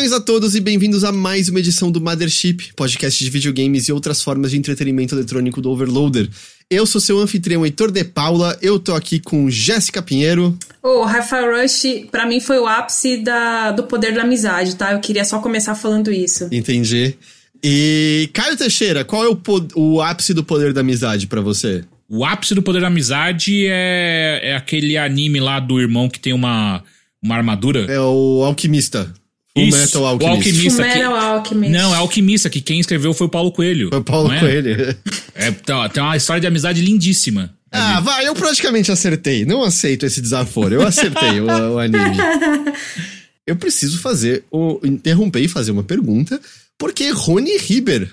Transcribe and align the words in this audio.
Saudações 0.00 0.12
a 0.12 0.20
todos 0.20 0.54
e 0.54 0.60
bem-vindos 0.60 1.04
a 1.04 1.12
mais 1.12 1.50
uma 1.50 1.58
edição 1.58 1.90
do 1.90 2.00
Mothership, 2.00 2.72
podcast 2.74 3.22
de 3.22 3.28
videogames 3.28 3.86
e 3.86 3.92
outras 3.92 4.22
formas 4.22 4.50
de 4.50 4.56
entretenimento 4.56 5.14
eletrônico 5.14 5.60
do 5.60 5.70
Overloader. 5.70 6.26
Eu 6.70 6.86
sou 6.86 7.00
seu 7.00 7.18
anfitrião 7.18 7.66
Heitor 7.66 7.90
de 7.90 8.02
Paula, 8.02 8.56
eu 8.62 8.78
tô 8.78 8.94
aqui 8.94 9.20
com 9.20 9.50
Jéssica 9.50 10.00
Pinheiro. 10.00 10.56
O 10.82 11.02
Rafael 11.04 11.60
Rush, 11.60 12.06
pra 12.10 12.24
mim, 12.24 12.40
foi 12.40 12.58
o 12.58 12.66
ápice 12.66 13.18
da, 13.18 13.72
do 13.72 13.82
poder 13.82 14.14
da 14.14 14.22
amizade, 14.22 14.74
tá? 14.74 14.92
Eu 14.92 15.00
queria 15.00 15.24
só 15.24 15.38
começar 15.38 15.74
falando 15.74 16.10
isso. 16.10 16.48
Entendi. 16.50 17.14
E 17.62 18.30
Caio 18.32 18.56
Teixeira, 18.56 19.04
qual 19.04 19.24
é 19.24 19.28
o, 19.28 19.38
o 19.74 20.00
ápice 20.00 20.32
do 20.32 20.42
poder 20.42 20.72
da 20.72 20.80
amizade 20.80 21.26
para 21.26 21.42
você? 21.42 21.84
O 22.08 22.24
ápice 22.24 22.54
do 22.54 22.62
poder 22.62 22.80
da 22.80 22.86
amizade 22.86 23.66
é, 23.66 24.40
é 24.44 24.56
aquele 24.56 24.96
anime 24.96 25.40
lá 25.40 25.60
do 25.60 25.78
irmão 25.78 26.08
que 26.08 26.18
tem 26.18 26.32
uma, 26.32 26.82
uma 27.22 27.36
armadura. 27.36 27.80
É 27.80 28.00
o 28.00 28.42
Alquimista. 28.44 29.12
O 29.56 29.66
Metal 29.66 30.06
Alchemist. 30.06 30.24
O 30.24 30.36
alquimista 30.36 30.88
que... 30.88 31.02
Alchemist. 31.02 31.72
Não, 31.72 31.94
é 31.94 31.98
Alquimista, 31.98 32.50
que 32.50 32.60
quem 32.60 32.78
escreveu 32.78 33.12
foi 33.12 33.26
o 33.26 33.30
Paulo 33.30 33.50
Coelho. 33.50 33.88
Foi 33.88 33.98
o 33.98 34.04
Paulo 34.04 34.32
é? 34.32 34.38
Coelho. 34.38 34.96
É, 35.34 35.50
tá, 35.50 35.88
tem 35.88 36.02
uma 36.02 36.16
história 36.16 36.40
de 36.40 36.46
amizade 36.46 36.80
lindíssima. 36.80 37.52
Ah, 37.72 37.96
ali. 37.96 38.04
vai, 38.04 38.28
eu 38.28 38.34
praticamente 38.34 38.92
acertei. 38.92 39.44
Não 39.44 39.62
aceito 39.62 40.06
esse 40.06 40.20
desaforo. 40.20 40.74
Eu 40.74 40.86
acertei 40.86 41.40
o, 41.40 41.46
o, 41.46 41.78
anime. 41.78 42.16
Eu 43.46 43.56
preciso 43.56 43.98
fazer, 43.98 44.44
o, 44.50 44.78
interromper 44.84 45.40
e 45.40 45.48
fazer 45.48 45.72
uma 45.72 45.82
pergunta, 45.82 46.40
porque 46.78 47.10
Rony 47.10 47.56
Riber 47.56 48.08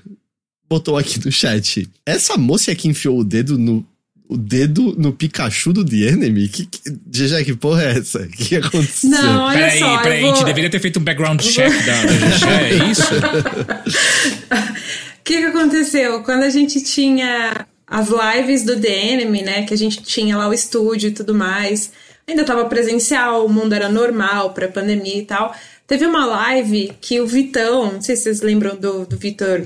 botou 0.68 0.98
aqui 0.98 1.24
no 1.24 1.32
chat. 1.32 1.88
Essa 2.04 2.38
moça 2.38 2.74
que 2.74 2.88
enfiou 2.88 3.20
o 3.20 3.24
dedo 3.24 3.56
no 3.56 3.86
o 4.30 4.38
dedo 4.38 4.96
no 4.98 5.14
Pikachu 5.14 5.74
do 5.74 5.86
The 5.86 6.14
Enemy? 6.14 6.48
Que, 6.48 6.66
que, 6.66 6.90
GG, 6.90 7.46
que 7.46 7.56
porra 7.56 7.84
é 7.84 7.98
essa? 7.98 8.20
O 8.20 8.28
que 8.28 8.56
aconteceu? 8.56 9.10
Não, 9.10 9.44
olha 9.46 9.60
peraí, 9.60 9.80
só. 9.80 9.98
Peraí, 10.00 10.22
vou... 10.22 10.32
a 10.32 10.36
gente 10.36 10.46
deveria 10.46 10.70
ter 10.70 10.80
feito 10.80 11.00
um 11.00 11.04
background 11.04 11.42
check 11.42 11.72
da, 11.86 12.02
da 12.04 12.28
GG, 12.36 12.46
é 12.50 12.92
isso? 12.92 13.04
O 15.18 15.30
que, 15.30 15.40
que 15.40 15.44
aconteceu? 15.44 16.24
Quando 16.24 16.44
a 16.44 16.50
gente 16.50 16.82
tinha 16.82 17.68
as 17.88 18.10
lives 18.10 18.64
do 18.64 18.80
The 18.80 19.14
Enemy, 19.14 19.42
né? 19.42 19.66
Que 19.66 19.74
a 19.74 19.78
gente 19.78 20.02
tinha 20.02 20.38
lá 20.38 20.48
o 20.50 20.54
estúdio 20.54 21.10
e 21.10 21.14
tudo 21.14 21.34
mais. 21.34 21.92
Ainda 22.28 22.44
tava 22.44 22.66
presencial, 22.66 23.46
o 23.46 23.50
mundo 23.50 23.74
era 23.74 23.88
normal, 23.88 24.54
pré-pandemia 24.54 25.18
e 25.18 25.26
tal. 25.26 25.56
Teve 25.88 26.06
uma 26.06 26.26
live 26.26 26.92
que 27.00 27.22
o 27.22 27.26
Vitão, 27.26 27.94
não 27.94 28.02
sei 28.02 28.18
se 28.18 28.24
vocês 28.24 28.42
lembram 28.42 28.76
do, 28.76 29.06
do 29.06 29.18
Vitor, 29.18 29.66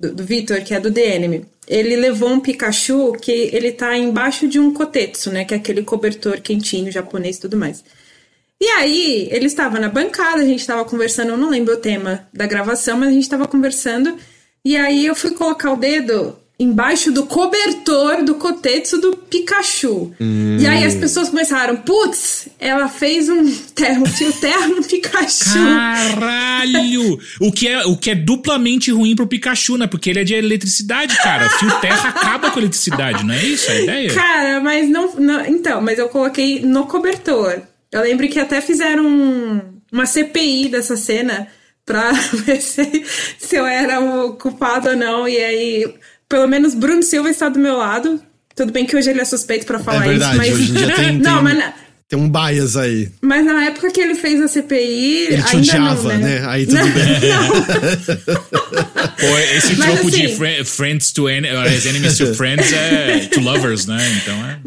do, 0.00 0.14
do 0.14 0.24
Vitor, 0.24 0.64
que 0.64 0.74
é 0.74 0.80
do 0.80 0.98
Enemy 0.98 1.46
ele 1.70 1.94
levou 1.94 2.28
um 2.28 2.40
Pikachu 2.40 3.12
que 3.12 3.30
ele 3.30 3.70
tá 3.70 3.96
embaixo 3.96 4.48
de 4.48 4.58
um 4.58 4.74
kotetsu, 4.74 5.30
né? 5.30 5.44
Que 5.44 5.54
é 5.54 5.56
aquele 5.56 5.84
cobertor 5.84 6.40
quentinho 6.40 6.90
japonês 6.90 7.36
e 7.36 7.42
tudo 7.42 7.56
mais. 7.56 7.84
E 8.60 8.66
aí, 8.66 9.28
ele 9.30 9.46
estava 9.46 9.78
na 9.78 9.88
bancada, 9.88 10.42
a 10.42 10.44
gente 10.44 10.58
estava 10.58 10.84
conversando, 10.84 11.30
eu 11.30 11.36
não 11.36 11.48
lembro 11.48 11.74
o 11.74 11.76
tema 11.76 12.28
da 12.34 12.44
gravação, 12.44 12.98
mas 12.98 13.10
a 13.10 13.12
gente 13.12 13.22
estava 13.22 13.46
conversando. 13.46 14.18
E 14.64 14.76
aí 14.76 15.06
eu 15.06 15.14
fui 15.14 15.30
colocar 15.30 15.72
o 15.72 15.76
dedo 15.76 16.36
embaixo 16.60 17.10
do 17.10 17.24
cobertor 17.24 18.22
do 18.22 18.34
Kotetsu 18.34 19.00
do 19.00 19.16
Pikachu. 19.16 20.12
Hum. 20.20 20.58
E 20.60 20.66
aí 20.66 20.84
as 20.84 20.94
pessoas 20.94 21.30
começaram, 21.30 21.76
putz, 21.78 22.48
ela 22.58 22.86
fez 22.86 23.30
um 23.30 23.50
terno, 23.74 24.04
fio 24.06 24.30
terno 24.34 24.76
no 24.76 24.84
Pikachu. 24.84 25.54
Caralho! 25.54 27.18
o, 27.40 27.50
que 27.50 27.66
é, 27.66 27.86
o 27.86 27.96
que 27.96 28.10
é 28.10 28.14
duplamente 28.14 28.90
ruim 28.90 29.16
pro 29.16 29.26
Pikachu, 29.26 29.78
né? 29.78 29.86
Porque 29.86 30.10
ele 30.10 30.20
é 30.20 30.24
de 30.24 30.34
eletricidade, 30.34 31.16
cara. 31.22 31.46
O 31.46 31.50
fio 31.50 31.80
terra 31.80 32.10
acaba 32.10 32.50
com 32.50 32.58
a 32.58 32.62
eletricidade, 32.62 33.24
não 33.24 33.32
é 33.34 33.42
isso 33.42 33.70
a 33.70 33.80
ideia? 33.80 34.14
Cara, 34.14 34.60
mas 34.60 34.86
não, 34.86 35.14
não... 35.16 35.46
Então, 35.46 35.80
mas 35.80 35.98
eu 35.98 36.10
coloquei 36.10 36.60
no 36.60 36.84
cobertor. 36.86 37.62
Eu 37.90 38.02
lembro 38.02 38.28
que 38.28 38.38
até 38.38 38.60
fizeram 38.60 39.06
um, 39.06 39.60
uma 39.90 40.04
CPI 40.04 40.68
dessa 40.68 40.94
cena 40.94 41.48
pra 41.86 42.12
ver 42.44 42.60
se, 42.60 43.02
se 43.38 43.56
eu 43.56 43.64
era 43.64 43.98
o 43.98 44.34
culpado 44.34 44.90
ou 44.90 44.96
não. 44.96 45.26
E 45.26 45.38
aí 45.38 45.94
pelo 46.30 46.46
menos 46.46 46.74
Bruno 46.74 47.02
Silva 47.02 47.28
está 47.28 47.50
do 47.50 47.58
meu 47.58 47.76
lado. 47.76 48.22
Tudo 48.54 48.72
bem 48.72 48.86
que 48.86 48.96
hoje 48.96 49.10
ele 49.10 49.20
é 49.20 49.24
suspeito 49.24 49.66
para 49.66 49.80
falar 49.80 50.06
é 50.06 50.08
verdade, 50.08 50.30
isso, 50.30 50.38
mas. 50.38 50.54
Hoje 50.54 50.70
em 50.70 50.74
dia 50.74 50.94
tem, 50.94 51.18
não, 51.18 51.34
tem, 51.34 51.42
mas. 51.42 51.74
Tem 52.08 52.18
um 52.18 52.28
bias 52.28 52.76
aí. 52.76 53.08
Mas 53.20 53.44
na 53.44 53.66
época 53.66 53.90
que 53.90 54.00
ele 54.00 54.14
fez 54.14 54.40
a 54.40 54.48
CPI. 54.48 55.26
Ele 55.28 55.42
te 55.42 55.56
odiava, 55.56 56.12
não, 56.12 56.20
né? 56.20 56.40
né? 56.40 56.46
Aí 56.48 56.66
tudo 56.66 56.78
não, 56.78 56.90
bem. 56.90 57.20
Pô, 59.20 59.38
esse 59.54 59.76
mas 59.76 59.92
troco 59.92 60.08
assim, 60.08 60.26
de 60.26 60.64
friends 60.64 61.12
to 61.12 61.28
en 61.28 61.42
uh, 61.42 61.88
enemies 61.88 62.18
to 62.18 62.34
friends 62.34 62.72
é 62.72 63.28
to 63.28 63.40
lovers, 63.40 63.86
né? 63.86 63.98
Então 64.16 64.34
é. 64.46 64.58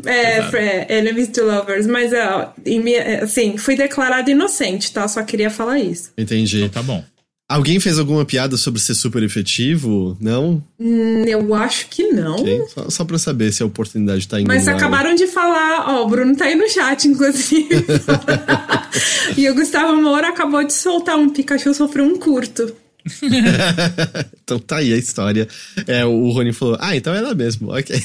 É, 0.88 1.00
enemies 1.00 1.28
to 1.30 1.44
lovers. 1.44 1.86
Mas, 1.86 2.14
ó, 2.14 2.54
assim, 3.22 3.58
fui 3.58 3.76
declarado 3.76 4.30
inocente, 4.30 4.94
tá? 4.94 5.06
Só 5.08 5.22
queria 5.24 5.50
falar 5.50 5.80
isso. 5.80 6.12
Entendi. 6.18 6.64
Então 6.64 6.82
tá 6.82 6.84
bom. 6.84 7.04
Alguém 7.48 7.80
fez 7.80 8.00
alguma 8.00 8.26
piada 8.26 8.56
sobre 8.56 8.80
ser 8.80 8.96
super 8.96 9.22
efetivo? 9.22 10.18
Não? 10.20 10.64
Hum, 10.80 11.24
eu 11.26 11.54
acho 11.54 11.88
que 11.88 12.08
não. 12.08 12.38
Okay. 12.38 12.62
Só, 12.74 12.90
só 12.90 13.06
pra 13.06 13.20
saber 13.20 13.52
se 13.52 13.62
a 13.62 13.66
oportunidade 13.66 14.28
tá 14.28 14.40
indo 14.40 14.48
Mas 14.48 14.68
acabaram 14.68 15.14
de 15.14 15.28
falar, 15.28 15.86
ó, 15.88 16.04
o 16.04 16.08
Bruno 16.08 16.36
tá 16.36 16.46
aí 16.46 16.56
no 16.56 16.68
chat, 16.70 17.08
inclusive. 17.08 17.86
e 19.38 19.50
o 19.50 19.56
Gustavo 19.56 20.02
Moura 20.02 20.30
acabou 20.30 20.64
de 20.64 20.74
soltar 20.74 21.18
um 21.18 21.30
Pikachu 21.30 21.74
sofreu 21.74 22.06
um 22.06 22.18
curto. 22.18 22.74
então 24.44 24.58
tá 24.60 24.78
aí 24.78 24.94
a 24.94 24.98
história. 24.98 25.48
É, 25.86 26.06
o 26.06 26.30
Rony 26.30 26.54
falou, 26.54 26.78
ah, 26.80 26.96
então 26.96 27.14
é 27.14 27.18
ela 27.18 27.36
mesmo, 27.36 27.72
ok. 27.72 27.94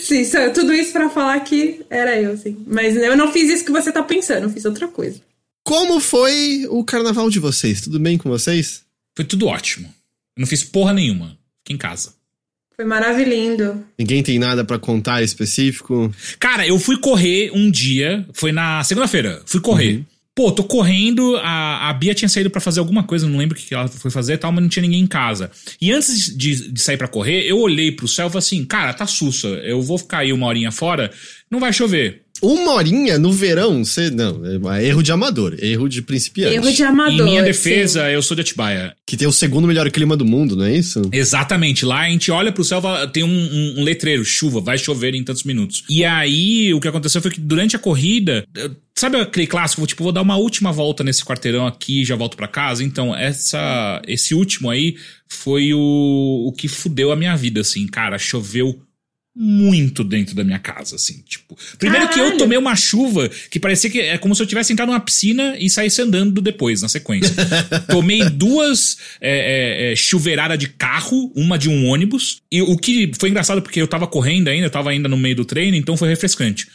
sim, 0.00 0.22
tudo 0.54 0.72
isso 0.72 0.92
para 0.92 1.10
falar 1.10 1.40
que 1.40 1.80
era 1.90 2.20
eu, 2.20 2.36
sim. 2.36 2.56
Mas 2.66 2.96
eu 2.96 3.16
não 3.16 3.32
fiz 3.32 3.50
isso 3.50 3.64
que 3.64 3.72
você 3.72 3.90
tá 3.90 4.02
pensando, 4.02 4.44
eu 4.44 4.50
fiz 4.50 4.64
outra 4.64 4.86
coisa. 4.86 5.20
Como 5.70 6.00
foi 6.00 6.66
o 6.68 6.82
carnaval 6.82 7.30
de 7.30 7.38
vocês? 7.38 7.80
Tudo 7.80 8.00
bem 8.00 8.18
com 8.18 8.28
vocês? 8.28 8.82
Foi 9.14 9.24
tudo 9.24 9.46
ótimo. 9.46 9.86
Eu 10.36 10.40
não 10.40 10.46
fiz 10.48 10.64
porra 10.64 10.92
nenhuma. 10.92 11.38
Fiquei 11.60 11.76
em 11.76 11.78
casa. 11.78 12.12
Foi 12.74 12.84
maravilhoso. 12.84 13.80
Ninguém 13.96 14.20
tem 14.20 14.36
nada 14.36 14.64
para 14.64 14.80
contar 14.80 15.22
específico? 15.22 16.12
Cara, 16.40 16.66
eu 16.66 16.76
fui 16.76 16.98
correr 16.98 17.52
um 17.54 17.70
dia, 17.70 18.26
foi 18.32 18.50
na 18.50 18.82
segunda-feira. 18.82 19.42
Fui 19.46 19.60
correr. 19.60 19.98
Uhum. 19.98 20.04
Pô, 20.34 20.50
tô 20.50 20.64
correndo, 20.64 21.36
a, 21.36 21.88
a 21.88 21.92
Bia 21.92 22.14
tinha 22.14 22.28
saído 22.28 22.50
para 22.50 22.60
fazer 22.60 22.80
alguma 22.80 23.04
coisa, 23.04 23.28
não 23.28 23.38
lembro 23.38 23.56
o 23.56 23.60
que 23.60 23.72
ela 23.72 23.86
foi 23.86 24.10
fazer 24.10 24.32
e 24.32 24.38
tal, 24.38 24.50
mas 24.50 24.62
não 24.62 24.68
tinha 24.68 24.82
ninguém 24.82 25.02
em 25.02 25.06
casa. 25.06 25.52
E 25.80 25.92
antes 25.92 26.36
de, 26.36 26.72
de 26.72 26.80
sair 26.80 26.96
para 26.96 27.06
correr, 27.06 27.42
eu 27.46 27.58
olhei 27.58 27.92
pro 27.92 28.08
céu 28.08 28.26
e 28.26 28.30
falei 28.30 28.38
assim, 28.38 28.64
cara, 28.64 28.92
tá 28.92 29.06
sussa, 29.06 29.46
eu 29.46 29.80
vou 29.82 29.98
ficar 29.98 30.18
aí 30.18 30.32
uma 30.32 30.46
horinha 30.48 30.72
fora, 30.72 31.12
não 31.48 31.60
vai 31.60 31.72
chover. 31.72 32.22
Uma 32.42 32.74
horinha 32.74 33.18
no 33.18 33.32
verão, 33.32 33.84
você. 33.84 34.10
Não, 34.10 34.40
é 34.72 34.84
erro 34.84 35.02
de 35.02 35.12
amador, 35.12 35.56
erro 35.58 35.88
de 35.88 36.02
principiante. 36.02 36.54
Erro 36.54 36.72
de 36.72 36.82
amador. 36.82 37.26
Em 37.26 37.30
minha 37.30 37.42
defesa, 37.42 38.06
sim. 38.06 38.12
eu 38.12 38.22
sou 38.22 38.34
de 38.34 38.40
Atibaia. 38.40 38.94
Que 39.06 39.16
tem 39.16 39.28
o 39.28 39.32
segundo 39.32 39.66
melhor 39.66 39.90
clima 39.90 40.16
do 40.16 40.24
mundo, 40.24 40.56
não 40.56 40.64
é 40.64 40.74
isso? 40.74 41.02
Exatamente. 41.12 41.84
Lá 41.84 42.00
a 42.00 42.08
gente 42.08 42.30
olha 42.30 42.52
pro 42.52 42.64
céu, 42.64 42.80
tem 43.12 43.22
um, 43.22 43.28
um, 43.28 43.80
um 43.80 43.84
letreiro, 43.84 44.24
chuva, 44.24 44.60
vai 44.60 44.78
chover 44.78 45.14
em 45.14 45.22
tantos 45.22 45.44
minutos. 45.44 45.84
E 45.88 46.04
aí, 46.04 46.72
o 46.72 46.80
que 46.80 46.88
aconteceu 46.88 47.20
foi 47.20 47.30
que 47.30 47.40
durante 47.40 47.76
a 47.76 47.78
corrida. 47.78 48.44
Sabe 48.94 49.18
aquele 49.18 49.46
clássico, 49.46 49.86
tipo, 49.86 50.02
vou 50.02 50.12
dar 50.12 50.20
uma 50.20 50.36
última 50.36 50.72
volta 50.72 51.02
nesse 51.02 51.24
quarteirão 51.24 51.66
aqui 51.66 52.02
e 52.02 52.04
já 52.04 52.16
volto 52.16 52.36
para 52.36 52.46
casa? 52.46 52.84
Então, 52.84 53.16
essa, 53.16 54.02
esse 54.06 54.34
último 54.34 54.68
aí 54.68 54.96
foi 55.26 55.72
o, 55.72 56.44
o 56.48 56.52
que 56.52 56.68
fudeu 56.68 57.10
a 57.10 57.16
minha 57.16 57.36
vida, 57.36 57.60
assim. 57.60 57.86
Cara, 57.86 58.18
choveu 58.18 58.78
muito 59.34 60.02
dentro 60.02 60.34
da 60.34 60.42
minha 60.42 60.58
casa, 60.58 60.96
assim, 60.96 61.22
tipo. 61.26 61.56
Primeiro 61.78 62.08
Caralho. 62.08 62.28
que 62.30 62.34
eu 62.34 62.38
tomei 62.38 62.58
uma 62.58 62.74
chuva 62.74 63.28
que 63.50 63.60
parecia 63.60 63.88
que 63.88 64.00
é 64.00 64.18
como 64.18 64.34
se 64.34 64.42
eu 64.42 64.46
tivesse 64.46 64.72
entrado 64.72 64.88
numa 64.88 65.00
piscina 65.00 65.56
e 65.58 65.70
saísse 65.70 66.02
andando 66.02 66.40
depois, 66.40 66.82
na 66.82 66.88
sequência. 66.88 67.34
tomei 67.88 68.28
duas 68.28 68.98
é, 69.20 69.90
é, 69.90 69.92
é, 69.92 69.96
chuveiradas 69.96 70.58
de 70.58 70.68
carro, 70.68 71.32
uma 71.34 71.58
de 71.58 71.68
um 71.68 71.86
ônibus. 71.86 72.42
E 72.50 72.60
o 72.60 72.76
que 72.76 73.12
foi 73.18 73.30
engraçado 73.30 73.62
porque 73.62 73.80
eu 73.80 73.88
tava 73.88 74.06
correndo 74.06 74.48
ainda, 74.48 74.66
eu 74.66 74.70
tava 74.70 74.90
ainda 74.90 75.08
no 75.08 75.16
meio 75.16 75.36
do 75.36 75.44
treino, 75.44 75.76
então 75.76 75.96
foi 75.96 76.08
refrescante. 76.08 76.66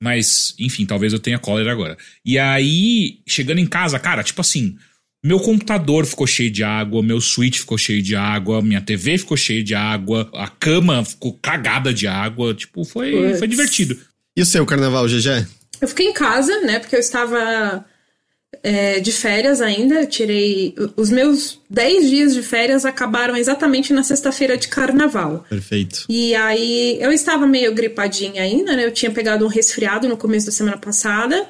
Mas, 0.00 0.54
enfim, 0.58 0.84
talvez 0.84 1.12
eu 1.12 1.18
tenha 1.20 1.38
cólera 1.38 1.70
agora. 1.70 1.96
E 2.24 2.36
aí, 2.38 3.20
chegando 3.26 3.58
em 3.58 3.66
casa, 3.66 3.98
cara, 4.00 4.24
tipo 4.24 4.40
assim, 4.40 4.76
meu 5.24 5.38
computador 5.38 6.04
ficou 6.04 6.26
cheio 6.26 6.50
de 6.50 6.64
água, 6.64 7.02
meu 7.02 7.20
switch 7.20 7.58
ficou 7.58 7.78
cheio 7.78 8.02
de 8.02 8.16
água, 8.16 8.60
minha 8.60 8.80
TV 8.80 9.16
ficou 9.18 9.36
cheia 9.36 9.62
de 9.62 9.74
água, 9.74 10.28
a 10.34 10.48
cama 10.48 11.04
ficou 11.04 11.38
cagada 11.40 11.94
de 11.94 12.08
água. 12.08 12.52
Tipo, 12.52 12.84
foi, 12.84 13.34
foi 13.34 13.46
divertido. 13.46 13.96
E 14.36 14.42
o 14.42 14.46
seu 14.46 14.66
carnaval, 14.66 15.06
GG? 15.06 15.46
Eu 15.80 15.88
fiquei 15.88 16.08
em 16.08 16.12
casa, 16.12 16.60
né? 16.62 16.80
Porque 16.80 16.96
eu 16.96 17.00
estava 17.00 17.84
é, 18.62 18.98
de 18.98 19.12
férias 19.12 19.60
ainda. 19.60 20.00
Eu 20.00 20.06
tirei. 20.06 20.74
Os 20.96 21.10
meus 21.10 21.60
10 21.70 22.10
dias 22.10 22.34
de 22.34 22.42
férias 22.42 22.84
acabaram 22.84 23.36
exatamente 23.36 23.92
na 23.92 24.02
sexta-feira 24.02 24.56
de 24.56 24.66
carnaval. 24.68 25.44
Perfeito. 25.48 26.04
E 26.08 26.34
aí 26.34 26.98
eu 27.00 27.12
estava 27.12 27.46
meio 27.46 27.72
gripadinha 27.74 28.42
ainda, 28.42 28.74
né? 28.74 28.84
Eu 28.84 28.92
tinha 28.92 29.10
pegado 29.10 29.44
um 29.44 29.48
resfriado 29.48 30.08
no 30.08 30.16
começo 30.16 30.46
da 30.46 30.52
semana 30.52 30.78
passada. 30.78 31.48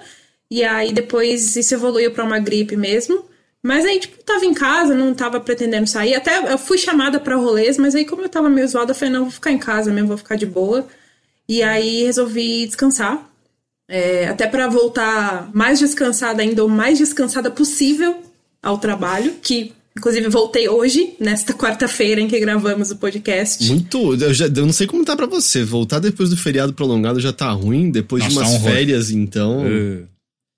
E 0.51 0.63
aí 0.63 0.93
depois 0.93 1.57
isso 1.57 1.75
evoluiu 1.75 2.11
para 2.11 2.25
uma 2.25 2.39
gripe 2.39 2.77
mesmo. 2.77 3.32
Mas 3.63 3.85
aí, 3.85 4.01
tipo, 4.01 4.23
tava 4.25 4.45
em 4.45 4.53
casa, 4.53 4.95
não 4.95 5.15
tava 5.15 5.39
pretendendo 5.39 5.87
sair. 5.87 6.15
Até 6.15 6.53
eu 6.53 6.59
fui 6.59 6.77
chamada 6.77 7.21
para 7.21 7.37
rolês, 7.37 7.79
mas 7.79 7.95
aí, 7.95 8.05
como 8.05 8.23
eu 8.23 8.29
tava 8.29 8.51
meio 8.51 8.67
zoada, 8.67 8.91
eu 8.91 8.95
falei, 8.95 9.15
não, 9.15 9.23
vou 9.23 9.31
ficar 9.31 9.53
em 9.53 9.59
casa 9.59 9.93
mesmo, 9.93 10.09
vou 10.09 10.19
ficar 10.19 10.37
de 10.37 10.47
boa. 10.47 10.87
E 11.49 11.63
aí 11.63 12.03
resolvi 12.03 12.67
descansar. 12.67 13.31
É, 13.89 14.27
até 14.27 14.47
para 14.47 14.69
voltar 14.69 15.51
mais 15.53 15.79
descansada 15.79 16.43
ainda, 16.43 16.63
ou 16.63 16.69
mais 16.69 16.99
descansada 16.99 17.51
possível 17.51 18.23
ao 18.61 18.79
trabalho, 18.79 19.35
que 19.43 19.73
inclusive 19.97 20.29
voltei 20.29 20.69
hoje, 20.69 21.15
nesta 21.21 21.53
quarta-feira 21.53 22.21
em 22.21 22.27
que 22.27 22.41
gravamos 22.41 22.91
o 22.91 22.97
podcast. 22.97 23.65
Muito. 23.69 24.15
Eu, 24.15 24.33
já, 24.33 24.47
eu 24.47 24.67
não 24.67 24.73
sei 24.73 24.87
como 24.87 25.05
tá 25.05 25.15
para 25.15 25.27
você. 25.27 25.63
Voltar 25.63 25.99
depois 25.99 26.31
do 26.31 26.37
feriado 26.37 26.73
prolongado 26.73 27.21
já 27.21 27.33
tá 27.33 27.51
ruim, 27.51 27.91
depois 27.91 28.25
Nossa, 28.25 28.35
de 28.35 28.41
umas 28.41 28.51
tá 28.51 28.57
um 28.57 28.73
férias, 28.73 29.11
então. 29.11 29.67
Uh. 29.67 30.12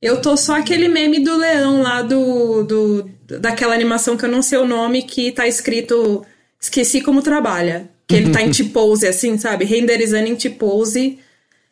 Eu 0.04 0.20
tô 0.20 0.36
só 0.36 0.56
aquele 0.56 0.86
meme 0.86 1.20
do 1.20 1.36
leão 1.36 1.80
lá 1.80 2.02
do, 2.02 2.62
do. 2.62 3.10
daquela 3.40 3.74
animação 3.74 4.16
que 4.16 4.24
eu 4.24 4.30
não 4.30 4.42
sei 4.42 4.58
o 4.58 4.66
nome, 4.66 5.02
que 5.02 5.32
tá 5.32 5.48
escrito 5.48 6.24
Esqueci 6.64 7.02
como 7.02 7.20
trabalha. 7.20 7.90
Que 8.06 8.16
ele 8.16 8.30
tá 8.30 8.42
em 8.42 8.50
T-pose, 8.52 9.06
assim, 9.06 9.36
sabe? 9.36 9.64
Renderizando 9.64 10.28
em 10.28 10.36
T-pose. 10.36 11.18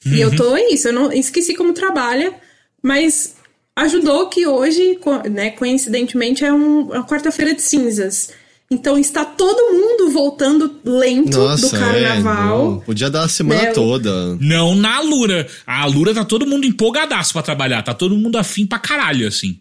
E 0.04 0.20
eu 0.20 0.34
tô 0.34 0.56
isso, 0.56 0.88
eu 0.88 0.92
não 0.92 1.12
esqueci 1.12 1.54
como 1.54 1.72
trabalha, 1.72 2.34
mas 2.82 3.36
ajudou 3.76 4.28
que 4.28 4.46
hoje, 4.46 4.98
né, 5.30 5.50
coincidentemente, 5.52 6.44
é 6.44 6.52
um, 6.52 6.86
uma 6.90 7.06
quarta-feira 7.06 7.54
de 7.54 7.62
cinzas. 7.62 8.30
Então 8.72 8.96
está 8.98 9.22
todo 9.22 9.70
mundo 9.70 10.10
voltando 10.10 10.80
lento 10.82 11.36
Nossa, 11.36 11.68
do 11.68 11.78
carnaval. 11.78 12.80
É, 12.80 12.84
podia 12.86 13.10
dar 13.10 13.24
a 13.24 13.28
semana 13.28 13.64
né? 13.64 13.72
toda. 13.72 14.34
Não 14.36 14.74
na 14.74 14.98
Lura. 15.00 15.46
A 15.66 15.84
Lura 15.84 16.14
tá 16.14 16.24
todo 16.24 16.46
mundo 16.46 16.64
empolgadaço 16.64 17.34
pra 17.34 17.42
trabalhar. 17.42 17.82
Tá 17.82 17.92
todo 17.92 18.16
mundo 18.16 18.38
afim 18.38 18.64
pra 18.64 18.78
caralho, 18.78 19.28
assim. 19.28 19.60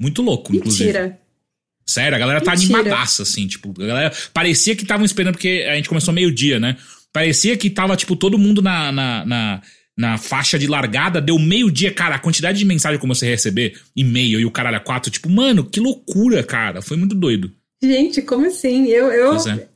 Muito 0.00 0.22
louco, 0.22 0.50
Mentira. 0.50 0.58
inclusive. 0.58 0.92
Mentira. 0.92 1.20
Sério, 1.86 2.16
a 2.16 2.18
galera 2.18 2.40
tá 2.40 2.50
Mentira. 2.50 2.80
animadaça, 2.80 3.22
assim. 3.22 3.46
Tipo, 3.46 3.72
a 3.80 3.86
galera 3.86 4.12
parecia 4.34 4.74
que 4.74 4.82
estavam 4.82 5.06
esperando, 5.06 5.34
porque 5.34 5.64
a 5.70 5.76
gente 5.76 5.88
começou 5.88 6.12
meio-dia, 6.12 6.58
né? 6.58 6.76
Parecia 7.12 7.56
que 7.56 7.70
tava, 7.70 7.96
tipo, 7.96 8.16
todo 8.16 8.36
mundo 8.36 8.60
na, 8.60 8.90
na, 8.90 9.24
na 9.24 9.62
na 9.96 10.16
faixa 10.16 10.56
de 10.56 10.68
largada, 10.68 11.20
deu 11.20 11.36
meio-dia, 11.40 11.92
cara, 11.92 12.14
a 12.14 12.20
quantidade 12.20 12.56
de 12.56 12.64
mensagem 12.64 12.96
que 12.96 12.98
eu 12.98 13.08
comecei 13.08 13.28
a 13.28 13.32
receber, 13.32 13.76
e-mail 13.96 14.38
e 14.38 14.46
o 14.46 14.50
caralho 14.50 14.76
a 14.76 14.80
quatro, 14.80 15.10
tipo, 15.10 15.28
mano, 15.28 15.64
que 15.64 15.80
loucura, 15.80 16.44
cara, 16.44 16.80
foi 16.80 16.96
muito 16.96 17.16
doido. 17.16 17.50
Gente, 17.82 18.22
como 18.22 18.46
assim? 18.46 18.86
Eu, 18.86 19.06
eu, 19.12 19.36
é. 19.36 19.68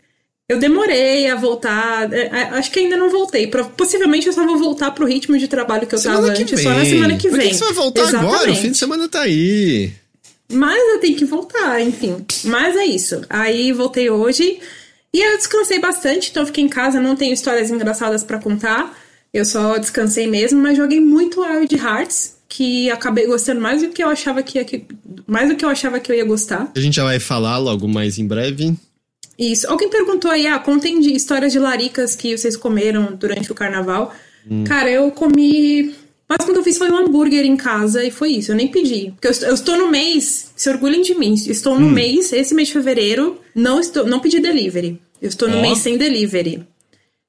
eu 0.49 0.58
demorei 0.58 1.31
a 1.31 1.37
voltar, 1.37 2.12
é, 2.12 2.26
é, 2.26 2.43
acho 2.50 2.70
que 2.70 2.81
ainda 2.81 2.96
não 2.96 3.10
voltei, 3.10 3.46
possivelmente 3.76 4.26
eu 4.26 4.32
só 4.32 4.44
vou 4.44 4.58
voltar 4.58 4.90
pro 4.90 5.06
ritmo 5.06 5.38
de 5.38 5.46
trabalho 5.46 5.87
que 5.87 5.94
eu 5.94 5.99
semana 5.99 6.22
tava 6.22 6.34
que 6.34 6.43
antes, 6.43 6.54
vem. 6.54 6.64
só 6.64 6.78
na 6.78 6.84
semana 6.84 7.16
que 7.16 7.28
vem. 7.28 7.40
Por 7.40 7.49
que 7.49 7.54
você 7.54 7.64
vai 7.64 7.75
voltar 7.75 8.02
Exatamente. 8.02 8.34
agora? 8.34 8.50
O 8.50 8.56
fim 8.56 8.70
de 8.70 8.78
semana 8.78 9.08
tá 9.08 9.20
aí. 9.22 9.93
Mas 10.52 10.78
eu 10.93 11.00
tenho 11.00 11.16
que 11.16 11.25
voltar, 11.25 11.81
enfim. 11.81 12.25
Mas 12.44 12.76
é 12.76 12.84
isso. 12.84 13.22
Aí 13.31 13.72
voltei 13.72 14.10
hoje 14.10 14.60
e 15.12 15.20
eu 15.20 15.37
descansei 15.37 15.78
bastante, 15.78 16.31
então 16.31 16.44
fiquei 16.44 16.64
em 16.64 16.69
casa, 16.69 17.00
não 17.00 17.16
tenho 17.16 17.32
histórias 17.32 17.70
engraçadas 17.70 18.22
para 18.25 18.38
contar. 18.38 18.99
Eu 19.32 19.44
só 19.44 19.78
descansei 19.78 20.26
mesmo, 20.26 20.60
mas 20.60 20.76
joguei 20.76 21.00
muito 21.00 21.40
Wild 21.40 21.75
Hearts, 21.75 22.37
que 22.52 22.90
acabei 22.90 23.26
gostando 23.26 23.62
mais 23.62 23.81
do 23.81 23.88
que 23.88 24.04
eu 24.04 24.10
achava 24.10 24.43
que 24.43 24.58
ia, 24.58 24.66
mais 25.26 25.49
do 25.49 25.56
que 25.56 25.64
eu 25.64 25.70
achava 25.70 25.99
que 25.99 26.12
eu 26.12 26.16
ia 26.16 26.25
gostar. 26.25 26.70
A 26.76 26.81
gente 26.81 26.96
já 26.96 27.04
vai 27.04 27.19
falar 27.19 27.56
logo 27.56 27.88
mais 27.88 28.19
em 28.19 28.26
breve. 28.26 28.75
Isso. 29.38 29.66
Alguém 29.70 29.88
perguntou 29.88 30.31
aí, 30.31 30.46
ah, 30.46 30.58
contem 30.58 31.00
de 31.00 31.14
histórias 31.14 31.50
de 31.50 31.58
laricas 31.58 32.14
que 32.14 32.37
vocês 32.37 32.54
comeram 32.54 33.16
durante 33.19 33.50
o 33.50 33.54
carnaval. 33.54 34.14
Hum. 34.49 34.64
Cara, 34.64 34.90
eu 34.90 35.10
comi. 35.12 35.94
Mas 36.28 36.44
quando 36.44 36.58
eu 36.58 36.62
fiz 36.62 36.76
foi 36.76 36.90
um 36.90 36.96
hambúrguer 36.99 37.46
em 37.46 37.56
casa 37.56 38.04
e 38.04 38.10
foi 38.10 38.32
isso, 38.32 38.52
eu 38.52 38.56
nem 38.56 38.69
pedi. 38.69 39.12
Porque 39.12 39.28
eu, 39.28 39.49
eu 39.49 39.54
estou 39.54 39.78
no 39.78 39.90
mês, 39.90 40.52
se 40.54 40.69
orgulhem 40.69 41.00
de 41.00 41.14
mim, 41.14 41.32
estou 41.32 41.81
no 41.81 41.87
hum. 41.87 41.90
mês, 41.90 42.34
esse 42.34 42.54
mês 42.54 42.69
de 42.69 42.75
fevereiro, 42.75 43.40
não 43.54 43.81
estou, 43.81 44.06
não 44.06 44.20
pedi 44.20 44.40
delivery. 44.40 45.00
Eu 45.22 45.31
estou 45.31 45.49
no 45.49 45.56
oh. 45.56 45.62
mês 45.62 45.78
sem 45.78 45.96
delivery. 45.96 46.66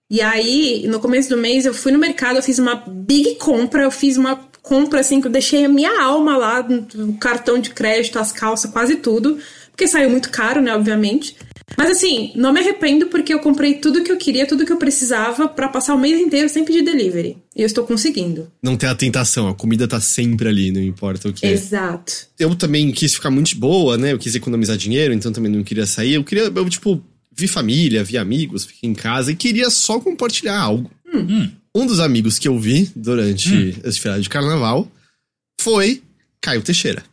E 0.10 0.22
aí, 0.22 0.86
no 0.88 1.00
começo 1.00 1.30
do 1.30 1.38
mês, 1.38 1.66
eu 1.66 1.74
fui 1.74 1.94
no 1.94 1.98
mercado, 1.98 2.36
eu 2.36 2.44
fiz 2.44 2.60
uma 2.60 2.76
big 2.76 3.36
compra, 3.36 3.84
eu 3.84 3.92
fiz 3.92 4.18
uma 4.18 4.52
compra 4.64 5.02
assim 5.02 5.20
que 5.20 5.28
eu 5.28 5.32
deixei 5.32 5.66
a 5.66 5.70
minha 5.70 6.02
alma 6.02 6.38
lá, 6.38 6.66
o 6.96 7.14
cartão 7.18 7.60
de 7.60 7.70
crédito, 7.72 8.18
as 8.18 8.32
calças, 8.32 8.72
quase 8.72 8.96
tudo, 8.96 9.38
porque 9.70 9.88
saiu 9.88 10.10
muito 10.10 10.32
caro, 10.32 10.62
né, 10.62 10.74
obviamente. 10.74 11.36
Mas 11.78 11.92
assim, 11.92 12.32
não 12.36 12.54
me 12.54 12.60
arrependo 12.60 13.08
porque 13.08 13.34
eu 13.34 13.40
comprei 13.40 13.76
tudo 13.76 14.04
que 14.04 14.12
eu 14.12 14.18
queria, 14.18 14.48
tudo 14.48 14.66
que 14.66 14.72
eu 14.72 14.78
precisava 14.78 15.48
para 15.48 15.68
passar 15.68 15.96
o 15.96 16.00
mês 16.00 16.20
inteiro 16.20 16.48
sem 16.48 16.64
pedir 16.64 16.84
delivery. 16.84 17.38
E 17.56 17.62
eu 17.62 17.66
estou 17.66 17.84
conseguindo. 17.84 18.52
Não 18.62 18.78
tem 18.78 18.88
a 18.88 18.96
tentação, 18.96 19.48
a 19.48 19.54
comida 19.54 19.88
tá 19.88 20.00
sempre 20.00 20.48
ali, 20.48 20.72
não 20.72 20.82
importa 20.82 21.30
o 21.30 21.34
que. 21.34 21.46
Exato. 21.46 22.28
Eu 22.40 22.56
também 22.56 22.92
quis 22.92 23.16
ficar 23.16 23.32
muito 23.32 23.58
boa, 23.58 23.98
né? 23.98 24.14
Eu 24.14 24.20
quis 24.20 24.36
economizar 24.36 24.78
dinheiro, 24.78 25.14
então 25.14 25.32
também 25.32 25.52
não 25.52 25.64
queria 25.64 25.86
sair. 25.86 26.14
Eu 26.14 26.24
queria, 26.24 26.44
eu, 26.44 26.70
tipo, 26.70 27.04
vi 27.36 27.48
família, 27.48 28.04
vi 28.04 28.18
amigos, 28.18 28.66
fiquei 28.66 28.90
em 28.90 28.94
casa 28.94 29.32
e 29.32 29.36
queria 29.36 29.70
só 29.70 30.00
compartilhar 30.00 30.60
algo. 30.60 30.92
Hum. 31.12 31.50
Um 31.76 31.86
dos 31.86 32.00
amigos 32.00 32.38
que 32.38 32.48
eu 32.48 32.60
vi 32.60 32.92
durante 32.96 33.54
hum. 33.54 33.74
esse 33.84 34.00
feriado 34.00 34.22
de 34.22 34.30
carnaval 34.30 34.90
foi 35.60 36.02
Caio 36.42 36.62
Teixeira. 36.62 37.04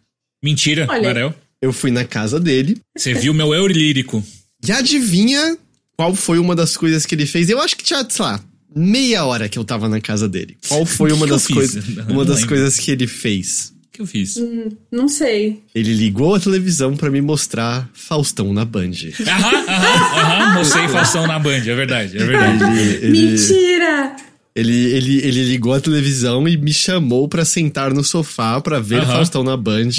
Mentira, 0.43 0.87
Olha. 0.89 1.35
Eu 1.63 1.73
fui 1.73 1.91
na 1.91 2.05
casa 2.05 2.41
dele. 2.41 2.81
Você 2.97 3.13
viu 3.13 3.35
meu 3.35 3.55
eu 3.55 3.67
lírico. 3.67 4.25
E 4.67 4.73
adivinha 4.73 5.59
qual 5.97 6.15
foi 6.15 6.39
uma 6.39 6.57
das 6.57 6.77
coisas 6.77 7.05
que 7.05 7.15
ele 7.15 7.27
fez? 7.27 7.51
Eu 7.51 7.61
acho 7.61 7.77
que 7.77 7.85
tinha, 7.85 8.05
sei 8.09 8.25
lá, 8.25 8.43
meia 8.75 9.25
hora 9.25 9.49
que 9.49 9.59
eu 9.59 9.65
tava 9.65 9.89
na 9.89 10.01
casa 10.01 10.29
dele. 10.29 10.57
Qual 10.67 10.85
foi 10.87 11.13
uma 11.13 11.27
das 11.27 11.47
coisas, 11.47 11.85
uma 12.09 12.25
das 12.25 12.45
coisas 12.45 12.79
que 12.79 12.91
ele 12.91 13.07
fez? 13.07 13.73
que 13.93 14.01
eu 14.01 14.07
fiz? 14.07 14.37
Hum, 14.39 14.71
não 14.91 15.09
sei. 15.09 15.63
Ele 15.75 15.93
ligou 15.93 16.35
a 16.35 16.41
televisão 16.41 16.97
para 16.97 17.11
me 17.11 17.21
mostrar 17.21 17.89
Faustão 17.93 18.53
na 18.53 18.65
Band. 18.65 18.93
Aham, 19.27 19.65
aham, 19.69 20.21
aham. 20.21 20.55
Mostrei 20.55 20.89
Faustão 20.89 21.27
na 21.27 21.39
Band, 21.39 21.59
é 21.59 21.75
verdade, 21.75 22.17
é 22.17 22.25
verdade. 22.25 22.65
Ele, 22.65 23.07
ele, 23.07 23.31
Mentira! 23.31 24.17
Ele, 24.55 24.75
ele, 24.93 25.19
ele 25.19 25.45
ligou 25.45 25.73
a 25.73 25.81
televisão 25.81 26.49
e 26.49 26.57
me 26.57 26.73
chamou 26.73 27.29
para 27.29 27.45
sentar 27.45 27.95
no 27.95 28.03
sofá 28.03 28.61
para 28.61 28.81
ver 28.81 29.07
Faustão 29.07 29.45
na 29.45 29.57
Band 29.57 29.91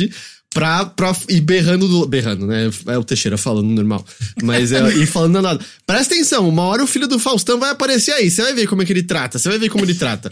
pra, 0.53 0.85
pra 0.85 1.15
ir 1.29 1.41
berrando 1.41 1.87
do. 1.87 2.05
Berrando, 2.07 2.45
né? 2.45 2.69
É 2.87 2.97
o 2.97 3.03
Teixeira 3.03 3.37
falando 3.37 3.69
normal. 3.69 4.05
Mas 4.43 4.71
é, 4.71 4.81
e 4.95 5.05
falando 5.05 5.41
nada. 5.41 5.59
Presta 5.85 6.13
atenção, 6.13 6.47
uma 6.47 6.63
hora 6.63 6.83
o 6.83 6.87
filho 6.87 7.07
do 7.07 7.19
Faustão 7.19 7.59
vai 7.59 7.71
aparecer 7.71 8.13
aí. 8.13 8.29
Você 8.29 8.41
vai 8.41 8.53
ver 8.53 8.67
como 8.67 8.81
é 8.81 8.85
que 8.85 8.93
ele 8.93 9.03
trata. 9.03 9.39
Você 9.39 9.49
vai 9.49 9.57
ver 9.57 9.69
como 9.69 9.83
ele 9.83 9.95
trata. 9.95 10.29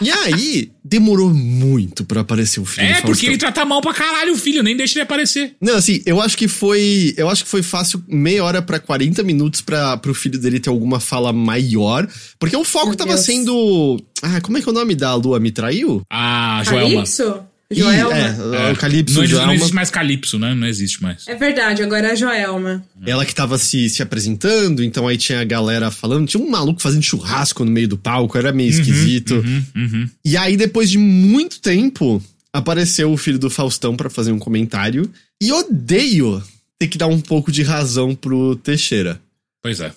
E 0.00 0.10
aí, 0.10 0.70
demorou 0.84 1.30
muito 1.30 2.04
para 2.04 2.22
aparecer 2.22 2.60
o 2.60 2.64
filho 2.64 2.84
é, 2.84 2.88
do 2.88 2.92
Faustão. 2.92 3.10
É, 3.10 3.12
porque 3.12 3.26
ele 3.26 3.38
trata 3.38 3.64
mal 3.64 3.80
pra 3.80 3.92
caralho 3.92 4.32
o 4.32 4.36
filho, 4.36 4.62
nem 4.62 4.76
deixa 4.76 4.94
ele 4.94 5.02
aparecer. 5.02 5.54
Não, 5.60 5.76
assim, 5.76 6.02
eu 6.06 6.20
acho 6.20 6.36
que 6.36 6.48
foi. 6.48 7.14
Eu 7.16 7.28
acho 7.28 7.44
que 7.44 7.50
foi 7.50 7.62
fácil 7.62 8.02
meia 8.08 8.44
hora 8.44 8.62
para 8.62 8.78
40 8.78 9.22
minutos 9.22 9.60
para 9.60 9.96
pro 9.96 10.14
filho 10.14 10.38
dele 10.38 10.60
ter 10.60 10.70
alguma 10.70 11.00
fala 11.00 11.32
maior. 11.32 12.08
Porque 12.38 12.56
o 12.56 12.64
foco 12.64 12.88
Meu 12.88 12.96
tava 12.96 13.14
Deus. 13.14 13.24
sendo. 13.24 14.02
Ah, 14.22 14.40
como 14.40 14.58
é 14.58 14.62
que 14.62 14.68
é 14.68 14.72
o 14.72 14.74
nome 14.74 14.94
da 14.94 15.14
Lua 15.14 15.40
me 15.40 15.50
traiu? 15.50 16.02
Ah, 16.10 16.62
Joelma. 16.64 16.94
Calypso? 16.94 17.49
Joelma. 17.72 18.16
É, 18.16 18.68
é, 18.68 18.72
o 18.72 18.76
Calypso, 18.76 19.18
não, 19.20 19.26
Joelma. 19.26 19.46
não 19.46 19.54
existe 19.54 19.74
mais 19.74 19.90
Calypso, 19.90 20.38
né? 20.38 20.54
Não 20.54 20.66
existe 20.66 21.02
mais. 21.02 21.28
É 21.28 21.36
verdade, 21.36 21.82
agora 21.82 22.08
é 22.08 22.10
a 22.12 22.14
Joelma. 22.14 22.84
Ela 23.06 23.24
que 23.24 23.34
tava 23.34 23.58
se, 23.58 23.88
se 23.88 24.02
apresentando, 24.02 24.82
então 24.82 25.06
aí 25.06 25.16
tinha 25.16 25.40
a 25.40 25.44
galera 25.44 25.90
falando. 25.90 26.26
Tinha 26.26 26.42
um 26.42 26.50
maluco 26.50 26.82
fazendo 26.82 27.02
churrasco 27.02 27.64
no 27.64 27.70
meio 27.70 27.86
do 27.86 27.96
palco, 27.96 28.36
era 28.36 28.52
meio 28.52 28.72
uhum, 28.72 28.80
esquisito. 28.80 29.34
Uhum, 29.36 29.64
uhum. 29.76 30.10
E 30.24 30.36
aí, 30.36 30.56
depois 30.56 30.90
de 30.90 30.98
muito 30.98 31.60
tempo, 31.60 32.22
apareceu 32.52 33.12
o 33.12 33.16
filho 33.16 33.38
do 33.38 33.48
Faustão 33.48 33.96
para 33.96 34.10
fazer 34.10 34.32
um 34.32 34.38
comentário. 34.38 35.08
E 35.40 35.52
odeio 35.52 36.42
ter 36.78 36.88
que 36.88 36.98
dar 36.98 37.06
um 37.06 37.20
pouco 37.20 37.52
de 37.52 37.62
razão 37.62 38.14
pro 38.14 38.56
Teixeira. 38.56 39.20
Pois 39.62 39.80
é. 39.80 39.92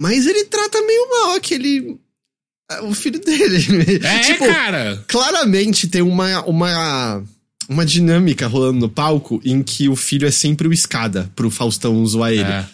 Mas 0.00 0.26
ele 0.26 0.44
trata 0.44 0.80
meio 0.80 1.10
mal 1.10 1.36
aquele 1.36 1.90
é, 1.90 1.94
o 2.82 2.94
filho 2.94 3.20
dele. 3.20 4.00
É, 4.02 4.18
tipo, 4.20 4.46
cara. 4.46 5.02
Claramente 5.08 5.88
tem 5.88 6.02
uma, 6.02 6.42
uma, 6.44 7.22
uma 7.68 7.84
dinâmica 7.84 8.46
rolando 8.46 8.78
no 8.78 8.88
palco 8.88 9.40
em 9.44 9.62
que 9.62 9.88
o 9.88 9.96
filho 9.96 10.26
é 10.26 10.30
sempre 10.30 10.68
o 10.68 10.72
escada 10.72 11.30
pro 11.34 11.50
Faustão 11.50 12.04
zoar 12.06 12.32
ele. 12.32 12.42
É. 12.42 12.64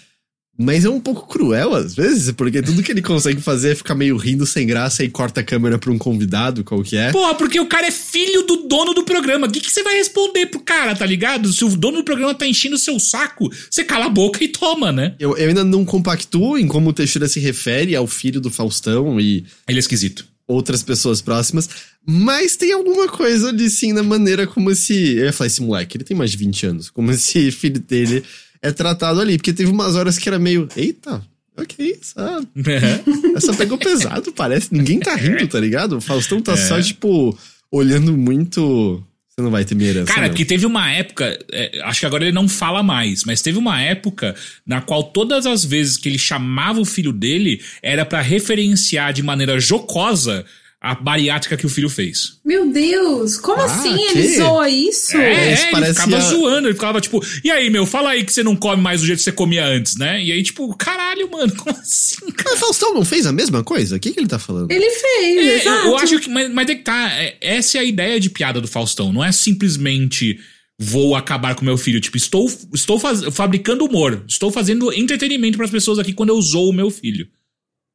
Mas 0.58 0.86
é 0.86 0.90
um 0.90 1.00
pouco 1.00 1.28
cruel 1.28 1.74
às 1.74 1.94
vezes, 1.94 2.32
porque 2.32 2.62
tudo 2.62 2.82
que 2.82 2.90
ele 2.90 3.02
consegue 3.02 3.40
fazer 3.42 3.72
é 3.72 3.74
ficar 3.74 3.94
meio 3.94 4.16
rindo 4.16 4.46
sem 4.46 4.66
graça 4.66 5.04
e 5.04 5.10
corta 5.10 5.40
a 5.40 5.44
câmera 5.44 5.78
pra 5.78 5.92
um 5.92 5.98
convidado 5.98 6.64
qualquer. 6.64 7.12
Porra, 7.12 7.34
porque 7.34 7.60
o 7.60 7.66
cara 7.66 7.86
é 7.86 7.90
filho 7.90 8.42
do 8.42 8.66
dono 8.66 8.94
do 8.94 9.04
programa. 9.04 9.46
O 9.46 9.50
que, 9.50 9.60
que 9.60 9.70
você 9.70 9.82
vai 9.82 9.96
responder 9.96 10.46
pro 10.46 10.60
cara, 10.60 10.96
tá 10.96 11.04
ligado? 11.04 11.52
Se 11.52 11.64
o 11.64 11.76
dono 11.76 11.98
do 11.98 12.04
programa 12.04 12.34
tá 12.34 12.46
enchendo 12.46 12.76
o 12.76 12.78
seu 12.78 12.98
saco, 12.98 13.50
você 13.70 13.84
cala 13.84 14.06
a 14.06 14.10
boca 14.10 14.42
e 14.42 14.48
toma, 14.48 14.90
né? 14.90 15.14
Eu, 15.18 15.36
eu 15.36 15.48
ainda 15.48 15.62
não 15.62 15.84
compactuo 15.84 16.56
em 16.56 16.66
como 16.66 16.90
o 16.90 16.92
Teixeira 16.92 17.28
se 17.28 17.38
refere 17.38 17.94
ao 17.94 18.06
filho 18.06 18.40
do 18.40 18.50
Faustão 18.50 19.20
e. 19.20 19.44
Ele 19.68 19.78
é 19.78 19.80
esquisito. 19.80 20.26
Outras 20.48 20.82
pessoas 20.82 21.20
próximas. 21.20 21.68
Mas 22.06 22.56
tem 22.56 22.72
alguma 22.72 23.08
coisa 23.08 23.48
ali 23.48 23.68
sim 23.68 23.92
na 23.92 24.02
maneira 24.02 24.46
como 24.46 24.70
esse. 24.70 25.16
Eu 25.16 25.24
ia 25.26 25.32
falar 25.32 25.48
esse 25.48 25.60
moleque, 25.60 25.96
ele 25.96 26.04
tem 26.04 26.16
mais 26.16 26.30
de 26.30 26.36
20 26.36 26.66
anos. 26.66 26.90
Como 26.90 27.10
esse 27.10 27.50
filho 27.52 27.80
dele 27.80 28.24
é 28.62 28.72
tratado 28.72 29.20
ali. 29.20 29.36
Porque 29.36 29.52
teve 29.52 29.70
umas 29.70 29.94
horas 29.94 30.18
que 30.18 30.28
era 30.28 30.38
meio, 30.38 30.68
eita, 30.76 31.22
ok, 31.56 31.98
sabe? 32.02 32.46
É. 32.66 33.36
Essa 33.36 33.54
pegou 33.54 33.78
pesado, 33.78 34.32
parece. 34.32 34.68
Ninguém 34.72 34.98
tá 35.00 35.14
rindo, 35.14 35.46
tá 35.48 35.58
ligado? 35.58 35.96
O 35.96 36.00
Faustão 36.00 36.40
tá 36.40 36.52
é. 36.52 36.56
só, 36.56 36.80
tipo, 36.80 37.36
olhando 37.70 38.16
muito. 38.16 39.02
Você 39.28 39.42
não 39.42 39.50
vai 39.50 39.64
ter 39.66 39.74
minha 39.74 39.90
herança. 39.90 40.14
Cara, 40.14 40.28
porque 40.28 40.46
teve 40.46 40.64
uma 40.64 40.90
época, 40.90 41.38
é, 41.52 41.82
acho 41.84 42.00
que 42.00 42.06
agora 42.06 42.24
ele 42.24 42.32
não 42.32 42.48
fala 42.48 42.82
mais, 42.82 43.22
mas 43.24 43.42
teve 43.42 43.58
uma 43.58 43.82
época 43.82 44.34
na 44.64 44.80
qual 44.80 45.04
todas 45.04 45.44
as 45.44 45.62
vezes 45.62 45.98
que 45.98 46.08
ele 46.08 46.18
chamava 46.18 46.80
o 46.80 46.86
filho 46.86 47.12
dele 47.12 47.60
era 47.82 48.06
para 48.06 48.22
referenciar 48.22 49.12
de 49.12 49.22
maneira 49.22 49.60
jocosa 49.60 50.46
a 50.80 50.94
bariátrica 50.94 51.56
que 51.56 51.64
o 51.66 51.68
filho 51.70 51.88
fez. 51.88 52.38
Meu 52.44 52.70
Deus, 52.70 53.38
como 53.38 53.60
Ah, 53.60 53.64
assim? 53.64 53.96
que? 53.96 54.18
Ele 54.18 54.36
zoa 54.36 54.68
isso? 54.68 55.16
É, 55.16 55.52
Isso 55.54 55.62
ele 55.64 55.70
parecia- 55.72 55.94
ficava 56.04 56.20
zoando, 56.20 56.68
ele 56.68 56.74
ficava 56.74 57.00
tipo, 57.00 57.20
e 57.42 57.50
aí, 57.50 57.70
meu, 57.70 57.86
fala 57.86 58.10
aí 58.10 58.22
que 58.24 58.32
você 58.32 58.42
não 58.42 58.54
come 58.54 58.80
mais 58.82 59.00
do 59.00 59.06
jeito 59.06 59.18
que 59.18 59.24
você 59.24 59.32
comia 59.32 59.64
antes, 59.66 59.96
né? 59.96 60.22
E 60.22 60.30
aí, 60.30 60.42
tipo, 60.42 60.76
caralho, 60.76 61.30
mano, 61.30 61.54
como 61.56 61.76
assim, 61.76 62.30
cara? 62.32 62.50
Mas 62.50 62.60
Faustão 62.60 62.94
não 62.94 63.04
fez 63.04 63.26
a 63.26 63.32
mesma 63.32 63.64
coisa? 63.64 63.96
O 63.96 64.00
que, 64.00 64.12
que 64.12 64.20
ele 64.20 64.28
tá 64.28 64.38
falando? 64.38 64.70
Ele 64.70 64.88
fez, 64.90 65.46
É, 65.46 65.54
exato. 65.62 65.86
eu 65.86 65.96
acho 65.96 66.20
que. 66.20 66.28
Mas, 66.28 66.50
mas 66.52 66.68
é 66.68 66.74
que 66.74 66.82
tá. 66.84 67.10
é- 67.14 67.36
essa 67.40 67.78
é 67.78 67.80
a 67.80 67.84
ideia 67.84 68.20
de 68.20 68.30
piada 68.30 68.60
do 68.60 68.68
Faustão. 68.68 69.12
Não 69.12 69.24
é 69.24 69.32
simplesmente 69.32 70.38
vou 70.78 71.16
acabar 71.16 71.54
com 71.54 71.64
meu 71.64 71.78
filho. 71.78 72.00
Tipo, 72.00 72.16
estou, 72.18 72.50
estou 72.74 73.00
faz- 73.00 73.24
fabricando 73.34 73.84
humor. 73.86 74.22
Estou 74.28 74.50
fazendo 74.52 74.92
entretenimento 74.92 75.56
pras 75.56 75.70
pessoas 75.70 75.98
aqui 75.98 76.12
quando 76.12 76.28
eu 76.30 76.40
zoo 76.40 76.68
o 76.68 76.72
meu 76.72 76.90
filho. 76.90 77.26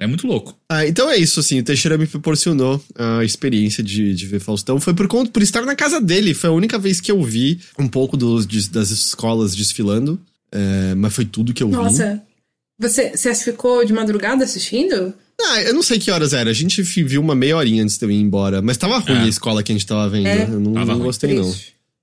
É 0.02 0.08
muito 0.08 0.26
louco. 0.26 0.58
Ah, 0.68 0.86
então 0.88 1.08
é 1.12 1.16
isso, 1.18 1.40
assim, 1.40 1.60
o 1.60 1.64
Teixeira 1.64 1.96
me 1.96 2.08
proporcionou 2.08 2.84
a 2.96 3.24
experiência 3.24 3.84
de, 3.84 4.16
de 4.16 4.26
ver 4.26 4.40
Faustão. 4.40 4.80
Foi 4.80 4.96
por 4.96 5.08
conta, 5.08 5.30
por 5.32 5.44
estar 5.44 5.62
na 5.62 5.76
casa 5.76 6.02
dele. 6.02 6.34
Foi 6.34 6.50
a 6.50 6.54
única 6.54 6.80
vez 6.80 7.00
que 7.00 7.12
eu 7.12 7.22
vi 7.22 7.60
um 7.78 7.88
pouco 7.88 8.18
dos, 8.18 8.48
das 8.68 8.90
escolas 8.90 9.56
desfilando. 9.56 10.20
É, 10.52 10.96
mas 10.96 11.14
foi 11.14 11.24
tudo 11.24 11.54
que 11.54 11.62
eu 11.62 11.68
vi. 11.70 11.76
Nossa, 11.76 12.20
você, 12.80 13.16
você 13.16 13.36
ficou 13.36 13.86
de 13.86 13.94
madrugada 13.94 14.44
assistindo? 14.44 15.14
Ah, 15.40 15.62
eu 15.62 15.74
não 15.76 15.84
sei 15.84 16.00
que 16.00 16.10
horas 16.10 16.34
era. 16.34 16.50
A 16.50 16.54
gente 16.54 16.82
viu 16.82 17.22
uma 17.22 17.36
meia 17.36 17.56
horinha 17.56 17.84
antes 17.84 17.96
de 17.98 18.04
eu 18.04 18.10
ir 18.10 18.20
embora. 18.20 18.60
Mas 18.60 18.78
tava 18.78 18.98
ruim 18.98 19.18
É. 19.20 19.22
a 19.24 19.28
escola 19.28 19.62
que 19.62 19.72
a 19.72 19.76
gente 19.76 19.86
tava 19.86 20.10
vendo. 20.10 20.26
É. 20.28 20.44
Eu 20.46 20.60
não, 20.60 20.72
não 20.84 21.00
gostei, 21.00 21.36
não. 21.36 21.54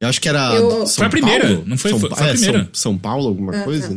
Eu 0.01 0.09
acho 0.09 0.21
que 0.21 0.29
era. 0.29 0.55
Eu- 0.55 0.87
São 0.87 0.99
Foi 0.99 1.07
a 1.07 1.11
primeira, 1.11 1.47
Paulo? 1.49 1.65
não 1.67 1.77
foi- 1.77 1.91
São, 1.91 1.99
foi 1.99 2.11
a 2.13 2.27
é, 2.29 2.33
primeira. 2.33 2.59
São, 2.61 2.69
São 2.75 2.99
Paulo, 2.99 3.27
alguma 3.27 3.57
Ah, 3.57 3.65
coisa? 3.65 3.89
tá. 3.89 3.97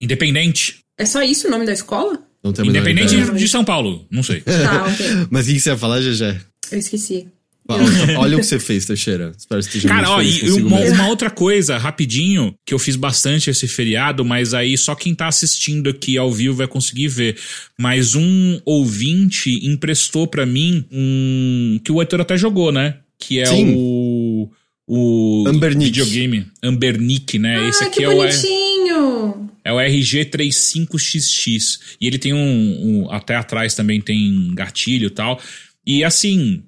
Independente. 0.00 0.78
É 0.96 1.04
só 1.04 1.20
isso 1.22 1.48
o 1.48 1.50
nome 1.50 1.66
da 1.66 1.72
escola? 1.72 2.18
Não 2.42 2.52
menor 2.52 2.70
Independente 2.70 3.14
ideia. 3.14 3.32
de, 3.32 3.38
de 3.38 3.48
São 3.48 3.64
Paulo. 3.64 4.06
Não 4.10 4.22
sei. 4.22 4.40
Tá, 4.40 4.86
ok. 4.92 5.06
Mas 5.30 5.46
o 5.46 5.52
que 5.52 5.60
você 5.60 5.70
ia 5.70 5.76
falar, 5.76 6.00
Gegé? 6.00 6.40
Eu 6.72 6.78
esqueci. 6.78 7.26
Olha 8.18 8.36
o 8.36 8.40
que 8.40 8.46
você 8.46 8.58
fez, 8.58 8.84
Teixeira. 8.84 9.32
Espero 9.36 9.62
que 9.62 9.80
Cara, 9.82 10.10
ó, 10.10 10.22
e 10.22 10.50
uma, 10.60 10.80
uma 10.80 11.08
outra 11.08 11.30
coisa, 11.30 11.78
rapidinho, 11.78 12.52
que 12.66 12.74
eu 12.74 12.78
fiz 12.78 12.96
bastante 12.96 13.48
esse 13.48 13.68
feriado, 13.68 14.24
mas 14.24 14.54
aí 14.54 14.76
só 14.76 14.94
quem 14.94 15.14
tá 15.14 15.28
assistindo 15.28 15.88
aqui 15.88 16.18
ao 16.18 16.32
vivo 16.32 16.56
vai 16.56 16.66
conseguir 16.66 17.08
ver. 17.08 17.36
Mas 17.78 18.14
um 18.14 18.60
ouvinte 18.64 19.64
emprestou 19.64 20.26
pra 20.26 20.44
mim 20.44 20.84
um. 20.90 21.80
que 21.84 21.92
o 21.92 22.00
Heitor 22.00 22.20
até 22.20 22.36
jogou, 22.36 22.72
né? 22.72 22.96
Que 23.18 23.40
é 23.40 23.46
Sim. 23.46 23.74
o. 23.76 24.50
O 24.92 25.44
Ambernick. 25.46 25.84
videogame. 25.84 26.46
Ambernick, 26.60 27.38
né? 27.38 27.68
Esse 27.68 27.84
ah, 27.84 27.86
aqui 27.86 27.98
que 27.98 28.04
é 28.04 28.08
o, 28.08 28.16
bonitinho! 28.16 29.49
É 29.64 29.72
o 29.72 29.76
RG35XX. 29.76 31.78
E 32.00 32.06
ele 32.06 32.18
tem 32.18 32.32
um, 32.32 33.02
um- 33.04 33.10
Até 33.10 33.34
atrás 33.36 33.74
também 33.74 34.00
tem 34.00 34.54
gatilho 34.54 35.08
e 35.08 35.10
tal. 35.10 35.40
E 35.86 36.02
assim. 36.04 36.62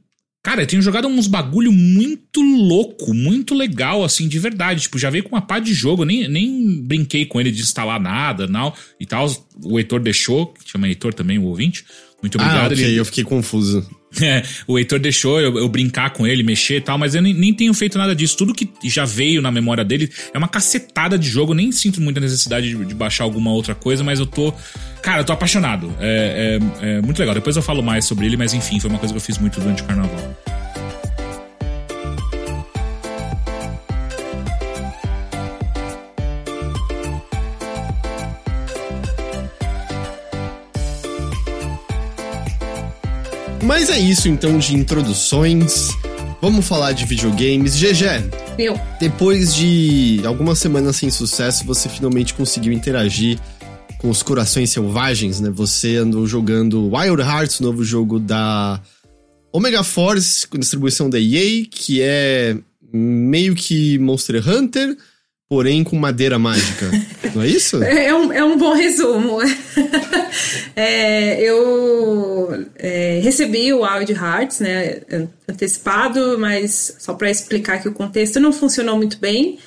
Cara, 0.45 0.63
eu 0.63 0.67
tenho 0.67 0.83
jogado 0.83 1.07
uns 1.07 1.29
bagulho 1.29 1.71
muito 1.71 2.43
louco, 2.43 3.15
muito 3.15 3.55
legal, 3.55 4.03
assim, 4.03 4.27
de 4.27 4.41
verdade. 4.41 4.81
Tipo, 4.83 4.99
já 4.99 5.09
veio 5.09 5.23
com 5.23 5.37
uma 5.37 5.41
pá 5.41 5.61
de 5.61 5.73
jogo, 5.73 6.05
nem, 6.05 6.27
nem 6.29 6.83
brinquei 6.83 7.25
com 7.25 7.41
ele 7.41 7.53
de 7.53 7.63
instalar 7.63 8.01
nada 8.01 8.49
não, 8.49 8.75
e 8.99 9.07
tal. 9.07 9.33
O 9.63 9.79
Heitor 9.79 10.01
deixou, 10.01 10.49
que 10.49 10.69
chama 10.69 10.89
Heitor 10.89 11.15
também, 11.15 11.39
o 11.39 11.45
ouvinte. 11.45 11.85
Muito 12.21 12.41
Ah, 12.41 12.45
obrigado. 12.45 12.73
ok, 12.73 12.85
ele, 12.85 12.97
eu 12.99 13.05
fiquei 13.05 13.23
confuso. 13.23 13.89
é, 14.23 14.43
o 14.67 14.79
Heitor 14.79 14.99
deixou 14.99 15.41
eu, 15.41 15.57
eu 15.59 15.69
brincar 15.69 16.11
com 16.11 16.27
ele, 16.27 16.43
mexer 16.43 16.77
e 16.77 16.81
tal, 16.81 16.99
mas 16.99 17.15
eu 17.15 17.23
nem, 17.23 17.33
nem 17.33 17.55
tenho 17.55 17.73
feito 17.73 17.97
nada 17.97 18.15
disso. 18.15 18.37
Tudo 18.37 18.53
que 18.53 18.69
já 18.85 19.05
veio 19.05 19.41
na 19.41 19.51
memória 19.51 19.85
dele 19.85 20.11
é 20.35 20.39
uma 20.39 20.49
cacetada 20.49 21.19
de 21.19 21.29
jogo. 21.29 21.53
Eu 21.53 21.57
nem 21.57 21.73
sinto 21.73 22.01
muita 22.01 22.21
necessidade 22.21 22.69
de, 22.69 22.85
de 22.85 22.95
baixar 22.95 23.25
alguma 23.25 23.53
outra 23.53 23.75
coisa, 23.75 24.03
mas 24.05 24.19
eu 24.19 24.27
tô. 24.27 24.53
Cara, 25.03 25.21
eu 25.21 25.25
tô 25.25 25.33
apaixonado. 25.33 25.95
É, 26.01 26.59
é- 26.83 26.97
é 26.99 27.01
muito 27.01 27.19
legal. 27.19 27.35
Depois 27.35 27.57
eu 27.57 27.63
falo 27.63 27.83
mais 27.83 28.05
sobre 28.05 28.27
ele, 28.27 28.37
mas 28.37 28.55
enfim, 28.55 28.79
foi 28.79 28.91
uma 28.91 28.99
coisa 28.99 29.13
que 29.13 29.19
eu 29.19 29.23
fiz 29.23 29.39
muito 29.39 29.59
durante 29.61 29.83
o 29.83 29.87
carnaval. 29.87 30.42
Mas 43.63 43.89
é 43.91 43.99
isso 43.99 44.29
então 44.29 44.59
de 44.59 44.75
introduções. 44.75 45.91
Vamos 46.41 46.67
falar 46.67 46.93
de 46.93 47.05
videogames. 47.05 47.77
GG, 47.77 48.29
Eu. 48.59 48.79
depois 48.99 49.55
de 49.55 50.21
algumas 50.27 50.59
semanas 50.59 50.97
sem 50.97 51.09
sucesso, 51.11 51.65
você 51.65 51.89
finalmente 51.89 52.35
conseguiu 52.35 52.73
interagir 52.73 53.39
com 53.99 54.11
os 54.11 54.21
corações 54.23 54.71
selvagens, 54.71 55.41
né? 55.41 55.49
Você 55.51 55.97
andou 55.97 56.27
jogando 56.27 56.93
Wild 56.93 57.23
Hearts, 57.23 57.61
novo 57.61 57.85
jogo 57.85 58.19
da 58.19 58.81
Omega 59.53 59.85
Force, 59.85 60.45
com 60.49 60.59
distribuição 60.59 61.09
da 61.09 61.21
EA, 61.21 61.65
que 61.71 62.03
é 62.03 62.57
meio 62.93 63.55
que 63.55 63.97
Monster 63.99 64.43
Hunter, 64.47 64.97
porém 65.53 65.85
com 65.85 65.97
madeira 65.97 66.39
mágica. 66.39 66.91
Não 67.35 67.43
é 67.43 67.47
isso? 67.47 67.83
É 67.83 68.15
um, 68.15 68.33
é 68.33 68.43
um 68.43 68.57
bom 68.57 68.73
resumo. 68.73 69.37
É, 70.75 71.39
eu 71.43 72.67
é, 72.77 73.21
recebi 73.23 73.71
o 73.75 73.83
Wild 73.83 74.13
Hearts, 74.13 74.61
né, 74.61 75.03
antecipado, 75.47 76.39
mas 76.39 76.97
só 76.99 77.13
para 77.13 77.31
explicar 77.31 77.83
que 77.83 77.89
o 77.89 77.93
contexto 77.93 78.41
não 78.41 78.51
funcionou 78.51 78.97
muito 78.97 79.19
bem. 79.19 79.59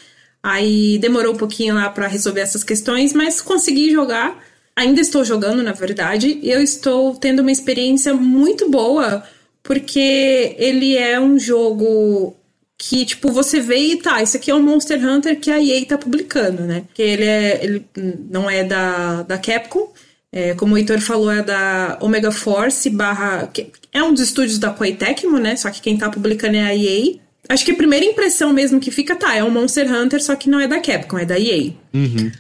Aí 0.41 0.97
demorou 0.97 1.33
um 1.33 1.37
pouquinho 1.37 1.75
lá 1.75 1.87
para 1.91 2.07
resolver 2.07 2.41
essas 2.41 2.63
questões, 2.63 3.13
mas 3.13 3.39
consegui 3.39 3.91
jogar. 3.91 4.43
Ainda 4.75 4.99
estou 4.99 5.23
jogando, 5.23 5.61
na 5.61 5.73
verdade, 5.73 6.39
e 6.41 6.49
eu 6.49 6.63
estou 6.63 7.15
tendo 7.15 7.41
uma 7.41 7.51
experiência 7.51 8.15
muito 8.15 8.67
boa, 8.67 9.23
porque 9.61 10.55
ele 10.57 10.97
é 10.97 11.19
um 11.19 11.37
jogo 11.37 12.35
que, 12.77 13.05
tipo, 13.05 13.31
você 13.31 13.59
vê 13.59 13.77
e 13.77 13.97
tá, 13.97 14.21
isso 14.21 14.37
aqui 14.37 14.51
é 14.51 14.55
um 14.55 14.61
Monster 14.61 15.03
Hunter 15.03 15.39
que 15.39 15.49
a 15.49 15.61
EA 15.61 15.85
tá 15.85 15.97
publicando, 15.97 16.63
né? 16.63 16.83
Que 16.93 17.01
ele, 17.01 17.23
é, 17.23 17.63
ele 17.63 17.85
não 18.29 18.49
é 18.49 18.63
da, 18.63 19.23
da 19.23 19.37
Capcom, 19.37 19.93
é, 20.31 20.53
como 20.53 20.75
o 20.75 20.77
Heitor 20.77 20.99
falou, 20.99 21.31
é 21.31 21.41
da 21.41 21.97
Omega 22.01 22.31
Force 22.31 22.89
barra... 22.89 23.47
que 23.47 23.71
É 23.93 24.03
um 24.03 24.13
dos 24.13 24.23
estúdios 24.23 24.59
da 24.59 24.69
Koei 24.69 24.93
Tecmo, 24.93 25.39
né? 25.39 25.55
Só 25.55 25.71
que 25.71 25.81
quem 25.81 25.97
tá 25.97 26.09
publicando 26.09 26.57
é 26.57 26.63
a 26.63 26.75
EA. 26.75 27.15
Acho 27.47 27.63
que 27.63 27.71
a 27.71 27.75
primeira 27.75 28.05
impressão 28.05 28.51
mesmo 28.51 28.79
que 28.79 28.91
fica, 28.91 29.15
tá, 29.15 29.33
é 29.33 29.43
um 29.43 29.49
Monster 29.49 29.89
Hunter, 29.89 30.21
só 30.21 30.35
que 30.35 30.49
não 30.49 30.59
é 30.59 30.67
da 30.67 30.81
Capcom, 30.81 31.17
é 31.17 31.25
da 31.25 31.39
EA. 31.39 31.71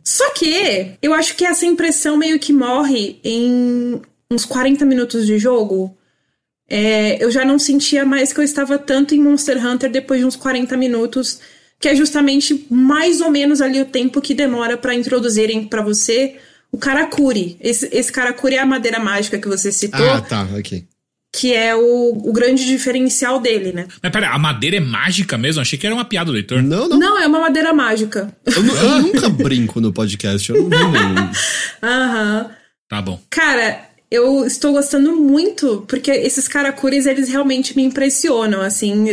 Só 0.03 0.29
que 0.31 0.97
eu 1.01 1.13
acho 1.13 1.37
que 1.37 1.45
essa 1.45 1.65
impressão 1.65 2.17
meio 2.17 2.37
que 2.37 2.51
morre 2.51 3.17
em 3.23 4.01
uns 4.29 4.43
40 4.43 4.83
minutos 4.83 5.25
de 5.25 5.39
jogo. 5.39 5.95
É, 6.69 7.23
eu 7.23 7.29
já 7.29 7.45
não 7.45 7.59
sentia 7.59 8.05
mais 8.05 8.33
que 8.33 8.39
eu 8.39 8.43
estava 8.43 8.77
tanto 8.77 9.13
em 9.13 9.19
Monster 9.19 9.63
Hunter 9.65 9.89
depois 9.91 10.19
de 10.19 10.25
uns 10.25 10.35
40 10.35 10.75
minutos, 10.77 11.39
que 11.79 11.87
é 11.87 11.95
justamente 11.95 12.65
mais 12.69 13.21
ou 13.21 13.29
menos 13.29 13.61
ali 13.61 13.79
o 13.81 13.85
tempo 13.85 14.19
que 14.21 14.33
demora 14.33 14.75
para 14.77 14.95
introduzirem 14.95 15.65
para 15.65 15.81
você 15.83 16.35
o 16.71 16.77
Karakuri. 16.77 17.57
Esse, 17.61 17.87
esse 17.91 18.11
Karakuri 18.11 18.55
é 18.55 18.59
a 18.59 18.65
madeira 18.65 18.99
mágica 18.99 19.37
que 19.37 19.47
você 19.47 19.71
citou, 19.71 20.09
Ah, 20.09 20.21
tá, 20.21 20.47
ok. 20.57 20.83
que 21.33 21.53
é 21.53 21.75
o, 21.75 22.13
o 22.25 22.33
grande 22.33 22.65
diferencial 22.65 23.39
dele, 23.39 23.71
né? 23.71 23.87
Mas 24.01 24.11
pera, 24.11 24.29
a 24.31 24.39
madeira 24.39 24.77
é 24.77 24.79
mágica 24.79 25.37
mesmo? 25.37 25.61
Achei 25.61 25.77
que 25.77 25.85
era 25.85 25.93
uma 25.95 26.03
piada 26.05 26.31
do 26.31 26.37
Heitor. 26.37 26.63
Não, 26.63 26.89
não. 26.89 26.97
Não, 26.97 27.21
é 27.21 27.27
uma 27.27 27.41
madeira 27.41 27.73
mágica. 27.73 28.33
Eu, 28.45 28.65
eu 28.65 29.01
nunca 29.03 29.29
brinco 29.29 29.79
no 29.79 29.93
podcast. 29.93 30.49
Eu 30.49 30.67
não. 30.67 31.31
Aham. 31.83 32.49
Tá 32.89 33.01
bom. 33.01 33.19
Cara, 33.29 33.81
eu 34.15 34.45
estou 34.45 34.73
gostando 34.73 35.15
muito, 35.15 35.85
porque 35.87 36.11
esses 36.11 36.47
karakuris, 36.47 37.05
eles 37.05 37.29
realmente 37.29 37.75
me 37.75 37.83
impressionam, 37.83 38.61
assim, 38.61 39.05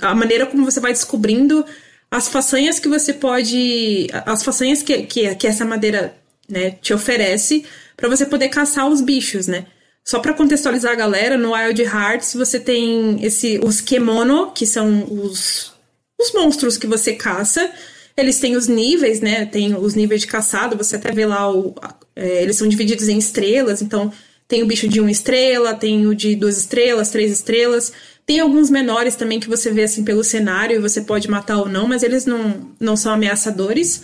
a 0.00 0.14
maneira 0.14 0.46
como 0.46 0.64
você 0.64 0.80
vai 0.80 0.92
descobrindo 0.92 1.64
as 2.10 2.28
façanhas 2.28 2.78
que 2.78 2.88
você 2.88 3.12
pode, 3.12 4.08
as 4.26 4.42
façanhas 4.42 4.82
que, 4.82 5.02
que, 5.02 5.34
que 5.34 5.46
essa 5.46 5.64
madeira, 5.64 6.14
né, 6.48 6.72
te 6.82 6.92
oferece 6.92 7.64
para 7.96 8.08
você 8.08 8.26
poder 8.26 8.48
caçar 8.48 8.88
os 8.88 9.00
bichos, 9.00 9.46
né? 9.46 9.66
Só 10.04 10.18
para 10.18 10.32
contextualizar 10.32 10.92
a 10.92 10.96
galera, 10.96 11.36
no 11.36 11.52
Wild 11.54 11.82
Hearts 11.82 12.34
você 12.34 12.58
tem 12.58 13.24
esse 13.24 13.60
os 13.62 13.80
kemono, 13.80 14.50
que 14.50 14.66
são 14.66 15.04
os 15.04 15.72
os 16.20 16.32
monstros 16.32 16.76
que 16.76 16.86
você 16.86 17.14
caça. 17.14 17.70
Eles 18.16 18.38
têm 18.38 18.56
os 18.56 18.66
níveis, 18.66 19.20
né? 19.20 19.46
Tem 19.46 19.74
os 19.74 19.94
níveis 19.94 20.20
de 20.20 20.26
caçado, 20.26 20.76
você 20.76 20.96
até 20.96 21.12
vê 21.12 21.24
lá 21.24 21.50
o. 21.50 21.74
é, 22.14 22.42
eles 22.42 22.56
são 22.56 22.68
divididos 22.68 23.08
em 23.08 23.18
estrelas, 23.18 23.80
então 23.80 24.12
tem 24.50 24.62
o 24.62 24.66
bicho 24.66 24.86
de 24.88 25.00
uma 25.00 25.10
estrela, 25.10 25.72
tem 25.72 26.06
o 26.06 26.14
de 26.14 26.34
duas 26.36 26.58
estrelas, 26.58 27.08
três 27.10 27.30
estrelas. 27.32 27.92
Tem 28.26 28.40
alguns 28.40 28.68
menores 28.68 29.14
também 29.16 29.38
que 29.40 29.48
você 29.48 29.70
vê 29.70 29.84
assim 29.84 30.04
pelo 30.04 30.22
cenário 30.24 30.76
e 30.76 30.80
você 30.80 31.00
pode 31.00 31.30
matar 31.30 31.56
ou 31.58 31.68
não, 31.68 31.86
mas 31.86 32.02
eles 32.02 32.26
não, 32.26 32.70
não 32.78 32.96
são 32.96 33.12
ameaçadores. 33.12 34.02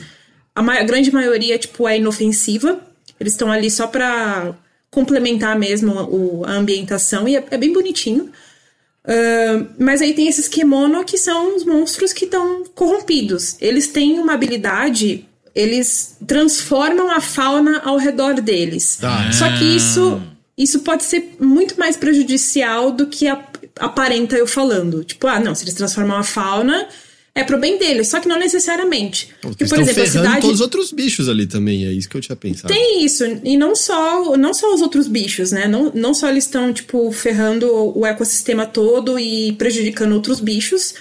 A, 0.54 0.62
ma- 0.62 0.78
a 0.78 0.84
grande 0.84 1.12
maioria, 1.12 1.58
tipo, 1.58 1.86
é 1.88 1.98
inofensiva. 1.98 2.80
Eles 3.20 3.32
estão 3.34 3.50
ali 3.50 3.70
só 3.70 3.86
pra 3.88 4.54
complementar 4.90 5.58
mesmo 5.58 5.92
o- 5.92 6.44
a 6.46 6.52
ambientação 6.52 7.28
e 7.28 7.36
é- 7.36 7.44
é 7.50 7.58
bem 7.58 7.72
bonitinho. 7.72 8.30
Ah, 9.04 9.66
mas 9.78 10.00
aí 10.02 10.14
tem 10.14 10.28
esses 10.28 10.48
Kemono 10.48 11.04
que 11.04 11.18
são 11.18 11.56
os 11.56 11.64
monstros 11.64 12.12
que 12.12 12.24
estão 12.24 12.64
corrompidos. 12.74 13.56
Eles 13.60 13.86
têm 13.88 14.18
uma 14.18 14.32
habilidade, 14.34 15.24
eles 15.54 16.16
transformam 16.26 17.10
a 17.10 17.20
fauna 17.20 17.80
ao 17.84 17.96
redor 17.96 18.34
deles. 18.40 18.98
Tá. 19.00 19.30
Só 19.32 19.48
que 19.56 19.64
isso, 19.76 20.20
isso 20.56 20.80
pode 20.80 21.04
ser 21.04 21.36
muito 21.38 21.78
mais 21.78 21.96
prejudicial 21.96 22.90
do 22.90 23.06
que 23.06 23.26
aparenta 23.78 24.36
eu 24.36 24.46
falando. 24.46 25.04
Tipo, 25.04 25.26
ah, 25.26 25.38
não, 25.38 25.54
se 25.54 25.64
eles 25.64 25.75
transformam 25.75 26.16
a 26.16 26.22
fauna, 26.22 26.88
é 27.36 27.44
pro 27.44 27.58
bem 27.58 27.78
deles, 27.78 28.08
só 28.08 28.18
que 28.18 28.26
não 28.26 28.38
necessariamente. 28.38 29.28
Porque, 29.42 29.66
por 29.66 29.78
exemplo, 29.78 30.02
a 30.02 30.06
cidade. 30.06 30.40
todos 30.40 30.54
os 30.54 30.60
outros 30.62 30.90
bichos 30.90 31.28
ali 31.28 31.46
também, 31.46 31.84
é 31.84 31.92
isso 31.92 32.08
que 32.08 32.16
eu 32.16 32.20
tinha 32.22 32.34
pensado. 32.34 32.72
Tem 32.72 33.04
isso, 33.04 33.25
e 33.44 33.58
não 33.58 33.76
só, 33.76 34.34
não 34.38 34.54
só 34.54 34.72
os 34.75 34.80
outros 34.80 35.06
bichos, 35.06 35.52
né? 35.52 35.68
Não, 35.68 35.92
não 35.94 36.14
só 36.14 36.30
eles 36.30 36.44
estão, 36.44 36.72
tipo, 36.72 37.12
ferrando 37.12 37.92
o 37.94 38.06
ecossistema 38.06 38.64
todo 38.64 39.18
e 39.18 39.52
prejudicando 39.52 40.12
outros 40.12 40.40
bichos, 40.40 40.94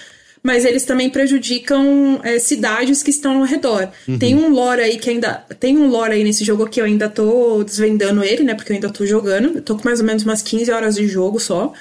mas 0.46 0.64
eles 0.64 0.84
também 0.84 1.10
prejudicam 1.10 2.20
é, 2.22 2.38
cidades 2.38 3.02
que 3.02 3.10
estão 3.10 3.38
ao 3.38 3.42
redor. 3.42 3.88
Uhum. 4.06 4.16
Tem 4.16 4.32
um 4.36 4.48
lore 4.48 4.80
aí 4.80 4.96
que 4.96 5.10
ainda. 5.10 5.44
Tem 5.58 5.76
um 5.76 5.88
lore 5.88 6.12
aí 6.12 6.22
nesse 6.22 6.44
jogo 6.44 6.68
que 6.68 6.80
eu 6.80 6.84
ainda 6.84 7.08
tô 7.08 7.64
desvendando 7.64 8.22
ele, 8.22 8.44
né? 8.44 8.54
Porque 8.54 8.70
eu 8.70 8.76
ainda 8.76 8.88
tô 8.88 9.04
jogando. 9.04 9.56
Eu 9.56 9.62
tô 9.62 9.74
com 9.74 9.82
mais 9.84 9.98
ou 9.98 10.06
menos 10.06 10.22
umas 10.22 10.42
15 10.42 10.70
horas 10.70 10.94
de 10.94 11.08
jogo 11.08 11.40
só. 11.40 11.72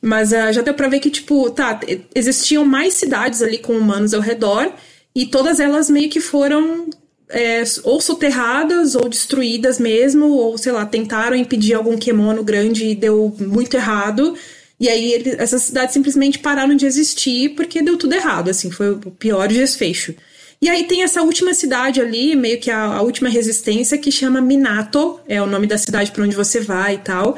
Mas 0.00 0.32
uh, 0.32 0.50
já 0.50 0.62
deu 0.62 0.72
pra 0.72 0.88
ver 0.88 0.98
que, 1.00 1.10
tipo, 1.10 1.50
tá, 1.50 1.78
existiam 2.14 2.64
mais 2.64 2.94
cidades 2.94 3.42
ali 3.42 3.58
com 3.58 3.74
humanos 3.74 4.14
ao 4.14 4.22
redor, 4.22 4.72
e 5.14 5.26
todas 5.26 5.60
elas 5.60 5.90
meio 5.90 6.08
que 6.08 6.20
foram 6.20 6.88
é, 7.28 7.62
ou 7.84 8.00
soterradas 8.00 8.94
ou 8.94 9.10
destruídas 9.10 9.78
mesmo, 9.78 10.26
ou 10.28 10.56
sei 10.56 10.72
lá, 10.72 10.86
tentaram 10.86 11.36
impedir 11.36 11.74
algum 11.74 11.98
Kemono 11.98 12.42
grande 12.42 12.86
e 12.86 12.94
deu 12.94 13.36
muito 13.38 13.76
errado. 13.76 14.34
E 14.78 14.88
aí 14.88 15.12
ele, 15.12 15.30
essas 15.38 15.62
cidades 15.62 15.94
simplesmente 15.94 16.38
pararam 16.38 16.74
de 16.74 16.84
existir 16.86 17.50
porque 17.50 17.82
deu 17.82 17.96
tudo 17.96 18.14
errado, 18.14 18.50
assim, 18.50 18.70
foi 18.70 18.90
o 18.90 19.10
pior 19.10 19.48
desfecho. 19.48 20.14
E 20.60 20.68
aí 20.68 20.84
tem 20.84 21.02
essa 21.02 21.22
última 21.22 21.52
cidade 21.52 22.00
ali, 22.00 22.34
meio 22.34 22.58
que 22.58 22.70
a, 22.70 22.84
a 22.84 23.02
última 23.02 23.28
resistência, 23.28 23.98
que 23.98 24.10
chama 24.10 24.40
Minato, 24.40 25.20
é 25.28 25.40
o 25.40 25.46
nome 25.46 25.66
da 25.66 25.76
cidade 25.76 26.10
para 26.10 26.24
onde 26.24 26.36
você 26.36 26.60
vai 26.60 26.94
e 26.94 26.98
tal. 26.98 27.36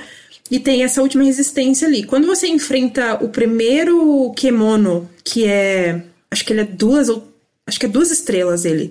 E 0.51 0.59
tem 0.59 0.83
essa 0.83 1.03
última 1.03 1.25
resistência 1.25 1.87
ali. 1.87 2.05
Quando 2.05 2.27
você 2.27 2.47
enfrenta 2.47 3.23
o 3.23 3.29
primeiro 3.29 4.33
Kemono, 4.37 5.09
que 5.23 5.45
é. 5.45 6.03
Acho 6.31 6.45
que 6.45 6.53
ele 6.53 6.61
é 6.63 6.65
duas 6.65 7.09
ou. 7.09 7.29
Acho 7.67 7.79
que 7.79 7.87
é 7.87 7.89
duas 7.89 8.11
estrelas 8.11 8.65
ele. 8.65 8.91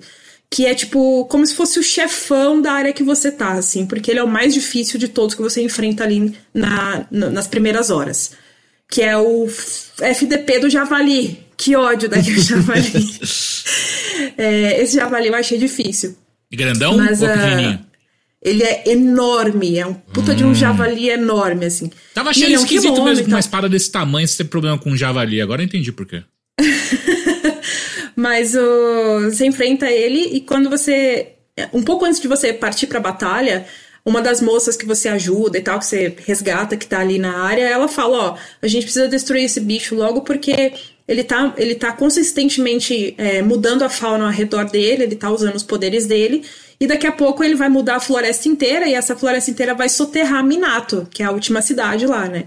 Que 0.50 0.64
é 0.64 0.74
tipo 0.74 1.26
como 1.26 1.46
se 1.46 1.54
fosse 1.54 1.78
o 1.78 1.82
chefão 1.82 2.60
da 2.60 2.72
área 2.72 2.92
que 2.92 3.02
você 3.02 3.30
tá, 3.30 3.52
assim, 3.52 3.86
porque 3.86 4.10
ele 4.10 4.20
é 4.20 4.24
o 4.24 4.28
mais 4.28 4.54
difícil 4.54 4.98
de 4.98 5.08
todos 5.08 5.34
que 5.34 5.42
você 5.42 5.62
enfrenta 5.62 6.04
ali 6.04 6.34
na, 6.54 7.06
na 7.10 7.30
nas 7.30 7.46
primeiras 7.46 7.90
horas. 7.90 8.32
Que 8.90 9.02
é 9.02 9.16
o 9.16 9.46
FDP 9.98 10.60
do 10.60 10.70
Javali. 10.70 11.46
Que 11.56 11.76
ódio 11.76 12.08
daquele 12.08 12.40
Javali. 12.40 12.90
é, 14.38 14.82
esse 14.82 14.96
Javali 14.96 15.28
eu 15.28 15.34
achei 15.34 15.58
difícil. 15.58 16.16
Grandão 16.50 16.96
Mas, 16.96 17.20
ou 17.20 17.28
pequenininho? 17.28 17.86
Ele 18.40 18.62
é 18.62 18.84
enorme, 18.86 19.78
é 19.78 19.86
um 19.86 19.94
puta 19.94 20.32
hum. 20.32 20.34
de 20.34 20.44
um 20.44 20.50
hum. 20.50 20.54
javali 20.54 21.10
enorme, 21.10 21.66
assim. 21.66 21.90
Tava 22.14 22.30
achando 22.30 22.52
esquisito 22.52 22.96
é 22.96 23.00
um 23.00 23.04
mesmo 23.04 23.26
uma 23.26 23.40
espada 23.40 23.68
desse 23.68 23.90
tamanho 23.90 24.26
você 24.26 24.38
ter 24.38 24.44
problema 24.44 24.78
com 24.78 24.90
um 24.90 24.96
javali. 24.96 25.40
Agora 25.40 25.60
eu 25.60 25.66
entendi 25.66 25.90
por 25.90 26.06
quê. 26.06 26.22
Mas 28.18 28.56
você 29.30 29.46
enfrenta 29.46 29.88
ele 29.88 30.18
e 30.32 30.40
quando 30.40 30.68
você. 30.68 31.34
Um 31.72 31.84
pouco 31.84 32.04
antes 32.04 32.18
de 32.18 32.26
você 32.26 32.52
partir 32.52 32.88
pra 32.88 32.98
batalha, 32.98 33.64
uma 34.04 34.20
das 34.20 34.42
moças 34.42 34.76
que 34.76 34.84
você 34.84 35.08
ajuda 35.08 35.56
e 35.56 35.60
tal, 35.60 35.78
que 35.78 35.86
você 35.86 36.16
resgata, 36.26 36.76
que 36.76 36.84
tá 36.84 36.98
ali 36.98 37.16
na 37.16 37.44
área, 37.44 37.62
ela 37.62 37.86
fala: 37.86 38.18
Ó, 38.18 38.36
a 38.60 38.66
gente 38.66 38.82
precisa 38.82 39.06
destruir 39.06 39.44
esse 39.44 39.60
bicho 39.60 39.94
logo 39.94 40.22
porque 40.22 40.72
ele 41.06 41.22
tá, 41.22 41.54
ele 41.56 41.76
tá 41.76 41.92
consistentemente 41.92 43.14
é, 43.16 43.40
mudando 43.40 43.84
a 43.84 43.88
fauna 43.88 44.24
ao 44.24 44.32
redor 44.32 44.64
dele, 44.64 45.04
ele 45.04 45.14
tá 45.14 45.30
usando 45.30 45.54
os 45.54 45.62
poderes 45.62 46.04
dele. 46.04 46.42
E 46.80 46.88
daqui 46.88 47.06
a 47.06 47.12
pouco 47.12 47.44
ele 47.44 47.54
vai 47.54 47.68
mudar 47.68 47.96
a 47.96 48.00
floresta 48.00 48.48
inteira 48.48 48.88
e 48.88 48.94
essa 48.94 49.14
floresta 49.14 49.52
inteira 49.52 49.74
vai 49.74 49.88
soterrar 49.88 50.44
Minato, 50.44 51.06
que 51.08 51.22
é 51.22 51.26
a 51.26 51.30
última 51.30 51.62
cidade 51.62 52.04
lá, 52.04 52.28
né? 52.28 52.46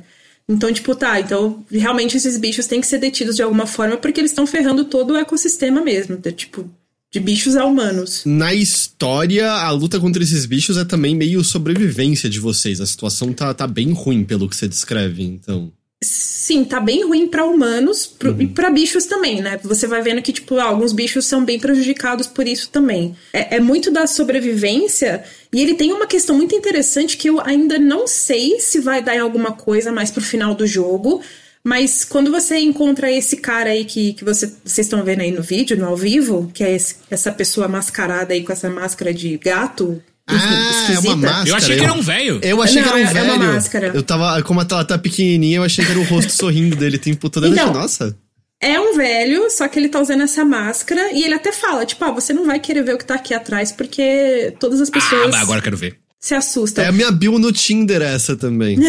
Então, 0.51 0.71
tipo, 0.71 0.93
tá, 0.93 1.19
então 1.19 1.63
realmente 1.71 2.17
esses 2.17 2.37
bichos 2.37 2.67
têm 2.67 2.81
que 2.81 2.87
ser 2.87 2.99
detidos 2.99 3.35
de 3.35 3.41
alguma 3.41 3.65
forma 3.65 3.95
porque 3.95 4.19
eles 4.19 4.31
estão 4.31 4.45
ferrando 4.45 4.85
todo 4.85 5.11
o 5.11 5.17
ecossistema 5.17 5.81
mesmo. 5.81 6.17
De, 6.17 6.31
tipo, 6.31 6.69
de 7.09 7.19
bichos 7.19 7.55
a 7.55 7.65
humanos. 7.65 8.23
Na 8.25 8.53
história, 8.53 9.49
a 9.49 9.71
luta 9.71 9.99
contra 9.99 10.21
esses 10.21 10.45
bichos 10.45 10.77
é 10.77 10.85
também 10.85 11.15
meio 11.15 11.43
sobrevivência 11.43 12.29
de 12.29 12.39
vocês. 12.39 12.81
A 12.81 12.85
situação 12.85 13.31
tá, 13.33 13.53
tá 13.53 13.65
bem 13.65 13.91
ruim 13.91 14.23
pelo 14.23 14.49
que 14.49 14.55
você 14.55 14.67
descreve, 14.67 15.23
então 15.23 15.71
sim, 16.03 16.65
tá 16.65 16.79
bem 16.79 17.05
ruim 17.05 17.27
para 17.27 17.45
humanos 17.45 18.07
pro, 18.07 18.31
uhum. 18.31 18.41
e 18.41 18.47
para 18.47 18.69
bichos 18.69 19.05
também, 19.05 19.41
né? 19.41 19.59
Você 19.63 19.85
vai 19.85 20.01
vendo 20.01 20.21
que, 20.21 20.33
tipo, 20.33 20.59
alguns 20.59 20.91
bichos 20.91 21.25
são 21.25 21.45
bem 21.45 21.59
prejudicados 21.59 22.27
por 22.27 22.47
isso 22.47 22.69
também. 22.69 23.15
É, 23.31 23.57
é, 23.57 23.59
muito 23.59 23.91
da 23.91 24.07
sobrevivência 24.07 25.23
e 25.53 25.61
ele 25.61 25.75
tem 25.75 25.93
uma 25.93 26.07
questão 26.07 26.35
muito 26.35 26.55
interessante 26.55 27.17
que 27.17 27.29
eu 27.29 27.39
ainda 27.39 27.77
não 27.77 28.07
sei 28.07 28.59
se 28.59 28.79
vai 28.79 29.01
dar 29.01 29.15
em 29.15 29.19
alguma 29.19 29.51
coisa 29.51 29.91
mais 29.91 30.09
pro 30.09 30.21
final 30.21 30.55
do 30.55 30.65
jogo. 30.65 31.21
Mas 31.63 32.03
quando 32.03 32.31
você 32.31 32.57
encontra 32.57 33.11
esse 33.11 33.37
cara 33.37 33.69
aí 33.69 33.85
que, 33.85 34.13
que 34.13 34.25
você, 34.25 34.47
vocês 34.65 34.87
estão 34.87 35.03
vendo 35.03 35.21
aí 35.21 35.31
no 35.31 35.43
vídeo, 35.43 35.77
no 35.77 35.85
ao 35.85 35.95
vivo, 35.95 36.49
que 36.51 36.63
é 36.63 36.73
esse, 36.73 36.95
essa 37.09 37.31
pessoa 37.31 37.67
mascarada 37.67 38.33
aí 38.33 38.43
com 38.43 38.51
essa 38.51 38.67
máscara 38.67 39.13
de 39.13 39.37
gato, 39.37 40.01
ah, 40.27 40.87
é 40.93 40.99
uma 40.99 41.15
máscara. 41.15 41.49
Eu 41.49 41.55
achei 41.55 41.77
que 41.77 41.83
era 41.83 41.93
um 41.93 42.01
velho. 42.01 42.39
Eu 42.41 42.61
achei 42.61 42.81
Não, 42.81 42.83
que 42.83 42.89
era 42.89 42.97
um 42.97 43.09
é, 43.09 43.13
velho. 43.13 43.31
É 43.31 43.33
uma 43.33 43.53
máscara. 43.53 43.91
Eu 43.93 44.03
tava, 44.03 44.41
como 44.43 44.61
ela 44.61 44.85
tá 44.85 44.97
pequenininha, 44.97 45.57
eu 45.57 45.63
achei 45.63 45.83
que 45.83 45.91
era 45.91 45.99
o 45.99 46.03
rosto 46.03 46.31
sorrindo 46.33 46.75
dele. 46.75 46.97
Tem 46.97 47.13
puta 47.13 47.39
então, 47.39 47.73
Nossa. 47.73 48.15
É 48.59 48.79
um 48.79 48.95
velho, 48.95 49.49
só 49.49 49.67
que 49.67 49.79
ele 49.79 49.89
tá 49.89 49.99
usando 49.99 50.21
essa 50.21 50.45
máscara 50.45 51.11
e 51.13 51.23
ele 51.23 51.33
até 51.33 51.51
fala, 51.51 51.83
tipo, 51.83 52.05
ah, 52.05 52.11
você 52.11 52.31
não 52.31 52.45
vai 52.45 52.59
querer 52.59 52.83
ver 52.83 52.93
o 52.93 52.97
que 52.99 53.05
tá 53.05 53.15
aqui 53.15 53.33
atrás, 53.33 53.71
porque 53.71 54.53
todas 54.59 54.79
as 54.79 54.87
pessoas. 54.87 55.33
Ah, 55.33 55.41
agora 55.41 55.63
quero 55.63 55.75
ver. 55.75 55.97
Se 56.19 56.35
assustam. 56.35 56.83
É 56.83 56.87
a 56.87 56.91
minha 56.91 57.11
bio 57.11 57.39
no 57.39 57.51
Tinder 57.51 58.03
essa 58.03 58.35
também. 58.35 58.77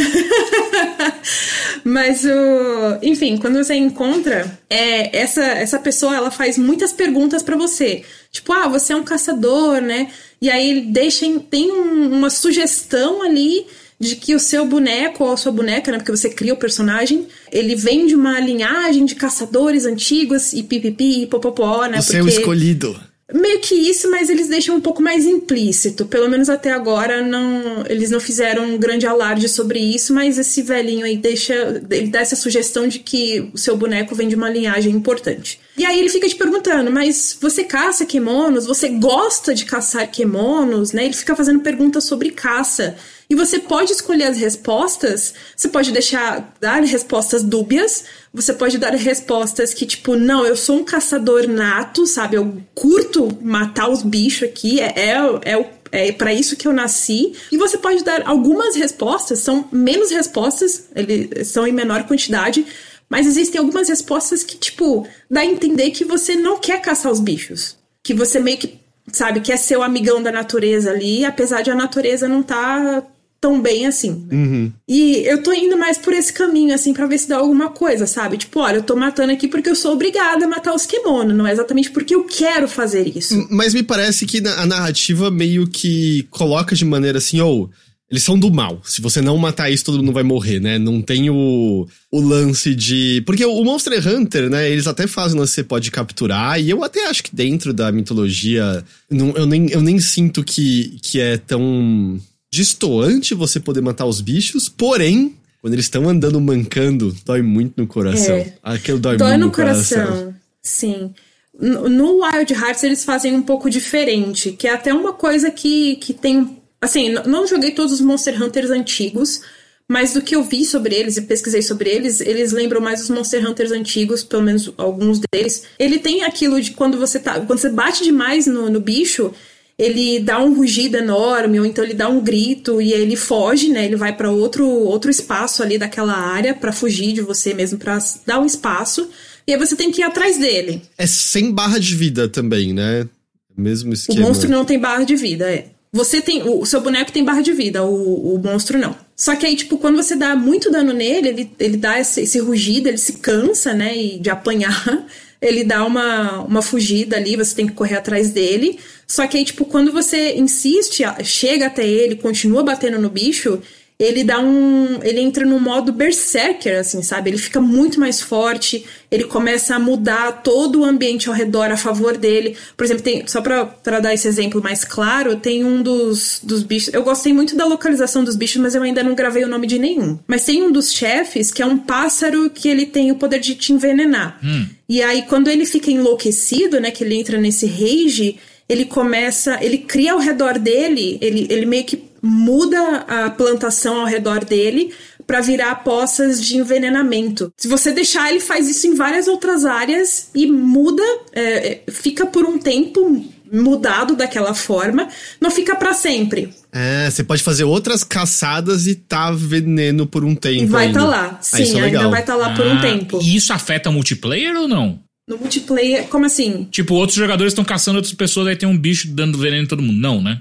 Mas 1.84 2.24
o. 2.24 2.98
Enfim, 3.02 3.36
quando 3.36 3.56
você 3.56 3.74
encontra, 3.74 4.58
é, 4.68 5.16
essa, 5.16 5.42
essa 5.42 5.78
pessoa 5.78 6.16
ela 6.16 6.30
faz 6.30 6.56
muitas 6.56 6.92
perguntas 6.92 7.42
para 7.42 7.56
você. 7.56 8.02
Tipo, 8.30 8.52
ah, 8.52 8.68
você 8.68 8.92
é 8.92 8.96
um 8.96 9.02
caçador, 9.02 9.80
né? 9.80 10.08
E 10.40 10.50
aí 10.50 10.82
deixa. 10.82 11.26
Tem 11.50 11.70
um, 11.70 12.12
uma 12.12 12.30
sugestão 12.30 13.22
ali 13.22 13.66
de 13.98 14.16
que 14.16 14.34
o 14.34 14.40
seu 14.40 14.66
boneco 14.66 15.24
ou 15.24 15.32
a 15.32 15.36
sua 15.36 15.52
boneca, 15.52 15.92
né? 15.92 15.98
Porque 15.98 16.10
você 16.10 16.28
cria 16.28 16.52
o 16.52 16.56
personagem, 16.56 17.26
ele 17.52 17.76
vem 17.76 18.06
de 18.06 18.16
uma 18.16 18.40
linhagem 18.40 19.04
de 19.04 19.14
caçadores 19.14 19.86
antigos 19.86 20.52
e 20.52 20.62
pipipi 20.62 21.22
e 21.22 21.26
popopó, 21.26 21.86
né? 21.86 21.98
O 21.98 22.02
seu 22.02 22.26
escolhido. 22.26 22.98
Meio 23.34 23.60
que 23.60 23.74
isso, 23.74 24.10
mas 24.10 24.28
eles 24.28 24.48
deixam 24.48 24.76
um 24.76 24.80
pouco 24.80 25.02
mais 25.02 25.24
implícito. 25.24 26.04
Pelo 26.06 26.28
menos 26.28 26.48
até 26.48 26.70
agora 26.70 27.22
não, 27.22 27.84
eles 27.88 28.10
não 28.10 28.20
fizeram 28.20 28.64
um 28.64 28.78
grande 28.78 29.06
alarde 29.06 29.48
sobre 29.48 29.78
isso, 29.78 30.12
mas 30.12 30.38
esse 30.38 30.62
velhinho 30.62 31.06
aí 31.06 31.16
deixa, 31.16 31.82
ele 31.90 32.08
dá 32.08 32.20
essa 32.20 32.36
sugestão 32.36 32.86
de 32.86 32.98
que 32.98 33.50
o 33.54 33.58
seu 33.58 33.76
boneco 33.76 34.14
vem 34.14 34.28
de 34.28 34.34
uma 34.34 34.50
linhagem 34.50 34.92
importante. 34.92 35.58
E 35.76 35.86
aí 35.86 35.98
ele 35.98 36.10
fica 36.10 36.28
te 36.28 36.36
perguntando, 36.36 36.90
mas 36.90 37.36
você 37.40 37.64
caça 37.64 38.04
kemonos? 38.04 38.66
Você 38.66 38.90
gosta 38.90 39.54
de 39.54 39.64
caçar 39.64 40.10
kemonos? 40.10 40.92
Né? 40.92 41.06
Ele 41.06 41.14
fica 41.14 41.34
fazendo 41.34 41.60
perguntas 41.60 42.04
sobre 42.04 42.30
caça. 42.30 42.96
E 43.32 43.34
você 43.34 43.58
pode 43.58 43.90
escolher 43.90 44.24
as 44.24 44.36
respostas, 44.36 45.32
você 45.56 45.66
pode 45.66 45.90
deixar 45.90 46.54
dar 46.60 46.82
respostas 46.82 47.42
dúbias, 47.42 48.04
você 48.30 48.52
pode 48.52 48.76
dar 48.76 48.92
respostas 48.92 49.72
que, 49.72 49.86
tipo, 49.86 50.16
não, 50.16 50.44
eu 50.44 50.54
sou 50.54 50.76
um 50.76 50.84
caçador 50.84 51.48
nato, 51.48 52.06
sabe? 52.06 52.36
Eu 52.36 52.62
curto 52.74 53.34
matar 53.40 53.88
os 53.88 54.02
bichos 54.02 54.50
aqui, 54.50 54.80
é, 54.80 54.92
é, 54.98 55.50
é, 55.50 56.08
é 56.08 56.12
para 56.12 56.34
isso 56.34 56.56
que 56.56 56.68
eu 56.68 56.74
nasci. 56.74 57.32
E 57.50 57.56
você 57.56 57.78
pode 57.78 58.04
dar 58.04 58.28
algumas 58.28 58.76
respostas, 58.76 59.38
são 59.38 59.66
menos 59.72 60.10
respostas, 60.10 60.88
eles 60.94 61.48
são 61.48 61.66
em 61.66 61.72
menor 61.72 62.04
quantidade, 62.04 62.66
mas 63.08 63.26
existem 63.26 63.58
algumas 63.58 63.88
respostas 63.88 64.44
que, 64.44 64.58
tipo, 64.58 65.06
dá 65.30 65.40
a 65.40 65.46
entender 65.46 65.90
que 65.92 66.04
você 66.04 66.36
não 66.36 66.58
quer 66.58 66.82
caçar 66.82 67.10
os 67.10 67.18
bichos. 67.18 67.78
Que 68.02 68.12
você 68.12 68.38
meio 68.38 68.58
que, 68.58 68.78
sabe, 69.10 69.40
quer 69.40 69.56
ser 69.56 69.78
o 69.78 69.82
amigão 69.82 70.22
da 70.22 70.30
natureza 70.30 70.90
ali, 70.90 71.24
apesar 71.24 71.62
de 71.62 71.70
a 71.70 71.74
natureza 71.74 72.28
não 72.28 72.42
tá 72.42 73.02
tão 73.42 73.60
bem 73.60 73.86
assim. 73.86 74.24
Uhum. 74.30 74.72
E 74.88 75.16
eu 75.26 75.42
tô 75.42 75.52
indo 75.52 75.76
mais 75.76 75.98
por 75.98 76.14
esse 76.14 76.32
caminho, 76.32 76.72
assim, 76.72 76.94
para 76.94 77.08
ver 77.08 77.18
se 77.18 77.28
dá 77.28 77.38
alguma 77.38 77.70
coisa, 77.70 78.06
sabe? 78.06 78.38
Tipo, 78.38 78.60
olha, 78.60 78.76
eu 78.76 78.82
tô 78.84 78.94
matando 78.94 79.32
aqui 79.32 79.48
porque 79.48 79.68
eu 79.68 79.74
sou 79.74 79.94
obrigada 79.94 80.44
a 80.44 80.48
matar 80.48 80.72
os 80.72 80.86
kimono, 80.86 81.34
não 81.34 81.44
é 81.44 81.50
exatamente 81.50 81.90
porque 81.90 82.14
eu 82.14 82.22
quero 82.22 82.68
fazer 82.68 83.10
isso. 83.16 83.48
Mas 83.50 83.74
me 83.74 83.82
parece 83.82 84.26
que 84.26 84.38
a 84.46 84.64
narrativa 84.64 85.28
meio 85.28 85.66
que 85.66 86.22
coloca 86.30 86.76
de 86.76 86.84
maneira 86.84 87.18
assim, 87.18 87.40
ou. 87.40 87.64
Oh, 87.64 87.92
eles 88.08 88.22
são 88.22 88.38
do 88.38 88.52
mal. 88.52 88.80
Se 88.84 89.00
você 89.00 89.22
não 89.22 89.38
matar 89.38 89.70
isso, 89.70 89.86
todo 89.86 89.96
mundo 89.96 90.12
vai 90.12 90.22
morrer, 90.22 90.60
né? 90.60 90.78
Não 90.78 91.00
tem 91.00 91.30
o, 91.30 91.88
o 92.10 92.20
lance 92.20 92.74
de. 92.74 93.22
Porque 93.24 93.42
o 93.42 93.64
Monster 93.64 94.06
Hunter, 94.06 94.50
né? 94.50 94.70
Eles 94.70 94.86
até 94.86 95.06
fazem 95.06 95.40
lance 95.40 95.52
que 95.52 95.54
você 95.56 95.64
pode 95.64 95.90
capturar. 95.90 96.60
E 96.60 96.68
eu 96.68 96.84
até 96.84 97.08
acho 97.08 97.24
que 97.24 97.34
dentro 97.34 97.72
da 97.72 97.90
mitologia. 97.90 98.84
Não, 99.10 99.30
eu, 99.30 99.46
nem, 99.46 99.70
eu 99.70 99.80
nem 99.80 99.98
sinto 99.98 100.44
que, 100.44 100.98
que 101.00 101.18
é 101.18 101.38
tão 101.38 102.20
distoante 102.52 103.34
você 103.34 103.58
poder 103.58 103.80
matar 103.80 104.04
os 104.04 104.20
bichos, 104.20 104.68
porém, 104.68 105.34
quando 105.62 105.72
eles 105.72 105.86
estão 105.86 106.06
andando 106.06 106.38
mancando, 106.38 107.16
dói 107.24 107.40
muito 107.40 107.80
no 107.80 107.86
coração. 107.86 108.34
É. 108.34 108.54
Aquilo 108.62 108.98
dói, 108.98 109.16
dói 109.16 109.30
muito 109.30 109.40
no, 109.40 109.46
no 109.46 109.52
coração. 109.52 110.06
coração. 110.06 110.34
Sim. 110.60 111.14
No 111.58 112.22
Wild 112.22 112.52
Hearts 112.52 112.82
eles 112.82 113.04
fazem 113.04 113.34
um 113.34 113.42
pouco 113.42 113.70
diferente, 113.70 114.52
que 114.52 114.68
é 114.68 114.72
até 114.72 114.92
uma 114.92 115.12
coisa 115.12 115.50
que, 115.50 115.96
que 115.96 116.12
tem. 116.12 116.58
Assim, 116.80 117.10
não 117.26 117.46
joguei 117.46 117.70
todos 117.70 117.92
os 117.92 118.00
Monster 118.00 118.42
Hunters 118.42 118.70
antigos, 118.70 119.40
Mas 119.88 120.14
do 120.14 120.22
que 120.22 120.34
eu 120.34 120.42
vi 120.42 120.64
sobre 120.64 120.94
eles 120.94 121.18
e 121.18 121.22
pesquisei 121.22 121.60
sobre 121.60 121.90
eles, 121.90 122.20
eles 122.20 122.50
lembram 122.50 122.80
mais 122.80 123.02
os 123.02 123.10
Monster 123.10 123.46
Hunters 123.46 123.72
antigos, 123.72 124.24
pelo 124.24 124.42
menos 124.42 124.72
alguns 124.78 125.20
deles. 125.30 125.64
Ele 125.78 125.98
tem 125.98 126.22
aquilo 126.22 126.60
de 126.60 126.70
quando 126.70 126.96
você 126.96 127.18
tá. 127.18 127.38
Quando 127.40 127.58
você 127.58 127.68
bate 127.68 128.02
demais 128.02 128.46
no, 128.46 128.70
no 128.70 128.80
bicho, 128.80 129.34
ele 129.82 130.20
dá 130.20 130.40
um 130.40 130.54
rugido 130.54 130.96
enorme, 130.96 131.58
ou 131.58 131.66
então 131.66 131.82
ele 131.82 131.92
dá 131.92 132.08
um 132.08 132.20
grito 132.20 132.80
e 132.80 132.92
ele 132.92 133.16
foge, 133.16 133.68
né? 133.68 133.84
Ele 133.84 133.96
vai 133.96 134.16
para 134.16 134.30
outro, 134.30 134.64
outro 134.64 135.10
espaço 135.10 135.60
ali 135.60 135.76
daquela 135.76 136.14
área 136.14 136.54
para 136.54 136.70
fugir 136.70 137.12
de 137.12 137.20
você 137.20 137.52
mesmo, 137.52 137.78
para 137.78 137.98
dar 138.24 138.38
um 138.38 138.46
espaço. 138.46 139.08
E 139.44 139.52
aí 139.52 139.58
você 139.58 139.74
tem 139.74 139.90
que 139.90 140.00
ir 140.00 140.04
atrás 140.04 140.38
dele. 140.38 140.82
É 140.96 141.04
sem 141.04 141.50
barra 141.50 141.80
de 141.80 141.96
vida 141.96 142.28
também, 142.28 142.72
né? 142.72 143.08
Mesmo 143.56 143.92
esquema. 143.92 144.20
O 144.20 144.22
monstro 144.22 144.48
não 144.48 144.64
tem 144.64 144.78
barra 144.78 145.02
de 145.02 145.16
vida, 145.16 145.50
é. 145.50 145.66
Você 145.92 146.22
tem. 146.22 146.42
O 146.44 146.64
seu 146.64 146.80
boneco 146.80 147.10
tem 147.10 147.24
barra 147.24 147.42
de 147.42 147.52
vida, 147.52 147.82
o, 147.84 148.34
o 148.34 148.38
monstro 148.38 148.78
não. 148.78 148.96
Só 149.16 149.34
que 149.34 149.44
aí, 149.44 149.56
tipo, 149.56 149.78
quando 149.78 149.96
você 149.96 150.14
dá 150.14 150.36
muito 150.36 150.70
dano 150.70 150.92
nele, 150.92 151.28
ele, 151.28 151.50
ele 151.58 151.76
dá 151.76 151.98
esse, 151.98 152.22
esse 152.22 152.38
rugido, 152.38 152.88
ele 152.88 152.98
se 152.98 153.14
cansa, 153.14 153.74
né? 153.74 153.96
E 153.96 154.18
de 154.20 154.30
apanhar, 154.30 155.06
ele 155.42 155.64
dá 155.64 155.84
uma, 155.84 156.42
uma 156.42 156.62
fugida 156.62 157.16
ali, 157.16 157.34
você 157.36 157.54
tem 157.54 157.66
que 157.66 157.72
correr 157.72 157.96
atrás 157.96 158.30
dele. 158.30 158.78
Só 159.06 159.26
que 159.26 159.36
aí, 159.36 159.44
tipo, 159.44 159.64
quando 159.64 159.92
você 159.92 160.36
insiste, 160.36 161.02
chega 161.24 161.66
até 161.66 161.86
ele, 161.86 162.14
continua 162.14 162.62
batendo 162.62 162.98
no 162.98 163.10
bicho, 163.10 163.60
ele 164.02 164.24
dá 164.24 164.40
um. 164.40 164.98
Ele 165.04 165.20
entra 165.20 165.46
no 165.46 165.60
modo 165.60 165.92
berserker, 165.92 166.80
assim, 166.80 167.02
sabe? 167.02 167.30
Ele 167.30 167.38
fica 167.38 167.60
muito 167.60 168.00
mais 168.00 168.20
forte, 168.20 168.84
ele 169.08 169.22
começa 169.22 169.76
a 169.76 169.78
mudar 169.78 170.42
todo 170.42 170.80
o 170.80 170.84
ambiente 170.84 171.28
ao 171.28 171.34
redor 171.34 171.70
a 171.70 171.76
favor 171.76 172.16
dele. 172.16 172.56
Por 172.76 172.82
exemplo, 172.82 173.04
tem, 173.04 173.24
só 173.28 173.40
pra, 173.40 173.64
pra 173.64 174.00
dar 174.00 174.12
esse 174.12 174.26
exemplo 174.26 174.60
mais 174.60 174.84
claro, 174.84 175.36
tem 175.36 175.64
um 175.64 175.80
dos, 175.82 176.40
dos 176.42 176.64
bichos. 176.64 176.92
Eu 176.92 177.04
gostei 177.04 177.32
muito 177.32 177.54
da 177.54 177.64
localização 177.64 178.24
dos 178.24 178.34
bichos, 178.34 178.60
mas 178.60 178.74
eu 178.74 178.82
ainda 178.82 179.04
não 179.04 179.14
gravei 179.14 179.44
o 179.44 179.48
nome 179.48 179.68
de 179.68 179.78
nenhum. 179.78 180.18
Mas 180.26 180.44
tem 180.44 180.64
um 180.64 180.72
dos 180.72 180.92
chefes 180.92 181.52
que 181.52 181.62
é 181.62 181.66
um 181.66 181.78
pássaro 181.78 182.50
que 182.50 182.68
ele 182.68 182.86
tem 182.86 183.12
o 183.12 183.16
poder 183.16 183.38
de 183.38 183.54
te 183.54 183.72
envenenar. 183.72 184.36
Hum. 184.42 184.66
E 184.88 185.00
aí, 185.00 185.22
quando 185.22 185.46
ele 185.46 185.64
fica 185.64 185.92
enlouquecido, 185.92 186.80
né? 186.80 186.90
Que 186.90 187.04
ele 187.04 187.14
entra 187.14 187.38
nesse 187.38 187.66
rage, 187.66 188.36
ele 188.68 188.84
começa. 188.84 189.62
Ele 189.62 189.78
cria 189.78 190.12
ao 190.12 190.18
redor 190.18 190.58
dele, 190.58 191.18
ele, 191.20 191.46
ele 191.48 191.66
meio 191.66 191.84
que 191.84 192.10
muda 192.22 193.04
a 193.08 193.30
plantação 193.30 194.00
ao 194.00 194.06
redor 194.06 194.44
dele 194.44 194.94
para 195.26 195.40
virar 195.40 195.76
poças 195.76 196.44
de 196.44 196.56
envenenamento. 196.56 197.52
Se 197.56 197.68
você 197.68 197.92
deixar, 197.92 198.30
ele 198.30 198.40
faz 198.40 198.68
isso 198.68 198.86
em 198.86 198.94
várias 198.94 199.26
outras 199.26 199.64
áreas 199.64 200.30
e 200.34 200.46
muda, 200.46 201.02
é, 201.32 201.80
fica 201.90 202.26
por 202.26 202.44
um 202.44 202.58
tempo 202.58 203.24
mudado 203.52 204.16
daquela 204.16 204.54
forma, 204.54 205.08
não 205.40 205.50
fica 205.50 205.76
para 205.76 205.92
sempre. 205.92 206.48
É, 206.72 207.10
você 207.10 207.22
pode 207.22 207.42
fazer 207.42 207.64
outras 207.64 208.02
caçadas 208.02 208.86
e 208.86 208.94
tá 208.94 209.30
veneno 209.30 210.06
por 210.06 210.24
um 210.24 210.34
tempo. 210.34 210.62
E 210.62 210.66
vai 210.66 210.88
estar 210.88 211.00
tá 211.00 211.06
lá. 211.06 211.26
Ah, 211.38 211.38
Sim, 211.42 211.78
é 211.78 211.84
ainda 211.84 212.08
vai 212.08 212.20
estar 212.20 212.32
tá 212.32 212.38
lá 212.38 212.54
por 212.54 212.66
um 212.66 212.78
Ah, 212.78 212.80
tempo. 212.80 213.20
E 213.22 213.36
isso 213.36 213.52
afeta 213.52 213.90
o 213.90 213.92
multiplayer 213.92 214.56
ou 214.56 214.66
não? 214.66 215.00
No 215.28 215.36
multiplayer, 215.36 216.08
como 216.08 216.24
assim? 216.24 216.66
Tipo, 216.70 216.94
outros 216.94 217.16
jogadores 217.16 217.52
estão 217.52 217.64
caçando 217.64 217.98
outras 217.98 218.14
pessoas, 218.14 218.48
aí 218.48 218.56
tem 218.56 218.68
um 218.68 218.76
bicho 218.76 219.08
dando 219.08 219.38
veneno 219.38 219.64
em 219.64 219.68
todo 219.68 219.82
mundo. 219.82 220.00
Não, 220.00 220.22
né? 220.22 220.40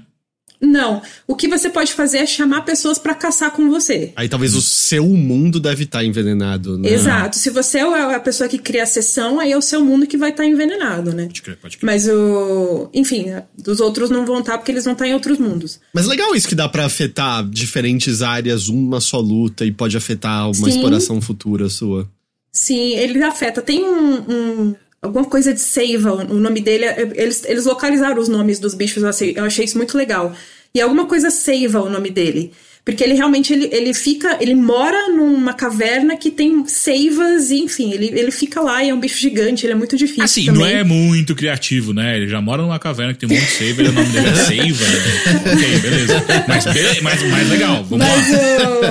Não. 0.62 1.02
O 1.26 1.34
que 1.34 1.48
você 1.48 1.68
pode 1.68 1.92
fazer 1.92 2.18
é 2.18 2.26
chamar 2.26 2.62
pessoas 2.62 2.96
para 2.96 3.14
caçar 3.16 3.50
com 3.50 3.68
você. 3.68 4.12
Aí 4.14 4.28
talvez 4.28 4.54
o 4.54 4.62
seu 4.62 5.04
mundo 5.08 5.58
deve 5.58 5.82
estar 5.84 6.04
envenenado, 6.04 6.78
né? 6.78 6.88
Exato. 6.88 7.36
Se 7.36 7.50
você 7.50 7.78
é 7.78 8.14
a 8.14 8.20
pessoa 8.20 8.48
que 8.48 8.58
cria 8.58 8.84
a 8.84 8.86
sessão, 8.86 9.40
aí 9.40 9.50
é 9.50 9.56
o 9.56 9.62
seu 9.62 9.84
mundo 9.84 10.06
que 10.06 10.16
vai 10.16 10.30
estar 10.30 10.46
envenenado, 10.46 11.12
né? 11.12 11.24
Pode 11.26 11.42
crer, 11.42 11.56
pode 11.56 11.76
crer. 11.78 11.86
Mas 11.86 12.08
o. 12.08 12.88
Enfim, 12.94 13.26
dos 13.58 13.80
outros 13.80 14.08
não 14.08 14.24
vão 14.24 14.38
estar 14.38 14.56
porque 14.56 14.70
eles 14.70 14.84
vão 14.84 14.92
estar 14.92 15.08
em 15.08 15.14
outros 15.14 15.38
mundos. 15.38 15.80
Mas 15.92 16.06
legal 16.06 16.32
isso 16.34 16.46
que 16.48 16.54
dá 16.54 16.68
pra 16.68 16.84
afetar 16.84 17.44
diferentes 17.48 18.22
áreas, 18.22 18.68
uma 18.68 19.00
só 19.00 19.18
luta, 19.18 19.64
e 19.64 19.72
pode 19.72 19.96
afetar 19.96 20.44
uma 20.46 20.54
Sim. 20.54 20.68
exploração 20.68 21.20
futura 21.20 21.68
sua. 21.68 22.08
Sim, 22.52 22.94
ele 22.96 23.22
afeta. 23.22 23.62
Tem 23.62 23.82
um. 23.82 24.14
um- 24.30 24.74
alguma 25.02 25.24
coisa 25.24 25.52
de 25.52 25.60
Seiva, 25.60 26.12
o 26.14 26.34
nome 26.34 26.60
dele. 26.60 26.84
é- 26.84 27.12
Eles, 27.16 27.44
eles 27.44 27.66
localizaram 27.66 28.20
os 28.20 28.28
nomes 28.28 28.58
dos 28.58 28.74
bichos, 28.74 29.02
eu 29.02 29.08
achei, 29.08 29.34
eu 29.36 29.44
achei 29.44 29.64
isso 29.64 29.76
muito 29.76 29.96
legal. 29.98 30.32
E 30.74 30.80
alguma 30.80 31.06
coisa 31.06 31.30
Seiva 31.30 31.82
o 31.82 31.90
nome 31.90 32.10
dele. 32.10 32.52
Porque 32.84 33.04
ele 33.04 33.14
realmente 33.14 33.52
ele, 33.52 33.68
ele 33.70 33.94
fica. 33.94 34.38
Ele 34.40 34.56
mora 34.56 35.08
numa 35.08 35.54
caverna 35.54 36.16
que 36.16 36.32
tem 36.32 36.66
seivas, 36.66 37.50
e 37.52 37.60
enfim, 37.60 37.92
ele, 37.92 38.06
ele 38.06 38.32
fica 38.32 38.60
lá 38.60 38.82
e 38.82 38.88
é 38.88 38.94
um 38.94 38.98
bicho 38.98 39.18
gigante, 39.18 39.64
ele 39.64 39.72
é 39.72 39.76
muito 39.76 39.96
difícil. 39.96 40.24
Assim, 40.24 40.46
também. 40.46 40.60
não 40.60 40.66
é 40.66 40.82
muito 40.82 41.32
criativo, 41.36 41.94
né? 41.94 42.16
Ele 42.16 42.26
já 42.26 42.40
mora 42.40 42.60
numa 42.60 42.80
caverna 42.80 43.14
que 43.14 43.20
tem 43.20 43.28
um 43.28 43.40
monte 43.40 43.48
de 43.48 43.52
seiva, 43.52 43.82
e 43.82 43.88
o 43.88 43.92
nome 43.92 44.08
dele 44.08 44.28
é 44.28 44.34
Seiva. 44.34 44.84
Né? 44.84 44.98
ok, 45.52 45.78
beleza. 45.78 46.24
Mas, 47.02 47.22
mas 47.22 47.48
legal, 47.50 47.84
vamos 47.84 48.04
Mas 48.04 48.32
lá. 48.32 48.38
o... 48.68 48.82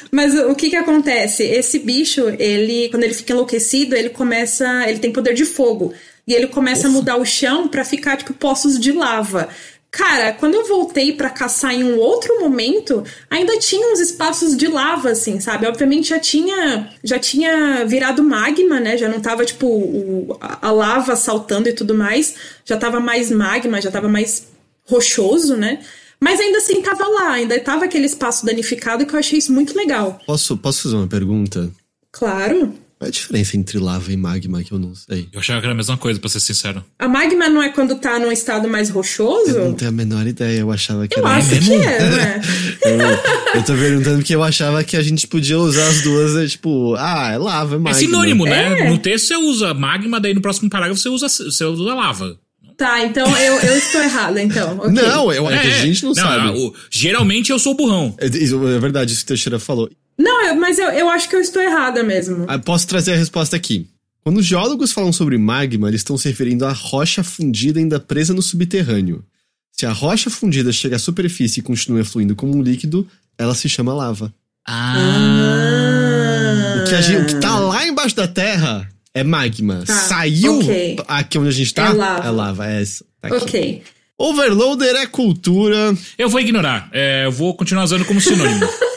Mas 0.10 0.34
o 0.34 0.54
que 0.56 0.70
que 0.70 0.76
acontece? 0.76 1.44
Esse 1.44 1.78
bicho, 1.78 2.28
ele, 2.38 2.88
quando 2.88 3.04
ele 3.04 3.14
fica 3.14 3.32
enlouquecido, 3.32 3.94
ele 3.94 4.08
começa, 4.08 4.88
ele 4.88 4.98
tem 4.98 5.12
poder 5.12 5.34
de 5.34 5.44
fogo. 5.44 5.94
E 6.26 6.34
ele 6.34 6.48
começa 6.48 6.88
a 6.88 6.90
mudar 6.90 7.16
o 7.16 7.24
chão 7.24 7.68
pra 7.68 7.84
ficar 7.84 8.16
tipo 8.16 8.34
poços 8.34 8.78
de 8.78 8.92
lava. 8.92 9.48
Cara, 9.90 10.32
quando 10.32 10.54
eu 10.54 10.68
voltei 10.68 11.12
pra 11.12 11.28
caçar 11.28 11.74
em 11.74 11.82
um 11.82 11.98
outro 11.98 12.38
momento, 12.40 13.02
ainda 13.28 13.58
tinha 13.58 13.92
uns 13.92 13.98
espaços 13.98 14.56
de 14.56 14.68
lava 14.68 15.10
assim, 15.10 15.40
sabe? 15.40 15.66
Obviamente 15.66 16.10
já 16.10 16.18
tinha 16.20 16.90
já 17.02 17.18
tinha 17.18 17.84
virado 17.86 18.22
magma, 18.22 18.78
né? 18.78 18.96
Já 18.96 19.08
não 19.08 19.18
tava 19.20 19.44
tipo 19.44 19.66
o- 19.66 20.36
a, 20.40 20.68
a 20.68 20.70
lava 20.70 21.16
saltando 21.16 21.68
e 21.68 21.72
tudo 21.72 21.92
mais, 21.94 22.34
já 22.64 22.76
tava 22.76 23.00
mais 23.00 23.30
magma, 23.32 23.80
já 23.80 23.90
tava 23.90 24.08
mais 24.08 24.46
rochoso, 24.86 25.56
né? 25.56 25.80
Mas 26.20 26.38
ainda 26.38 26.58
assim 26.58 26.80
tava 26.82 27.08
lá, 27.08 27.30
ainda 27.32 27.58
tava 27.58 27.86
aquele 27.86 28.06
espaço 28.06 28.44
danificado 28.46 29.04
que 29.06 29.14
eu 29.14 29.18
achei 29.18 29.38
isso 29.38 29.52
muito 29.52 29.76
legal. 29.76 30.20
Posso, 30.26 30.56
posso 30.56 30.82
fazer 30.84 30.96
uma 30.96 31.08
pergunta? 31.08 31.68
Claro. 32.12 32.74
Qual 33.00 33.06
é 33.06 33.08
a 33.08 33.10
diferença 33.12 33.56
entre 33.56 33.78
lava 33.78 34.12
e 34.12 34.16
magma 34.18 34.62
que 34.62 34.72
eu 34.72 34.78
não 34.78 34.94
sei? 34.94 35.26
Eu 35.32 35.40
achava 35.40 35.58
que 35.58 35.64
era 35.64 35.72
a 35.72 35.76
mesma 35.76 35.96
coisa, 35.96 36.20
pra 36.20 36.28
ser 36.28 36.38
sincero. 36.38 36.84
A 36.98 37.08
magma 37.08 37.48
não 37.48 37.62
é 37.62 37.70
quando 37.70 37.94
tá 37.94 38.18
num 38.18 38.30
estado 38.30 38.68
mais 38.68 38.90
rochoso? 38.90 39.52
Eu 39.52 39.64
não 39.64 39.72
tenho 39.72 39.88
a 39.88 39.92
menor 39.92 40.26
ideia, 40.26 40.58
eu 40.60 40.70
achava 40.70 41.08
que 41.08 41.18
Eu 41.18 41.26
era. 41.26 41.36
acho 41.38 41.48
que 41.60 41.72
é, 41.72 41.98
né? 42.10 42.40
Eu, 42.84 43.60
eu 43.60 43.64
tô 43.64 43.74
perguntando 43.74 44.18
porque 44.18 44.34
eu 44.34 44.42
achava 44.42 44.82
que 44.84 44.96
a 44.96 45.02
gente 45.02 45.26
podia 45.26 45.58
usar 45.58 45.86
as 45.88 46.02
duas, 46.02 46.36
é 46.36 46.46
tipo, 46.46 46.94
ah, 46.98 47.30
é 47.32 47.38
lava, 47.38 47.76
é 47.76 47.78
magma. 47.78 47.90
É 47.90 47.94
sinônimo, 47.94 48.44
né? 48.44 48.80
É. 48.80 48.90
No 48.90 48.98
texto 48.98 49.28
você 49.28 49.36
usa 49.36 49.72
magma, 49.72 50.20
daí 50.20 50.34
no 50.34 50.40
próximo 50.42 50.68
parágrafo 50.68 51.00
você 51.00 51.08
usa, 51.08 51.26
você 51.28 51.64
usa 51.64 51.94
lava. 51.94 52.38
Tá, 52.76 53.02
então 53.04 53.26
eu, 53.38 53.54
eu 53.60 53.76
estou 53.78 54.02
errada, 54.02 54.42
então. 54.42 54.76
ok. 54.78 54.90
Não, 54.90 55.32
eu, 55.32 55.48
é, 55.50 55.58
que 55.58 55.66
a 55.68 55.70
gente 55.80 56.02
não, 56.04 56.14
sabe. 56.14 56.58
o- 56.58 56.74
geralmente 56.90 57.50
eu 57.50 57.58
sou 57.58 57.74
burrão. 57.74 58.14
É, 58.18 58.26
é 58.26 58.78
verdade, 58.78 59.12
isso 59.12 59.20
que 59.20 59.26
o 59.26 59.34
Teixeira 59.36 59.58
falou. 59.58 59.88
Não, 60.22 60.46
eu- 60.48 60.54
mas 60.56 60.78
eu, 60.78 60.88
eu 60.90 61.08
acho 61.08 61.28
que 61.28 61.36
eu 61.36 61.40
estou 61.40 61.62
errada 61.62 62.02
mesmo. 62.02 62.44
Ah, 62.46 62.58
Posso 62.58 62.86
trazer 62.86 63.12
a 63.12 63.16
resposta 63.16 63.56
aqui. 63.56 63.86
Quando 64.22 64.38
os 64.38 64.46
geólogos 64.46 64.92
falam 64.92 65.12
sobre 65.12 65.38
magma, 65.38 65.88
eles 65.88 66.00
estão 66.00 66.18
se 66.18 66.28
referindo 66.28 66.66
à 66.66 66.72
rocha 66.72 67.24
fundida 67.24 67.78
ainda 67.80 67.98
presa 67.98 68.34
no 68.34 68.42
subterrâneo. 68.42 69.24
Se 69.72 69.86
a 69.86 69.92
rocha 69.92 70.28
fundida 70.28 70.70
chega 70.72 70.96
à 70.96 70.98
superfície 70.98 71.60
e 71.60 71.62
continua 71.62 72.04
fluindo 72.04 72.36
como 72.36 72.54
um 72.54 72.62
líquido, 72.62 73.08
ela 73.38 73.54
se 73.54 73.68
chama 73.68 73.94
lava. 73.94 74.32
Ah. 74.68 76.82
O 76.82 76.88
que, 76.88 76.94
a 76.94 77.00
gente- 77.00 77.22
o 77.22 77.26
que 77.26 77.34
tá 77.40 77.58
lá 77.58 77.86
embaixo 77.86 78.14
da 78.14 78.28
terra 78.28 78.86
é 79.14 79.24
magma. 79.24 79.84
Tá, 79.86 79.94
Saiu 79.94 80.58
ok. 80.58 80.96
aqui 81.08 81.38
onde 81.38 81.48
a 81.48 81.52
gente 81.52 81.72
tá? 81.72 81.86
É 81.86 81.92
lava. 81.92 82.26
É 82.26 82.30
lava, 82.30 82.66
é 82.70 82.82
essa. 82.82 83.04
Tá. 83.22 83.28
Ok. 83.36 83.82
Overloader 84.18 84.96
é 84.96 85.06
cultura. 85.06 85.96
Eu 86.18 86.28
vou 86.28 86.40
ignorar. 86.40 86.90
É, 86.92 87.24
eu 87.24 87.32
vou 87.32 87.54
continuar 87.54 87.84
usando 87.84 88.04
como 88.04 88.20
sinônimo. 88.20 88.68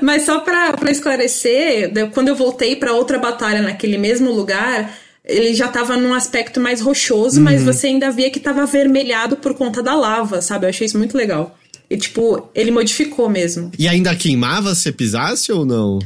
Mas 0.00 0.22
só 0.24 0.40
pra, 0.40 0.72
pra 0.74 0.90
esclarecer, 0.90 1.90
de- 1.92 2.06
quando 2.08 2.28
eu 2.28 2.34
voltei 2.36 2.76
pra 2.76 2.92
outra 2.92 3.18
batalha 3.18 3.62
naquele 3.62 3.96
mesmo 3.98 4.30
lugar, 4.32 4.96
ele 5.24 5.54
já 5.54 5.68
tava 5.68 5.96
num 5.96 6.14
aspecto 6.14 6.60
mais 6.60 6.80
rochoso, 6.80 7.40
mas 7.40 7.62
você 7.62 7.88
ainda 7.88 8.10
via 8.10 8.30
que 8.30 8.40
tava 8.40 8.62
avermelhado 8.62 9.36
por 9.36 9.54
conta 9.54 9.82
da 9.82 9.94
lava, 9.94 10.40
sabe? 10.42 10.66
Eu 10.66 10.70
achei 10.70 10.86
isso 10.86 10.98
muito 10.98 11.16
legal. 11.16 11.56
E, 11.88 11.96
tipo, 11.96 12.48
ele 12.54 12.70
modificou 12.70 13.28
mesmo. 13.28 13.70
E 13.78 13.86
ainda 13.86 14.14
queimava 14.16 14.74
se 14.74 14.90
pisasse 14.92 15.52
ou 15.52 15.64
não? 15.64 15.98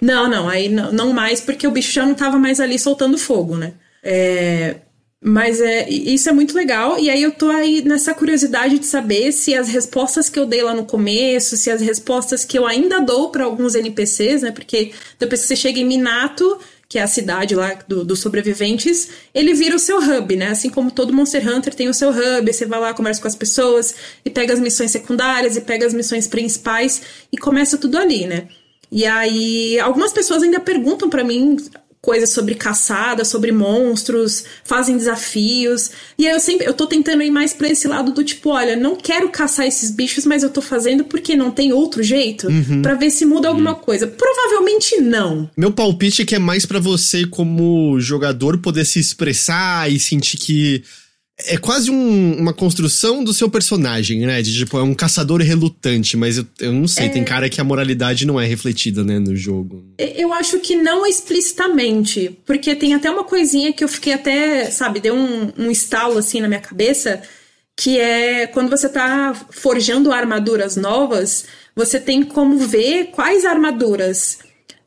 Não, 0.00 0.28
não, 0.28 0.48
aí 0.48 0.68
não, 0.68 0.92
não 0.92 1.12
mais, 1.12 1.40
porque 1.40 1.66
o 1.66 1.70
bicho 1.70 1.92
já 1.92 2.04
não 2.06 2.14
tava 2.14 2.38
mais 2.38 2.60
ali 2.60 2.78
soltando 2.78 3.16
fogo, 3.18 3.56
né? 3.56 3.72
É, 4.02 4.76
mas 5.26 5.58
é, 5.58 5.88
isso 5.88 6.28
é 6.28 6.32
muito 6.32 6.54
legal, 6.54 6.98
e 6.98 7.08
aí 7.08 7.22
eu 7.22 7.32
tô 7.32 7.48
aí 7.48 7.82
nessa 7.82 8.12
curiosidade 8.12 8.78
de 8.78 8.84
saber 8.84 9.32
se 9.32 9.54
as 9.54 9.68
respostas 9.68 10.28
que 10.28 10.38
eu 10.38 10.44
dei 10.44 10.62
lá 10.62 10.74
no 10.74 10.84
começo, 10.84 11.56
se 11.56 11.70
as 11.70 11.80
respostas 11.80 12.44
que 12.44 12.58
eu 12.58 12.66
ainda 12.66 13.00
dou 13.00 13.30
pra 13.30 13.44
alguns 13.44 13.74
NPCs, 13.74 14.42
né? 14.42 14.50
Porque 14.52 14.92
depois 15.18 15.40
que 15.40 15.46
você 15.48 15.56
chega 15.56 15.80
em 15.80 15.84
Minato, 15.86 16.58
que 16.90 16.98
é 16.98 17.02
a 17.02 17.06
cidade 17.06 17.54
lá 17.54 17.72
do- 17.88 18.04
dos 18.04 18.20
sobreviventes, 18.20 19.08
ele 19.34 19.54
vira 19.54 19.74
o 19.74 19.78
seu 19.78 19.96
hub, 19.98 20.36
né? 20.36 20.48
Assim 20.48 20.68
como 20.68 20.90
todo 20.90 21.10
Monster 21.10 21.48
Hunter 21.48 21.74
tem 21.74 21.88
o 21.88 21.94
seu 21.94 22.10
hub, 22.10 22.52
você 22.52 22.66
vai 22.66 22.78
lá, 22.78 22.92
conversa 22.92 23.22
com 23.22 23.28
as 23.28 23.34
pessoas, 23.34 23.94
e 24.26 24.28
pega 24.28 24.52
as 24.52 24.60
missões 24.60 24.90
secundárias, 24.90 25.56
e 25.56 25.62
pega 25.62 25.86
as 25.86 25.94
missões 25.94 26.26
principais, 26.28 27.00
e 27.32 27.38
começa 27.38 27.78
tudo 27.78 27.96
ali, 27.96 28.26
né? 28.26 28.46
E 28.92 29.06
aí, 29.06 29.80
algumas 29.80 30.12
pessoas 30.12 30.42
ainda 30.42 30.60
perguntam 30.60 31.08
pra 31.08 31.24
mim 31.24 31.56
coisas 32.04 32.28
sobre 32.28 32.54
caçada, 32.54 33.24
sobre 33.24 33.50
monstros, 33.50 34.44
fazem 34.62 34.94
desafios. 34.94 35.90
E 36.18 36.26
aí 36.26 36.34
eu 36.34 36.38
sempre 36.38 36.66
eu 36.66 36.74
tô 36.74 36.86
tentando 36.86 37.22
ir 37.22 37.30
mais 37.30 37.54
para 37.54 37.70
esse 37.70 37.88
lado 37.88 38.12
do 38.12 38.22
tipo, 38.22 38.50
olha, 38.50 38.76
não 38.76 38.94
quero 38.94 39.30
caçar 39.30 39.66
esses 39.66 39.90
bichos, 39.90 40.26
mas 40.26 40.42
eu 40.42 40.50
tô 40.50 40.60
fazendo 40.60 41.04
porque 41.04 41.34
não 41.34 41.50
tem 41.50 41.72
outro 41.72 42.02
jeito 42.02 42.46
uhum. 42.46 42.82
para 42.82 42.94
ver 42.94 43.08
se 43.08 43.24
muda 43.24 43.48
alguma 43.48 43.74
coisa. 43.74 44.06
Provavelmente 44.06 45.00
não. 45.00 45.48
Meu 45.56 45.72
palpite 45.72 46.20
é 46.20 46.24
que 46.26 46.34
é 46.34 46.38
mais 46.38 46.66
para 46.66 46.78
você 46.78 47.24
como 47.26 47.98
jogador 47.98 48.58
poder 48.58 48.84
se 48.84 49.00
expressar 49.00 49.90
e 49.90 49.98
sentir 49.98 50.36
que 50.36 50.84
é 51.38 51.56
quase 51.56 51.90
um, 51.90 52.36
uma 52.38 52.52
construção 52.52 53.24
do 53.24 53.34
seu 53.34 53.50
personagem, 53.50 54.20
né? 54.20 54.40
De 54.40 54.56
tipo, 54.56 54.78
é 54.78 54.82
um 54.82 54.94
caçador 54.94 55.40
relutante, 55.40 56.16
mas 56.16 56.38
eu, 56.38 56.46
eu 56.60 56.72
não 56.72 56.86
sei, 56.86 57.06
é... 57.06 57.08
tem 57.08 57.24
cara 57.24 57.48
que 57.48 57.60
a 57.60 57.64
moralidade 57.64 58.24
não 58.24 58.40
é 58.40 58.46
refletida, 58.46 59.02
né, 59.02 59.18
no 59.18 59.34
jogo. 59.34 59.84
Eu 59.98 60.32
acho 60.32 60.60
que 60.60 60.76
não 60.76 61.04
explicitamente, 61.04 62.38
porque 62.46 62.76
tem 62.76 62.94
até 62.94 63.10
uma 63.10 63.24
coisinha 63.24 63.72
que 63.72 63.82
eu 63.82 63.88
fiquei 63.88 64.12
até, 64.12 64.70
sabe, 64.70 65.00
deu 65.00 65.14
um, 65.14 65.52
um 65.58 65.70
estalo 65.70 66.18
assim 66.18 66.40
na 66.40 66.46
minha 66.46 66.60
cabeça, 66.60 67.20
que 67.76 67.98
é 67.98 68.46
quando 68.46 68.70
você 68.70 68.88
tá 68.88 69.34
forjando 69.50 70.12
armaduras 70.12 70.76
novas, 70.76 71.46
você 71.74 71.98
tem 71.98 72.22
como 72.22 72.58
ver 72.58 73.06
quais 73.06 73.44
armaduras 73.44 74.38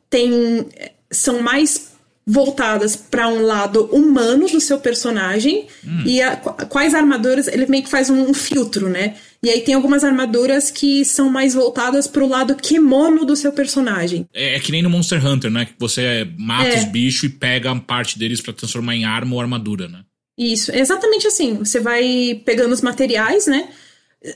tem, 0.08 0.66
são 1.10 1.42
mais 1.42 1.87
voltadas 2.30 2.94
para 2.94 3.26
um 3.26 3.40
lado 3.40 3.86
humano 3.86 4.46
do 4.48 4.60
seu 4.60 4.78
personagem 4.78 5.66
hum. 5.82 6.02
e 6.04 6.20
a, 6.20 6.36
quais 6.36 6.94
armaduras 6.94 7.48
ele 7.48 7.64
meio 7.64 7.82
que 7.82 7.88
faz 7.88 8.10
um, 8.10 8.28
um, 8.28 8.34
filtro, 8.34 8.90
né? 8.90 9.14
E 9.42 9.48
aí 9.48 9.62
tem 9.62 9.74
algumas 9.74 10.04
armaduras 10.04 10.70
que 10.70 11.06
são 11.06 11.30
mais 11.30 11.54
voltadas 11.54 12.06
para 12.06 12.22
o 12.22 12.28
lado 12.28 12.54
kimono 12.54 13.24
do 13.24 13.34
seu 13.34 13.50
personagem. 13.50 14.28
É, 14.34 14.56
é, 14.56 14.60
que 14.60 14.70
nem 14.70 14.82
no 14.82 14.90
Monster 14.90 15.24
Hunter, 15.24 15.50
né? 15.50 15.64
Que 15.64 15.72
você 15.78 16.28
mata 16.36 16.68
é. 16.68 16.78
os 16.78 16.84
bichos 16.84 17.24
e 17.24 17.28
pega 17.30 17.74
parte 17.76 18.18
deles 18.18 18.42
para 18.42 18.52
transformar 18.52 18.94
em 18.94 19.06
arma 19.06 19.34
ou 19.34 19.40
armadura, 19.40 19.88
né? 19.88 20.00
Isso, 20.36 20.70
é 20.70 20.80
exatamente 20.80 21.26
assim. 21.26 21.54
Você 21.54 21.80
vai 21.80 22.42
pegando 22.44 22.72
os 22.72 22.82
materiais, 22.82 23.46
né? 23.46 23.70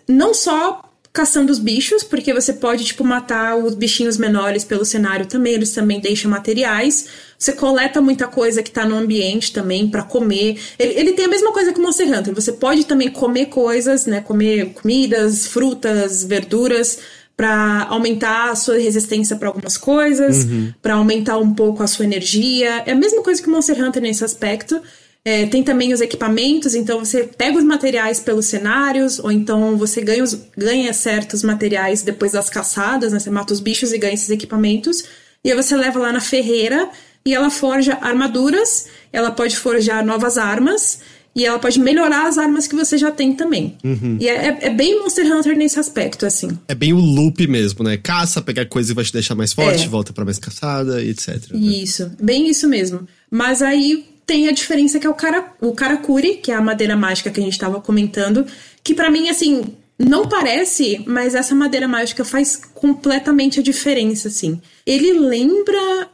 Não 0.09 0.33
só 0.33 0.92
caçando 1.13 1.53
os 1.53 1.59
bichos, 1.59 2.03
porque 2.03 2.33
você 2.33 2.55
pode, 2.55 2.85
tipo, 2.85 3.05
matar 3.05 3.57
os 3.57 3.75
bichinhos 3.75 4.17
menores 4.17 4.65
pelo 4.65 4.85
cenário 4.85 5.27
também, 5.27 5.53
eles 5.53 5.73
também 5.73 6.01
deixam 6.01 6.31
materiais. 6.31 7.07
Você 7.39 7.53
coleta 7.53 8.01
muita 8.01 8.27
coisa 8.27 8.63
que 8.63 8.71
tá 8.71 8.87
no 8.87 8.97
ambiente 8.97 9.53
também 9.53 9.89
para 9.89 10.03
comer. 10.03 10.59
Ele, 10.79 10.95
ele, 10.99 11.13
tem 11.13 11.27
a 11.27 11.29
mesma 11.29 11.53
coisa 11.53 11.73
que 11.73 11.79
o 11.79 11.83
Monster 11.83 12.09
Hunter. 12.09 12.35
Você 12.35 12.53
pode 12.53 12.85
também 12.85 13.11
comer 13.11 13.47
coisas, 13.47 14.07
né? 14.07 14.23
Comer 14.23 14.73
comidas, 14.73 15.47
frutas, 15.47 16.25
verduras 16.25 16.99
para 17.37 17.87
aumentar 17.89 18.51
a 18.51 18.55
sua 18.55 18.79
resistência 18.79 19.37
para 19.37 19.49
algumas 19.49 19.77
coisas, 19.77 20.45
uhum. 20.45 20.73
para 20.81 20.95
aumentar 20.95 21.39
um 21.39 21.53
pouco 21.53 21.83
a 21.83 21.87
sua 21.87 22.05
energia. 22.05 22.83
É 22.87 22.93
a 22.93 22.95
mesma 22.95 23.23
coisa 23.23 23.43
que 23.43 23.49
o 23.49 23.51
Monster 23.51 23.83
Hunter 23.83 24.01
nesse 24.01 24.25
aspecto. 24.25 24.81
É, 25.25 25.47
tem 25.47 25.63
também 25.63 25.93
os 25.93 26.01
equipamentos, 26.01 26.75
então 26.75 26.99
você 26.99 27.23
pega 27.23 27.57
os 27.57 27.63
materiais 27.63 28.19
pelos 28.19 28.47
cenários, 28.47 29.21
ou 29.21 29.31
então 29.31 29.77
você 29.77 30.01
ganha, 30.01 30.25
os, 30.25 30.37
ganha 30.57 30.93
certos 30.93 31.45
materiais 31.45 32.03
depois 32.03 32.33
das 32.33 32.51
caçadas, 32.51 33.13
né? 33.13 33.21
Você 33.21 33.31
mata 33.31 33.53
os 33.53 33.61
bichos 33.61 33.93
e 33.93 33.99
ganha 33.99 34.15
esses 34.15 34.31
equipamentos. 34.31 35.05
E 35.45 35.51
aí 35.51 35.57
você 35.57 35.77
leva 35.77 36.01
lá 36.01 36.13
na 36.13 36.21
ferreira 36.21 36.91
e 37.25 37.33
ela 37.33 37.51
forja 37.51 37.99
armaduras, 38.01 38.89
ela 39.13 39.31
pode 39.31 39.57
forjar 39.57 40.05
novas 40.05 40.37
armas 40.37 40.99
e 41.35 41.47
ela 41.47 41.59
pode 41.59 41.79
melhorar 41.79 42.27
as 42.27 42.37
armas 42.37 42.67
que 42.67 42.75
você 42.75 42.99
já 42.99 43.11
tem 43.11 43.33
também. 43.33 43.77
Uhum. 43.83 44.19
E 44.21 44.29
é, 44.29 44.59
é, 44.61 44.71
bem 44.71 45.01
Monster 45.01 45.25
Hunter 45.27 45.57
nesse 45.57 45.79
aspecto, 45.79 46.27
assim. 46.27 46.59
É 46.69 46.75
bem 46.75 46.93
o 46.93 46.99
loop 46.99 47.47
mesmo, 47.47 47.85
né? 47.85 47.97
Caça, 47.97 48.43
pegar 48.43 48.67
coisa 48.67 48.93
e 48.93 48.95
vai 48.95 49.05
te 49.05 49.13
deixar 49.13 49.35
mais 49.35 49.53
forte, 49.53 49.85
é. 49.85 49.89
volta 49.89 50.13
para 50.13 50.25
mais 50.25 50.39
caçada, 50.39 51.03
etc. 51.03 51.29
Né? 51.53 51.59
Isso, 51.59 52.11
bem 52.21 52.49
isso 52.49 52.69
mesmo. 52.69 53.07
Mas 53.31 53.63
aí 53.63 54.12
tem 54.27 54.49
a 54.49 54.53
diferença 54.53 54.99
que 54.99 55.07
é 55.07 55.11
o, 55.11 55.15
cara, 55.15 55.53
o 55.61 55.73
Karakuri, 55.73 56.37
que 56.37 56.51
é 56.51 56.55
a 56.55 56.61
madeira 56.61 56.97
mágica 56.97 57.31
que 57.31 57.41
a 57.41 57.43
gente 57.43 57.53
estava 57.53 57.81
comentando, 57.81 58.47
que 58.83 58.95
para 58.95 59.11
mim, 59.11 59.29
assim, 59.29 59.65
não 59.99 60.29
parece, 60.29 61.03
mas 61.07 61.35
essa 61.35 61.55
madeira 61.55 61.87
mágica 61.87 62.25
faz 62.25 62.57
completamente 62.75 63.61
a 63.61 63.63
diferença, 63.63 64.29
assim. 64.29 64.61
Ele 64.87 65.13
lembra 65.13 66.11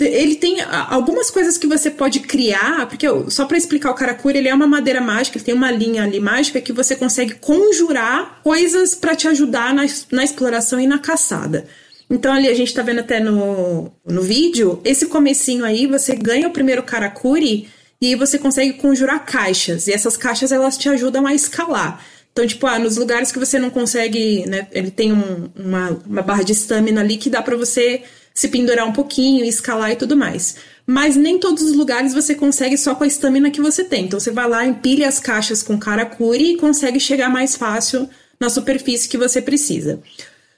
ele 0.00 0.34
tem 0.34 0.60
algumas 0.60 1.30
coisas 1.30 1.56
que 1.56 1.66
você 1.66 1.90
pode 1.90 2.20
criar, 2.20 2.88
porque 2.88 3.06
só 3.28 3.44
para 3.44 3.56
explicar 3.56 3.90
o 3.90 3.94
Karakuri, 3.94 4.38
ele 4.38 4.48
é 4.48 4.54
uma 4.54 4.66
madeira 4.66 5.00
mágica, 5.00 5.38
ele 5.38 5.44
tem 5.44 5.54
uma 5.54 5.70
linha 5.70 6.02
ali 6.02 6.18
mágica 6.18 6.60
que 6.60 6.72
você 6.72 6.96
consegue 6.96 7.34
conjurar 7.34 8.40
coisas 8.42 8.94
para 8.94 9.14
te 9.14 9.28
ajudar 9.28 9.72
na, 9.72 9.84
na 10.10 10.24
exploração 10.24 10.80
e 10.80 10.86
na 10.86 10.98
caçada. 10.98 11.66
Então 12.10 12.32
ali 12.32 12.48
a 12.48 12.54
gente 12.54 12.74
tá 12.74 12.82
vendo 12.82 13.00
até 13.00 13.20
no, 13.20 13.92
no 14.06 14.22
vídeo, 14.22 14.80
esse 14.84 15.06
comecinho 15.06 15.64
aí, 15.64 15.86
você 15.86 16.14
ganha 16.14 16.48
o 16.48 16.52
primeiro 16.52 16.82
Karakuri 16.82 17.68
e 18.00 18.14
você 18.14 18.38
consegue 18.38 18.74
conjurar 18.74 19.24
caixas. 19.24 19.86
E 19.86 19.92
essas 19.92 20.16
caixas 20.16 20.52
elas 20.52 20.76
te 20.76 20.88
ajudam 20.88 21.26
a 21.26 21.34
escalar. 21.34 22.04
Então, 22.32 22.46
tipo, 22.46 22.66
ah, 22.66 22.78
nos 22.78 22.96
lugares 22.96 23.30
que 23.30 23.38
você 23.38 23.58
não 23.58 23.68
consegue, 23.70 24.46
né? 24.48 24.66
Ele 24.72 24.90
tem 24.90 25.12
um, 25.12 25.50
uma, 25.54 25.90
uma 26.06 26.22
barra 26.22 26.42
de 26.42 26.52
estamina 26.52 27.02
ali 27.02 27.18
que 27.18 27.28
dá 27.28 27.42
para 27.42 27.56
você 27.56 28.02
se 28.34 28.48
pendurar 28.48 28.88
um 28.88 28.92
pouquinho, 28.92 29.44
escalar 29.44 29.92
e 29.92 29.96
tudo 29.96 30.16
mais. 30.16 30.56
Mas 30.86 31.14
nem 31.14 31.38
todos 31.38 31.62
os 31.62 31.72
lugares 31.72 32.14
você 32.14 32.34
consegue 32.34 32.76
só 32.76 32.94
com 32.94 33.04
a 33.04 33.06
estamina 33.06 33.50
que 33.50 33.60
você 33.60 33.84
tem. 33.84 34.06
Então 34.06 34.18
você 34.18 34.30
vai 34.30 34.48
lá, 34.48 34.64
empilha 34.64 35.06
as 35.06 35.20
caixas 35.20 35.62
com 35.62 35.78
karakuri 35.78 36.54
e 36.54 36.56
consegue 36.56 36.98
chegar 36.98 37.28
mais 37.28 37.54
fácil 37.54 38.08
na 38.40 38.48
superfície 38.48 39.08
que 39.08 39.18
você 39.18 39.40
precisa. 39.40 40.00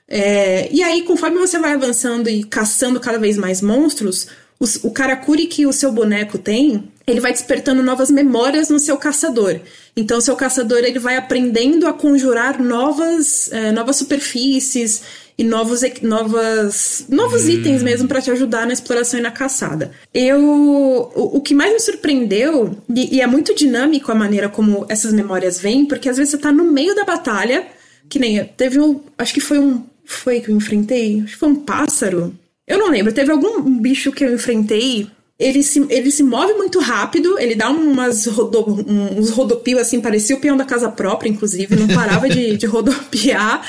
É, 0.09 0.69
e 0.73 0.83
aí, 0.83 1.03
conforme 1.03 1.39
você 1.39 1.59
vai 1.59 1.73
avançando 1.73 2.29
e 2.29 2.45
caçando 2.45 3.01
cada 3.01 3.19
vez 3.19 3.37
mais 3.37 3.63
monstros, 3.63 4.29
os, 4.61 4.77
o 4.85 4.91
karakuri 4.91 5.47
que 5.47 5.67
o 5.67 5.73
seu 5.73 5.91
boneco 5.91 6.39
tem, 6.39 6.91
ele 7.07 7.21
vai 7.21 7.33
despertando 7.33 7.83
novas 7.83 8.11
memórias 8.11 8.71
no 8.71 8.79
seu 8.79 8.97
caçador. 8.97 9.61
Então, 9.97 10.21
seu 10.21 10.37
caçador 10.37 10.79
ele 10.79 10.99
vai 10.99 11.17
aprendendo 11.17 11.87
a 11.87 11.93
conjurar 11.93 12.61
novas, 12.63 13.53
é, 13.53 13.73
novas 13.73 13.97
superfícies 13.97 15.03
e 15.37 15.45
novos, 15.45 15.81
novas, 16.03 17.05
novos 17.09 17.45
hum. 17.45 17.51
itens 17.51 17.83
mesmo 17.83 18.07
para 18.09 18.23
te 18.23 18.31
ajudar 18.31 18.67
na 18.67 18.73
exploração 18.73 19.19
e 19.19 19.23
na 19.23 19.31
caçada. 19.31 19.91
Eu, 20.13 20.41
o, 20.41 21.37
o 21.37 21.41
que 21.41 21.55
mais 21.55 21.73
me 21.73 21.81
surpreendeu, 21.81 22.79
e, 22.95 23.17
e, 23.17 23.21
é 23.21 23.27
muito 23.27 23.55
dinâmico 23.55 24.13
a 24.13 24.15
maneira 24.15 24.49
como 24.49 24.87
essas 24.89 25.13
memórias 25.13 25.59
vêm, 25.59 25.85
porque 25.85 26.09
às 26.09 26.17
vezes 26.17 26.31
você 26.31 26.39
tá 26.39 26.53
no 26.53 26.65
meio 26.65 26.95
da 26.95 27.05
batalha, 27.05 27.67
que 28.09 28.19
nem 28.19 28.45
teve 28.45 28.79
um, 28.79 29.01
acho 29.19 29.35
que 29.35 29.41
foi 29.41 29.59
um, 29.59 29.85
foi 30.05 30.41
que 30.41 30.51
eu 30.51 30.57
enfrentei, 30.57 31.23
acho 31.23 31.33
que 31.33 31.39
foi 31.39 31.49
um 31.49 31.57
pássaro. 31.57 32.35
Eu 32.67 32.79
não 32.79 32.91
lembro, 32.91 33.13
teve 33.13 33.31
algum 33.31 33.79
bicho 33.79 34.13
que 34.13 34.25
eu 34.25 34.35
enfrentei 34.35 35.09
ele 35.39 35.63
se, 35.63 35.85
ele 35.91 36.11
se 36.11 36.23
move 36.23 36.53
muito 36.55 36.79
rápido, 36.79 37.39
ele 37.39 37.55
dá 37.55 37.69
umas 37.69 38.25
rodo, 38.27 38.65
uns 38.89 39.31
rodopios 39.31 39.81
assim, 39.81 40.01
parecia 40.01 40.37
o 40.37 40.41
peão 40.41 40.57
da 40.57 40.65
casa 40.65 40.89
própria, 40.89 41.29
inclusive, 41.29 41.75
não 41.75 41.89
parava 41.89 42.29
de, 42.29 42.57
de 42.57 42.67
rodopiar. 42.67 43.67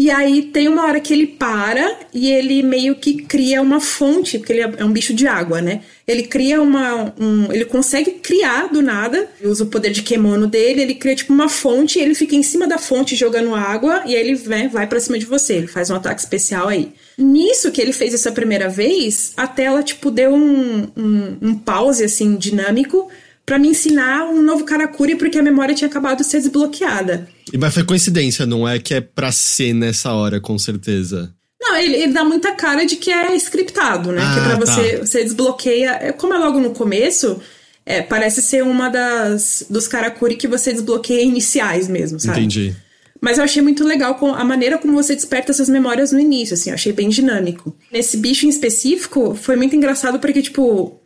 E 0.00 0.10
aí 0.10 0.44
tem 0.44 0.66
uma 0.66 0.86
hora 0.86 0.98
que 0.98 1.12
ele 1.12 1.26
para 1.26 1.94
e 2.14 2.32
ele 2.32 2.62
meio 2.62 2.94
que 2.94 3.20
cria 3.22 3.60
uma 3.60 3.80
fonte, 3.80 4.38
porque 4.38 4.54
ele 4.54 4.74
é 4.78 4.82
um 4.82 4.90
bicho 4.90 5.12
de 5.12 5.26
água, 5.26 5.60
né? 5.60 5.82
Ele 6.08 6.22
cria 6.22 6.62
uma. 6.62 7.12
Um, 7.20 7.52
ele 7.52 7.66
consegue 7.66 8.12
criar 8.12 8.68
do 8.68 8.80
nada, 8.80 9.28
usa 9.44 9.64
o 9.64 9.66
poder 9.66 9.90
de 9.90 10.02
Kemono 10.02 10.46
dele, 10.46 10.80
ele 10.80 10.94
cria 10.94 11.14
tipo 11.14 11.34
uma 11.34 11.50
fonte, 11.50 11.98
ele 11.98 12.14
fica 12.14 12.34
em 12.34 12.42
cima 12.42 12.66
da 12.66 12.78
fonte 12.78 13.14
jogando 13.14 13.54
água 13.54 14.02
e 14.06 14.16
aí 14.16 14.26
ele 14.26 14.40
né, 14.46 14.70
vai 14.72 14.86
para 14.86 14.98
cima 15.00 15.18
de 15.18 15.26
você. 15.26 15.56
Ele 15.56 15.66
faz 15.66 15.90
um 15.90 15.96
ataque 15.96 16.22
especial 16.22 16.68
aí. 16.68 16.92
Nisso 17.18 17.70
que 17.70 17.82
ele 17.82 17.92
fez 17.92 18.14
essa 18.14 18.32
primeira 18.32 18.70
vez, 18.70 19.34
a 19.36 19.46
tela, 19.46 19.82
tipo, 19.82 20.10
deu 20.10 20.32
um, 20.32 20.88
um, 20.96 21.36
um 21.42 21.54
pause 21.54 22.02
assim, 22.02 22.36
dinâmico 22.36 23.10
para 23.44 23.58
me 23.58 23.68
ensinar 23.68 24.30
um 24.30 24.40
novo 24.40 24.64
Karakuri, 24.64 25.16
porque 25.16 25.38
a 25.38 25.42
memória 25.42 25.74
tinha 25.74 25.88
acabado 25.88 26.18
de 26.18 26.24
ser 26.24 26.38
desbloqueada. 26.38 27.28
E 27.52 27.58
mas 27.58 27.74
foi 27.74 27.84
coincidência, 27.84 28.46
não 28.46 28.68
é 28.68 28.78
que 28.78 28.94
é 28.94 29.00
pra 29.00 29.32
ser 29.32 29.72
nessa 29.72 30.12
hora, 30.12 30.40
com 30.40 30.58
certeza. 30.58 31.34
Não, 31.60 31.76
ele, 31.76 31.94
ele 31.94 32.12
dá 32.12 32.24
muita 32.24 32.52
cara 32.52 32.84
de 32.84 32.96
que 32.96 33.10
é 33.10 33.34
scriptado, 33.36 34.12
né? 34.12 34.22
Ah, 34.22 34.32
que 34.32 34.40
é 34.40 34.42
pra 34.42 34.58
tá. 34.58 34.74
você, 34.74 34.96
você 34.98 35.24
desbloqueia. 35.24 35.98
É, 36.00 36.12
como 36.12 36.32
é 36.32 36.38
logo 36.38 36.58
no 36.58 36.70
começo, 36.70 37.40
é, 37.84 38.00
parece 38.00 38.40
ser 38.40 38.62
uma 38.62 38.88
das 38.88 39.64
dos 39.68 39.86
Karakuri 39.86 40.36
que 40.36 40.48
você 40.48 40.72
desbloqueia 40.72 41.22
iniciais 41.22 41.86
mesmo, 41.88 42.18
sabe? 42.18 42.40
Entendi. 42.40 42.74
Mas 43.20 43.36
eu 43.36 43.44
achei 43.44 43.62
muito 43.62 43.84
legal 43.84 44.18
a 44.34 44.44
maneira 44.44 44.78
como 44.78 44.94
você 44.94 45.14
desperta 45.14 45.52
essas 45.52 45.68
memórias 45.68 46.10
no 46.10 46.18
início, 46.18 46.54
assim, 46.54 46.70
eu 46.70 46.74
achei 46.74 46.92
bem 46.92 47.10
dinâmico. 47.10 47.76
Nesse 47.92 48.16
bicho 48.16 48.46
em 48.46 48.48
específico, 48.48 49.34
foi 49.34 49.56
muito 49.56 49.76
engraçado 49.76 50.18
porque, 50.18 50.40
tipo, 50.40 50.98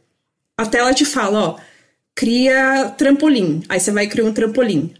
a 0.56 0.64
tela 0.64 0.94
te 0.94 1.04
fala, 1.04 1.40
ó 1.40 1.56
cria 2.14 2.94
trampolim. 2.96 3.62
Aí 3.68 3.80
você 3.80 3.90
vai 3.90 4.06
criar 4.06 4.24
um 4.24 4.32
trampolim. 4.32 4.92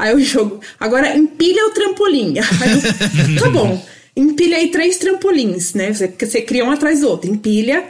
Aí 0.00 0.14
o 0.14 0.20
jogo, 0.20 0.60
agora 0.78 1.14
empilha 1.16 1.66
o 1.66 1.70
trampolim. 1.70 2.34
Aí, 2.38 3.38
tá 3.38 3.50
bom, 3.52 3.84
empilha 4.16 4.56
aí 4.56 4.68
três 4.68 4.96
trampolins, 4.96 5.74
né? 5.74 5.92
Você, 5.92 6.08
você 6.18 6.40
cria 6.40 6.64
um 6.64 6.70
atrás 6.70 7.00
do 7.00 7.08
outro, 7.08 7.30
empilha. 7.30 7.84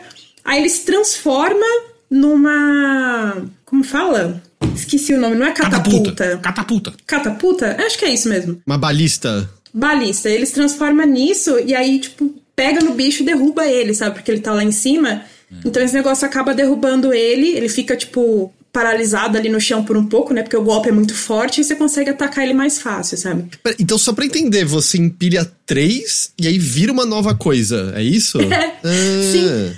Aí 0.44 0.60
ele 0.60 0.68
se 0.68 0.84
transforma 0.84 1.66
numa. 2.10 3.44
Como 3.64 3.84
fala? 3.84 4.42
Esqueci 4.74 5.14
o 5.14 5.20
nome, 5.20 5.36
não 5.36 5.46
é 5.46 5.52
catapulta. 5.52 6.10
Catapulta. 6.10 6.38
Catapulta. 6.38 6.94
Catapulta? 7.06 7.76
Acho 7.86 7.98
que 7.98 8.04
é 8.04 8.12
isso 8.12 8.28
mesmo. 8.28 8.60
Uma 8.66 8.76
balista. 8.76 9.48
Balista. 9.72 10.28
Ele 10.28 10.44
se 10.44 10.52
transforma 10.52 11.06
nisso 11.06 11.58
e 11.60 11.74
aí, 11.74 12.00
tipo, 12.00 12.34
pega 12.56 12.80
no 12.80 12.94
bicho 12.94 13.22
e 13.22 13.26
derruba 13.26 13.66
ele, 13.66 13.94
sabe? 13.94 14.16
Porque 14.16 14.30
ele 14.30 14.40
tá 14.40 14.52
lá 14.52 14.64
em 14.64 14.72
cima. 14.72 15.22
Então 15.64 15.82
esse 15.82 15.94
negócio 15.94 16.26
acaba 16.26 16.54
derrubando 16.54 17.12
ele, 17.12 17.48
ele 17.56 17.68
fica, 17.68 17.96
tipo, 17.96 18.52
paralisado 18.72 19.36
ali 19.36 19.48
no 19.48 19.60
chão 19.60 19.84
por 19.84 19.96
um 19.96 20.06
pouco, 20.06 20.32
né? 20.32 20.42
Porque 20.42 20.56
o 20.56 20.62
golpe 20.62 20.88
é 20.88 20.92
muito 20.92 21.14
forte 21.14 21.60
e 21.60 21.64
você 21.64 21.74
consegue 21.74 22.10
atacar 22.10 22.44
ele 22.44 22.54
mais 22.54 22.78
fácil, 22.80 23.16
sabe? 23.18 23.46
Então, 23.78 23.98
só 23.98 24.12
pra 24.12 24.24
entender, 24.24 24.64
você 24.64 24.96
empilha 24.98 25.50
três 25.66 26.32
e 26.40 26.46
aí 26.46 26.58
vira 26.58 26.92
uma 26.92 27.04
nova 27.04 27.34
coisa, 27.34 27.92
é 27.96 28.02
isso? 28.02 28.38
É, 28.50 28.72
Ah, 28.84 29.32
sim. 29.32 29.76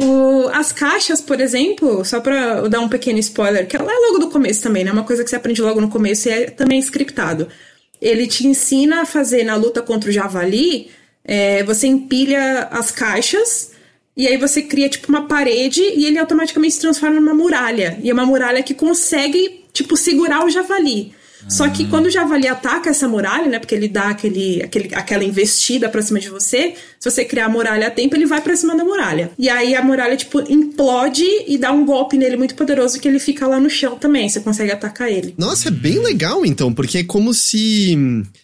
O- 0.00 0.48
as 0.52 0.72
caixas, 0.72 1.20
por 1.20 1.40
exemplo, 1.40 2.04
só 2.04 2.20
pra 2.20 2.68
dar 2.68 2.80
um 2.80 2.88
pequeno 2.88 3.18
spoiler, 3.18 3.66
que 3.66 3.76
ela 3.76 3.90
é 3.92 3.96
logo 4.06 4.18
do 4.20 4.28
começo 4.30 4.62
também, 4.62 4.84
né? 4.84 4.92
Uma 4.92 5.02
coisa 5.04 5.24
que 5.24 5.30
você 5.30 5.36
aprende 5.36 5.60
logo 5.60 5.80
no 5.80 5.88
começo 5.88 6.28
e 6.28 6.30
é 6.32 6.50
também 6.50 6.78
scriptado. 6.78 7.48
Ele 8.00 8.26
te 8.28 8.46
ensina 8.46 9.02
a 9.02 9.06
fazer 9.06 9.42
na 9.42 9.56
luta 9.56 9.82
contra 9.82 10.08
o 10.08 10.12
javali, 10.12 10.90
é, 11.24 11.64
você 11.64 11.88
empilha 11.88 12.68
as 12.70 12.92
caixas 12.92 13.72
e 14.18 14.26
aí 14.26 14.36
você 14.36 14.60
cria 14.60 14.88
tipo 14.88 15.08
uma 15.08 15.28
parede 15.28 15.80
e 15.80 16.04
ele 16.04 16.18
automaticamente 16.18 16.74
se 16.74 16.80
transforma 16.80 17.20
numa 17.20 17.32
muralha. 17.32 18.00
E 18.02 18.10
é 18.10 18.12
uma 18.12 18.26
muralha 18.26 18.64
que 18.64 18.74
consegue, 18.74 19.64
tipo, 19.72 19.96
segurar 19.96 20.44
o 20.44 20.50
javali. 20.50 21.12
Só 21.48 21.68
que 21.68 21.86
quando 21.86 22.06
o 22.06 22.10
javali 22.10 22.48
ataca 22.48 22.90
essa 22.90 23.06
muralha, 23.06 23.46
né? 23.46 23.58
Porque 23.58 23.74
ele 23.74 23.88
dá 23.88 24.08
aquele, 24.08 24.62
aquele, 24.62 24.94
aquela 24.94 25.24
investida 25.24 25.88
pra 25.88 26.02
cima 26.02 26.18
de 26.18 26.28
você. 26.28 26.74
Se 26.98 27.10
você 27.10 27.24
criar 27.24 27.46
a 27.46 27.48
muralha 27.48 27.86
a 27.86 27.90
tempo, 27.90 28.16
ele 28.16 28.26
vai 28.26 28.40
pra 28.40 28.56
cima 28.56 28.76
da 28.76 28.84
muralha. 28.84 29.30
E 29.38 29.48
aí 29.48 29.74
a 29.74 29.82
muralha, 29.82 30.16
tipo, 30.16 30.40
implode 30.50 31.24
e 31.46 31.56
dá 31.56 31.70
um 31.72 31.84
golpe 31.84 32.16
nele 32.16 32.36
muito 32.36 32.54
poderoso 32.54 32.98
que 32.98 33.06
ele 33.06 33.18
fica 33.18 33.46
lá 33.46 33.60
no 33.60 33.70
chão 33.70 33.96
também. 33.96 34.28
Você 34.28 34.40
consegue 34.40 34.72
atacar 34.72 35.10
ele. 35.10 35.34
Nossa, 35.38 35.68
é 35.68 35.70
bem 35.70 35.98
legal 35.98 36.44
então, 36.44 36.72
porque 36.72 36.98
é 36.98 37.04
como 37.04 37.32
se 37.32 37.96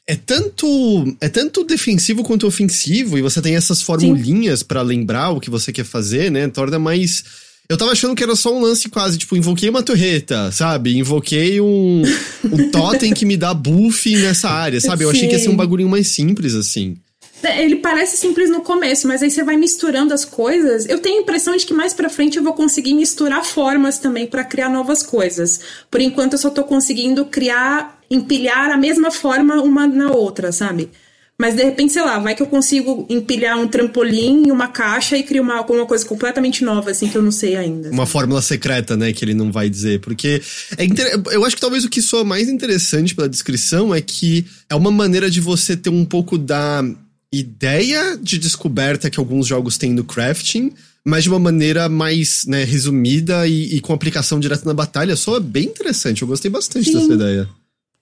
é 0.07 0.17
tanto 0.17 1.17
é 1.21 1.29
tanto 1.29 1.65
defensivo 1.65 2.23
quanto 2.23 2.47
ofensivo 2.47 3.19
e 3.19 3.23
você 3.23 3.41
tem 3.41 3.57
essas 3.57 3.83
formulinhas 3.83 4.63
pra 4.63 4.83
lembrar 4.83 5.31
o 5.31 5.41
que 5.41 5.51
você 5.51 5.73
quer 5.73 5.85
fazer, 5.85 6.31
né? 6.31 6.49
Torna 6.49 6.79
mais 6.79 7.25
eu 7.69 7.77
tava 7.77 7.93
achando 7.93 8.15
que 8.15 8.23
era 8.23 8.37
só 8.37 8.55
um 8.55 8.61
lance 8.61 8.89
quase, 8.89 9.17
tipo, 9.17 9.37
invoquei 9.37 9.69
uma 9.71 9.83
torreta, 9.83 10.53
sabe? 10.53 10.97
Invoquei 10.99 11.61
um, 11.61 12.03
um 12.45 12.69
totem 12.73 13.15
que 13.15 13.25
me 13.25 13.37
dá 13.37 13.55
buff 13.55 14.15
nessa 14.17 14.51
área, 14.51 14.81
sabe? 14.81 15.05
Eu 15.05 15.11
achei 15.11 15.27
que 15.29 15.35
ia 15.35 15.39
ser 15.39 15.49
um 15.49 15.53
Sim. 15.53 15.57
bagulhinho 15.57 15.89
mais 15.89 16.09
simples, 16.09 16.55
assim. 16.55 16.97
É, 17.43 17.63
Ele 17.63 17.77
parece 17.77 18.17
simples 18.17 18.51
no 18.51 18.63
começo, 18.63 19.07
mas 19.07 19.23
aí 19.23 19.31
você 19.31 19.43
vai 19.43 19.57
misturando 19.57 20.15
as 20.15 20.25
coisas. 20.25 20.87
Eu 20.89 20.99
tenho 20.99 21.19
a 21.19 21.23
impressão 21.23 21.57
de 21.57 21.67
que 21.67 21.75
mais 21.75 21.93
pra 21.93 22.09
frente 22.09 22.37
eu 22.37 22.43
vou 22.43 22.55
conseguir 22.55 22.95
misturar 22.95 23.45
formas 23.45 23.99
também 23.99 24.27
pra 24.27 24.45
criar 24.45 24.69
novas 24.69 25.03
coisas. 25.03 25.61
Por 25.91 26.01
enquanto 26.01 26.33
eu 26.35 26.39
só 26.39 26.51
tô 26.51 26.65
conseguindo 26.65 27.25
criar, 27.27 28.01
empilhar 28.11 28.71
a 28.71 28.77
mesma 28.77 29.11
forma 29.11 29.63
uma 29.63 29.87
na 29.87 30.11
outra, 30.11 30.53
sabe? 30.53 30.91
Mas 31.39 31.57
de 31.57 31.65
repente, 31.65 31.93
sei 31.93 32.03
lá, 32.03 32.19
vai 32.21 32.35
que 32.35 32.43
eu 32.43 32.47
consigo 32.47 33.07
empilhar 33.11 33.59
um 33.59 33.67
trampolim 33.67 34.45
em 34.47 34.53
uma 34.53 34.69
caixa 34.69 35.17
e 35.17 35.23
criar 35.25 35.43
uma, 35.43 35.63
uma 35.63 35.87
coisa 35.87 36.07
completamente 36.07 36.63
nova, 36.63 36.93
assim, 36.93 37.09
que 37.09 37.19
eu 37.19 37.23
não 37.23 37.33
sei 37.33 37.57
ainda. 37.57 37.91
Uma 37.91 38.07
fórmula 38.07 38.41
secreta, 38.41 38.97
né, 38.97 39.13
que 39.13 39.25
ele 39.25 39.35
não 39.35 39.51
vai 39.51 39.69
dizer. 39.69 40.01
Porque 40.01 40.41
é 40.79 40.85
inter... 40.85 41.21
eu 41.33 41.45
acho 41.45 41.57
que 41.57 41.61
talvez 41.61 41.85
o 41.85 41.91
que 41.91 42.01
soa 42.01 42.23
mais 42.23 42.49
interessante 42.49 43.17
pela 43.17 43.29
descrição 43.29 43.93
é 43.93 44.01
que 44.01 44.47
é 44.71 44.77
uma 44.77 44.93
maneira 44.93 45.29
de 45.29 45.41
você 45.41 45.77
ter 45.77 45.91
um 45.91 46.05
pouco 46.05 46.39
da 46.39 46.85
ideia 47.33 48.17
de 48.17 48.39
descoberta 48.39 49.11
que 49.11 49.19
alguns 49.19 49.49
jogos 49.49 49.77
têm 49.77 49.93
no 49.93 50.05
crafting, 50.05 50.73
mas 51.05 51.25
de 51.25 51.31
uma 51.31 51.41
maneira 51.41 51.89
mais 51.89 52.45
né, 52.47 52.63
resumida 52.63 53.47
e, 53.49 53.75
e 53.75 53.81
com 53.81 53.93
aplicação 53.93 54.39
direta 54.39 54.65
na 54.65 54.73
batalha. 54.73 55.17
Soa 55.17 55.41
bem 55.41 55.65
interessante, 55.65 56.23
eu 56.23 56.29
gostei 56.29 56.49
bastante 56.49 56.91
Sim. 56.91 56.95
dessa 56.95 57.13
ideia. 57.13 57.49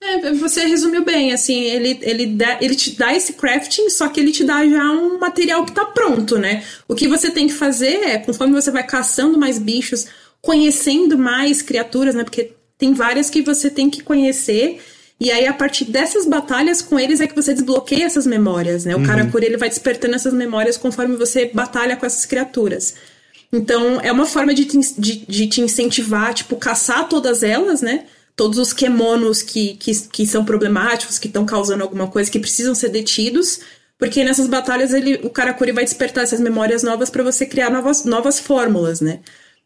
É, 0.05 0.33
você 0.33 0.65
resumiu 0.65 1.05
bem, 1.05 1.31
assim, 1.31 1.61
ele, 1.63 1.97
ele, 2.01 2.25
dá, 2.25 2.57
ele 2.59 2.75
te 2.75 2.91
dá 2.91 3.15
esse 3.15 3.33
crafting, 3.33 3.89
só 3.89 4.09
que 4.09 4.19
ele 4.19 4.33
te 4.33 4.43
dá 4.43 4.67
já 4.67 4.91
um 4.91 5.17
material 5.17 5.65
que 5.65 5.71
tá 5.71 5.85
pronto, 5.85 6.37
né? 6.37 6.61
O 6.89 6.93
que 6.93 7.07
você 7.07 7.31
tem 7.31 7.47
que 7.47 7.53
fazer 7.53 8.03
é, 8.03 8.17
conforme 8.17 8.53
você 8.53 8.69
vai 8.69 8.85
caçando 8.85 9.37
mais 9.37 9.57
bichos, 9.57 10.07
conhecendo 10.41 11.17
mais 11.17 11.61
criaturas, 11.61 12.15
né? 12.15 12.25
Porque 12.25 12.51
tem 12.77 12.93
várias 12.93 13.29
que 13.29 13.41
você 13.41 13.69
tem 13.69 13.89
que 13.89 14.03
conhecer, 14.03 14.81
e 15.21 15.31
aí 15.31 15.47
a 15.47 15.53
partir 15.53 15.85
dessas 15.85 16.25
batalhas 16.25 16.81
com 16.81 16.99
eles 16.99 17.21
é 17.21 17.27
que 17.27 17.35
você 17.35 17.53
desbloqueia 17.53 18.03
essas 18.03 18.27
memórias, 18.27 18.83
né? 18.83 18.97
O 18.97 19.03
Karakuri, 19.05 19.45
ele 19.45 19.57
vai 19.57 19.69
despertando 19.69 20.15
essas 20.15 20.33
memórias 20.33 20.75
conforme 20.75 21.15
você 21.15 21.49
batalha 21.53 21.95
com 21.95 22.05
essas 22.05 22.25
criaturas. 22.25 22.95
Então, 23.53 24.01
é 24.01 24.11
uma 24.11 24.25
forma 24.25 24.53
de 24.53 24.65
te, 24.65 24.77
de, 24.99 25.25
de 25.25 25.47
te 25.47 25.61
incentivar, 25.61 26.33
tipo, 26.33 26.57
caçar 26.57 27.07
todas 27.07 27.41
elas, 27.41 27.81
né? 27.81 28.03
Todos 28.35 28.57
os 28.57 28.73
kemonos 28.73 29.41
que, 29.41 29.75
que, 29.75 29.91
que 30.07 30.25
são 30.25 30.43
problemáticos, 30.43 31.19
que 31.19 31.27
estão 31.27 31.45
causando 31.45 31.83
alguma 31.83 32.07
coisa, 32.07 32.31
que 32.31 32.39
precisam 32.39 32.73
ser 32.73 32.89
detidos. 32.89 33.59
Porque 33.97 34.23
nessas 34.23 34.47
batalhas 34.47 34.93
ele, 34.93 35.15
o 35.23 35.29
Karakuri 35.29 35.71
vai 35.71 35.83
despertar 35.83 36.23
essas 36.23 36.39
memórias 36.39 36.83
novas 36.83 37.09
para 37.09 37.23
você 37.23 37.45
criar 37.45 37.69
novas, 37.69 38.05
novas 38.05 38.39
fórmulas, 38.39 39.01
né? 39.01 39.19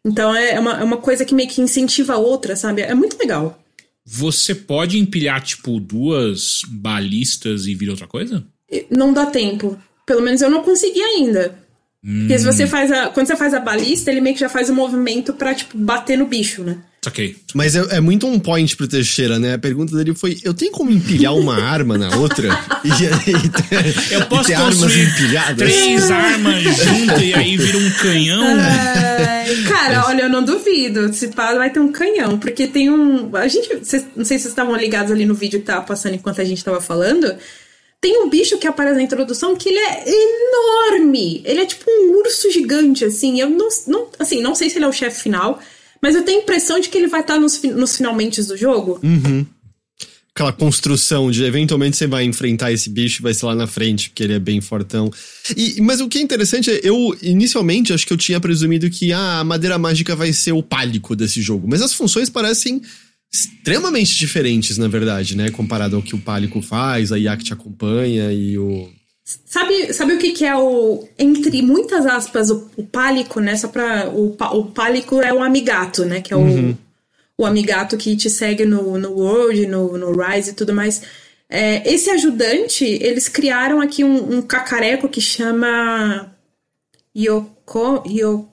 Então 0.06 0.36
é 0.36 0.60
uma, 0.60 0.80
é 0.80 0.84
uma 0.84 0.98
coisa 0.98 1.26
que 1.26 1.34
meio 1.34 1.50
que 1.50 1.62
incentiva 1.62 2.14
a 2.14 2.18
outra, 2.18 2.56
sabe? 2.56 2.82
É 2.82 2.94
muito 2.94 3.18
legal. 3.18 3.62
Você 4.06 4.56
pode 4.56 4.98
empilhar, 4.98 5.42
tipo, 5.44 5.80
duas 5.80 6.62
balistas 6.68 7.66
e 7.68 7.76
vir 7.76 7.90
outra 7.90 8.08
coisa? 8.08 8.46
Não 8.90 9.12
dá 9.12 9.26
tempo. 9.26 9.78
Pelo 10.06 10.22
menos 10.22 10.42
eu 10.42 10.50
não 10.50 10.64
consegui 10.64 11.02
ainda. 11.02 11.58
Porque 12.02 12.40
se 12.40 12.46
você 12.46 12.66
faz 12.66 12.90
a. 12.90 13.10
Quando 13.10 13.28
você 13.28 13.36
faz 13.36 13.54
a 13.54 13.60
balista, 13.60 14.10
ele 14.10 14.22
meio 14.22 14.34
que 14.34 14.40
já 14.40 14.48
faz 14.48 14.70
o 14.70 14.74
movimento 14.74 15.34
pra, 15.34 15.54
tipo, 15.54 15.78
bater 15.78 16.18
no 16.18 16.26
bicho, 16.26 16.64
né? 16.64 16.82
Saquei. 17.08 17.36
Mas 17.54 17.76
é, 17.76 17.98
é 17.98 18.00
muito 18.02 18.28
um 18.28 18.38
point 18.38 18.76
pro 18.76 18.88
Teixeira, 18.88 19.40
né? 19.40 19.54
A 19.54 19.58
pergunta 19.58 19.96
dele 19.96 20.14
foi: 20.14 20.38
eu 20.44 20.54
tenho 20.54 20.72
como 20.72 20.92
empilhar 20.92 21.34
uma 21.36 21.56
arma 21.62 21.98
na 21.98 22.16
outra? 22.18 22.50
E, 22.84 22.90
e 23.32 23.50
ter, 23.50 24.14
Eu 24.14 24.26
posso 24.26 24.44
e 24.44 24.54
ter 24.54 24.54
armas 24.56 24.78
construir 24.78 25.04
empilhadas? 25.10 25.58
três 25.58 26.12
armas 26.12 26.64
juntas 26.64 27.22
e 27.22 27.34
aí 27.34 27.56
vira 27.58 27.78
um 27.78 27.92
canhão? 27.92 28.44
Ai, 28.44 29.56
cara, 29.68 30.06
olha, 30.08 30.24
eu 30.24 30.30
não 30.30 30.44
duvido. 30.44 31.14
Se 31.14 31.30
pá, 31.30 31.54
vai 31.56 31.70
ter 31.70 31.80
um 31.80 31.92
canhão, 31.92 32.38
porque 32.38 32.68
tem 32.68 32.90
um. 32.90 33.34
A 33.36 33.48
gente. 33.48 33.70
cês- 33.86 34.06
não 34.16 34.26
sei 34.26 34.38
se 34.38 34.44
vocês 34.44 34.52
estavam 34.52 34.76
ligados 34.76 35.12
ali 35.12 35.26
no 35.26 35.34
vídeo 35.34 35.60
que 35.60 35.66
tava 35.66 35.84
passando 35.84 36.16
enquanto 36.16 36.42
a 36.42 36.46
gente 36.46 36.64
tava 36.64 36.82
falando. 36.82 37.34
Tem 38.00 38.22
um 38.22 38.30
bicho 38.30 38.60
que 38.60 38.68
aparece 38.68 38.96
na 38.98 39.02
introdução 39.02 39.56
que 39.56 39.70
ele 39.70 39.80
é 39.80 40.04
enorme. 40.08 41.42
Ele 41.44 41.62
é 41.62 41.66
tipo 41.66 41.84
um 41.90 42.18
urso 42.20 42.52
gigante, 42.52 43.04
assim. 43.06 43.40
Eu 43.40 43.50
não, 43.50 43.68
não, 43.88 44.08
assim, 44.20 44.40
não 44.42 44.54
sei 44.54 44.70
se 44.70 44.78
ele 44.78 44.86
é 44.86 44.88
o 44.88 44.94
chefe 44.94 45.20
final, 45.24 45.60
mas 46.02 46.16
eu 46.16 46.24
tenho 46.24 46.40
a 46.40 46.44
impressão 46.44 46.80
de 46.80 46.90
que 46.90 46.98
ele 46.98 47.08
vai 47.08 47.22
estar 47.22 47.40
nos, 47.40 47.58
fi- 47.58 47.72
nos 47.72 47.98
finalmente 47.98 48.42
do 48.44 48.56
jogo. 48.58 49.00
aquela 50.38 50.54
construção 50.54 51.32
de 51.32 51.44
eventualmente 51.44 51.98
você 51.98 52.06
vai 52.06 52.24
enfrentar 52.24 52.72
esse 52.72 52.92
bicho 52.92 53.22
e 53.22 53.24
vai 53.24 53.34
ser 53.34 53.48
lá 53.48 53.56
na 53.56 53.66
frente, 53.66 54.10
porque 54.10 54.24
ele 54.24 54.34
é 54.34 54.40
bem 54.40 54.62
fortão. 54.62 55.12
E, 55.56 55.82
mas 55.82 56.00
o 56.00 56.08
que 56.08 56.20
é 56.20 56.22
interessante 56.22 56.70
é, 56.70 56.80
eu 56.84 57.18
inicialmente 57.24 57.92
acho 57.92 58.06
que 58.06 58.14
eu 58.14 58.18
tinha 58.18 58.40
presumido 58.40 58.88
que 58.88 59.12
ah, 59.12 59.40
a 59.40 59.44
madeira 59.44 59.80
mágica 59.80 60.16
vai 60.16 60.32
ser 60.32 60.52
o 60.52 60.62
pálico 60.62 61.16
desse 61.16 61.42
jogo, 61.42 61.68
mas 61.68 61.82
as 61.82 61.92
funções 61.92 62.30
parecem 62.30 62.80
extremamente 63.34 64.16
diferentes, 64.16 64.78
na 64.78 64.88
verdade, 64.88 65.36
né? 65.36 65.50
Comparado 65.50 65.96
ao 65.96 66.04
que 66.04 66.14
o 66.16 66.20
pálico 66.20 66.62
faz, 66.62 67.12
a 67.12 67.18
Yak 67.18 67.44
te 67.44 67.54
acompanha 67.54 68.32
e 68.32 68.58
o. 68.60 68.92
Sabe, 69.46 69.92
sabe 69.92 70.14
o 70.14 70.18
que, 70.18 70.32
que 70.32 70.46
é 70.46 70.56
o. 70.56 71.06
Entre 71.20 71.62
muitas 71.62 72.06
aspas, 72.06 72.50
o, 72.50 72.72
o 72.78 72.84
pálico, 72.84 73.42
né? 73.42 73.58
Só 73.58 73.68
pra. 73.68 74.08
O, 74.10 74.30
o 74.30 74.66
pálico 74.72 75.22
é 75.22 75.34
o 75.34 75.44
amigato, 75.44 76.06
né? 76.06 76.22
Que 76.22 76.34
é 76.34 76.38
o, 76.38 76.74
o 77.38 77.46
amigato 77.46 77.98
que 77.98 78.16
te 78.16 78.30
segue 78.30 78.64
no, 78.64 78.98
no 78.98 79.12
World, 79.12 79.68
no, 79.68 79.98
no 79.98 80.14
Rise 80.14 80.52
e 80.52 80.54
tudo 80.54 80.74
mais. 80.74 81.02
É, 81.50 81.94
esse 81.94 82.10
ajudante, 82.10 82.86
eles 82.86 83.28
criaram 83.28 83.82
aqui 83.82 84.02
um, 84.02 84.38
um 84.38 84.42
cacareco 84.42 85.10
que 85.10 85.20
chama. 85.20 86.34
Yoko. 87.16 88.04
Yo, 88.08 88.48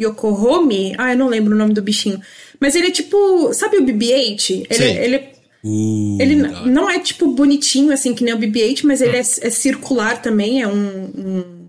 Yokohomi? 0.00 0.94
Ah, 0.96 1.12
eu 1.12 1.18
não 1.18 1.26
lembro 1.26 1.54
o 1.54 1.58
nome 1.58 1.74
do 1.74 1.82
bichinho. 1.82 2.20
Mas 2.60 2.76
ele 2.76 2.86
é 2.86 2.92
tipo. 2.92 3.52
Sabe 3.52 3.78
o 3.78 3.84
BB-8? 3.84 4.66
Ele, 4.70 4.74
Sei. 4.74 4.96
ele 4.98 5.16
é 5.16 5.29
Uh, 5.62 6.16
ele 6.20 6.36
não 6.36 6.88
é, 6.88 6.98
tipo, 6.98 7.34
bonitinho, 7.34 7.92
assim, 7.92 8.14
que 8.14 8.24
nem 8.24 8.32
o 8.34 8.38
BB-8, 8.38 8.80
mas 8.84 9.00
ele 9.00 9.16
é, 9.16 9.20
é 9.20 9.50
circular 9.50 10.20
também, 10.22 10.62
é 10.62 10.66
um... 10.68 10.72
Um, 10.72 11.60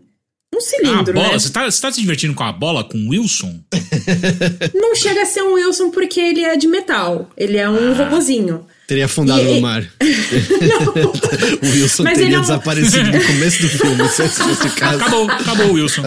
um 0.54 0.58
Ah, 0.58 0.62
cilindro, 0.62 1.14
bola. 1.14 1.28
né? 1.30 1.40
Você 1.40 1.50
tá, 1.50 1.70
você 1.70 1.82
tá 1.82 1.92
se 1.92 2.02
divertindo 2.02 2.34
com 2.34 2.44
a 2.44 2.52
bola, 2.52 2.84
com 2.84 2.98
o 2.98 3.10
Wilson? 3.10 3.62
Não 4.76 4.94
chega 4.96 5.22
a 5.22 5.26
ser 5.26 5.42
um 5.44 5.54
Wilson 5.54 5.90
porque 5.92 6.20
ele 6.20 6.42
é 6.44 6.58
de 6.58 6.68
metal. 6.68 7.30
Ele 7.38 7.58
é 7.58 7.70
um 7.70 7.94
robozinho. 7.94 8.66
Teria 8.88 9.06
afundado 9.06 9.42
E- 9.42 9.56
no 9.56 9.62
mar. 9.62 9.82
o 11.64 11.66
Wilson 11.68 12.04
Mas 12.04 12.18
teria 12.18 12.36
é 12.36 12.38
um- 12.38 12.42
desaparecido 12.42 13.12
no 13.12 13.26
começo 13.26 13.62
do 13.62 13.70
filme, 13.70 14.10
se 14.10 14.28
fosse 14.30 14.68
o 14.68 14.72
caso. 14.72 15.02
Acabou, 15.02 15.32
acabou 15.32 15.68
o 15.68 15.74
Wilson. 15.74 16.02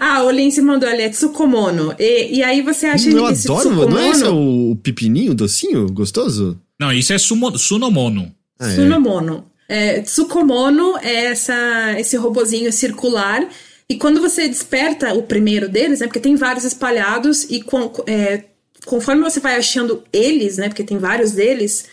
Ah, 0.00 0.22
o 0.24 0.30
Lince 0.30 0.60
mandou 0.62 0.88
ali, 0.88 1.02
é 1.02 1.08
Tsukomono. 1.08 1.94
E, 1.98 2.38
e 2.38 2.42
aí 2.42 2.62
você 2.62 2.86
acha 2.86 3.08
Eu 3.10 3.28
esse 3.30 3.50
adoro, 3.50 3.70
não 3.70 3.98
é 3.98 4.10
Tsukomono... 4.10 4.10
esse 4.10 4.24
o, 4.24 4.70
o 4.72 4.76
pepininho, 4.76 5.34
docinho, 5.34 5.86
gostoso? 5.90 6.58
Não, 6.78 6.92
isso 6.92 7.12
é 7.12 7.18
sumo, 7.18 7.56
Sunomono. 7.58 8.32
Ah, 8.58 8.68
é. 8.70 8.74
Tsunomono. 8.74 9.44
É, 9.68 10.00
Tsukomono 10.00 10.96
é 10.98 11.26
essa, 11.26 11.54
esse 11.98 12.16
robozinho 12.16 12.72
circular. 12.72 13.48
E 13.88 13.96
quando 13.96 14.20
você 14.20 14.48
desperta 14.48 15.14
o 15.14 15.22
primeiro 15.22 15.68
deles, 15.68 16.00
né? 16.00 16.06
Porque 16.06 16.20
tem 16.20 16.34
vários 16.36 16.64
espalhados, 16.64 17.44
e 17.44 17.62
com- 17.62 17.92
é, 18.06 18.42
conforme 18.84 19.22
você 19.22 19.40
vai 19.40 19.56
achando 19.56 20.02
eles, 20.12 20.56
né? 20.56 20.68
Porque 20.68 20.82
tem 20.84 20.98
vários 20.98 21.32
deles, 21.32 21.86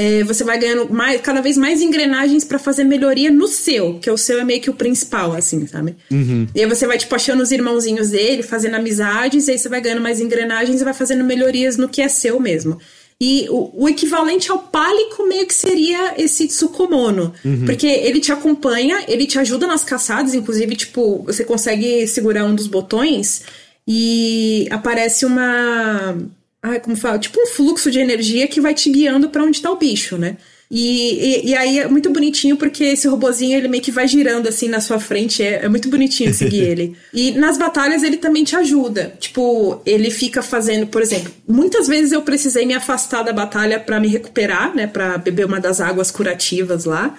é, 0.00 0.24
você 0.24 0.42
vai 0.42 0.58
ganhando 0.58 0.90
mais, 0.90 1.20
cada 1.20 1.42
vez 1.42 1.58
mais 1.58 1.82
engrenagens 1.82 2.42
para 2.42 2.58
fazer 2.58 2.84
melhoria 2.84 3.30
no 3.30 3.46
seu, 3.46 3.98
que 3.98 4.10
o 4.10 4.16
seu 4.16 4.40
é 4.40 4.44
meio 4.44 4.58
que 4.58 4.70
o 4.70 4.74
principal, 4.74 5.34
assim, 5.34 5.66
sabe? 5.66 5.94
Uhum. 6.10 6.46
E 6.54 6.60
aí 6.60 6.66
você 6.66 6.86
vai, 6.86 6.96
tipo, 6.96 7.14
achando 7.14 7.42
os 7.42 7.52
irmãozinhos 7.52 8.08
dele, 8.08 8.42
fazendo 8.42 8.76
amizades, 8.76 9.46
e 9.46 9.50
aí 9.50 9.58
você 9.58 9.68
vai 9.68 9.78
ganhando 9.78 10.00
mais 10.00 10.18
engrenagens 10.18 10.80
e 10.80 10.84
vai 10.84 10.94
fazendo 10.94 11.22
melhorias 11.22 11.76
no 11.76 11.86
que 11.86 12.00
é 12.00 12.08
seu 12.08 12.40
mesmo. 12.40 12.78
E 13.20 13.46
o, 13.50 13.82
o, 13.84 13.88
equivalente 13.90 14.50
ao 14.50 14.60
pálico 14.60 15.26
meio 15.26 15.46
que 15.46 15.52
seria 15.54 16.14
esse 16.16 16.46
Tsukumono. 16.48 17.34
Uhum. 17.44 17.66
Porque 17.66 17.86
ele 17.86 18.20
te 18.20 18.32
acompanha, 18.32 19.04
ele 19.06 19.26
te 19.26 19.38
ajuda 19.38 19.66
nas 19.66 19.84
caçadas, 19.84 20.32
inclusive, 20.32 20.74
tipo, 20.74 21.22
você 21.24 21.44
consegue 21.44 22.06
segurar 22.06 22.46
um 22.46 22.54
dos 22.54 22.66
botões 22.66 23.42
e 23.86 24.66
aparece 24.70 25.26
uma. 25.26 26.16
Ai, 26.62 26.78
como 26.80 26.96
fala? 26.96 27.18
Tipo 27.18 27.40
um 27.40 27.46
fluxo 27.46 27.90
de 27.90 27.98
energia 27.98 28.46
que 28.46 28.60
vai 28.60 28.74
te 28.74 28.90
guiando 28.90 29.30
para 29.30 29.42
onde 29.42 29.62
tá 29.62 29.70
o 29.70 29.76
bicho, 29.76 30.18
né? 30.18 30.36
E, 30.70 31.46
e, 31.46 31.48
e, 31.48 31.56
aí 31.56 31.80
é 31.80 31.88
muito 31.88 32.10
bonitinho 32.10 32.56
porque 32.56 32.84
esse 32.84 33.08
robozinho 33.08 33.58
ele 33.58 33.66
meio 33.66 33.82
que 33.82 33.90
vai 33.90 34.06
girando 34.06 34.48
assim 34.48 34.68
na 34.68 34.80
sua 34.80 35.00
frente. 35.00 35.42
É, 35.42 35.64
é 35.64 35.68
muito 35.68 35.88
bonitinho 35.88 36.32
seguir 36.32 36.62
ele. 36.62 36.96
E 37.12 37.32
nas 37.32 37.58
batalhas 37.58 38.04
ele 38.04 38.18
também 38.18 38.44
te 38.44 38.54
ajuda. 38.54 39.12
Tipo, 39.18 39.82
ele 39.84 40.10
fica 40.10 40.42
fazendo, 40.42 40.86
por 40.86 41.02
exemplo, 41.02 41.32
muitas 41.48 41.88
vezes 41.88 42.12
eu 42.12 42.22
precisei 42.22 42.64
me 42.66 42.74
afastar 42.74 43.24
da 43.24 43.32
batalha 43.32 43.80
para 43.80 43.98
me 43.98 44.06
recuperar, 44.06 44.72
né? 44.72 44.86
Pra 44.86 45.18
beber 45.18 45.46
uma 45.46 45.58
das 45.58 45.80
águas 45.80 46.10
curativas 46.12 46.84
lá. 46.84 47.18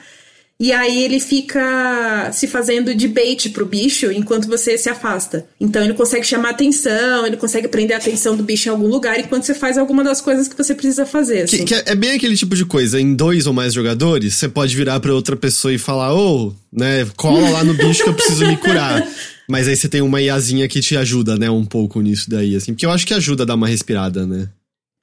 E 0.62 0.72
aí 0.72 1.02
ele 1.02 1.20
fica 1.20 2.30
se 2.32 2.46
fazendo 2.46 2.94
de 2.94 3.08
bait 3.08 3.50
pro 3.50 3.66
bicho 3.66 4.12
enquanto 4.12 4.48
você 4.48 4.78
se 4.78 4.90
afasta. 4.90 5.44
Então 5.60 5.84
ele 5.84 5.96
consegue 5.96 6.24
chamar 6.24 6.52
atenção, 6.52 7.26
ele 7.26 7.36
consegue 7.36 7.68
prender 7.68 7.98
a 7.98 8.00
atenção 8.00 8.38
do 8.38 8.44
bicho 8.44 8.70
em 8.70 8.72
algum 8.72 8.86
lugar 8.86 9.20
enquanto 9.20 9.44
você 9.44 9.56
faz 9.56 9.76
alguma 9.76 10.04
das 10.04 10.22
coisas 10.22 10.48
que 10.48 10.56
você 10.56 10.76
precisa 10.76 11.04
fazer. 11.04 11.42
Assim. 11.42 11.66
Que, 11.66 11.82
que 11.82 11.90
é 11.90 11.96
bem 11.96 12.12
aquele 12.12 12.38
tipo 12.38 12.56
de 12.56 12.64
coisa. 12.64 13.02
Em 13.02 13.16
dois 13.16 13.48
ou 13.48 13.54
mais 13.54 13.74
jogadores, 13.74 14.36
você 14.36 14.48
pode 14.48 14.76
virar 14.76 15.00
para 15.00 15.12
outra 15.12 15.36
pessoa 15.36 15.74
e 15.74 15.80
falar, 15.80 16.14
ô, 16.14 16.50
oh, 16.50 16.54
né, 16.72 17.08
cola 17.16 17.50
lá 17.50 17.64
no 17.64 17.74
bicho 17.74 18.04
que 18.04 18.10
eu 18.12 18.14
preciso 18.14 18.46
me 18.46 18.56
curar. 18.56 19.04
Mas 19.50 19.68
aí 19.68 19.76
você 19.76 19.90
tem 19.90 20.04
uma 20.04 20.22
iazinha 20.22 20.68
que 20.68 20.80
te 20.80 20.96
ajuda, 20.96 21.38
né, 21.38 21.50
um 21.50 21.66
pouco 21.66 22.00
nisso 22.02 22.30
daí, 22.30 22.56
assim. 22.56 22.74
Porque 22.74 22.86
eu 22.86 22.92
acho 22.92 23.08
que 23.08 23.16
ajuda 23.16 23.42
a 23.42 23.46
dar 23.48 23.56
uma 23.56 23.68
respirada, 23.68 24.28
né? 24.28 24.48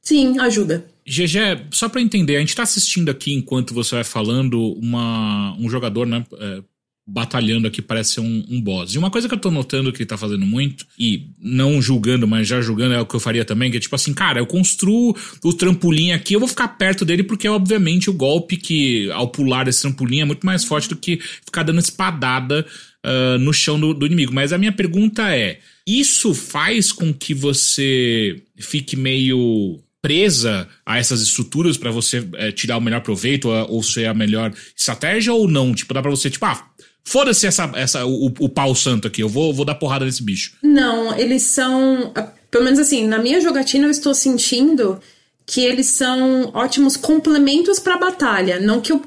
Sim, 0.05 0.39
ajuda. 0.39 0.85
GG, 1.09 1.69
só 1.71 1.89
para 1.89 2.01
entender, 2.01 2.37
a 2.37 2.41
gente 2.41 2.55
tá 2.55 2.63
assistindo 2.63 3.09
aqui 3.11 3.33
enquanto 3.33 3.73
você 3.73 3.95
vai 3.95 4.05
falando 4.05 4.75
uma, 4.75 5.57
um 5.59 5.69
jogador, 5.71 6.07
né? 6.07 6.25
É, 6.39 6.63
batalhando 7.11 7.67
aqui, 7.67 7.81
parece 7.81 8.15
ser 8.15 8.21
um, 8.21 8.45
um, 8.51 8.61
boss. 8.61 8.95
E 8.95 8.99
uma 8.99 9.11
coisa 9.11 9.27
que 9.27 9.35
eu 9.35 9.39
tô 9.39 9.51
notando 9.51 9.91
que 9.91 10.03
ele 10.03 10.09
tá 10.09 10.19
fazendo 10.19 10.45
muito, 10.45 10.87
e 10.99 11.31
não 11.41 11.81
julgando, 11.81 12.29
mas 12.29 12.47
já 12.47 12.61
julgando 12.61 12.93
é 12.93 13.01
o 13.01 13.07
que 13.07 13.17
eu 13.17 13.21
faria 13.21 13.47
também, 13.47 13.71
que 13.71 13.79
é 13.79 13.81
tipo 13.81 13.95
assim, 13.95 14.13
cara, 14.13 14.41
eu 14.41 14.47
construo 14.47 15.17
o 15.43 15.53
trampolim 15.55 16.13
aqui, 16.13 16.35
eu 16.35 16.41
vou 16.41 16.49
ficar 16.49 16.69
perto 16.69 17.07
dele 17.07 17.23
porque, 17.23 17.49
obviamente, 17.49 18.11
o 18.11 18.13
golpe 18.13 18.59
que, 18.59 19.11
ao 19.13 19.29
pular 19.29 19.67
esse 19.67 19.81
trampolim 19.81 20.21
é 20.21 20.27
muito 20.27 20.45
mais 20.45 20.65
forte 20.65 20.91
do 20.91 20.97
que 20.97 21.19
ficar 21.47 21.63
dando 21.63 21.81
espadada 21.81 22.67
uh, 23.07 23.39
no 23.39 23.55
chão 23.55 23.81
do, 23.81 23.95
do 23.95 24.05
inimigo. 24.05 24.35
Mas 24.35 24.53
a 24.53 24.59
minha 24.59 24.73
pergunta 24.73 25.35
é, 25.35 25.61
isso 25.87 26.35
faz 26.35 26.93
com 26.93 27.15
que 27.15 27.33
você 27.33 28.43
fique 28.59 28.97
meio 28.97 29.81
presa 30.09 30.67
a 30.87 30.99
essas 30.99 31.21
estruturas 31.21 31.77
para 31.77 31.91
você 31.91 32.27
é, 32.35 32.51
tirar 32.51 32.79
o 32.79 32.81
melhor 32.81 33.03
proveito 33.03 33.49
ou, 33.49 33.73
ou 33.73 33.83
ser 33.83 34.07
a 34.07 34.15
melhor 34.15 34.53
estratégia 34.75 35.33
ou 35.35 35.47
não? 35.47 35.75
Tipo, 35.75 35.93
dá 35.93 36.01
pra 36.01 36.11
você, 36.11 36.31
tipo, 36.31 36.47
ah, 36.47 36.67
foda-se 37.05 37.47
essa, 37.47 37.71
essa, 37.75 38.07
o, 38.07 38.27
o 38.27 38.49
pau 38.49 38.75
santo 38.75 39.07
aqui, 39.07 39.23
eu 39.23 39.29
vou, 39.29 39.53
vou 39.53 39.65
dar 39.65 39.75
porrada 39.75 40.05
nesse 40.05 40.23
bicho. 40.23 40.53
Não, 40.63 41.17
eles 41.17 41.43
são. 41.43 42.13
Pelo 42.51 42.65
menos 42.65 42.79
assim, 42.79 43.07
na 43.07 43.19
minha 43.19 43.41
jogatina 43.41 43.87
eu 43.87 43.91
estou 43.91 44.15
sentindo 44.15 44.99
que 45.45 45.61
eles 45.61 45.89
são 45.89 46.51
ótimos 46.55 46.97
complementos 46.97 47.79
pra 47.79 47.99
batalha. 47.99 48.59
Não 48.59 48.81
que 48.81 48.93
eu. 48.93 49.03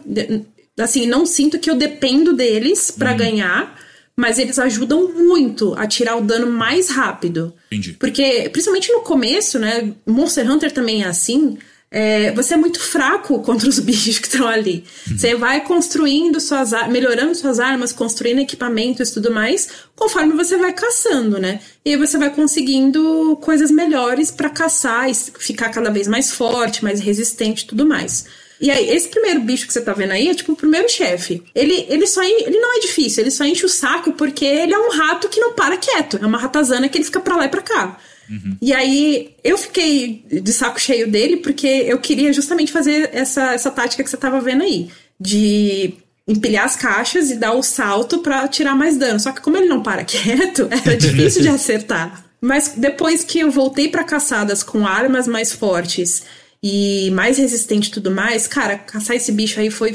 Assim, 0.79 1.05
não 1.05 1.25
sinto 1.25 1.59
que 1.59 1.69
eu 1.69 1.75
dependo 1.75 2.33
deles 2.33 2.91
para 2.91 3.11
uhum. 3.11 3.17
ganhar 3.17 3.79
mas 4.21 4.37
eles 4.37 4.59
ajudam 4.59 5.11
muito 5.11 5.73
a 5.73 5.87
tirar 5.87 6.15
o 6.15 6.21
dano 6.21 6.45
mais 6.45 6.91
rápido. 6.91 7.51
Entendi. 7.71 7.93
Porque, 7.93 8.47
principalmente 8.51 8.91
no 8.91 8.99
começo, 8.99 9.57
né? 9.57 9.93
Monster 10.05 10.47
Hunter 10.49 10.71
também 10.71 11.01
é 11.01 11.07
assim. 11.07 11.57
É, 11.89 12.31
você 12.33 12.53
é 12.53 12.57
muito 12.57 12.79
fraco 12.79 13.39
contra 13.41 13.67
os 13.67 13.79
bichos 13.79 14.19
que 14.19 14.27
estão 14.27 14.47
ali. 14.47 14.83
Uhum. 15.09 15.17
Você 15.17 15.33
vai 15.33 15.61
construindo 15.61 16.39
suas 16.39 16.71
melhorando 16.87 17.33
suas 17.33 17.59
armas, 17.59 17.91
construindo 17.91 18.37
equipamentos 18.41 19.09
e 19.09 19.13
tudo 19.15 19.31
mais, 19.31 19.67
conforme 19.95 20.33
você 20.35 20.55
vai 20.55 20.71
caçando, 20.71 21.39
né? 21.39 21.59
E 21.83 21.89
aí 21.89 21.97
você 21.97 22.19
vai 22.19 22.29
conseguindo 22.29 23.35
coisas 23.41 23.71
melhores 23.71 24.29
para 24.29 24.51
caçar 24.51 25.09
e 25.09 25.15
ficar 25.15 25.69
cada 25.69 25.89
vez 25.89 26.07
mais 26.07 26.31
forte, 26.31 26.83
mais 26.83 26.99
resistente 26.99 27.63
e 27.63 27.67
tudo 27.67 27.87
mais. 27.87 28.25
E 28.61 28.69
aí, 28.69 28.89
esse 28.91 29.09
primeiro 29.09 29.41
bicho 29.41 29.65
que 29.65 29.73
você 29.73 29.81
tá 29.81 29.91
vendo 29.91 30.11
aí 30.11 30.29
é 30.29 30.35
tipo 30.35 30.51
o 30.51 30.55
primeiro 30.55 30.87
chefe. 30.87 31.41
Ele, 31.55 31.85
ele 31.89 32.05
só 32.05 32.21
ele 32.23 32.59
não 32.59 32.77
é 32.77 32.79
difícil, 32.79 33.23
ele 33.23 33.31
só 33.31 33.43
enche 33.43 33.65
o 33.65 33.69
saco 33.69 34.13
porque 34.13 34.45
ele 34.45 34.73
é 34.73 34.77
um 34.77 34.91
rato 34.91 35.27
que 35.27 35.39
não 35.39 35.53
para 35.53 35.77
quieto. 35.77 36.19
É 36.21 36.25
uma 36.25 36.37
ratazana 36.37 36.87
que 36.87 36.97
ele 36.97 37.05
fica 37.05 37.19
pra 37.19 37.35
lá 37.35 37.45
e 37.45 37.49
pra 37.49 37.61
cá. 37.61 37.97
Uhum. 38.29 38.55
E 38.61 38.71
aí, 38.71 39.35
eu 39.43 39.57
fiquei 39.57 40.23
de 40.29 40.53
saco 40.53 40.79
cheio 40.79 41.09
dele 41.09 41.37
porque 41.37 41.67
eu 41.67 41.97
queria 41.97 42.31
justamente 42.31 42.71
fazer 42.71 43.09
essa, 43.11 43.53
essa 43.53 43.71
tática 43.71 44.03
que 44.03 44.09
você 44.09 44.17
tava 44.17 44.39
vendo 44.39 44.63
aí. 44.63 44.89
De 45.19 45.95
empilhar 46.27 46.65
as 46.65 46.75
caixas 46.75 47.31
e 47.31 47.35
dar 47.35 47.53
o 47.53 47.63
salto 47.63 48.19
para 48.19 48.47
tirar 48.47 48.75
mais 48.75 48.95
dano. 48.95 49.19
Só 49.19 49.31
que 49.31 49.41
como 49.41 49.57
ele 49.57 49.67
não 49.67 49.81
para 49.81 50.03
quieto, 50.05 50.69
era 50.69 50.95
difícil 50.95 51.41
de 51.41 51.49
acertar. 51.49 52.25
Mas 52.39 52.73
depois 52.75 53.23
que 53.23 53.39
eu 53.39 53.51
voltei 53.51 53.87
para 53.87 54.03
caçadas 54.03 54.63
com 54.63 54.85
armas 54.87 55.27
mais 55.27 55.51
fortes 55.51 56.23
e 56.63 57.09
mais 57.11 57.37
resistente 57.37 57.89
e 57.89 57.91
tudo 57.91 58.11
mais, 58.11 58.47
cara, 58.47 58.77
caçar 58.77 59.15
esse 59.15 59.31
bicho 59.31 59.59
aí 59.59 59.71
foi 59.71 59.93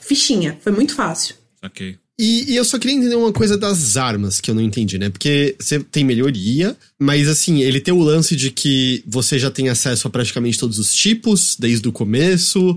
fichinha, 0.00 0.58
foi 0.62 0.72
muito 0.72 0.94
fácil. 0.94 1.34
Ok. 1.62 1.96
E, 2.18 2.52
e, 2.52 2.56
eu 2.56 2.64
só 2.64 2.78
queria 2.78 2.96
entender 2.96 3.14
uma 3.14 3.32
coisa 3.32 3.56
das 3.56 3.96
armas 3.96 4.40
que 4.40 4.50
eu 4.50 4.54
não 4.54 4.62
entendi, 4.62 4.98
né? 4.98 5.08
Porque 5.08 5.56
você 5.58 5.80
tem 5.80 6.04
melhoria, 6.04 6.76
mas 6.98 7.26
assim, 7.26 7.62
ele 7.62 7.80
tem 7.80 7.92
o 7.92 8.02
lance 8.02 8.36
de 8.36 8.50
que 8.50 9.02
você 9.06 9.38
já 9.38 9.50
tem 9.50 9.68
acesso 9.68 10.06
a 10.06 10.10
praticamente 10.10 10.58
todos 10.58 10.78
os 10.78 10.94
tipos, 10.94 11.56
desde 11.58 11.88
o 11.88 11.92
começo, 11.92 12.72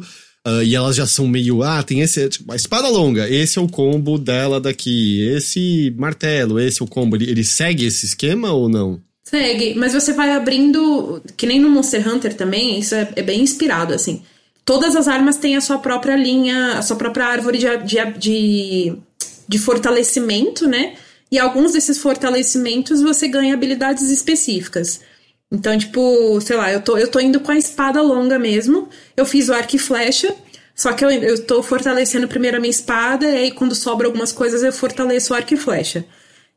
uh, 0.48 0.64
e 0.64 0.74
elas 0.74 0.96
já 0.96 1.06
são 1.06 1.28
meio. 1.28 1.62
Ah, 1.62 1.84
tem 1.84 2.00
esse. 2.02 2.28
Tipo, 2.30 2.52
a 2.52 2.56
espada 2.56 2.88
longa, 2.88 3.30
esse 3.30 3.60
é 3.60 3.62
o 3.62 3.68
combo 3.68 4.18
dela 4.18 4.60
daqui, 4.60 5.22
esse 5.22 5.94
martelo, 5.98 6.60
esse 6.60 6.82
é 6.82 6.86
o 6.86 6.88
combo. 6.88 7.16
Ele, 7.16 7.30
ele 7.30 7.44
segue 7.44 7.86
esse 7.86 8.06
esquema 8.06 8.52
ou 8.52 8.70
não? 8.70 9.02
Segue, 9.28 9.74
mas 9.74 9.94
você 9.94 10.14
vai 10.14 10.32
abrindo, 10.32 11.22
que 11.36 11.48
nem 11.48 11.60
no 11.60 11.70
Monster 11.70 12.08
Hunter 12.08 12.36
também, 12.36 12.80
isso 12.80 12.94
é, 12.94 13.12
é 13.16 13.24
bem 13.24 13.42
inspirado, 13.42 13.94
assim. 13.94 14.24
Todas 14.64 14.96
as 14.96 15.08
armas 15.08 15.38
têm 15.38 15.56
a 15.56 15.62
sua 15.62 15.80
própria 15.80 16.16
linha, 16.16 16.78
a 16.78 16.82
sua 16.84 16.96
própria 16.96 17.26
árvore 17.26 17.58
de, 17.58 17.78
de, 17.78 18.12
de, 18.18 18.98
de 19.48 19.60
fortalecimento, 19.60 20.68
né? 20.68 20.96
E 21.32 21.40
alguns 21.40 21.74
desses 21.74 21.98
fortalecimentos 21.98 23.02
você 23.02 23.28
ganha 23.28 23.54
habilidades 23.56 24.10
específicas. 24.12 25.02
Então, 25.52 25.76
tipo, 25.78 26.40
sei 26.42 26.56
lá, 26.56 26.72
eu 26.72 26.82
tô, 26.82 26.98
eu 26.98 27.08
tô 27.08 27.20
indo 27.20 27.40
com 27.40 27.52
a 27.52 27.58
espada 27.58 28.02
longa 28.02 28.38
mesmo. 28.38 28.90
Eu 29.18 29.26
fiz 29.26 29.50
o 29.50 29.54
arco 29.54 29.76
e 29.76 29.80
flecha. 29.80 30.36
Só 30.76 30.94
que 30.94 31.04
eu, 31.04 31.10
eu 31.10 31.46
tô 31.46 31.64
fortalecendo 31.64 32.28
primeiro 32.28 32.58
a 32.58 32.60
minha 32.60 32.72
espada, 32.72 33.26
e 33.26 33.36
aí 33.38 33.52
quando 33.52 33.74
sobra 33.74 34.08
algumas 34.08 34.32
coisas 34.32 34.62
eu 34.62 34.74
fortaleço 34.74 35.34
o 35.34 35.36
arco 35.36 35.54
e 35.54 35.58
flecha. 35.58 36.06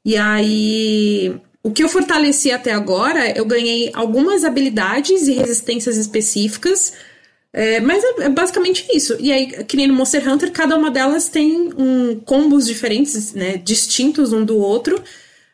E 0.04 0.16
aí 0.16 1.40
o 1.62 1.70
que 1.70 1.82
eu 1.82 1.88
fortaleci 1.88 2.50
até 2.50 2.72
agora, 2.72 3.36
eu 3.36 3.44
ganhei 3.44 3.90
algumas 3.94 4.44
habilidades 4.44 5.26
e 5.26 5.32
resistências 5.32 5.96
específicas, 5.96 6.92
é, 7.52 7.80
mas 7.80 8.02
é, 8.04 8.24
é, 8.24 8.28
basicamente 8.28 8.86
isso. 8.94 9.16
E 9.18 9.32
aí, 9.32 9.64
que 9.64 9.76
nem 9.76 9.86
no 9.86 9.94
Monster 9.94 10.26
Hunter, 10.28 10.52
cada 10.52 10.76
uma 10.76 10.90
delas 10.90 11.28
tem 11.28 11.72
um, 11.76 12.20
combos 12.20 12.66
diferentes, 12.66 13.32
né? 13.34 13.56
Distintos 13.56 14.32
um 14.32 14.44
do 14.44 14.56
outro, 14.58 15.02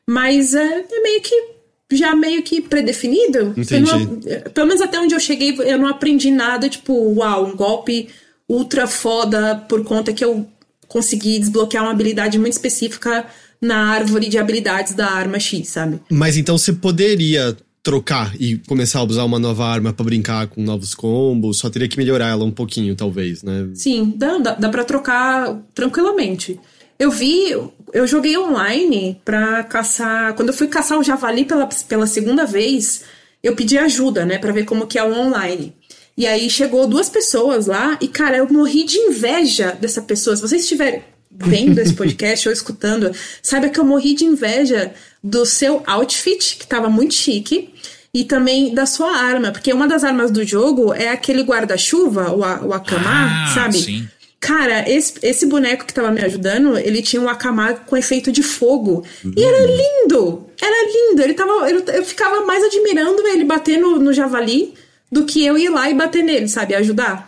mas 0.07 0.55
é, 0.55 0.85
é 0.91 1.01
meio 1.01 1.21
que 1.21 1.55
já 1.93 2.15
meio 2.15 2.43
que 2.43 2.61
predefinido. 2.61 3.55
Entendi. 3.57 3.91
Não, 3.91 4.21
pelo 4.53 4.67
menos 4.67 4.83
até 4.83 4.99
onde 4.99 5.15
eu 5.15 5.21
cheguei, 5.21 5.57
eu 5.59 5.79
não 5.79 5.89
aprendi 5.89 6.31
nada, 6.31 6.69
tipo, 6.69 6.93
uau, 7.15 7.47
um 7.47 7.57
golpe 7.57 8.09
ultra 8.49 8.87
foda 8.87 9.65
por 9.69 9.85
conta 9.85 10.13
que 10.13 10.25
eu 10.25 10.47
consegui 10.89 11.39
desbloquear 11.39 11.85
uma 11.85 11.93
habilidade 11.93 12.39
muito 12.39 12.53
específica 12.53 13.25
na 13.65 13.89
árvore 13.89 14.29
de 14.29 14.39
habilidades 14.39 14.95
da 14.95 15.11
arma 15.11 15.39
X, 15.39 15.69
sabe? 15.69 16.01
Mas 16.11 16.37
então 16.37 16.57
você 16.57 16.73
poderia 16.73 17.57
trocar 17.83 18.35
e 18.41 18.57
começar 18.67 19.01
a 19.01 19.05
usar 19.05 19.25
uma 19.25 19.39
nova 19.39 19.67
arma 19.67 19.93
para 19.93 20.05
brincar 20.05 20.47
com 20.47 20.63
novos 20.63 20.95
combos, 20.95 21.59
só 21.59 21.69
teria 21.69 21.87
que 21.87 21.99
melhorar 21.99 22.29
ela 22.29 22.45
um 22.45 22.51
pouquinho, 22.51 22.97
talvez, 22.97 23.43
né? 23.43 23.69
Sim, 23.75 24.15
dá, 24.17 24.39
dá, 24.39 24.55
dá 24.55 24.69
pra 24.71 24.85
trocar 24.85 25.61
tranquilamente. 25.75 26.59
Eu 26.99 27.11
vi, 27.11 27.51
eu 27.93 28.07
joguei 28.07 28.39
online 28.39 29.21
pra 29.25 29.63
caçar. 29.65 30.35
Quando 30.35 30.49
eu 30.49 30.55
fui 30.55 30.69
caçar 30.69 30.99
o 30.99 31.03
javali 31.03 31.45
pela, 31.45 31.69
pela 31.87 32.07
segunda 32.07 32.47
vez, 32.47 33.03
eu 33.43 33.55
pedi 33.55 33.77
ajuda, 33.77 34.25
né, 34.25 34.39
pra 34.39 34.53
ver 34.53 34.65
como 34.65 34.87
que 34.87 34.99
é 34.99 35.05
o 35.05 35.13
online. 35.13 35.75
E 36.17 36.27
aí 36.27 36.49
chegou 36.49 36.87
duas 36.87 37.11
pessoas 37.11 37.67
lá 37.67 37.99
e, 38.01 38.09
cara, 38.09 38.37
eu 38.37 38.49
morri 38.51 38.85
de 38.85 38.97
inveja 38.97 39.77
dessa 39.79 40.01
pessoa. 40.01 40.37
Se 40.37 40.43
vocês 40.43 40.67
tiverem 40.67 41.03
vendo 41.37 41.79
esse 41.79 41.93
podcast 41.95 42.49
ou 42.49 42.53
escutando, 42.53 43.11
saiba 43.43 43.69
que 43.69 43.79
eu 43.81 43.85
morri 43.85 44.15
de 44.15 44.25
inveja 44.25 44.93
do 45.23 45.45
seu 45.47 45.83
outfit, 45.87 46.57
que 46.59 46.67
tava 46.67 46.89
muito 46.89 47.15
chique. 47.15 47.71
e 48.13 48.23
também 48.25 48.73
da 48.75 48.87
sua 48.87 49.11
arma. 49.17 49.51
Porque 49.51 49.73
uma 49.73 49.89
das 49.89 50.05
armas 50.05 50.31
do 50.31 50.45
jogo 50.45 50.95
é 50.95 51.09
aquele 51.09 51.43
guarda-chuva, 51.43 52.31
o, 52.31 52.41
o 52.69 52.73
Akama, 52.73 53.11
Ah, 53.11 53.53
sabe? 53.55 53.79
sim. 53.79 54.09
Cara, 54.39 54.89
esse, 54.89 55.15
esse 55.23 55.47
boneco 55.47 55.87
que 55.87 55.95
tava 55.95 56.11
me 56.13 56.21
ajudando, 56.21 56.77
ele 56.79 57.01
tinha 57.01 57.21
um 57.23 57.29
Akama 57.31 57.73
com 57.75 57.97
efeito 57.97 58.31
de 58.31 58.43
fogo. 58.43 59.03
E 59.37 59.43
era 59.43 59.59
lindo! 59.67 60.47
Era 60.63 60.87
lindo! 60.93 61.23
Ele 61.23 61.33
tava. 61.33 61.51
Eu, 61.71 61.81
eu 61.81 62.05
ficava 62.05 62.45
mais 62.45 62.63
admirando 62.63 63.27
ele 63.27 63.43
bater 63.45 63.79
no, 63.79 63.99
no 63.99 64.13
javali 64.13 64.75
do 65.11 65.25
que 65.25 65.43
eu 65.45 65.57
ir 65.57 65.71
lá 65.71 65.89
e 65.91 65.95
bater 65.95 66.23
nele, 66.23 66.47
sabe? 66.47 66.75
Ajudar. 66.75 67.27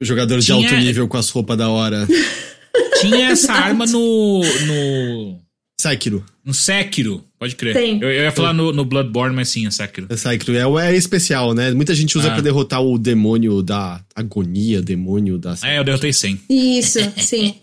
Jogador 0.00 0.38
de 0.38 0.44
Tinha- 0.46 0.58
alto 0.68 0.76
nível 0.76 1.08
com 1.08 1.16
as 1.16 1.30
roupas 1.30 1.56
da 1.56 1.68
hora. 1.70 2.06
Tinha 3.00 3.30
essa 3.32 3.52
arma 3.52 3.86
no. 3.86 4.40
no. 4.66 5.40
Sekiro. 5.80 6.24
no 6.44 6.54
Sekiro, 6.54 7.22
pode 7.38 7.56
crer. 7.56 7.74
Tem. 7.74 8.00
Eu, 8.00 8.08
eu 8.10 8.22
ia 8.22 8.32
falar 8.32 8.52
no, 8.54 8.72
no 8.72 8.84
Bloodborne, 8.84 9.34
mas 9.34 9.48
sim, 9.48 9.66
é 9.66 9.70
Sekiro. 9.70 10.06
É 10.08 10.16
Sekiro. 10.16 10.56
É, 10.56 10.66
o- 10.66 10.78
é 10.78 10.94
especial, 10.96 11.52
né? 11.52 11.72
Muita 11.72 11.94
gente 11.94 12.16
usa 12.16 12.28
Ah. 12.28 12.32
pra 12.32 12.40
derrotar 12.40 12.80
o 12.82 12.96
demônio 12.96 13.60
da 13.62 14.00
agonia, 14.14 14.80
demônio 14.80 15.36
da. 15.36 15.54
É, 15.64 15.78
eu 15.78 15.84
derrotei 15.84 16.12
100. 16.12 16.40
Isso, 16.48 16.98
sim. 17.18 17.54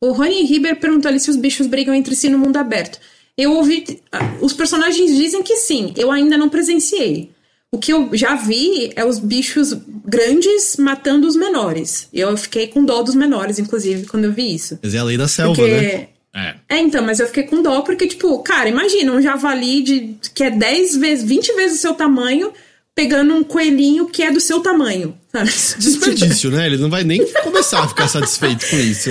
O 0.00 0.12
Rony 0.12 0.42
Riber 0.44 0.76
perguntou 0.78 1.08
ali 1.10 1.18
se 1.20 1.28
os 1.28 1.36
bichos 1.36 1.66
brigam 1.66 1.94
entre 1.94 2.14
si 2.14 2.28
no 2.28 2.38
mundo 2.38 2.56
aberto. 2.56 2.98
Eu 3.36 3.52
ouvi. 3.52 3.84
ah, 4.12 4.36
Os 4.40 4.52
personagens 4.54 5.14
dizem 5.14 5.42
que 5.42 5.56
sim, 5.56 5.92
eu 5.96 6.10
ainda 6.10 6.38
não 6.38 6.48
presenciei. 6.48 7.30
O 7.76 7.78
que 7.78 7.92
eu 7.92 8.08
já 8.14 8.34
vi 8.34 8.90
é 8.96 9.04
os 9.04 9.18
bichos 9.18 9.76
grandes 10.02 10.76
matando 10.78 11.28
os 11.28 11.36
menores. 11.36 12.08
Eu 12.10 12.34
fiquei 12.34 12.68
com 12.68 12.82
dó 12.82 13.02
dos 13.02 13.14
menores, 13.14 13.58
inclusive, 13.58 14.06
quando 14.06 14.24
eu 14.24 14.32
vi 14.32 14.54
isso. 14.54 14.78
Mas 14.82 14.94
é 14.94 14.98
a 14.98 15.04
lei 15.04 15.18
da 15.18 15.28
selva, 15.28 15.54
Porque. 15.54 15.70
né? 15.70 16.08
É. 16.34 16.54
É, 16.70 16.78
então, 16.78 17.04
mas 17.04 17.20
eu 17.20 17.26
fiquei 17.26 17.42
com 17.42 17.60
dó 17.60 17.82
porque, 17.82 18.06
tipo, 18.06 18.38
cara, 18.38 18.70
imagina 18.70 19.12
um 19.12 19.20
javali 19.20 19.82
de, 19.82 20.16
que 20.34 20.42
é 20.42 20.50
10 20.50 20.96
vezes, 20.96 21.28
20 21.28 21.54
vezes 21.54 21.78
o 21.78 21.80
seu 21.82 21.92
tamanho, 21.92 22.50
pegando 22.94 23.34
um 23.34 23.44
coelhinho 23.44 24.06
que 24.06 24.22
é 24.22 24.30
do 24.30 24.40
seu 24.40 24.60
tamanho, 24.60 25.14
sabe? 25.30 25.50
Desperdício, 25.78 26.50
né? 26.50 26.64
Ele 26.64 26.78
não 26.78 26.88
vai 26.88 27.04
nem 27.04 27.26
começar 27.42 27.84
a 27.84 27.88
ficar 27.88 28.08
satisfeito 28.08 28.66
com 28.70 28.76
isso. 28.76 29.10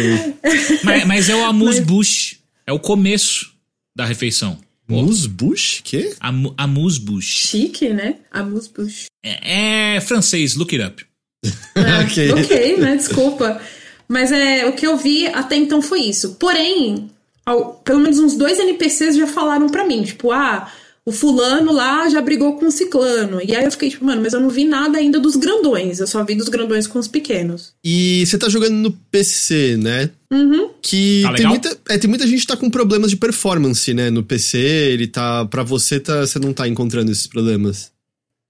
Mas, 0.83 1.05
mas 1.05 1.29
é 1.29 1.35
o 1.35 1.45
Amuse 1.45 1.81
Bush. 1.81 2.37
É 2.65 2.73
o 2.73 2.79
começo 2.79 3.53
da 3.95 4.05
refeição. 4.05 4.57
Musbush? 4.87 5.81
Quê? 5.83 6.13
Amu- 6.19 6.53
Amuse 6.57 6.99
Bush. 6.99 7.47
Chique, 7.47 7.89
né? 7.89 8.15
Amuse-bouche. 8.31 9.05
É, 9.23 9.95
é 9.95 10.01
francês, 10.01 10.55
look 10.55 10.75
it 10.75 10.85
up. 10.85 11.05
ok. 12.05 12.31
ok, 12.33 12.77
né? 12.77 12.95
Desculpa. 12.95 13.61
Mas 14.07 14.31
é, 14.31 14.65
o 14.67 14.73
que 14.73 14.85
eu 14.85 14.97
vi 14.97 15.27
até 15.27 15.55
então 15.55 15.81
foi 15.81 16.01
isso. 16.01 16.35
Porém, 16.35 17.09
ao- 17.45 17.73
pelo 17.75 17.99
menos 17.99 18.19
uns 18.19 18.35
dois 18.35 18.59
NPCs 18.59 19.15
já 19.17 19.27
falaram 19.27 19.67
pra 19.69 19.85
mim, 19.85 20.03
tipo, 20.03 20.31
ah, 20.31 20.71
o 21.07 21.11
fulano 21.11 21.71
lá 21.71 22.09
já 22.09 22.19
brigou 22.19 22.57
com 22.57 22.65
o 22.65 22.71
ciclano. 22.71 23.39
E 23.39 23.55
aí 23.55 23.63
eu 23.63 23.71
fiquei 23.71 23.91
tipo, 23.91 24.03
mano, 24.03 24.23
mas 24.23 24.33
eu 24.33 24.39
não 24.39 24.49
vi 24.49 24.65
nada 24.65 24.97
ainda 24.97 25.19
dos 25.19 25.35
grandões. 25.35 25.99
Eu 25.99 26.07
só 26.07 26.23
vi 26.23 26.33
dos 26.33 26.49
grandões 26.49 26.87
com 26.87 26.97
os 26.97 27.07
pequenos. 27.07 27.73
E 27.83 28.25
você 28.25 28.39
tá 28.39 28.49
jogando 28.49 28.73
no 28.73 28.91
PC, 28.91 29.77
né? 29.77 30.09
Uhum. 30.31 30.71
Que 30.81 31.21
Tá 31.21 31.33
tem, 31.33 31.47
muita, 31.47 31.77
é, 31.89 31.97
tem 31.99 32.09
muita 32.09 32.25
gente 32.25 32.41
que 32.41 32.47
tá 32.47 32.57
com 32.57 32.71
problemas 32.71 33.11
de 33.11 33.17
performance, 33.17 33.93
né? 33.93 34.09
No 34.09 34.23
PC, 34.23 34.57
ele 34.57 35.05
tá. 35.05 35.45
Pra 35.45 35.61
você, 35.61 35.99
tá, 35.99 36.21
você 36.21 36.39
não 36.39 36.51
tá 36.51 36.67
encontrando 36.67 37.11
esses 37.11 37.27
problemas. 37.27 37.91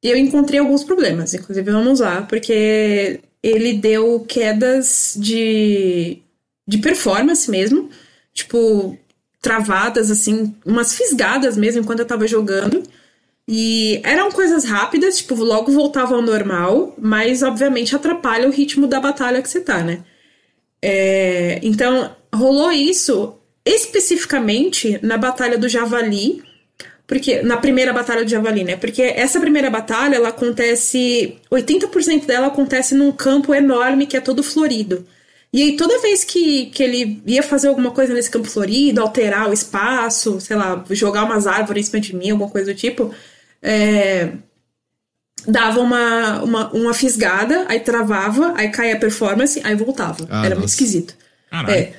E 0.02 0.10
eu 0.10 0.16
encontrei 0.16 0.60
alguns 0.60 0.84
problemas, 0.84 1.34
inclusive 1.34 1.70
vamos 1.70 2.00
lá, 2.00 2.22
porque 2.22 3.20
ele 3.44 3.74
deu 3.74 4.20
quedas 4.22 5.16
de, 5.18 6.20
de 6.68 6.78
performance 6.78 7.50
mesmo, 7.50 7.90
tipo, 8.34 8.98
travadas, 9.46 10.10
assim, 10.10 10.56
umas 10.66 10.96
fisgadas 10.96 11.56
mesmo 11.56 11.82
enquanto 11.82 12.00
eu 12.00 12.06
tava 12.06 12.28
jogando. 12.28 12.82
E 13.48 14.02
eram 14.04 14.32
coisas 14.32 14.66
rápidas, 14.66 15.18
tipo, 15.18 15.36
logo 15.36 15.72
voltava 15.72 16.16
ao 16.16 16.22
normal, 16.22 16.96
mas 16.98 17.44
obviamente 17.44 17.96
atrapalha 17.96 18.48
o 18.48 18.52
ritmo 18.52 18.88
da 18.88 19.00
batalha 19.00 19.44
que 19.44 19.48
você 19.48 19.62
tá, 19.62 19.84
né? 19.84 20.00
É, 20.82 21.60
então, 21.62 22.16
rolou 22.34 22.72
isso 22.72 23.36
especificamente 23.64 25.00
na 25.04 25.18
Batalha 25.18 25.60
do 25.60 25.70
Javali, 25.70 26.44
porque 27.06 27.44
na 27.44 27.58
primeira 27.58 27.94
batalha 27.94 28.24
do 28.24 28.30
Javali, 28.30 28.64
né? 28.64 28.76
Porque 28.78 29.04
essa 29.04 29.40
primeira 29.40 29.70
batalha, 29.70 30.16
ela 30.16 30.30
acontece. 30.30 31.38
80% 31.52 32.26
dela 32.26 32.48
acontece 32.48 32.96
num 32.96 33.12
campo 33.12 33.54
enorme 33.54 34.08
que 34.08 34.18
é 34.18 34.22
todo 34.22 34.42
florido. 34.42 35.06
E 35.56 35.64
aí, 35.64 35.78
toda 35.78 36.02
vez 36.02 36.26
que, 36.26 36.66
que 36.66 36.84
ele 36.84 37.24
ia 37.26 37.42
fazer 37.42 37.70
alguma 37.70 37.90
coisa 37.92 38.14
nesse 38.14 38.30
campo 38.30 38.46
florido, 38.46 39.00
alterar 39.00 39.50
o 39.50 39.54
espaço, 39.54 40.38
sei 40.42 40.58
lá, 40.58 40.84
jogar 40.90 41.24
umas 41.24 41.48
árvores 41.48 41.88
em 41.88 41.92
cima 41.92 42.02
de 42.02 42.14
mim, 42.14 42.32
alguma 42.32 42.50
coisa 42.50 42.74
do 42.74 42.78
tipo, 42.78 43.16
é, 43.62 44.34
dava 45.48 45.80
uma, 45.80 46.44
uma, 46.44 46.74
uma 46.74 46.94
fisgada, 46.94 47.64
aí 47.70 47.80
travava, 47.80 48.54
aí 48.58 48.68
caía 48.68 48.96
a 48.96 49.00
performance, 49.00 49.62
aí 49.64 49.74
voltava. 49.76 50.28
Ah, 50.30 50.46
Era 50.46 50.56
muito 50.56 50.64
nossa. 50.64 50.74
esquisito. 50.74 51.16
Caralho. 51.50 51.74
É. 51.74 51.94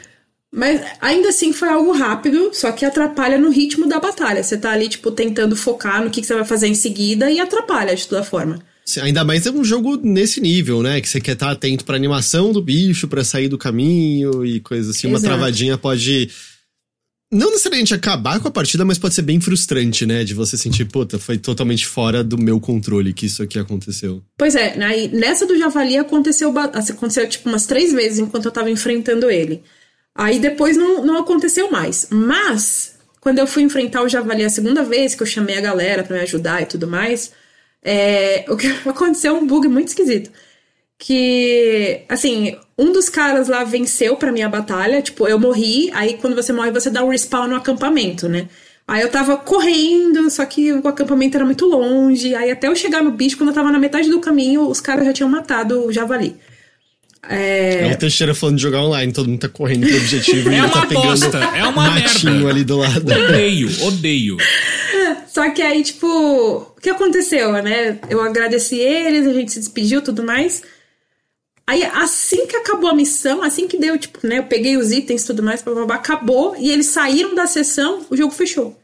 Mas 0.53 0.83
ainda 1.01 1.31
assim 1.31 1.51
foi 1.55 1.71
algo 1.71 1.93
rápido, 1.93 2.51
só 2.53 2.71
que 2.73 2.85
atrapalha 2.85 3.39
no 3.39 3.49
ritmo 3.49 3.89
da 3.89 3.99
batalha. 3.99 4.43
Você 4.43 4.59
tá 4.59 4.73
ali, 4.73 4.87
tipo, 4.87 5.11
tentando 5.11 5.57
focar 5.57 6.05
no 6.05 6.11
que, 6.11 6.21
que 6.21 6.27
você 6.27 6.35
vai 6.35 6.45
fazer 6.45 6.67
em 6.67 6.75
seguida 6.75 7.31
e 7.31 7.41
atrapalha 7.41 7.97
de 7.97 8.07
toda 8.07 8.23
forma. 8.23 8.59
Ainda 9.03 9.25
mais 9.25 9.45
é 9.47 9.51
um 9.51 9.65
jogo 9.65 9.97
nesse 9.97 10.41
nível, 10.41 10.81
né? 10.83 11.01
Que 11.01 11.09
você 11.09 11.21
quer 11.21 11.33
estar 11.33 11.51
atento 11.51 11.85
pra 11.85 11.97
animação 11.97 12.53
do 12.53 12.63
bicho, 12.63 13.09
pra 13.09 13.25
sair 13.25 13.49
do 13.49 13.59
caminho 13.59 14.45
e 14.47 14.61
coisa 14.61 14.91
assim. 14.91 15.09
Uma 15.09 15.19
Exato. 15.19 15.35
travadinha 15.35 15.77
pode. 15.77 16.31
Não 17.33 17.51
necessariamente 17.51 17.93
acabar 17.93 18.39
com 18.39 18.47
a 18.47 18.51
partida, 18.53 18.85
mas 18.85 18.99
pode 18.99 19.15
ser 19.15 19.23
bem 19.23 19.41
frustrante, 19.41 20.07
né? 20.07 20.23
De 20.23 20.33
você 20.33 20.57
sentir, 20.57 20.85
puta, 20.85 21.19
foi 21.19 21.37
totalmente 21.37 21.85
fora 21.85 22.23
do 22.23 22.39
meu 22.39 22.61
controle 22.61 23.13
que 23.13 23.27
isso 23.27 23.43
aqui 23.43 23.59
aconteceu. 23.59 24.23
Pois 24.39 24.55
é, 24.55 24.81
aí, 24.85 25.09
nessa 25.09 25.45
do 25.45 25.59
Javali 25.59 25.99
aconteceu, 25.99 26.57
aconteceu 26.57 27.29
tipo 27.29 27.49
umas 27.49 27.67
três 27.67 27.93
vezes 27.93 28.21
enquanto 28.21 28.45
eu 28.45 28.53
tava 28.53 28.71
enfrentando 28.71 29.29
ele. 29.29 29.65
Aí 30.15 30.39
depois 30.39 30.77
não, 30.77 31.05
não 31.05 31.19
aconteceu 31.19 31.69
mais. 31.73 32.07
Mas, 32.11 32.95
quando 33.21 33.41
eu 33.41 33.47
fui 33.49 33.65
enfrentar 33.65 34.03
o 34.03 34.09
Javali 34.09 34.45
a 34.45 34.49
segunda 34.49 34.85
vez, 34.85 35.17
que 35.17 35.23
eu 35.25 35.27
chamei 35.27 35.59
a 35.59 35.61
galera 35.61 36.05
pra 36.05 36.17
me 36.17 36.23
ajudar 36.23 36.63
e 36.63 36.67
tudo 36.67 36.87
mais, 36.87 37.33
é, 37.87 38.45
o 38.49 38.57
que 38.57 38.67
aconteceu 38.89 39.37
um 39.37 39.47
bug 39.47 39.69
muito 39.69 39.89
esquisito. 39.89 40.31
Que, 40.99 42.03
assim, 42.09 42.57
um 42.77 42.91
dos 42.91 43.09
caras 43.09 43.49
lá 43.49 43.63
venceu 43.65 44.17
pra 44.17 44.33
minha 44.33 44.49
batalha, 44.49 45.01
tipo, 45.01 45.29
eu 45.29 45.39
morri, 45.39 45.91
aí 45.95 46.15
quando 46.19 46.35
você 46.35 46.53
morre 46.53 46.73
você 46.73 46.91
dá 46.91 47.05
um 47.05 47.11
respawn 47.11 47.47
no 47.47 47.57
acampamento, 47.57 48.29
né? 48.29 48.49
Aí 48.89 49.03
eu 49.03 49.11
tava 49.11 49.37
correndo, 49.37 50.29
só 50.31 50.45
que 50.47 50.73
o 50.73 50.89
acampamento 50.89 51.37
era 51.37 51.45
muito 51.45 51.67
longe, 51.67 52.35
aí 52.35 52.51
até 52.51 52.69
eu 52.69 52.77
chegar 52.77 53.03
no 53.03 53.11
bicho, 53.11 53.37
quando 53.37 53.51
eu 53.51 53.55
tava 53.55 53.71
na 53.71 53.79
metade 53.79 54.09
do 54.09 54.21
caminho, 54.21 54.69
os 54.69 54.81
caras 54.81 55.05
já 55.07 55.13
tinham 55.13 55.29
matado 55.29 55.85
o 55.87 55.93
javali. 55.93 56.37
É, 57.29 57.91
o 57.93 57.99
Teixeira 57.99 58.35
falando 58.35 58.57
de 58.57 58.63
jogar 58.63 58.83
online, 58.83 59.13
todo 59.13 59.29
mundo 59.29 59.41
tá 59.41 59.49
correndo 59.49 59.87
pro 59.87 59.97
objetivo 59.97 60.49
e 60.51 60.55
É 60.55 60.59
ele 60.59 60.67
uma 60.67 60.71
tá 60.73 60.87
pegando 60.87 61.07
bosta, 61.09 61.39
é 61.39 61.65
uma 61.65 61.91
matinho 61.91 62.33
merda. 62.35 62.51
ali 62.51 62.65
do 62.65 62.77
lado. 62.79 63.13
Odeio, 63.13 63.69
odeio. 63.85 64.37
Só 65.29 65.51
que 65.51 65.61
aí, 65.63 65.83
tipo, 65.83 66.07
o 66.07 66.81
que 66.81 66.89
aconteceu, 66.91 67.53
né? 67.63 67.99
Eu 68.09 68.21
agradeci 68.23 68.77
eles, 68.79 69.27
a 69.27 69.33
gente 69.33 69.53
se 69.53 69.59
despediu 69.61 70.01
tudo 70.03 70.23
mais. 70.23 70.63
Aí, 71.67 71.83
assim 71.85 72.47
que 72.47 72.57
acabou 72.57 72.89
a 72.89 72.95
missão, 72.95 73.43
assim 73.43 73.67
que 73.67 73.77
deu, 73.77 73.99
tipo, 73.99 74.25
né? 74.27 74.39
Eu 74.39 74.45
peguei 74.45 74.77
os 74.77 74.93
itens 74.93 75.25
e 75.25 75.27
tudo 75.27 75.43
mais, 75.43 75.63
blá, 75.63 75.75
blá, 75.75 75.85
blá, 75.85 75.95
acabou, 75.97 76.55
e 76.57 76.71
eles 76.71 76.87
saíram 76.87 77.35
da 77.35 77.47
sessão, 77.47 78.07
o 78.09 78.17
jogo 78.17 78.33
fechou. 78.33 78.79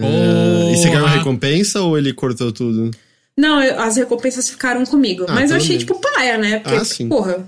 Ah, 0.00 0.70
e 0.72 0.76
você 0.76 0.88
ganhou 0.88 1.02
Porra. 1.02 1.16
recompensa 1.18 1.82
ou 1.82 1.96
ele 1.98 2.12
cortou 2.14 2.50
tudo? 2.50 2.90
Não, 3.36 3.62
eu- 3.62 3.78
as 3.80 3.96
recompensas 3.96 4.48
ficaram 4.48 4.84
comigo. 4.86 5.26
Ah, 5.28 5.34
mas 5.34 5.50
eu 5.50 5.56
achei, 5.58 5.76
tipo, 5.78 5.94
paia, 6.00 6.38
né? 6.38 6.58
Porque, 6.60 6.76
Ah, 6.78 6.84
sim. 6.84 7.08
porra, 7.08 7.46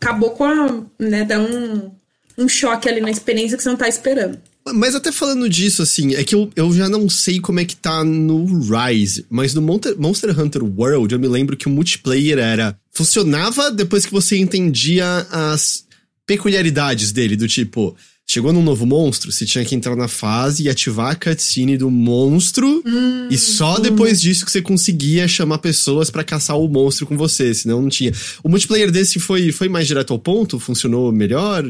acabou 0.00 0.30
com 0.30 0.44
a. 0.44 0.82
né? 0.98 1.24
Dá 1.24 1.38
um, 1.38 1.90
um 2.38 2.48
choque 2.48 2.88
ali 2.88 3.00
na 3.00 3.10
experiência 3.10 3.56
que 3.56 3.62
você 3.62 3.68
não 3.68 3.76
tá 3.76 3.88
esperando. 3.88 4.38
Mas 4.74 4.96
até 4.96 5.12
falando 5.12 5.48
disso, 5.48 5.80
assim, 5.80 6.14
é 6.14 6.24
que 6.24 6.34
eu, 6.34 6.50
eu 6.56 6.72
já 6.72 6.88
não 6.88 7.08
sei 7.08 7.38
como 7.38 7.60
é 7.60 7.64
que 7.64 7.76
tá 7.76 8.02
no 8.02 8.44
Rise, 8.44 9.24
mas 9.30 9.54
no 9.54 9.62
Monster, 9.62 9.96
Monster 9.96 10.40
Hunter 10.40 10.64
World 10.64 11.14
eu 11.14 11.20
me 11.20 11.28
lembro 11.28 11.56
que 11.56 11.68
o 11.68 11.70
multiplayer 11.70 12.38
era. 12.38 12.76
Funcionava 12.92 13.70
depois 13.70 14.04
que 14.04 14.12
você 14.12 14.36
entendia 14.36 15.26
as 15.30 15.84
peculiaridades 16.26 17.12
dele, 17.12 17.36
do 17.36 17.46
tipo. 17.46 17.96
Chegou 18.28 18.52
num 18.52 18.62
novo 18.62 18.84
monstro, 18.84 19.30
você 19.30 19.46
tinha 19.46 19.64
que 19.64 19.74
entrar 19.74 19.94
na 19.94 20.08
fase 20.08 20.64
e 20.64 20.68
ativar 20.68 21.12
a 21.12 21.14
cutscene 21.14 21.78
do 21.78 21.88
monstro, 21.88 22.82
e 23.30 23.38
só 23.38 23.78
depois 23.78 24.20
disso 24.20 24.44
que 24.44 24.50
você 24.50 24.60
conseguia 24.60 25.28
chamar 25.28 25.58
pessoas 25.58 26.10
pra 26.10 26.24
caçar 26.24 26.58
o 26.58 26.68
monstro 26.68 27.06
com 27.06 27.16
você, 27.16 27.54
senão 27.54 27.80
não 27.80 27.88
tinha. 27.88 28.12
O 28.42 28.48
multiplayer 28.48 28.90
desse 28.90 29.20
foi, 29.20 29.52
foi 29.52 29.68
mais 29.68 29.86
direto 29.86 30.12
ao 30.12 30.18
ponto? 30.18 30.58
Funcionou 30.58 31.12
melhor? 31.12 31.64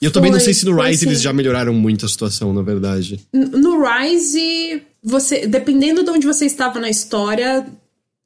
E 0.00 0.04
eu 0.04 0.10
também 0.10 0.30
não 0.30 0.38
Foi, 0.38 0.44
sei 0.44 0.54
se 0.54 0.66
no 0.66 0.80
Rise 0.80 1.06
eles 1.06 1.22
já 1.22 1.32
melhoraram 1.32 1.72
muito 1.72 2.04
a 2.04 2.08
situação, 2.08 2.52
na 2.52 2.62
verdade. 2.62 3.18
No 3.32 3.82
Rise, 3.82 4.82
você, 5.02 5.46
dependendo 5.46 6.04
de 6.04 6.10
onde 6.10 6.26
você 6.26 6.44
estava 6.44 6.78
na 6.78 6.90
história, 6.90 7.66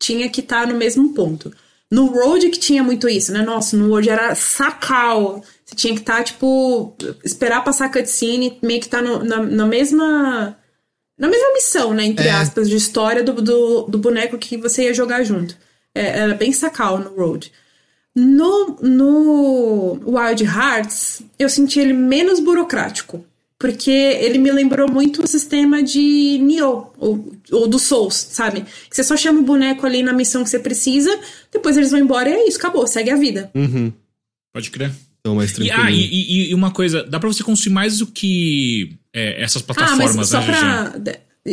tinha 0.00 0.28
que 0.28 0.40
estar 0.40 0.66
no 0.66 0.74
mesmo 0.74 1.14
ponto. 1.14 1.52
No 1.92 2.06
Road 2.06 2.48
que 2.48 2.58
tinha 2.58 2.82
muito 2.82 3.06
isso, 3.06 3.30
né? 3.32 3.42
Nossa, 3.42 3.76
no 3.76 3.88
Road 3.90 4.08
era 4.08 4.34
sacal. 4.34 5.44
Você 5.62 5.76
tinha 5.76 5.92
que 5.92 6.00
estar, 6.00 6.24
tipo, 6.24 6.96
esperar 7.22 7.62
passar 7.62 7.84
a 7.84 7.88
cutscene, 7.90 8.58
meio 8.62 8.80
que 8.80 8.86
estar 8.86 9.02
no, 9.02 9.22
na, 9.22 9.42
na 9.42 9.66
mesma. 9.66 10.56
Na 11.18 11.28
mesma 11.28 11.52
missão, 11.52 11.92
né? 11.92 12.04
Entre 12.06 12.26
É. 12.26 12.30
aspas, 12.32 12.66
de 12.68 12.76
história 12.76 13.22
do, 13.22 13.34
do, 13.34 13.82
do 13.82 13.98
boneco 13.98 14.38
que 14.38 14.56
você 14.56 14.84
ia 14.84 14.94
jogar 14.94 15.22
junto. 15.22 15.54
É, 15.94 16.20
era 16.20 16.34
bem 16.34 16.50
sacal 16.50 16.98
no 16.98 17.14
Road. 17.14 17.52
No, 18.16 18.76
no 18.80 20.00
Wild 20.06 20.44
Hearts, 20.44 21.22
eu 21.38 21.48
senti 21.50 21.78
ele 21.78 21.92
menos 21.92 22.40
burocrático. 22.40 23.22
Porque 23.58 23.90
ele 23.90 24.38
me 24.38 24.50
lembrou 24.50 24.90
muito 24.90 25.22
o 25.22 25.26
sistema 25.26 25.82
de 25.84 26.36
Nioh, 26.42 26.90
ou, 26.98 27.32
ou 27.52 27.68
do 27.68 27.78
Souls, 27.78 28.14
sabe? 28.14 28.62
Que 28.90 28.96
você 28.96 29.04
só 29.04 29.16
chama 29.16 29.38
o 29.38 29.44
boneco 29.44 29.86
ali 29.86 30.02
na 30.02 30.12
missão 30.12 30.42
que 30.42 30.50
você 30.50 30.58
precisa, 30.58 31.16
depois 31.52 31.76
eles 31.76 31.90
vão 31.90 32.00
embora 32.00 32.28
e 32.28 32.32
é 32.32 32.48
isso, 32.48 32.58
acabou, 32.58 32.86
segue 32.86 33.10
a 33.10 33.16
vida. 33.16 33.50
Uhum. 33.54 33.92
Pode 34.52 34.70
crer. 34.70 34.90
Então, 35.20 35.36
mais 35.36 35.50
E, 35.52 35.54
tranquilo. 35.54 35.80
ah, 35.82 35.90
e, 35.90 35.96
e- 36.04 36.50
e 36.50 36.54
uma 36.54 36.70
coisa, 36.72 37.04
dá 37.04 37.20
pra 37.20 37.28
você 37.28 37.44
construir 37.44 37.72
mais 37.72 37.98
do 37.98 38.06
que 38.08 38.96
é, 39.14 39.40
essas 39.42 39.62
Ah, 39.62 39.64
plataformas, 39.66 40.16
mas 40.16 40.28
só 40.28 40.40
né, 40.40 40.46
pra, 40.46 40.92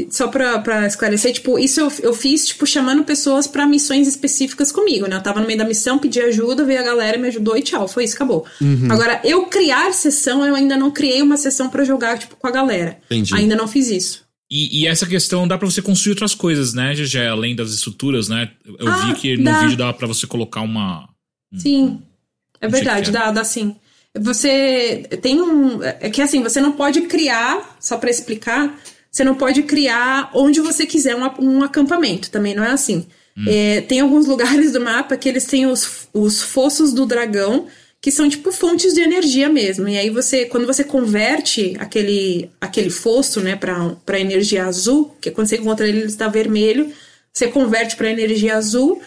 só 0.09 0.27
pra, 0.27 0.59
pra 0.59 0.87
esclarecer, 0.87 1.33
tipo, 1.33 1.57
isso 1.59 1.79
eu, 1.79 1.91
eu 2.01 2.13
fiz, 2.13 2.47
tipo, 2.47 2.65
chamando 2.65 3.03
pessoas 3.03 3.45
pra 3.47 3.67
missões 3.67 4.07
específicas 4.07 4.71
comigo, 4.71 5.07
né? 5.07 5.15
Eu 5.17 5.21
tava 5.23 5.39
no 5.39 5.45
meio 5.47 5.57
da 5.59 5.65
missão, 5.65 5.99
pedi 5.99 6.19
ajuda, 6.19 6.63
veio 6.65 6.79
a 6.79 6.83
galera, 6.83 7.17
me 7.17 7.27
ajudou 7.27 7.55
e 7.57 7.61
tchau, 7.61 7.87
foi 7.87 8.05
isso, 8.05 8.15
acabou. 8.15 8.45
Uhum. 8.61 8.87
Agora, 8.91 9.19
eu 9.23 9.45
criar 9.45 9.91
sessão, 9.93 10.43
eu 10.45 10.55
ainda 10.55 10.75
não 10.77 10.89
criei 10.91 11.21
uma 11.21 11.37
sessão 11.37 11.69
pra 11.69 11.83
jogar, 11.83 12.17
tipo, 12.17 12.35
com 12.35 12.47
a 12.47 12.51
galera. 12.51 12.97
Entendi. 13.05 13.33
Ainda 13.35 13.55
não 13.55 13.67
fiz 13.67 13.89
isso. 13.91 14.23
E, 14.51 14.81
e 14.81 14.87
essa 14.87 15.05
questão 15.05 15.47
dá 15.47 15.57
pra 15.57 15.69
você 15.69 15.81
construir 15.81 16.13
outras 16.13 16.33
coisas, 16.33 16.73
né, 16.73 16.93
GG? 16.95 17.17
Além 17.27 17.55
das 17.55 17.71
estruturas, 17.71 18.27
né? 18.27 18.51
Eu 18.79 18.87
Ah, 18.87 19.05
vi 19.05 19.13
que 19.15 19.37
no 19.37 19.43
dá. 19.43 19.59
vídeo 19.61 19.77
dava 19.77 19.93
pra 19.93 20.07
você 20.07 20.25
colocar 20.25 20.61
uma. 20.61 21.07
Sim. 21.55 22.01
É 22.59 22.67
verdade, 22.67 23.11
dá, 23.11 23.31
dá 23.31 23.43
sim. 23.43 23.75
Você 24.19 25.07
tem 25.21 25.39
um. 25.39 25.83
É 25.83 26.09
que 26.09 26.21
assim, 26.21 26.41
você 26.41 26.59
não 26.59 26.71
pode 26.71 27.01
criar, 27.01 27.77
só 27.79 27.97
pra 27.97 28.09
explicar, 28.09 28.77
você 29.11 29.23
não 29.23 29.35
pode 29.35 29.63
criar 29.63 30.31
onde 30.33 30.59
você 30.59 30.85
quiser 30.85 31.15
um, 31.15 31.29
um 31.39 31.63
acampamento, 31.63 32.31
também 32.31 32.55
não 32.55 32.63
é 32.63 32.71
assim. 32.71 33.05
É, 33.47 33.81
tem 33.81 34.01
alguns 34.01 34.25
lugares 34.27 34.73
do 34.73 34.81
mapa 34.81 35.15
que 35.15 35.29
eles 35.29 35.45
têm 35.45 35.65
os, 35.67 36.07
os 36.13 36.41
fossos 36.41 36.91
do 36.91 37.05
dragão, 37.05 37.67
que 38.01 38.11
são 38.11 38.29
tipo 38.29 38.51
fontes 38.51 38.93
de 38.93 39.01
energia 39.01 39.49
mesmo. 39.49 39.87
E 39.87 39.97
aí 39.97 40.09
você, 40.09 40.45
quando 40.45 40.65
você 40.65 40.83
converte 40.83 41.75
aquele, 41.79 42.49
aquele 42.59 42.89
fosso, 42.89 43.41
né, 43.41 43.55
pra 43.55 44.19
energia 44.19 44.65
azul, 44.65 45.15
que 45.19 45.31
quando 45.31 45.47
você 45.47 45.57
encontra 45.57 45.87
ele, 45.87 45.99
ele 45.99 46.07
está 46.07 46.27
vermelho, 46.27 46.91
você 47.33 47.47
converte 47.47 47.95
pra 47.95 48.09
energia 48.09 48.55
azul. 48.55 49.01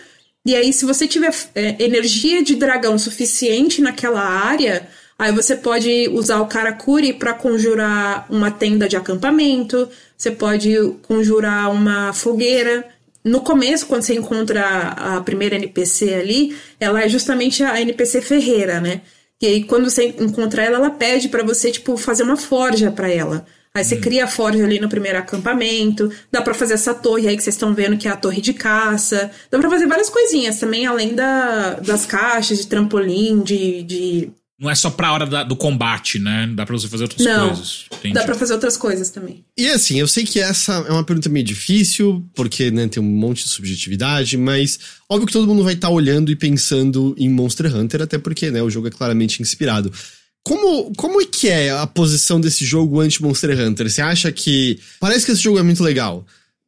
E 0.45 0.55
aí, 0.55 0.73
se 0.73 0.85
você 0.85 1.07
tiver 1.07 1.33
é, 1.55 1.77
energia 1.83 2.43
de 2.43 2.57
dragão 2.57 2.99
suficiente 2.99 3.81
naquela 3.81 4.21
área, 4.21 4.89
aí 5.19 5.33
você 5.33 5.57
pode 5.57 6.09
usar 6.09 6.41
o 6.41 6.47
Karakuri 6.47 7.13
para 7.13 7.33
conjurar 7.33 8.27
uma 8.29 8.51
tenda 8.51 8.89
de 8.89 8.97
acampamento, 8.97 9.89
você 10.17 10.31
pode 10.31 10.75
conjurar 11.03 11.71
uma 11.71 12.13
fogueira. 12.13 12.85
No 13.25 13.41
começo, 13.41 13.87
quando 13.87 14.03
você 14.03 14.15
encontra 14.15 14.63
a, 14.65 15.17
a 15.17 15.21
primeira 15.21 15.57
NPC 15.57 16.15
ali, 16.15 16.57
ela 16.81 17.03
é 17.03 17.09
justamente 17.09 17.63
a 17.63 17.81
NPC 17.81 18.21
Ferreira, 18.21 18.81
né? 18.81 19.03
E 19.41 19.47
aí, 19.47 19.65
quando 19.65 19.91
você 19.91 20.15
encontra 20.19 20.63
ela, 20.63 20.77
ela 20.77 20.91
pede 20.91 21.29
para 21.29 21.43
você, 21.43 21.71
tipo, 21.71 21.97
fazer 21.97 22.23
uma 22.23 22.37
forja 22.37 22.91
para 22.93 23.09
ela. 23.09 23.45
Aí 23.75 23.85
você 23.85 23.97
cria 23.97 24.25
a 24.25 24.29
forja 24.29 24.63
ali 24.63 24.79
no 24.79 24.89
primeiro 24.89 25.19
acampamento, 25.19 26.13
dá 26.31 26.43
pra 26.43 26.53
fazer 26.53 26.75
essa 26.75 26.93
torre 26.93 27.27
aí 27.27 27.37
que 27.37 27.43
vocês 27.43 27.55
estão 27.55 27.73
vendo 27.73 27.97
que 27.97 28.07
é 28.07 28.11
a 28.11 28.17
torre 28.17 28.41
de 28.41 28.53
caça. 28.53 29.31
Dá 29.51 29.59
pra 29.59 29.71
fazer 29.71 29.87
várias 29.87 30.11
coisinhas 30.11 30.59
também, 30.59 30.87
além 30.87 31.15
da, 31.15 31.75
das 31.81 32.05
caixas 32.05 32.59
de 32.59 32.67
trampolim, 32.67 33.41
de. 33.43 33.83
de... 33.83 34.33
Não 34.63 34.71
é 34.71 34.75
só 34.77 34.89
pra 34.91 35.13
hora 35.13 35.27
da- 35.27 35.43
do 35.43 35.57
combate, 35.57 36.21
né? 36.21 36.49
Dá 36.55 36.65
pra 36.65 36.79
você 36.79 36.87
fazer 36.87 37.03
outras 37.03 37.27
Não. 37.27 37.49
coisas. 37.49 37.85
Entendi. 37.99 38.15
Dá 38.15 38.23
pra 38.23 38.37
fazer 38.37 38.53
outras 38.55 38.77
coisas 38.77 39.11
também. 39.11 39.45
E 39.59 39.67
assim, 39.69 39.99
eu 39.99 40.07
sei 40.07 40.25
que 40.25 40.39
essa 40.39 40.73
é 40.87 40.93
uma 40.93 41.03
pergunta 41.03 41.29
meio 41.29 41.45
difícil, 41.45 42.25
porque 42.33 42.71
né, 42.71 42.87
tem 42.87 43.03
um 43.03 43.07
monte 43.07 43.43
de 43.43 43.51
subjetividade, 43.51 44.37
mas 44.37 44.79
óbvio 45.11 45.27
que 45.27 45.33
todo 45.33 45.49
mundo 45.49 45.65
vai 45.65 45.75
estar 45.75 45.89
olhando 45.91 46.31
e 46.31 46.37
pensando 46.37 47.13
em 47.19 47.29
Monster 47.29 47.75
Hunter, 47.75 48.03
até 48.03 48.19
porque 48.19 48.53
né, 48.53 48.63
o 48.63 48.71
jogo 48.71 48.87
é 48.87 48.91
claramente 48.91 49.43
inspirado. 49.43 49.93
Como, 50.45 50.93
como 50.97 51.21
é 51.21 51.25
que 51.25 51.49
é 51.49 51.71
a 51.71 51.87
posição 51.87 52.41
desse 52.41 52.65
jogo 52.65 53.01
anti-Monster 53.01 53.59
Hunter? 53.61 53.91
Você 53.91 54.01
acha 54.01 54.31
que. 54.33 54.79
Parece 55.01 55.27
que 55.27 55.33
esse 55.33 55.41
jogo 55.43 55.59
é 55.59 55.63
muito 55.63 55.83
legal. 55.83 56.25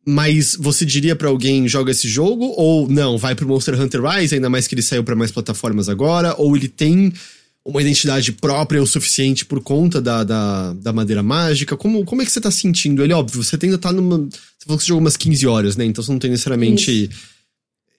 Mas 0.06 0.54
você 0.58 0.84
diria 0.84 1.16
pra 1.16 1.28
alguém 1.28 1.66
joga 1.66 1.90
esse 1.90 2.06
jogo 2.06 2.52
ou 2.56 2.88
não, 2.88 3.16
vai 3.16 3.34
pro 3.34 3.48
Monster 3.48 3.80
Hunter 3.80 4.02
Rise, 4.02 4.34
ainda 4.34 4.50
mais 4.50 4.66
que 4.66 4.74
ele 4.74 4.82
saiu 4.82 5.02
pra 5.02 5.16
mais 5.16 5.30
plataformas 5.30 5.88
agora, 5.88 6.34
ou 6.36 6.54
ele 6.56 6.68
tem 6.68 7.10
uma 7.64 7.80
identidade 7.80 8.32
própria 8.32 8.82
o 8.82 8.86
suficiente 8.86 9.44
por 9.44 9.60
conta 9.60 10.00
da, 10.00 10.22
da, 10.22 10.72
da 10.74 10.92
madeira 10.92 11.22
mágica? 11.22 11.76
Como, 11.76 12.04
como 12.04 12.20
é 12.20 12.24
que 12.24 12.30
você 12.30 12.40
tá 12.40 12.50
sentindo 12.50 13.02
ele? 13.02 13.12
Óbvio, 13.12 13.42
você 13.42 13.58
ainda 13.60 13.78
tá 13.78 13.92
numa. 13.92 14.18
Você 14.18 14.66
falou 14.66 14.78
que 14.78 14.84
você 14.84 14.88
jogou 14.88 15.00
umas 15.00 15.16
15 15.16 15.46
horas, 15.46 15.76
né? 15.76 15.84
Então 15.84 16.04
você 16.04 16.12
não 16.12 16.18
tem 16.18 16.30
necessariamente. 16.30 17.10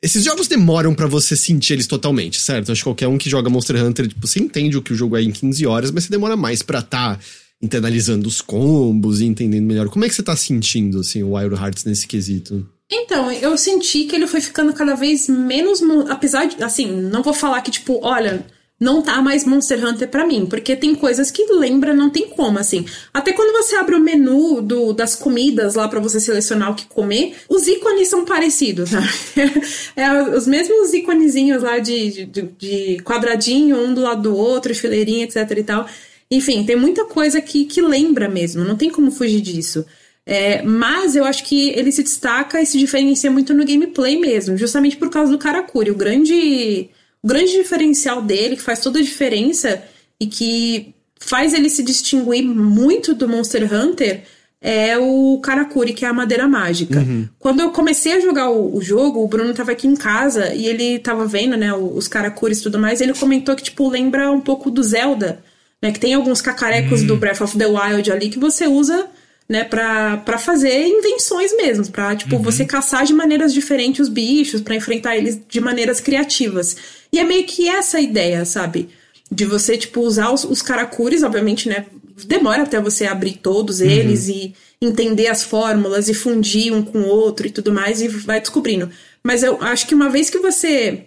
Esses 0.01 0.23
jogos 0.23 0.47
demoram 0.47 0.93
pra 0.93 1.07
você 1.07 1.35
sentir 1.35 1.73
eles 1.73 1.87
totalmente, 1.87 2.39
certo? 2.39 2.71
Acho 2.71 2.81
que 2.81 2.83
qualquer 2.83 3.07
um 3.07 3.17
que 3.17 3.27
joga 3.27 3.49
Monster 3.49 3.83
Hunter, 3.83 4.07
tipo, 4.07 4.27
você 4.27 4.39
entende 4.39 4.77
o 4.77 4.81
que 4.81 4.93
o 4.93 4.95
jogo 4.95 5.17
é 5.17 5.23
em 5.23 5.31
15 5.31 5.65
horas, 5.65 5.89
mas 5.89 6.03
você 6.03 6.11
demora 6.11 6.37
mais 6.37 6.61
pra 6.61 6.81
tá 6.83 7.17
internalizando 7.59 8.27
os 8.27 8.39
combos 8.39 9.21
e 9.21 9.25
entendendo 9.25 9.65
melhor. 9.65 9.89
Como 9.89 10.05
é 10.05 10.09
que 10.09 10.13
você 10.13 10.21
tá 10.21 10.35
sentindo, 10.35 10.99
assim, 10.99 11.23
o 11.23 11.33
Wild 11.33 11.55
Hearts 11.55 11.85
nesse 11.85 12.05
quesito? 12.05 12.69
Então, 12.91 13.31
eu 13.31 13.57
senti 13.57 14.03
que 14.03 14.15
ele 14.15 14.27
foi 14.27 14.41
ficando 14.41 14.71
cada 14.73 14.93
vez 14.93 15.27
menos. 15.27 15.81
Apesar 16.07 16.45
de. 16.45 16.63
Assim, 16.63 16.91
não 16.91 17.23
vou 17.23 17.33
falar 17.33 17.61
que, 17.61 17.71
tipo, 17.71 17.99
olha, 18.03 18.45
não 18.79 19.01
tá 19.01 19.21
mais 19.21 19.45
Monster 19.45 19.85
Hunter 19.85 20.09
pra 20.09 20.27
mim, 20.27 20.45
porque 20.45 20.75
tem 20.75 20.93
coisas 20.93 21.31
que 21.31 21.45
lembra, 21.45 21.93
não 21.93 22.09
tem 22.09 22.27
como, 22.27 22.59
assim. 22.59 22.85
Até 23.13 23.31
quando 23.31 23.53
você 23.53 23.75
abre 23.75 23.95
o 23.95 23.99
menu 23.99 24.61
do, 24.61 24.91
das 24.91 25.15
comidas 25.15 25.75
lá 25.75 25.87
pra 25.87 25.99
você 25.99 26.19
selecionar 26.19 26.71
o 26.71 26.75
que 26.75 26.85
comer, 26.85 27.35
os 27.47 27.67
ícones 27.67 28.09
são 28.09 28.25
parecidos, 28.25 28.89
sabe? 28.89 29.07
É, 29.95 30.11
os 30.35 30.45
mesmos 30.45 30.93
íconezinhos 30.93 31.63
lá 31.63 31.79
de, 31.79 32.25
de, 32.25 32.41
de 32.57 32.97
quadradinho, 33.03 33.77
um 33.77 33.93
do 33.93 34.01
lado 34.01 34.23
do 34.23 34.35
outro, 34.35 34.75
fileirinha, 34.75 35.23
etc 35.23 35.49
e 35.57 35.63
tal. 35.63 35.87
Enfim, 36.29 36.65
tem 36.65 36.75
muita 36.75 37.05
coisa 37.05 37.39
que, 37.39 37.65
que 37.65 37.81
lembra 37.81 38.27
mesmo, 38.27 38.63
não 38.65 38.75
tem 38.75 38.89
como 38.89 39.11
fugir 39.11 39.41
disso. 39.41 39.85
É, 40.25 40.63
mas 40.63 41.15
eu 41.15 41.23
acho 41.23 41.43
que 41.45 41.69
ele 41.69 41.91
se 41.91 42.01
destaca 42.01 42.59
e 42.61 42.65
se 42.65 42.79
diferencia 42.79 43.29
muito 43.29 43.53
no 43.53 43.65
gameplay 43.65 44.19
mesmo, 44.19 44.57
justamente 44.57 44.97
por 44.97 45.09
causa 45.09 45.31
do 45.31 45.37
Karakuri. 45.37 45.91
O 45.91 45.95
grande, 45.95 46.89
o 47.25 47.27
grande 47.27 47.53
diferencial 47.53 48.21
dele, 48.21 48.55
que 48.55 48.61
faz 48.61 48.79
toda 48.79 48.99
a 48.99 49.01
diferença 49.01 49.81
e 50.19 50.27
que 50.27 50.93
faz 51.19 51.55
ele 51.55 51.71
se 51.71 51.81
distinguir 51.81 52.43
muito 52.45 53.15
do 53.15 53.27
Monster 53.27 53.67
Hunter, 53.73 54.21
é 54.61 54.95
o 54.95 55.39
Karakuri, 55.43 55.93
que 55.93 56.05
é 56.05 56.07
a 56.07 56.13
madeira 56.13 56.47
mágica. 56.47 57.03
Quando 57.39 57.61
eu 57.61 57.71
comecei 57.71 58.13
a 58.13 58.19
jogar 58.19 58.51
o, 58.51 58.77
o 58.77 58.81
jogo, 58.81 59.23
o 59.23 59.27
Bruno 59.27 59.55
tava 59.55 59.71
aqui 59.71 59.87
em 59.87 59.95
casa 59.95 60.53
e 60.53 60.67
ele 60.67 60.99
tava 60.99 61.25
vendo, 61.25 61.57
né, 61.57 61.73
os 61.73 62.07
Karakuris 62.07 62.59
e 62.59 62.63
tudo 62.63 62.77
mais, 62.77 63.01
e 63.01 63.05
ele 63.05 63.13
comentou 63.15 63.55
que, 63.55 63.63
tipo, 63.63 63.89
lembra 63.89 64.31
um 64.31 64.41
pouco 64.41 64.69
do 64.69 64.83
Zelda, 64.83 65.39
né, 65.81 65.91
que 65.91 65.99
tem 65.99 66.13
alguns 66.13 66.41
cacarecos 66.41 67.01
do 67.01 67.17
Breath 67.17 67.41
of 67.41 67.57
the 67.57 67.65
Wild 67.65 68.11
ali 68.11 68.29
que 68.29 68.37
você 68.37 68.67
usa 68.67 69.07
né, 69.47 69.63
pra, 69.63 70.17
pra 70.17 70.37
fazer 70.37 70.87
invenções 70.87 71.55
mesmo, 71.55 71.87
pra, 71.91 72.15
tipo, 72.15 72.39
você 72.39 72.65
caçar 72.65 73.05
de 73.05 73.13
maneiras 73.13 73.53
diferentes 73.53 74.01
os 74.01 74.09
bichos, 74.09 74.61
pra 74.61 74.75
enfrentar 74.75 75.15
eles 75.15 75.39
de 75.47 75.61
maneiras 75.61 75.99
criativas. 75.99 76.75
E 77.15 77.19
é 77.19 77.23
meio 77.23 77.45
que 77.45 77.69
essa 77.69 77.97
ideia, 78.01 78.43
sabe? 78.43 78.89
De 79.31 79.45
você, 79.45 79.77
tipo, 79.77 80.01
usar 80.01 80.31
os, 80.31 80.43
os 80.43 80.61
karakuris, 80.61 81.23
obviamente, 81.23 81.69
né, 81.69 81.85
demora 82.27 82.63
até 82.63 82.77
você 82.81 83.05
abrir 83.05 83.37
todos 83.37 83.79
eles 83.79 84.27
e 84.27 84.53
entender 84.81 85.27
as 85.27 85.41
fórmulas 85.41 86.09
e 86.09 86.13
fundir 86.13 86.73
um 86.73 86.81
com 86.81 87.03
o 87.03 87.07
outro 87.07 87.47
e 87.47 87.49
tudo 87.49 87.71
mais 87.71 88.01
e 88.01 88.09
vai 88.09 88.41
descobrindo. 88.41 88.89
Mas 89.23 89.43
eu 89.43 89.57
acho 89.61 89.87
que 89.87 89.95
uma 89.95 90.09
vez 90.09 90.29
que 90.29 90.39
você 90.39 91.05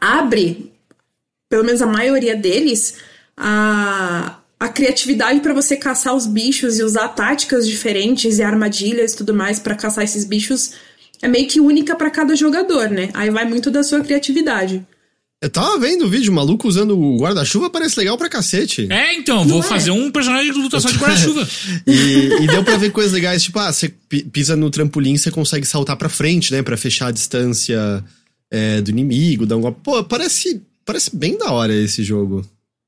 abre, 0.00 0.72
pelo 1.48 1.64
menos 1.64 1.82
a 1.82 1.86
maioria 1.86 2.36
deles, 2.36 2.98
a, 3.36 4.38
a 4.60 4.68
criatividade 4.68 5.40
para 5.40 5.52
você 5.52 5.76
caçar 5.76 6.14
os 6.14 6.24
bichos 6.24 6.78
e 6.78 6.84
usar 6.84 7.08
táticas 7.08 7.66
diferentes 7.66 8.38
e 8.38 8.44
armadilhas 8.44 9.12
e 9.12 9.16
tudo 9.16 9.34
mais 9.34 9.58
para 9.58 9.74
caçar 9.74 10.04
esses 10.04 10.24
bichos 10.24 10.74
é 11.20 11.26
meio 11.26 11.48
que 11.48 11.60
única 11.60 11.96
para 11.96 12.10
cada 12.10 12.36
jogador, 12.36 12.88
né? 12.88 13.10
Aí 13.12 13.28
vai 13.28 13.44
muito 13.44 13.72
da 13.72 13.82
sua 13.82 14.00
criatividade. 14.02 14.86
Eu 15.42 15.50
tava 15.50 15.78
vendo 15.78 16.06
o 16.06 16.08
vídeo, 16.08 16.32
o 16.32 16.34
maluco 16.34 16.66
usando 16.66 16.98
o 16.98 17.18
guarda-chuva 17.20 17.68
parece 17.68 17.98
legal 17.98 18.16
pra 18.16 18.28
cacete. 18.28 18.86
É, 18.90 19.14
então, 19.14 19.46
vou 19.46 19.60
é? 19.60 19.62
fazer 19.62 19.90
um 19.90 20.10
personagem 20.10 20.50
de 20.50 20.58
lutação 20.58 20.90
de 20.90 20.98
guarda-chuva. 20.98 21.46
E, 21.86 22.42
e 22.42 22.46
deu 22.46 22.64
pra 22.64 22.76
ver 22.78 22.90
coisas 22.90 23.12
legais, 23.12 23.42
tipo, 23.42 23.58
ah, 23.58 23.70
você 23.72 23.88
pi- 24.08 24.24
pisa 24.24 24.56
no 24.56 24.70
trampolim, 24.70 25.16
você 25.16 25.30
consegue 25.30 25.66
saltar 25.66 25.96
pra 25.96 26.08
frente, 26.08 26.52
né? 26.52 26.62
Pra 26.62 26.76
fechar 26.76 27.08
a 27.08 27.10
distância 27.10 28.02
é, 28.50 28.80
do 28.80 28.90
inimigo, 28.90 29.44
dar 29.44 29.56
um 29.58 29.60
golpe. 29.60 29.80
Pô, 29.84 30.02
parece, 30.02 30.62
parece 30.86 31.14
bem 31.14 31.36
da 31.36 31.50
hora 31.52 31.74
esse 31.74 32.02
jogo. 32.02 32.42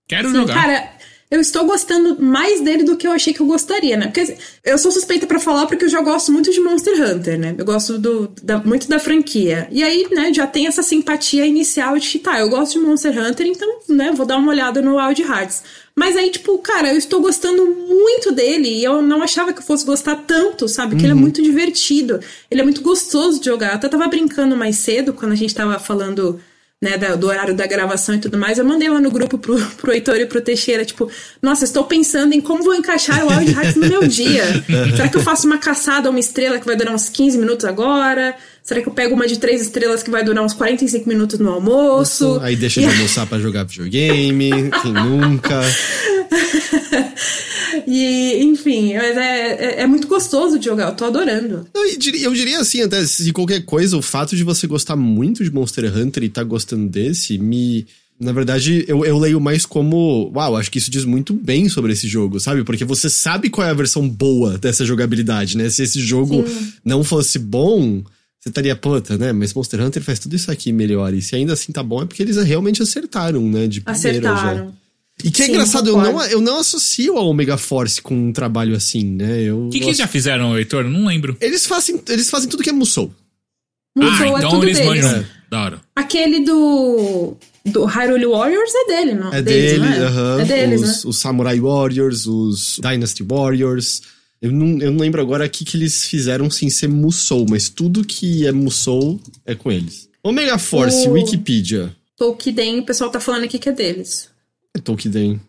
Quero 0.09 0.30
Sim, 0.30 0.36
jogar. 0.36 0.55
cara, 0.55 0.90
eu 1.30 1.40
estou 1.40 1.66
gostando 1.66 2.20
mais 2.22 2.62
dele 2.62 2.84
do 2.84 2.96
que 2.96 3.06
eu 3.06 3.12
achei 3.12 3.34
que 3.34 3.40
eu 3.40 3.46
gostaria, 3.46 3.98
né? 3.98 4.06
Porque 4.06 4.38
eu 4.64 4.78
sou 4.78 4.90
suspeita 4.90 5.26
para 5.26 5.38
falar 5.38 5.66
porque 5.66 5.84
eu 5.84 5.88
já 5.88 6.00
gosto 6.00 6.32
muito 6.32 6.50
de 6.50 6.58
Monster 6.58 6.94
Hunter, 6.94 7.38
né? 7.38 7.54
Eu 7.58 7.66
gosto 7.66 7.98
do, 7.98 8.32
da, 8.42 8.58
muito 8.58 8.88
da 8.88 8.98
franquia. 8.98 9.68
E 9.70 9.82
aí, 9.82 10.06
né, 10.10 10.32
já 10.32 10.46
tem 10.46 10.66
essa 10.66 10.82
simpatia 10.82 11.44
inicial 11.44 11.98
de 11.98 12.08
que, 12.08 12.18
tá, 12.18 12.40
eu 12.40 12.48
gosto 12.48 12.78
de 12.78 12.78
Monster 12.78 13.18
Hunter, 13.18 13.46
então, 13.46 13.68
né, 13.88 14.10
vou 14.10 14.24
dar 14.24 14.38
uma 14.38 14.50
olhada 14.50 14.80
no 14.80 14.96
Wild 14.96 15.22
Hearts. 15.22 15.62
Mas 15.94 16.16
aí, 16.16 16.30
tipo, 16.30 16.56
cara, 16.58 16.92
eu 16.92 16.96
estou 16.96 17.20
gostando 17.20 17.66
muito 17.66 18.32
dele 18.32 18.68
e 18.68 18.84
eu 18.84 19.02
não 19.02 19.22
achava 19.22 19.52
que 19.52 19.58
eu 19.58 19.64
fosse 19.64 19.84
gostar 19.84 20.16
tanto, 20.26 20.66
sabe? 20.66 20.96
Que 20.96 21.02
uhum. 21.02 21.06
ele 21.06 21.12
é 21.12 21.14
uhum. 21.14 21.20
muito 21.20 21.42
divertido, 21.42 22.20
ele 22.50 22.62
é 22.62 22.64
muito 22.64 22.80
gostoso 22.80 23.38
de 23.38 23.46
jogar. 23.46 23.70
Eu 23.70 23.74
até 23.74 23.88
tava 23.88 24.08
brincando 24.08 24.56
mais 24.56 24.76
cedo 24.76 25.12
quando 25.12 25.32
a 25.32 25.36
gente 25.36 25.54
tava 25.54 25.78
falando 25.78 26.40
né, 26.80 26.96
do 27.16 27.26
horário 27.26 27.54
da 27.54 27.66
gravação 27.66 28.14
e 28.14 28.18
tudo 28.18 28.38
mais, 28.38 28.56
eu 28.56 28.64
mandei 28.64 28.88
lá 28.88 29.00
no 29.00 29.10
grupo 29.10 29.36
pro, 29.36 29.58
pro 29.76 29.92
Heitor 29.92 30.16
e 30.16 30.26
pro 30.26 30.40
Teixeira, 30.40 30.84
tipo, 30.84 31.10
nossa, 31.42 31.64
estou 31.64 31.84
pensando 31.84 32.32
em 32.32 32.40
como 32.40 32.62
vou 32.62 32.74
encaixar 32.74 33.24
o 33.24 33.28
Wild 33.28 33.52
Hearts 33.52 33.74
no 33.74 33.88
meu 33.88 34.06
dia. 34.06 34.44
Será 34.94 35.08
que 35.08 35.16
eu 35.16 35.22
faço 35.22 35.46
uma 35.46 35.58
caçada 35.58 36.08
a 36.08 36.10
uma 36.10 36.20
estrela 36.20 36.58
que 36.58 36.66
vai 36.66 36.76
durar 36.76 36.94
uns 36.94 37.08
15 37.08 37.36
minutos 37.38 37.64
agora? 37.64 38.36
Será 38.62 38.80
que 38.80 38.88
eu 38.88 38.92
pego 38.92 39.14
uma 39.14 39.26
de 39.26 39.38
três 39.38 39.60
estrelas 39.62 40.02
que 40.02 40.10
vai 40.10 40.22
durar 40.22 40.44
uns 40.44 40.52
45 40.52 41.08
minutos 41.08 41.38
no 41.38 41.50
almoço? 41.50 42.38
Aí 42.42 42.54
deixa 42.54 42.80
de 42.80 42.86
almoçar 42.86 43.26
para 43.26 43.38
jogar 43.38 43.64
videogame, 43.64 44.70
quem 44.82 44.92
nunca? 44.92 45.60
e, 47.91 48.45
enfim, 48.45 48.93
mas 48.95 49.16
é, 49.16 49.51
é, 49.53 49.80
é, 49.80 49.86
muito 49.86 50.07
gostoso 50.07 50.59
de 50.59 50.66
jogar, 50.66 50.89
eu 50.91 50.95
tô 50.95 51.07
adorando. 51.07 51.66
Eu 51.72 51.99
diria, 51.99 52.26
eu 52.26 52.34
diria 52.34 52.61
assim, 52.61 52.82
até 52.82 53.03
se 53.07 53.32
qualquer 53.32 53.64
coisa, 53.64 53.97
o 53.97 54.03
fato 54.03 54.36
de 54.36 54.45
você 54.45 54.66
gostar 54.66 54.95
muito 54.95 55.43
de 55.43 55.51
Monster 55.51 55.97
Hunter 55.97 56.22
e 56.22 56.28
tá 56.28 56.43
gostando 56.43 56.86
desse, 56.86 57.39
me. 57.39 57.86
Na 58.20 58.30
verdade, 58.30 58.84
eu, 58.86 59.07
eu 59.07 59.16
leio 59.16 59.41
mais 59.41 59.64
como. 59.64 60.30
Uau, 60.34 60.57
acho 60.57 60.70
que 60.70 60.76
isso 60.76 60.91
diz 60.91 61.07
muito 61.07 61.32
bem 61.32 61.70
sobre 61.70 61.95
esse 61.95 62.07
jogo, 62.07 62.39
sabe? 62.39 62.62
Porque 62.62 62.84
você 62.84 63.09
sabe 63.09 63.49
qual 63.49 63.66
é 63.66 63.70
a 63.70 63.74
versão 63.74 64.07
boa 64.07 64.59
dessa 64.59 64.84
jogabilidade, 64.84 65.57
né? 65.57 65.70
Se 65.70 65.82
esse 65.82 65.99
jogo 65.99 66.47
Sim. 66.47 66.72
não 66.84 67.03
fosse 67.03 67.39
bom, 67.39 68.03
você 68.39 68.51
estaria, 68.51 68.76
puta, 68.76 69.16
né? 69.16 69.32
Mas 69.32 69.55
Monster 69.55 69.80
Hunter 69.80 70.03
faz 70.03 70.18
tudo 70.18 70.36
isso 70.36 70.51
aqui 70.51 70.72
melhor. 70.72 71.14
E 71.14 71.22
se 71.22 71.34
ainda 71.34 71.55
assim 71.55 71.72
tá 71.72 71.82
bom, 71.82 72.03
é 72.03 72.05
porque 72.05 72.22
eles 72.22 72.36
realmente 72.36 72.82
acertaram, 72.82 73.49
né? 73.49 73.66
De 73.66 73.82
acertaram. 73.86 74.66
Já. 74.66 74.88
E 75.24 75.30
que 75.30 75.42
é 75.42 75.46
Sim, 75.46 75.52
engraçado, 75.52 75.90
eu 75.90 75.96
não, 75.96 76.24
eu 76.26 76.40
não 76.40 76.60
associo 76.60 77.16
a 77.16 77.22
Omega 77.22 77.56
Force 77.56 78.00
com 78.00 78.14
um 78.14 78.32
trabalho 78.32 78.76
assim, 78.76 79.04
né? 79.04 79.52
O 79.52 79.68
que, 79.68 79.80
que 79.80 79.86
eles 79.86 79.98
já 79.98 80.06
fizeram, 80.06 80.56
Heitor? 80.56 80.84
Não 80.84 81.06
lembro. 81.06 81.36
Eles 81.40 81.66
fazem, 81.66 82.00
eles 82.08 82.30
fazem 82.30 82.48
tudo 82.48 82.62
que 82.62 82.70
é 82.70 82.72
Musou. 82.72 83.12
Musou 83.96 84.36
ah, 84.36 84.40
é 84.40 84.44
então 84.44 84.62
eles 84.62 84.78
deles. 84.78 85.02
manjam. 85.02 85.20
É. 85.20 85.26
Da 85.50 85.64
hora. 85.64 85.80
Aquele 85.96 86.40
do. 86.40 87.36
Do 87.64 87.84
Hyrule 87.84 88.26
Warriors 88.26 88.72
é 88.74 88.86
dele, 88.86 89.14
não? 89.14 89.32
É 89.32 89.42
deles, 89.42 89.72
dele, 89.72 89.84
é? 89.84 90.08
Uh 90.08 90.10
-huh. 90.10 90.40
é 90.40 90.44
deles, 90.44 90.80
os, 90.80 91.04
né? 91.04 91.10
os 91.10 91.18
Samurai 91.18 91.60
Warriors, 91.60 92.26
os 92.26 92.78
Dynasty 92.80 93.22
Warriors. 93.22 94.02
Eu 94.40 94.52
não, 94.52 94.78
eu 94.78 94.92
não 94.92 95.00
lembro 95.00 95.20
agora 95.20 95.44
o 95.44 95.50
que, 95.50 95.64
que 95.64 95.76
eles 95.76 96.04
fizeram 96.04 96.48
sem 96.48 96.70
ser 96.70 96.88
Musou, 96.88 97.44
mas 97.48 97.68
tudo 97.68 98.04
que 98.04 98.46
é 98.46 98.52
Musou 98.52 99.20
é 99.44 99.54
com 99.54 99.70
eles. 99.70 100.08
Omega 100.22 100.58
Force, 100.58 101.08
o... 101.08 101.12
Wikipedia. 101.12 101.94
Tolkien, 102.16 102.80
o 102.80 102.84
pessoal 102.84 103.10
tá 103.10 103.20
falando 103.20 103.44
aqui 103.44 103.58
que 103.58 103.68
é 103.68 103.72
deles. 103.72 104.28
É 104.76 104.80
Tolkien. 104.80 105.40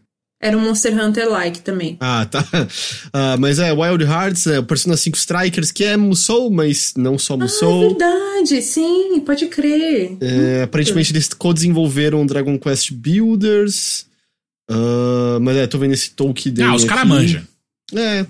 Era 0.42 0.58
um 0.58 0.62
Monster 0.62 0.98
Hunter-like 0.98 1.60
também. 1.62 1.98
Ah, 2.00 2.26
tá. 2.26 2.40
Uh, 2.42 3.38
mas 3.40 3.60
é, 3.60 3.74
Wild 3.74 4.06
Hearts, 4.06 4.48
é, 4.48 4.60
o 4.60 4.64
Persona 4.64 4.96
5 4.96 5.18
Strikers, 5.18 5.72
que 5.72 5.84
é 5.84 5.98
Musou, 5.98 6.50
mas 6.50 6.94
não 6.96 7.20
só 7.20 7.36
Musou. 7.36 7.84
Ah, 7.84 7.88
verdade, 7.90 8.62
sim, 8.62 9.20
pode 9.20 9.48
crer. 9.48 10.18
É, 10.22 10.64
aparentemente 10.64 11.12
eles 11.12 11.28
co-desenvolveram 11.28 12.26
Dragon 12.26 12.58
Quest 12.58 12.94
Builders. 12.94 14.06
Uh, 14.72 15.40
mas 15.42 15.58
é, 15.58 15.68
tô 15.68 15.78
vendo 15.78 15.94
esse 15.94 16.12
Tolkien. 16.12 16.56
Ah, 16.62 16.76
os 16.76 16.86
caras 16.86 17.06
manjam. 17.06 17.42
É, 17.94 18.26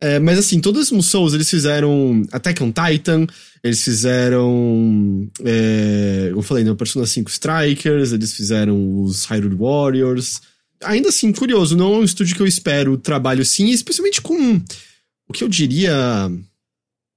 é, 0.00 0.18
mas 0.18 0.38
assim, 0.38 0.60
todos 0.60 0.92
os 0.92 1.06
Souls, 1.06 1.32
eles 1.32 1.48
fizeram 1.48 2.22
Attack 2.30 2.62
on 2.62 2.70
Titan, 2.70 3.26
eles 3.64 3.82
fizeram. 3.82 5.28
É, 5.42 6.28
eu 6.30 6.42
falei, 6.42 6.64
né? 6.64 6.74
Persona 6.74 7.06
5 7.06 7.30
Strikers, 7.30 8.12
eles 8.12 8.34
fizeram 8.34 9.02
os 9.02 9.24
Hyrule 9.24 9.56
Warriors. 9.56 10.42
Ainda 10.84 11.08
assim, 11.08 11.32
curioso, 11.32 11.76
não 11.76 11.94
é 11.94 11.98
um 11.98 12.04
estúdio 12.04 12.36
que 12.36 12.42
eu 12.42 12.46
espero 12.46 12.98
trabalho 12.98 13.40
assim, 13.40 13.70
especialmente 13.70 14.20
com 14.20 14.60
o 15.28 15.32
que 15.32 15.42
eu 15.42 15.48
diria. 15.48 16.30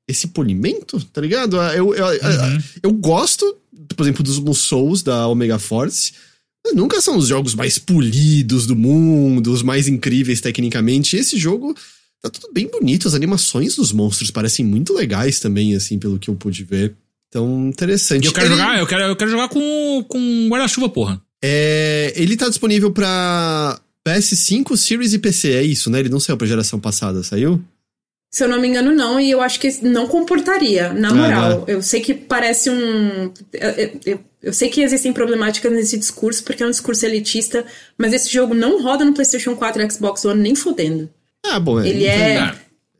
Esse 0.08 0.30
polimento, 0.30 1.00
tá 1.14 1.22
ligado? 1.22 1.58
Eu, 1.58 1.94
eu, 1.94 2.08
uhum. 2.08 2.64
eu 2.82 2.92
gosto, 2.94 3.56
por 3.96 4.02
exemplo, 4.04 4.24
dos 4.24 4.40
Musous 4.40 5.04
da 5.04 5.28
Omega 5.28 5.60
Force. 5.60 6.14
Nunca 6.74 7.00
são 7.00 7.16
os 7.16 7.28
jogos 7.28 7.54
mais 7.54 7.78
polidos 7.78 8.66
do 8.66 8.76
mundo, 8.76 9.52
os 9.52 9.62
mais 9.62 9.88
incríveis 9.88 10.42
tecnicamente. 10.42 11.16
Esse 11.16 11.38
jogo 11.38 11.76
Tá 12.22 12.30
tudo 12.30 12.52
bem 12.52 12.68
bonito, 12.68 13.08
as 13.08 13.14
animações 13.14 13.76
dos 13.76 13.94
monstros 13.94 14.30
parecem 14.30 14.66
muito 14.66 14.94
legais 14.94 15.40
também, 15.40 15.76
assim, 15.76 15.98
pelo 15.98 16.20
que 16.20 16.30
eu 16.30 16.36
pude 16.36 16.64
ver. 16.64 16.96
Então, 17.30 17.70
interessante. 17.70 18.26
E 18.26 18.28
eu 18.28 18.34
quero 18.34 18.48
ele... 18.48 18.56
jogar, 18.56 18.80
eu 18.80 18.88
quero, 18.88 19.04
eu 19.04 19.16
quero 19.16 19.32
jogar 19.32 19.48
com, 19.48 20.06
com 20.08 20.48
guarda-chuva, 20.50 20.90
porra. 20.90 21.22
É, 21.42 22.12
ele 22.16 22.36
tá 22.36 22.50
disponível 22.50 22.92
pra 22.92 23.80
PS5, 24.06 24.76
Series 24.76 25.14
e 25.14 25.20
PC, 25.20 25.54
é 25.54 25.64
isso, 25.64 25.90
né? 25.90 26.00
Ele 26.00 26.10
não 26.10 26.20
saiu 26.20 26.36
pra 26.36 26.48
geração 26.48 26.80
passada, 26.80 27.24
saiu? 27.24 27.64
Se 28.32 28.44
eu 28.44 28.48
não 28.48 28.60
me 28.62 28.68
engano, 28.68 28.92
não, 28.92 29.20
e 29.20 29.32
eu 29.32 29.42
acho 29.42 29.60
que 29.60 29.84
não 29.84 30.08
comportaria, 30.08 30.94
na 30.94 31.14
moral. 31.14 31.66
Ah, 31.68 31.72
eu 31.72 31.82
sei 31.82 32.00
que 32.00 32.14
parece 32.14 32.70
um. 32.70 33.32
Eu, 33.54 33.70
eu, 34.06 34.20
eu, 34.44 34.54
sei 34.54 34.70
que 34.70 34.82
existem 34.82 35.12
problemáticas 35.12 35.72
nesse 35.72 35.98
discurso, 35.98 36.44
porque 36.44 36.62
é 36.62 36.66
um 36.66 36.70
discurso 36.70 37.06
elitista, 37.06 37.66
mas 37.98 38.14
esse 38.14 38.32
jogo 38.32 38.54
não 38.54 38.84
roda 38.84 39.04
no 39.04 39.14
PlayStation 39.14 39.56
4 39.56 39.82
e 39.82 39.92
Xbox 39.92 40.26
One 40.26 40.42
nem 40.42 40.54
fodendo. 40.54 41.10
Ah, 41.46 41.60
bom, 41.60 41.82
ele 41.82 42.06
é. 42.06 42.36
é... 42.36 42.56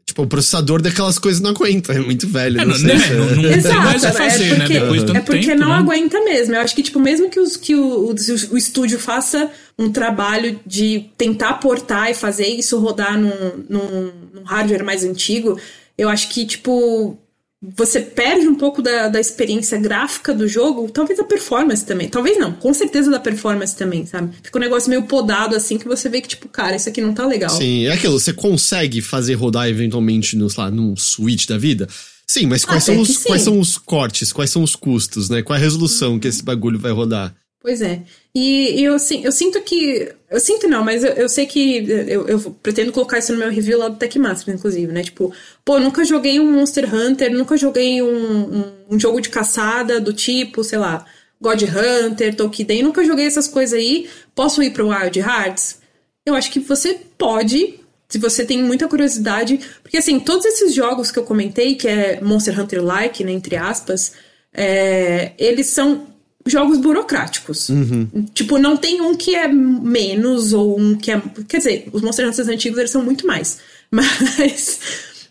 Tipo, 0.06 0.24
o 0.24 0.28
processador 0.28 0.82
daquelas 0.82 1.20
coisas 1.20 1.40
não 1.40 1.52
aguenta, 1.52 1.94
é 1.94 2.00
muito 2.00 2.28
velho. 2.28 2.60
É, 2.60 2.66
não, 2.66 2.78
não, 2.80 2.90
é, 2.90 3.14
não, 3.14 3.36
não 3.44 3.52
Exato, 3.52 3.76
tem 3.76 3.86
mais 3.86 4.04
a 4.04 4.12
fazer, 4.12 4.46
é 4.46 4.56
porque, 4.56 4.74
né? 4.74 4.80
Depois 4.80 5.04
é 5.04 5.20
porque 5.22 5.48
tempo, 5.48 5.60
não 5.60 5.70
né? 5.70 5.76
aguenta 5.76 6.24
mesmo. 6.24 6.56
Eu 6.56 6.62
acho 6.62 6.76
que, 6.76 6.82
tipo, 6.82 7.00
mesmo 7.00 7.30
que, 7.30 7.40
os, 7.40 7.56
que 7.56 7.76
o, 7.76 8.10
o, 8.10 8.16
o, 8.52 8.58
estúdio 8.58 8.98
faça 8.98 9.52
um 9.78 9.92
trabalho 9.92 10.60
de 10.66 11.06
tentar 11.16 11.54
portar 11.54 12.10
e 12.10 12.16
fazer 12.16 12.48
isso 12.48 12.80
rodar 12.80 13.20
num, 13.20 13.64
num, 13.70 14.12
num 14.34 14.44
hardware 14.44 14.84
mais 14.84 15.04
antigo, 15.04 15.60
eu 15.96 16.10
acho 16.10 16.30
que, 16.30 16.44
tipo, 16.44 17.16
você 17.62 18.00
perde 18.00 18.48
um 18.48 18.56
pouco 18.56 18.82
da, 18.82 19.10
da 19.10 19.20
experiência 19.20 19.78
gráfica 19.78 20.34
do 20.34 20.48
jogo, 20.48 20.90
talvez 20.90 21.20
da 21.20 21.26
performance 21.26 21.86
também. 21.86 22.08
Talvez 22.08 22.38
não, 22.38 22.54
com 22.54 22.74
certeza 22.74 23.12
da 23.12 23.20
performance 23.20 23.76
também, 23.76 24.06
sabe? 24.06 24.34
Fica 24.42 24.58
um 24.58 24.62
negócio 24.62 24.90
meio 24.90 25.04
podado 25.04 25.56
assim 25.56 25.78
que 25.78 25.88
você 25.88 26.08
vê 26.08 26.22
que, 26.22 26.30
tipo, 26.30 26.48
cara, 26.48 26.78
isso 26.78 26.88
aqui 26.88 27.02
não 27.02 27.14
tá 27.14 27.26
legal. 27.26 27.50
Sim, 27.50 27.86
é 27.86 27.92
aquilo, 27.92 28.18
você 28.18 28.32
consegue 28.32 29.02
fazer 29.02 29.34
rodar 29.34 29.68
eventualmente 29.68 30.38
no, 30.38 30.50
sei 30.50 30.64
lá, 30.64 30.72
num 30.72 30.96
Switch 30.96 31.48
da 31.48 31.58
vida. 31.58 31.88
Sim, 32.26 32.46
mas 32.46 32.64
quais, 32.64 32.84
são 32.84 33.00
os, 33.00 33.18
quais 33.18 33.42
são 33.42 33.60
os 33.60 33.78
cortes, 33.78 34.32
quais 34.32 34.52
são 34.52 34.64
os 34.64 34.76
custos, 34.76 35.30
né? 35.30 35.42
Qual 35.42 35.56
é 35.56 35.60
a 35.60 35.64
resolução 35.64 36.20
que 36.20 36.28
esse 36.28 36.44
bagulho 36.44 36.80
vai 36.80 36.92
rodar? 36.92 37.36
Pois 37.62 37.82
é. 37.82 38.04
E, 38.34 38.80
e 38.80 38.84
eu, 38.86 38.94
eu 38.94 39.32
sinto 39.32 39.62
que. 39.62 40.14
Eu 40.30 40.40
sinto 40.40 40.68
não, 40.68 40.84
mas 40.84 41.04
eu, 41.04 41.12
eu 41.14 41.28
sei 41.28 41.46
que. 41.46 41.86
Eu, 42.08 42.26
eu, 42.28 42.52
pretendo 42.64 42.94
colocar 42.94 43.20
isso 43.20 43.34
no 43.34 43.40
meu 43.40 43.50
review 43.50 43.78
lá 43.78 43.90
do 43.90 43.98
Techmaster, 43.98 44.54
inclusive, 44.54 44.92
né? 44.92 45.04
Tipo, 45.04 45.34
pô, 45.66 45.78
nunca 45.78 46.06
joguei 46.06 46.40
um 46.40 46.50
Monster 46.50 46.94
Hunter, 46.94 47.34
nunca 47.34 47.58
joguei 47.58 48.02
um, 48.02 48.08
um, 48.08 48.74
um 48.92 49.00
jogo 49.00 49.20
de 49.20 49.28
caçada 49.28 50.00
do 50.00 50.14
tipo, 50.14 50.64
sei 50.64 50.80
lá, 50.80 51.06
God 51.42 51.62
Hunter, 51.64 52.34
Tolkien, 52.34 52.82
nunca 52.82 53.04
joguei 53.04 53.26
essas 53.26 53.48
coisas 53.48 53.78
aí. 53.78 54.10
Posso 54.34 54.64
ir 54.64 54.72
pro 54.72 54.88
Wild 54.90 55.20
Hearts? 55.20 55.80
Eu 56.26 56.36
acho 56.36 56.52
que 56.52 56.62
você 56.62 56.98
pode, 57.18 57.78
se 58.08 58.18
você 58.18 58.46
tem 58.46 58.64
muita 58.64 58.88
curiosidade. 58.88 59.60
Porque, 59.84 59.98
assim, 59.98 60.18
todos 60.18 60.46
esses 60.46 60.74
jogos 60.74 61.12
que 61.12 61.20
eu 61.20 61.24
comentei, 61.24 61.76
que 61.76 61.90
é 61.90 62.22
Monster 62.22 62.58
Hunter-like, 62.58 63.24
né, 63.26 63.34
entre 63.34 63.58
aspas, 63.58 64.14
é, 64.54 65.34
eles 65.38 65.68
são 65.68 66.08
jogos 66.46 66.78
burocráticos. 66.78 67.70
Uhum. 67.70 68.08
Tipo, 68.34 68.58
não 68.58 68.78
tem 68.78 69.02
um 69.02 69.16
que 69.16 69.36
é 69.36 69.48
menos 69.48 70.54
ou 70.54 70.80
um 70.80 70.96
que 70.96 71.12
é. 71.12 71.22
Quer 71.48 71.58
dizer, 71.58 71.90
os 71.92 72.02
Monster 72.02 72.28
Hunters 72.28 72.48
antigos 72.48 72.78
eles 72.78 72.92
são 72.92 73.04
muito 73.04 73.26
mais. 73.26 73.60
Mas. 73.92 74.80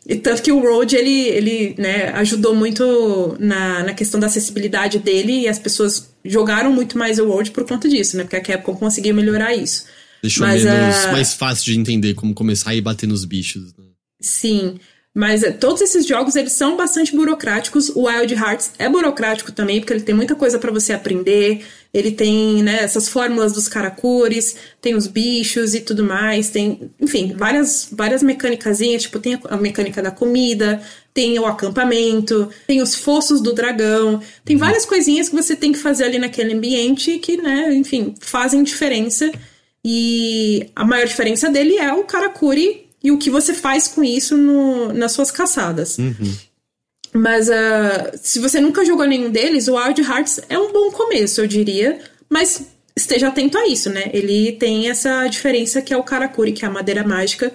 E 0.06 0.16
tanto 0.16 0.42
que 0.42 0.50
o 0.50 0.58
Road, 0.58 0.96
ele, 0.96 1.28
ele 1.28 1.74
né, 1.76 2.08
ajudou 2.14 2.54
muito 2.54 3.36
na, 3.38 3.84
na 3.84 3.92
questão 3.92 4.18
da 4.18 4.26
acessibilidade 4.26 4.98
dele 4.98 5.40
e 5.40 5.48
as 5.48 5.58
pessoas 5.58 6.08
jogaram 6.24 6.72
muito 6.72 6.96
mais 6.96 7.18
o 7.18 7.26
Road 7.26 7.50
por 7.50 7.64
conta 7.64 7.88
disso, 7.88 8.16
né? 8.16 8.22
Porque 8.22 8.36
a 8.36 8.40
Capcom 8.40 8.74
conseguiu 8.74 9.14
melhorar 9.14 9.54
isso. 9.54 9.84
Deixou 10.22 10.46
Mas, 10.46 10.64
menos, 10.64 11.06
mais 11.12 11.34
fácil 11.34 11.66
de 11.66 11.78
entender 11.78 12.14
como 12.14 12.32
começar 12.34 12.70
a 12.70 12.74
ir 12.74 12.80
bater 12.80 13.06
nos 13.06 13.26
bichos. 13.26 13.64
Né? 13.76 13.84
Sim. 14.20 14.76
Mas 15.14 15.42
eh, 15.42 15.50
todos 15.50 15.80
esses 15.80 16.06
jogos, 16.06 16.36
eles 16.36 16.52
são 16.52 16.76
bastante 16.76 17.14
burocráticos. 17.14 17.88
O 17.90 18.06
Wild 18.06 18.34
Hearts 18.34 18.72
é 18.78 18.88
burocrático 18.88 19.50
também, 19.50 19.80
porque 19.80 19.92
ele 19.92 20.02
tem 20.02 20.14
muita 20.14 20.34
coisa 20.34 20.58
para 20.58 20.70
você 20.70 20.92
aprender. 20.92 21.64
Ele 21.92 22.12
tem, 22.12 22.62
né, 22.62 22.82
essas 22.82 23.08
fórmulas 23.08 23.52
dos 23.52 23.66
karakures, 23.66 24.56
tem 24.80 24.94
os 24.94 25.06
bichos 25.06 25.74
e 25.74 25.80
tudo 25.80 26.04
mais. 26.04 26.50
Tem, 26.50 26.90
enfim, 27.00 27.34
várias, 27.36 27.88
várias 27.90 28.22
mecânicas, 28.22 28.78
tipo, 28.78 29.18
tem 29.18 29.40
a 29.48 29.56
mecânica 29.56 30.02
da 30.02 30.10
comida, 30.10 30.80
tem 31.14 31.38
o 31.38 31.46
acampamento, 31.46 32.48
tem 32.66 32.82
os 32.82 32.94
fossos 32.94 33.40
do 33.40 33.52
dragão. 33.52 34.20
Tem 34.44 34.54
uhum. 34.54 34.60
várias 34.60 34.84
coisinhas 34.84 35.28
que 35.28 35.34
você 35.34 35.56
tem 35.56 35.72
que 35.72 35.78
fazer 35.78 36.04
ali 36.04 36.18
naquele 36.18 36.54
ambiente 36.54 37.18
que, 37.18 37.38
né, 37.38 37.74
enfim, 37.74 38.14
fazem 38.20 38.62
diferença. 38.62 39.30
E 39.84 40.70
a 40.76 40.84
maior 40.84 41.06
diferença 41.06 41.48
dele 41.48 41.76
é 41.76 41.92
o 41.92 42.04
Karakuri 42.04 42.87
e 43.02 43.10
o 43.10 43.18
que 43.18 43.30
você 43.30 43.54
faz 43.54 43.88
com 43.88 44.02
isso 44.02 44.36
no, 44.36 44.92
nas 44.92 45.12
suas 45.12 45.30
caçadas. 45.30 45.98
Uhum. 45.98 46.36
Mas 47.12 47.48
uh, 47.48 48.18
se 48.20 48.38
você 48.38 48.60
nunca 48.60 48.84
jogou 48.84 49.06
nenhum 49.06 49.30
deles, 49.30 49.68
o 49.68 49.76
Wild 49.76 50.00
Hearts 50.02 50.40
é 50.48 50.58
um 50.58 50.72
bom 50.72 50.90
começo, 50.90 51.40
eu 51.40 51.46
diria. 51.46 52.00
Mas 52.28 52.66
esteja 52.94 53.28
atento 53.28 53.56
a 53.56 53.66
isso, 53.66 53.88
né? 53.88 54.10
Ele 54.12 54.52
tem 54.52 54.90
essa 54.90 55.26
diferença 55.28 55.80
que 55.80 55.94
é 55.94 55.96
o 55.96 56.02
Karakuri, 56.02 56.52
que 56.52 56.64
é 56.64 56.68
a 56.68 56.70
madeira 56.70 57.04
mágica, 57.04 57.52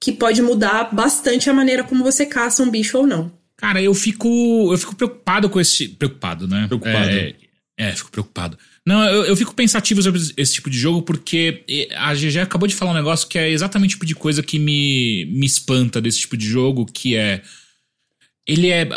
que 0.00 0.12
pode 0.12 0.42
mudar 0.42 0.94
bastante 0.94 1.48
a 1.48 1.54
maneira 1.54 1.84
como 1.84 2.02
você 2.02 2.26
caça 2.26 2.62
um 2.62 2.70
bicho 2.70 2.98
ou 2.98 3.06
não. 3.06 3.30
Cara, 3.56 3.80
eu 3.80 3.94
fico. 3.94 4.28
Eu 4.72 4.76
fico 4.76 4.96
preocupado 4.96 5.48
com 5.48 5.60
esse. 5.60 5.88
Preocupado, 5.88 6.46
né? 6.48 6.66
Preocupado. 6.66 7.08
É, 7.08 7.34
é 7.78 7.92
fico 7.92 8.10
preocupado. 8.10 8.58
Não, 8.86 9.04
eu, 9.04 9.24
eu, 9.24 9.36
fico 9.36 9.52
pensativo 9.52 10.00
sobre 10.00 10.20
esse 10.36 10.54
tipo 10.54 10.70
de 10.70 10.78
jogo 10.78 11.02
porque 11.02 11.64
a 11.96 12.14
GG 12.14 12.38
acabou 12.38 12.68
de 12.68 12.74
falar 12.74 12.92
um 12.92 12.94
negócio 12.94 13.26
que 13.26 13.36
é 13.36 13.50
exatamente 13.50 13.90
o 13.90 13.98
tipo 13.98 14.06
de 14.06 14.14
coisa 14.14 14.44
que 14.44 14.60
me, 14.60 15.24
me 15.24 15.44
espanta 15.44 16.00
desse 16.00 16.20
tipo 16.20 16.36
de 16.36 16.46
jogo, 16.46 16.86
que 16.86 17.16
é 17.16 17.42
ele 18.46 18.68
é 18.68 18.88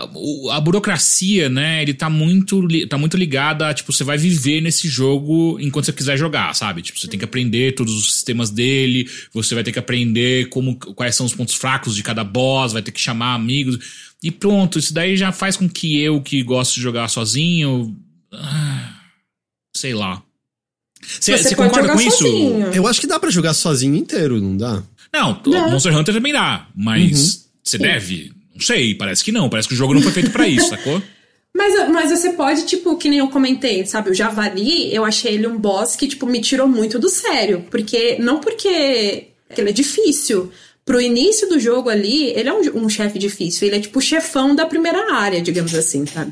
a 0.51 0.61
burocracia, 0.61 1.49
né? 1.49 1.81
Ele 1.81 1.95
tá 1.95 2.07
muito 2.07 2.67
tá 2.87 2.99
muito 2.99 3.17
ligada 3.17 3.67
a 3.67 3.73
tipo 3.73 3.91
você 3.91 4.03
vai 4.03 4.15
viver 4.15 4.61
nesse 4.61 4.87
jogo 4.87 5.59
enquanto 5.59 5.85
você 5.85 5.93
quiser 5.93 6.17
jogar, 6.17 6.53
sabe? 6.53 6.83
Tipo, 6.83 6.99
você 6.99 7.07
tem 7.07 7.17
que 7.17 7.25
aprender 7.25 7.73
todos 7.73 7.95
os 7.95 8.13
sistemas 8.13 8.51
dele, 8.51 9.09
você 9.33 9.55
vai 9.55 9.63
ter 9.63 9.71
que 9.71 9.79
aprender 9.79 10.49
como 10.49 10.75
quais 10.75 11.15
são 11.15 11.25
os 11.25 11.33
pontos 11.33 11.55
fracos 11.55 11.95
de 11.95 12.03
cada 12.03 12.23
boss, 12.23 12.73
vai 12.73 12.83
ter 12.83 12.91
que 12.91 13.01
chamar 13.01 13.33
amigos 13.33 14.13
e 14.21 14.29
pronto, 14.29 14.77
isso 14.77 14.93
daí 14.93 15.17
já 15.17 15.31
faz 15.31 15.57
com 15.57 15.67
que 15.67 15.99
eu 15.99 16.21
que 16.21 16.43
gosto 16.43 16.75
de 16.75 16.81
jogar 16.81 17.07
sozinho, 17.07 17.97
ah, 18.31 18.88
sei 19.79 19.93
lá. 19.93 20.21
Você 21.19 21.55
concorda 21.55 21.93
com 21.93 21.99
sozinho. 21.99 22.69
isso? 22.69 22.77
Eu 22.77 22.87
acho 22.87 22.99
que 22.99 23.07
dá 23.07 23.19
para 23.19 23.29
jogar 23.29 23.53
sozinho 23.53 23.95
inteiro, 23.95 24.39
não 24.39 24.57
dá? 24.57 24.83
Não, 25.13 25.41
não. 25.45 25.71
Monster 25.71 25.95
Hunter 25.97 26.13
também 26.13 26.33
dá, 26.33 26.67
mas 26.75 27.11
uhum. 27.11 27.41
você 27.63 27.77
deve 27.77 28.33
não 28.59 28.65
sei, 28.65 28.93
parece 28.93 29.23
que 29.23 29.31
não. 29.31 29.49
Parece 29.49 29.69
que 29.69 29.73
o 29.73 29.77
jogo 29.77 29.93
não 29.93 30.01
foi 30.01 30.11
feito 30.11 30.31
para 30.31 30.45
isso, 30.47 30.69
sacou? 30.69 31.01
Mas, 31.51 31.89
mas 31.89 32.11
você 32.11 32.33
pode, 32.33 32.63
tipo, 32.67 32.95
que 32.95 33.09
nem 33.09 33.19
eu 33.19 33.27
comentei, 33.27 33.83
sabe? 33.83 34.11
O 34.11 34.13
Javali, 34.13 34.93
eu 34.93 35.03
achei 35.03 35.33
ele 35.33 35.47
um 35.47 35.57
boss 35.57 35.95
que, 35.95 36.07
tipo, 36.07 36.27
me 36.27 36.39
tirou 36.39 36.67
muito 36.67 36.99
do 36.99 37.09
sério. 37.09 37.65
Porque. 37.71 38.17
Não 38.19 38.39
porque 38.39 38.67
ele 39.57 39.69
é 39.69 39.73
difícil. 39.73 40.51
Pro 40.85 41.01
início 41.01 41.49
do 41.49 41.59
jogo 41.59 41.89
ali, 41.89 42.27
ele 42.27 42.47
é 42.47 42.53
um, 42.53 42.85
um 42.85 42.87
chefe 42.87 43.17
difícil. 43.17 43.67
Ele 43.67 43.77
é, 43.77 43.79
tipo, 43.79 43.97
o 43.97 44.01
chefão 44.01 44.55
da 44.55 44.67
primeira 44.67 45.11
área, 45.11 45.41
digamos 45.41 45.73
assim, 45.73 46.05
sabe? 46.05 46.31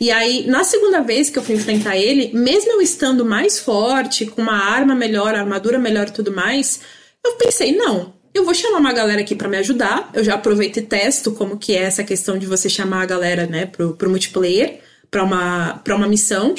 E 0.00 0.10
aí, 0.10 0.46
na 0.46 0.62
segunda 0.62 1.00
vez 1.00 1.28
que 1.28 1.38
eu 1.38 1.42
fui 1.42 1.56
enfrentar 1.56 1.96
ele, 1.96 2.30
mesmo 2.32 2.72
eu 2.72 2.80
estando 2.80 3.24
mais 3.24 3.58
forte, 3.58 4.26
com 4.26 4.42
uma 4.42 4.56
arma 4.56 4.94
melhor, 4.94 5.34
armadura 5.34 5.78
melhor 5.78 6.08
e 6.08 6.12
tudo 6.12 6.32
mais, 6.32 6.80
eu 7.24 7.32
pensei, 7.32 7.76
não, 7.76 8.14
eu 8.32 8.44
vou 8.44 8.54
chamar 8.54 8.78
uma 8.78 8.92
galera 8.92 9.20
aqui 9.20 9.34
para 9.34 9.48
me 9.48 9.56
ajudar. 9.56 10.10
Eu 10.14 10.22
já 10.22 10.34
aproveito 10.34 10.76
e 10.76 10.82
testo 10.82 11.32
como 11.32 11.58
que 11.58 11.74
é 11.74 11.82
essa 11.82 12.04
questão 12.04 12.38
de 12.38 12.46
você 12.46 12.68
chamar 12.68 13.02
a 13.02 13.06
galera, 13.06 13.46
né, 13.46 13.66
pro, 13.66 13.94
pro 13.94 14.10
multiplayer, 14.10 14.80
para 15.10 15.24
uma, 15.24 15.80
pra 15.82 15.96
uma 15.96 16.06
missão. 16.06 16.54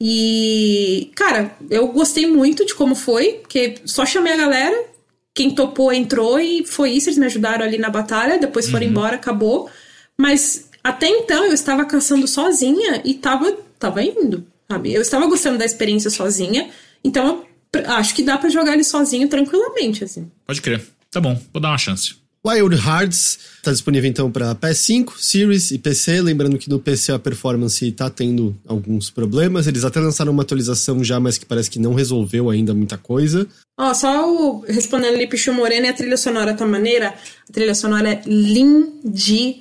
E, 0.00 1.12
cara, 1.14 1.54
eu 1.70 1.86
gostei 1.88 2.26
muito 2.26 2.66
de 2.66 2.74
como 2.74 2.96
foi, 2.96 3.34
porque 3.34 3.76
só 3.84 4.04
chamei 4.04 4.32
a 4.32 4.36
galera, 4.36 4.84
quem 5.32 5.54
topou 5.54 5.92
entrou 5.92 6.40
e 6.40 6.66
foi 6.66 6.90
isso, 6.90 7.08
eles 7.08 7.18
me 7.18 7.26
ajudaram 7.26 7.64
ali 7.64 7.78
na 7.78 7.88
batalha, 7.88 8.38
depois 8.38 8.68
foram 8.68 8.84
uhum. 8.84 8.90
embora, 8.90 9.14
acabou. 9.14 9.70
Mas 10.18 10.68
até 10.82 11.08
então 11.08 11.44
eu 11.44 11.52
estava 11.52 11.84
caçando 11.84 12.26
sozinha 12.26 13.02
e 13.04 13.14
tava, 13.14 13.52
tava 13.78 14.02
indo, 14.02 14.46
sabe? 14.70 14.92
Eu 14.92 15.02
estava 15.02 15.26
gostando 15.26 15.58
da 15.58 15.64
experiência 15.64 16.10
sozinha, 16.10 16.70
então 17.04 17.44
eu 17.72 17.90
acho 17.92 18.14
que 18.14 18.22
dá 18.22 18.36
para 18.38 18.50
jogar 18.50 18.74
ele 18.74 18.84
sozinho 18.84 19.28
tranquilamente, 19.28 20.04
assim. 20.04 20.30
Pode 20.46 20.60
crer. 20.60 20.84
Tá 21.10 21.20
bom, 21.20 21.40
vou 21.52 21.60
dar 21.60 21.68
uma 21.68 21.78
chance. 21.78 22.21
Wild 22.44 22.74
Hearts 22.74 23.38
está 23.58 23.70
disponível 23.70 24.10
então 24.10 24.28
para 24.30 24.52
PS5, 24.54 25.12
Series 25.16 25.70
e 25.70 25.78
PC. 25.78 26.20
Lembrando 26.20 26.58
que 26.58 26.68
no 26.68 26.80
PC 26.80 27.12
a 27.12 27.18
performance 27.18 27.86
está 27.86 28.10
tendo 28.10 28.56
alguns 28.66 29.10
problemas. 29.10 29.68
Eles 29.68 29.84
até 29.84 30.00
lançaram 30.00 30.32
uma 30.32 30.42
atualização 30.42 31.04
já, 31.04 31.20
mas 31.20 31.38
que 31.38 31.46
parece 31.46 31.70
que 31.70 31.78
não 31.78 31.94
resolveu 31.94 32.50
ainda 32.50 32.74
muita 32.74 32.98
coisa. 32.98 33.46
Ó, 33.78 33.90
oh, 33.90 33.94
só 33.94 34.28
o, 34.28 34.64
respondendo 34.66 35.14
ali 35.14 35.28
Pichu 35.28 35.52
Moreno 35.52 35.86
e 35.86 35.88
a 35.88 35.94
trilha 35.94 36.16
sonora 36.16 36.52
tá 36.54 36.66
maneira. 36.66 37.14
A 37.48 37.52
trilha 37.52 37.76
sonora 37.76 38.10
é 38.10 38.22
lindíssima. 38.26 39.60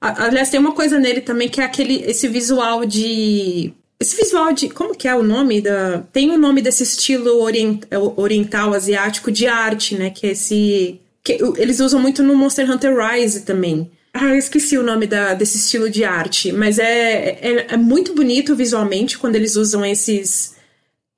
Aliás, 0.00 0.50
tem 0.50 0.58
uma 0.58 0.72
coisa 0.72 0.98
nele 0.98 1.20
também 1.20 1.48
que 1.48 1.60
é 1.60 1.64
aquele 1.64 2.02
esse 2.02 2.26
visual 2.26 2.84
de 2.84 3.72
esse 4.00 4.16
visual 4.16 4.52
de. 4.52 4.68
Como 4.68 4.94
que 4.94 5.08
é 5.08 5.14
o 5.14 5.24
nome 5.24 5.60
da. 5.60 6.04
Tem 6.12 6.30
o 6.30 6.34
um 6.34 6.38
nome 6.38 6.62
desse 6.62 6.84
estilo 6.84 7.40
orient, 7.42 7.82
oriental, 8.16 8.72
asiático 8.72 9.30
de 9.30 9.46
arte, 9.48 9.96
né? 9.96 10.10
Que 10.10 10.28
é 10.28 10.30
esse. 10.30 11.00
Que 11.36 11.38
eles 11.58 11.78
usam 11.80 12.00
muito 12.00 12.22
no 12.22 12.34
Monster 12.34 12.70
Hunter 12.70 12.96
Rise 12.96 13.42
também. 13.42 13.90
Ah, 14.14 14.28
eu 14.28 14.36
esqueci 14.38 14.78
o 14.78 14.82
nome 14.82 15.06
da, 15.06 15.34
desse 15.34 15.58
estilo 15.58 15.90
de 15.90 16.02
arte, 16.02 16.50
mas 16.50 16.78
é, 16.78 17.38
é, 17.42 17.66
é 17.74 17.76
muito 17.76 18.14
bonito 18.14 18.56
visualmente 18.56 19.18
quando 19.18 19.36
eles 19.36 19.54
usam 19.54 19.84
esses 19.84 20.56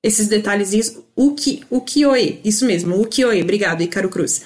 esses 0.02 0.26
detalhezinhos. 0.26 0.98
O 1.14 1.34
ki, 1.34 1.62
o 1.70 1.80
Kioe, 1.80 2.40
isso 2.44 2.66
mesmo, 2.66 3.00
o 3.00 3.06
Kioe, 3.06 3.40
obrigado, 3.40 3.82
Icaro 3.82 4.08
Cruz. 4.08 4.42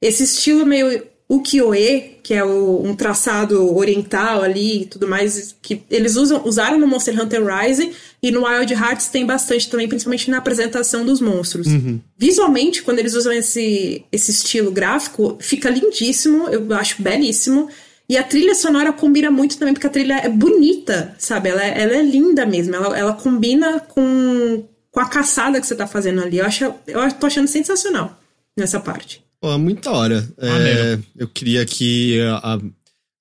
Esse 0.00 0.22
estilo 0.22 0.64
meio 0.64 1.02
ukiyo-e, 1.28 2.17
que 2.28 2.34
é 2.34 2.44
o, 2.44 2.82
um 2.84 2.94
traçado 2.94 3.74
oriental 3.74 4.42
ali 4.42 4.82
e 4.82 4.84
tudo 4.84 5.08
mais, 5.08 5.56
que 5.62 5.80
eles 5.90 6.14
usam, 6.14 6.42
usaram 6.44 6.78
no 6.78 6.86
Monster 6.86 7.18
Hunter 7.18 7.42
Rise 7.42 7.90
e 8.22 8.30
no 8.30 8.44
Wild 8.44 8.70
Hearts 8.74 9.08
tem 9.08 9.24
bastante 9.24 9.70
também, 9.70 9.88
principalmente 9.88 10.30
na 10.30 10.36
apresentação 10.36 11.06
dos 11.06 11.22
monstros. 11.22 11.66
Uhum. 11.68 11.98
Visualmente, 12.18 12.82
quando 12.82 12.98
eles 12.98 13.14
usam 13.14 13.32
esse, 13.32 14.04
esse 14.12 14.30
estilo 14.30 14.70
gráfico, 14.70 15.38
fica 15.40 15.70
lindíssimo, 15.70 16.50
eu 16.50 16.70
acho 16.74 17.00
belíssimo. 17.00 17.70
E 18.06 18.18
a 18.18 18.22
trilha 18.22 18.54
sonora 18.54 18.92
combina 18.92 19.30
muito 19.30 19.56
também, 19.56 19.72
porque 19.72 19.86
a 19.86 19.90
trilha 19.90 20.20
é 20.22 20.28
bonita, 20.28 21.16
sabe? 21.18 21.48
Ela 21.48 21.64
é, 21.64 21.80
ela 21.80 21.94
é 21.94 22.02
linda 22.02 22.44
mesmo, 22.44 22.74
ela, 22.74 22.98
ela 22.98 23.14
combina 23.14 23.80
com, 23.80 24.64
com 24.90 25.00
a 25.00 25.08
caçada 25.08 25.58
que 25.58 25.66
você 25.66 25.74
tá 25.74 25.86
fazendo 25.86 26.20
ali. 26.20 26.36
Eu, 26.36 26.44
acho, 26.44 26.74
eu 26.86 27.10
tô 27.12 27.26
achando 27.26 27.48
sensacional 27.48 28.20
nessa 28.54 28.78
parte. 28.78 29.26
Pô, 29.40 29.56
muita 29.58 29.90
hora. 29.90 30.28
É, 30.38 30.98
eu 31.16 31.28
queria 31.28 31.64
que 31.64 32.20
a, 32.42 32.58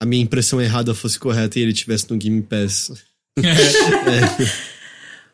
a, 0.02 0.06
minha 0.06 0.24
impressão 0.24 0.62
errada 0.62 0.94
fosse 0.94 1.20
correta 1.20 1.60
e 1.60 1.62
ele 1.62 1.74
tivesse 1.74 2.10
no 2.10 2.18
Game 2.18 2.42
Pass. 2.42 2.92
é. 3.38 4.68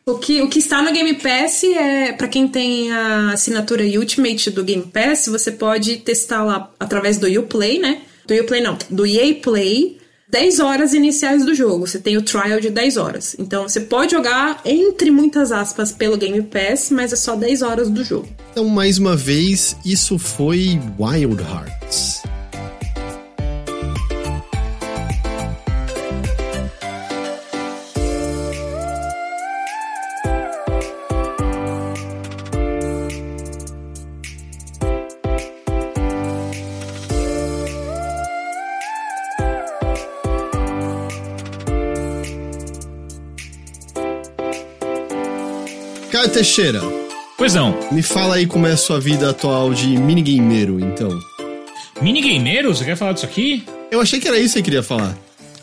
O 0.06 0.18
que, 0.18 0.42
o 0.42 0.50
que 0.50 0.58
está 0.58 0.82
no 0.82 0.92
Game 0.92 1.14
Pass 1.14 1.64
é, 1.64 2.12
para 2.12 2.28
quem 2.28 2.46
tem 2.46 2.92
a 2.92 3.32
assinatura 3.32 3.82
Ultimate 3.82 4.50
do 4.50 4.62
Game 4.62 4.82
Pass, 4.82 5.26
você 5.28 5.50
pode 5.50 5.96
testar 5.96 6.44
lá 6.44 6.70
através 6.78 7.16
do 7.16 7.26
Uplay, 7.26 7.78
né? 7.78 8.02
Do 8.26 8.34
Uplay 8.34 8.60
não, 8.60 8.76
do 8.90 9.06
EA 9.06 9.34
Play, 9.36 9.98
10 10.34 10.58
horas 10.58 10.94
iniciais 10.94 11.44
do 11.44 11.54
jogo. 11.54 11.86
Você 11.86 11.96
tem 11.96 12.16
o 12.16 12.22
trial 12.22 12.58
de 12.58 12.68
10 12.68 12.96
horas. 12.96 13.36
Então 13.38 13.68
você 13.68 13.80
pode 13.80 14.10
jogar, 14.10 14.60
entre 14.64 15.08
muitas 15.08 15.52
aspas, 15.52 15.92
pelo 15.92 16.16
Game 16.16 16.42
Pass, 16.42 16.90
mas 16.90 17.12
é 17.12 17.16
só 17.16 17.36
10 17.36 17.62
horas 17.62 17.88
do 17.88 18.02
jogo. 18.02 18.26
Então, 18.50 18.64
mais 18.64 18.98
uma 18.98 19.14
vez, 19.14 19.76
isso 19.84 20.18
foi 20.18 20.80
Wild 20.98 21.40
Hearts. 21.40 22.23
Teixeira. 46.44 46.82
Pois 47.38 47.54
não. 47.54 47.74
Me 47.90 48.02
fala 48.02 48.34
aí 48.34 48.46
como 48.46 48.66
é 48.66 48.72
a 48.72 48.76
sua 48.76 49.00
vida 49.00 49.30
atual 49.30 49.72
de 49.72 49.96
minigameiro, 49.96 50.78
então. 50.78 51.08
Minigameiro? 52.02 52.68
Você 52.68 52.84
quer 52.84 52.96
falar 52.96 53.14
disso 53.14 53.24
aqui? 53.24 53.64
Eu 53.90 53.98
achei 53.98 54.20
que 54.20 54.28
era 54.28 54.36
isso 54.36 54.48
que 54.48 54.58
você 54.58 54.62
queria 54.62 54.82
falar. 54.82 55.16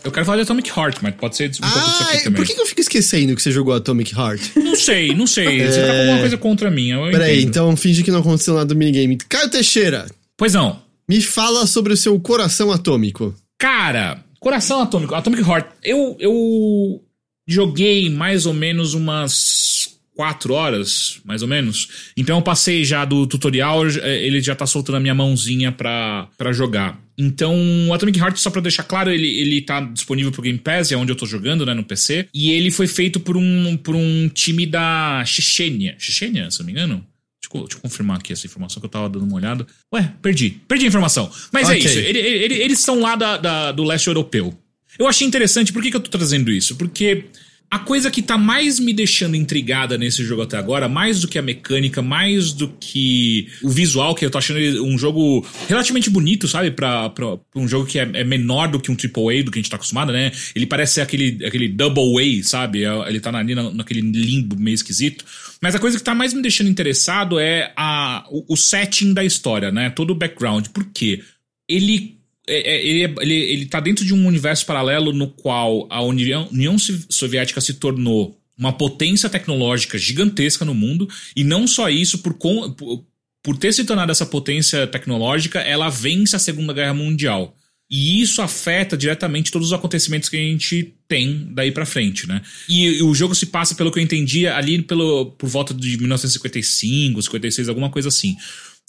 Eu 0.03 0.11
quero 0.11 0.25
falar 0.25 0.37
de 0.37 0.41
Atomic 0.41 0.71
Heart, 0.75 0.97
mas 1.03 1.13
pode 1.13 1.37
ser 1.37 1.51
um 1.51 1.51
ah, 1.61 1.69
pouco 1.69 1.87
disso 1.87 2.01
aqui 2.01 2.23
também. 2.23 2.33
Por 2.33 2.45
que, 2.47 2.59
eu 2.59 2.65
fico 2.65 2.81
esquecendo 2.81 3.35
que 3.35 3.43
você 3.43 3.51
jogou 3.51 3.75
Atomic 3.75 4.11
Heart? 4.11 4.41
Não 4.57 4.75
sei, 4.75 5.13
não 5.13 5.27
sei. 5.27 5.67
Você 5.67 5.81
tá 5.81 5.93
com 5.93 5.99
alguma 5.99 6.19
coisa 6.19 6.37
contra 6.39 6.71
mim. 6.71 6.89
Eu 6.89 7.11
Peraí, 7.11 7.43
então 7.43 7.77
finge 7.77 8.01
que 8.01 8.09
não 8.09 8.21
aconteceu 8.21 8.55
nada 8.55 8.65
do 8.65 8.75
minigame. 8.75 9.19
Caio 9.29 9.51
Teixeira. 9.51 10.07
Pois 10.35 10.55
não. 10.55 10.81
Me 11.07 11.21
fala 11.21 11.67
sobre 11.67 11.93
o 11.93 11.97
seu 11.97 12.19
coração 12.19 12.71
atômico. 12.71 13.35
Cara, 13.59 14.25
coração 14.39 14.81
atômico, 14.81 15.13
Atomic 15.13 15.47
Heart. 15.47 15.67
Eu, 15.83 16.17
eu 16.19 17.03
joguei 17.47 18.09
mais 18.09 18.47
ou 18.47 18.53
menos 18.53 18.95
umas 18.95 19.70
quatro 20.15 20.53
horas, 20.53 21.19
mais 21.23 21.41
ou 21.41 21.47
menos. 21.47 21.87
Então 22.17 22.37
eu 22.37 22.41
passei 22.43 22.83
já 22.83 23.03
do 23.05 23.25
tutorial, 23.25 23.87
é, 23.87 24.23
ele 24.25 24.41
já 24.41 24.53
tá 24.55 24.65
soltando 24.67 24.95
a 24.97 24.99
minha 24.99 25.15
mãozinha 25.15 25.71
pra, 25.71 26.27
pra 26.37 26.51
jogar. 26.51 26.99
Então, 27.17 27.55
o 27.87 27.93
Atomic 27.93 28.17
Heart, 28.19 28.37
só 28.37 28.49
pra 28.49 28.61
deixar 28.61 28.83
claro, 28.83 29.11
ele, 29.11 29.27
ele 29.27 29.61
tá 29.61 29.79
disponível 29.81 30.31
pro 30.31 30.41
Game 30.41 30.57
Pass, 30.57 30.91
é 30.91 30.95
onde 30.95 31.11
eu 31.11 31.15
tô 31.15 31.25
jogando, 31.25 31.65
né, 31.65 31.73
no 31.73 31.83
PC. 31.83 32.27
E 32.33 32.51
ele 32.51 32.71
foi 32.71 32.87
feito 32.87 33.19
por 33.19 33.37
um, 33.37 33.77
por 33.77 33.95
um 33.95 34.27
time 34.29 34.65
da 34.65 35.23
Chechênia. 35.25 35.95
Chechênia, 35.99 36.49
se 36.49 36.59
eu 36.59 36.63
não 36.63 36.67
me 36.67 36.71
engano? 36.71 37.05
deixa 37.53 37.75
eu 37.75 37.81
confirmar 37.81 38.17
aqui 38.17 38.31
essa 38.31 38.47
informação 38.47 38.79
que 38.79 38.85
eu 38.85 38.89
tava 38.89 39.09
dando 39.09 39.25
uma 39.25 39.35
olhada. 39.35 39.67
Ué, 39.93 40.13
perdi. 40.21 40.51
Perdi 40.69 40.85
a 40.85 40.87
informação. 40.87 41.29
Mas 41.51 41.67
é 41.69 41.73
Ok. 41.73 41.85
isso. 41.85 41.99
ele- 41.99 42.19
ele- 42.19 42.53
eles 42.55 42.79
estão 42.79 42.99
lá 43.01 43.15
da- 43.17 43.35
da- 43.37 43.71
do 43.73 43.83
leste 43.83 44.07
europeu. 44.07 44.57
Eu 44.97 45.05
achei 45.07 45.27
interessante. 45.27 45.73
Por 45.73 45.81
que, 45.83 45.91
que 45.91 45.97
eu 45.97 46.01
tô 46.01 46.09
trazendo 46.09 46.49
isso? 46.49 46.75
Porque 46.77 47.25
a 47.71 47.79
coisa 47.79 48.11
que 48.11 48.21
tá 48.21 48.37
mais 48.37 48.79
me 48.81 48.91
deixando 48.91 49.33
intrigada 49.35 49.97
nesse 49.97 50.25
jogo 50.25 50.41
até 50.41 50.57
agora, 50.57 50.89
mais 50.89 51.21
do 51.21 51.27
que 51.29 51.39
a 51.39 51.41
mecânica, 51.41 52.01
mais 52.01 52.51
do 52.51 52.67
que 52.67 53.47
o 53.63 53.69
visual, 53.69 54.13
que 54.13 54.25
eu 54.25 54.29
tô 54.29 54.37
achando 54.37 54.59
um 54.83 54.97
jogo 54.97 55.47
relativamente 55.69 56.09
bonito, 56.09 56.49
sabe? 56.49 56.69
Pra, 56.71 57.09
pra, 57.09 57.37
pra 57.37 57.61
um 57.61 57.67
jogo 57.67 57.85
que 57.85 57.97
é, 57.97 58.09
é 58.13 58.23
menor 58.25 58.67
do 58.67 58.77
que 58.79 58.91
um 58.91 58.95
AAA, 58.95 59.43
do 59.43 59.51
que 59.51 59.57
a 59.57 59.61
gente 59.61 59.69
tá 59.69 59.77
acostumado, 59.77 60.11
né? 60.11 60.33
Ele 60.53 60.65
parece 60.65 60.95
ser 60.95 61.01
aquele, 61.01 61.45
aquele 61.45 61.69
double 61.69 62.03
A, 62.19 62.43
sabe? 62.43 62.83
É- 62.83 63.09
Ele 63.09 63.21
tá 63.21 63.33
ali 63.35 63.55
na- 63.55 63.71
naquele 63.71 64.01
limbo 64.01 64.57
meio 64.59 64.75
esquisito. 64.75 65.23
Mas 65.61 65.73
a 65.73 65.79
coisa 65.79 65.97
que 65.97 66.03
tá 66.03 66.13
mais 66.13 66.33
me 66.33 66.41
deixando 66.41 66.69
interessado 66.69 67.39
é 67.39 67.71
a, 67.77 68.25
o, 68.29 68.53
o 68.53 68.57
setting 68.57 69.13
da 69.13 69.23
história, 69.23 69.71
né? 69.71 69.89
Todo 69.89 70.11
o 70.11 70.15
background. 70.15 70.67
Por 70.73 70.85
quê? 70.93 71.21
Ele 71.69 72.17
ele, 72.53 73.03
é- 73.03 73.13
ele, 73.21 73.33
ele 73.33 73.65
tá 73.65 73.79
dentro 73.79 74.03
de 74.05 74.13
um 74.13 74.25
universo 74.27 74.65
paralelo 74.65 75.11
no 75.13 75.27
qual 75.27 75.87
a 75.89 76.01
União, 76.03 76.47
União 76.51 76.77
Sovi- 76.77 77.05
Soviética 77.09 77.61
se 77.61 77.75
tornou 77.75 78.37
uma 78.57 78.73
potência 78.73 79.29
tecnológica 79.29 79.97
gigantesca 79.97 80.63
no 80.63 80.75
mundo, 80.75 81.07
e 81.35 81.43
não 81.43 81.65
só 81.65 81.89
isso, 81.89 82.19
por, 82.19 82.33
por, 82.35 83.03
por 83.41 83.57
ter 83.57 83.73
se 83.73 83.83
tornado 83.85 84.11
essa 84.11 84.25
potência 84.25 84.85
tecnológica, 84.85 85.59
ela 85.59 85.89
vence 85.89 86.35
a 86.35 86.39
Segunda 86.39 86.71
Guerra 86.73 86.93
Mundial. 86.93 87.55
E 87.89 88.21
isso 88.21 88.41
afeta 88.41 88.95
diretamente 88.95 89.51
todos 89.51 89.67
os 89.69 89.73
acontecimentos 89.73 90.29
que 90.29 90.37
a 90.37 90.39
gente 90.39 90.93
tem 91.09 91.49
daí 91.51 91.71
pra 91.71 91.85
frente, 91.85 92.25
né? 92.27 92.41
E, 92.69 92.85
e 92.85 93.03
o 93.03 93.13
jogo 93.13 93.35
se 93.35 93.47
passa, 93.47 93.75
pelo 93.75 93.91
que 93.91 93.99
eu 93.99 94.03
entendi, 94.03 94.47
ali 94.47 94.81
pelo, 94.81 95.25
por 95.31 95.49
volta 95.49 95.73
de 95.73 95.97
1955, 95.97 97.21
56, 97.21 97.67
alguma 97.67 97.89
coisa 97.89 98.07
assim. 98.09 98.35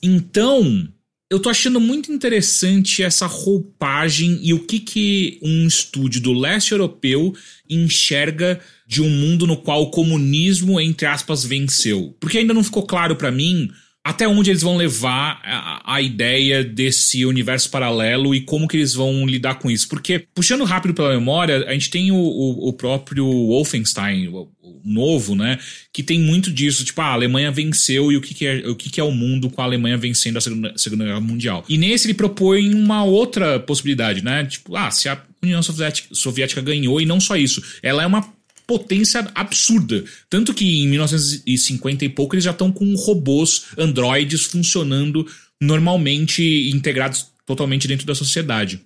Então, 0.02 0.86
eu 1.32 1.40
tô 1.40 1.48
achando 1.48 1.80
muito 1.80 2.12
interessante 2.12 3.02
essa 3.02 3.24
roupagem 3.24 4.38
e 4.42 4.52
o 4.52 4.66
que 4.66 4.78
que 4.78 5.38
um 5.40 5.66
estúdio 5.66 6.20
do 6.20 6.30
leste 6.30 6.72
europeu 6.72 7.34
enxerga 7.70 8.60
de 8.86 9.00
um 9.00 9.08
mundo 9.08 9.46
no 9.46 9.56
qual 9.56 9.80
o 9.80 9.90
comunismo, 9.90 10.78
entre 10.78 11.06
aspas, 11.06 11.42
venceu. 11.42 12.14
Porque 12.20 12.36
ainda 12.36 12.52
não 12.52 12.62
ficou 12.62 12.82
claro 12.82 13.16
pra 13.16 13.30
mim 13.30 13.70
até 14.04 14.26
onde 14.26 14.50
eles 14.50 14.62
vão 14.62 14.76
levar 14.76 15.40
a, 15.44 15.94
a 15.94 16.02
ideia 16.02 16.64
desse 16.64 17.24
universo 17.24 17.70
paralelo 17.70 18.34
e 18.34 18.40
como 18.40 18.66
que 18.66 18.76
eles 18.76 18.94
vão 18.94 19.24
lidar 19.26 19.56
com 19.56 19.70
isso. 19.70 19.88
Porque, 19.88 20.26
puxando 20.34 20.64
rápido 20.64 20.92
pela 20.92 21.10
memória, 21.10 21.64
a 21.68 21.72
gente 21.72 21.90
tem 21.90 22.10
o, 22.10 22.16
o, 22.16 22.68
o 22.68 22.72
próprio 22.72 23.24
Wolfenstein, 23.24 24.28
o, 24.28 24.48
o 24.60 24.80
novo, 24.84 25.36
né? 25.36 25.58
Que 25.92 26.02
tem 26.02 26.18
muito 26.18 26.50
disso, 26.50 26.84
tipo, 26.84 27.00
ah, 27.00 27.06
a 27.06 27.12
Alemanha 27.12 27.52
venceu 27.52 28.10
e 28.10 28.16
o 28.16 28.20
que, 28.20 28.34
que 28.34 28.46
é 28.46 28.68
o 28.68 28.74
que, 28.74 28.90
que 28.90 29.00
é 29.00 29.04
o 29.04 29.12
mundo 29.12 29.48
com 29.48 29.60
a 29.60 29.64
Alemanha 29.64 29.96
vencendo 29.96 30.36
a 30.36 30.40
Segunda, 30.40 30.72
Segunda 30.76 31.04
Guerra 31.04 31.20
Mundial. 31.20 31.64
E 31.68 31.78
nesse 31.78 32.06
ele 32.06 32.14
propõe 32.14 32.74
uma 32.74 33.04
outra 33.04 33.60
possibilidade, 33.60 34.24
né? 34.24 34.44
Tipo, 34.44 34.76
ah, 34.76 34.90
se 34.90 35.08
a 35.08 35.22
União 35.40 35.62
Soviética, 35.62 36.12
Soviética 36.12 36.60
ganhou, 36.60 37.00
e 37.00 37.06
não 37.06 37.20
só 37.20 37.36
isso, 37.36 37.62
ela 37.82 38.02
é 38.02 38.06
uma 38.06 38.22
potência 38.66 39.30
absurda. 39.34 40.04
Tanto 40.28 40.54
que 40.54 40.64
em 40.82 40.88
1950 40.88 42.04
e 42.04 42.08
pouco 42.08 42.34
eles 42.34 42.44
já 42.44 42.50
estão 42.50 42.72
com 42.72 42.94
robôs, 42.94 43.66
androides 43.76 44.44
funcionando 44.44 45.26
normalmente, 45.60 46.70
integrados 46.72 47.26
totalmente 47.46 47.86
dentro 47.86 48.06
da 48.06 48.14
sociedade. 48.14 48.80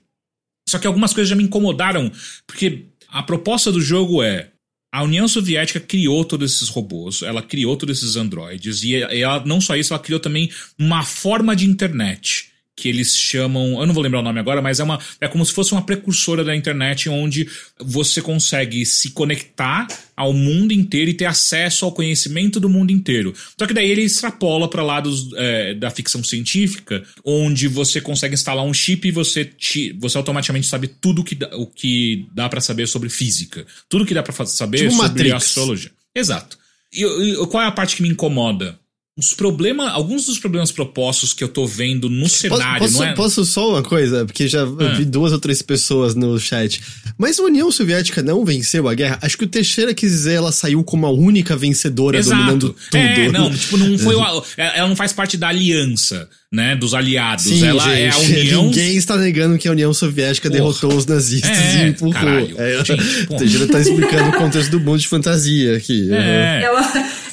Só 0.69 0.79
que 0.79 0.87
algumas 0.87 1.13
coisas 1.13 1.29
já 1.29 1.37
me 1.37 1.45
incomodaram, 1.45 2.11
porque 2.47 2.87
a 3.09 3.23
proposta 3.23 3.71
do 3.73 3.81
jogo 3.81 4.23
é. 4.23 4.51
A 4.93 5.03
União 5.03 5.29
Soviética 5.29 5.79
criou 5.79 6.25
todos 6.25 6.55
esses 6.55 6.69
robôs, 6.69 7.21
ela 7.21 7.43
criou 7.43 7.77
todos 7.77 7.99
esses 7.99 8.17
androides, 8.17 8.83
e 8.83 8.95
ela, 8.95 9.45
não 9.45 9.61
só 9.61 9.77
isso, 9.77 9.93
ela 9.93 10.03
criou 10.03 10.19
também 10.19 10.51
uma 10.79 11.03
forma 11.03 11.55
de 11.55 11.67
internet 11.67 12.51
que 12.77 12.91
eles 12.91 13.17
chamam, 13.17 13.81
eu 13.81 13.87
não 13.87 13.95
vou 13.95 14.03
lembrar 14.03 14.21
o 14.21 14.23
nome 14.23 14.39
agora, 14.39 14.61
mas 14.61 14.79
é 14.79 14.85
uma 14.85 15.01
é 15.19 15.27
como 15.27 15.45
se 15.45 15.53
fosse 15.53 15.73
uma 15.73 15.81
precursora 15.81 16.45
da 16.45 16.55
internet 16.55 17.09
onde 17.09 17.49
você 17.81 18.21
consegue 18.21 18.85
se 18.85 19.11
conectar 19.11 19.89
ao 20.15 20.33
mundo 20.33 20.73
inteiro 20.73 21.11
e 21.11 21.15
ter 21.15 21.25
acesso 21.25 21.87
ao 21.87 21.93
conhecimento 21.93 22.61
do 22.61 22.69
mundo 22.69 22.93
inteiro. 22.93 23.35
Só 23.59 23.67
que 23.67 23.73
daí 23.73 23.91
ele 23.91 24.03
extrapola 24.03 24.69
para 24.69 24.83
lados 24.83 25.31
é, 25.37 25.75
da 25.75 25.91
ficção 25.91 26.23
científica, 26.23 27.03
onde 27.25 27.67
você 27.67 28.01
consegue 28.01 28.35
instalar 28.35 28.65
um 28.65 28.75
chip 28.75 29.09
e 29.09 29.11
você 29.11 29.45
te, 29.45 29.93
você 29.99 30.19
automaticamente 30.19 30.67
sabe 30.67 30.89
tudo 30.89 31.25
que 31.25 31.35
dá, 31.35 31.57
o 31.57 31.67
que 31.67 32.27
dá 32.35 32.49
para 32.49 32.61
saber 32.61 32.87
sobre 32.87 33.09
física, 33.09 33.67
tudo 33.89 34.05
que 34.05 34.15
dá 34.15 34.23
para 34.23 34.45
saber 34.47 34.79
Tipo 34.79 34.91
sobre 34.91 35.09
Matrix. 35.09 35.35
astrologia. 35.35 35.91
Exato. 36.15 36.59
E, 36.93 37.03
e 37.03 37.47
qual 37.47 37.63
é 37.63 37.67
a 37.67 37.73
parte 37.73 37.97
que 37.97 38.03
me 38.03 38.09
incomoda? 38.09 38.79
Os 39.19 39.33
problemas, 39.33 39.89
alguns 39.95 40.27
dos 40.27 40.39
problemas 40.39 40.71
propostos 40.71 41.33
que 41.33 41.43
eu 41.43 41.49
tô 41.49 41.67
vendo 41.67 42.11
no 42.11 42.29
cenário, 42.29 42.81
posso, 42.81 42.99
não 42.99 43.05
é? 43.05 43.15
posso 43.15 43.45
só 43.47 43.71
uma 43.71 43.83
coisa? 43.83 44.27
Porque 44.27 44.47
já 44.47 44.65
Ah. 44.65 44.93
vi 44.95 45.07
duas 45.07 45.33
ou 45.33 45.39
três 45.39 45.63
pessoas 45.63 46.15
no 46.15 46.39
chat. 46.39 46.83
Mas 47.17 47.41
a 47.41 47.45
União 47.45 47.73
Soviética 47.73 48.23
não 48.23 48.45
venceu 48.45 48.87
a 48.87 48.93
guerra? 48.93 49.19
Acho 49.23 49.39
que 49.39 49.45
o 49.45 49.49
Teixeira 49.49 49.95
quis 49.95 50.11
dizer 50.11 50.35
ela 50.35 50.53
saiu 50.53 50.85
como 50.85 51.07
a 51.07 51.11
única 51.11 51.57
vencedora 51.57 52.23
dominando 52.23 52.77
tudo. 52.91 52.97
É, 52.99 53.29
não, 53.33 53.49
tipo, 53.57 53.79
não 53.79 53.99
foi. 53.99 54.15
o- 54.17 54.45
ela 54.59 54.87
não 54.89 54.97
faz 54.97 55.15
parte 55.15 55.39
da 55.39 55.49
aliança, 55.49 56.29
né? 56.53 56.77
Dos 56.77 56.93
aliados. 56.93 57.45
Sim, 57.47 57.65
ela 57.65 57.83
gente, 57.85 57.99
é 57.99 58.11
a 58.11 58.19
união. 58.21 58.65
ninguém 58.65 58.97
está 58.99 59.17
negando 59.17 59.57
que 59.57 59.67
a 59.67 59.71
União 59.73 59.95
Soviética 59.95 60.51
Porra. 60.51 60.61
derrotou 60.61 60.95
os 60.95 61.07
nazistas 61.07 61.51
É, 61.51 61.87
e 61.87 61.89
empurrou. 61.89 62.13
caralho, 62.13 62.55
É, 62.61 62.85
gente. 62.85 63.27
Teixeira 63.39 63.67
tá 63.67 63.81
explicando 63.81 64.29
o 64.29 64.33
contexto 64.37 64.71
do 64.73 64.81
mundo 64.81 64.99
de 64.99 65.09
fantasia 65.09 65.75
aqui. 65.75 66.11
É, 66.13 66.61
Ela, 66.65 66.83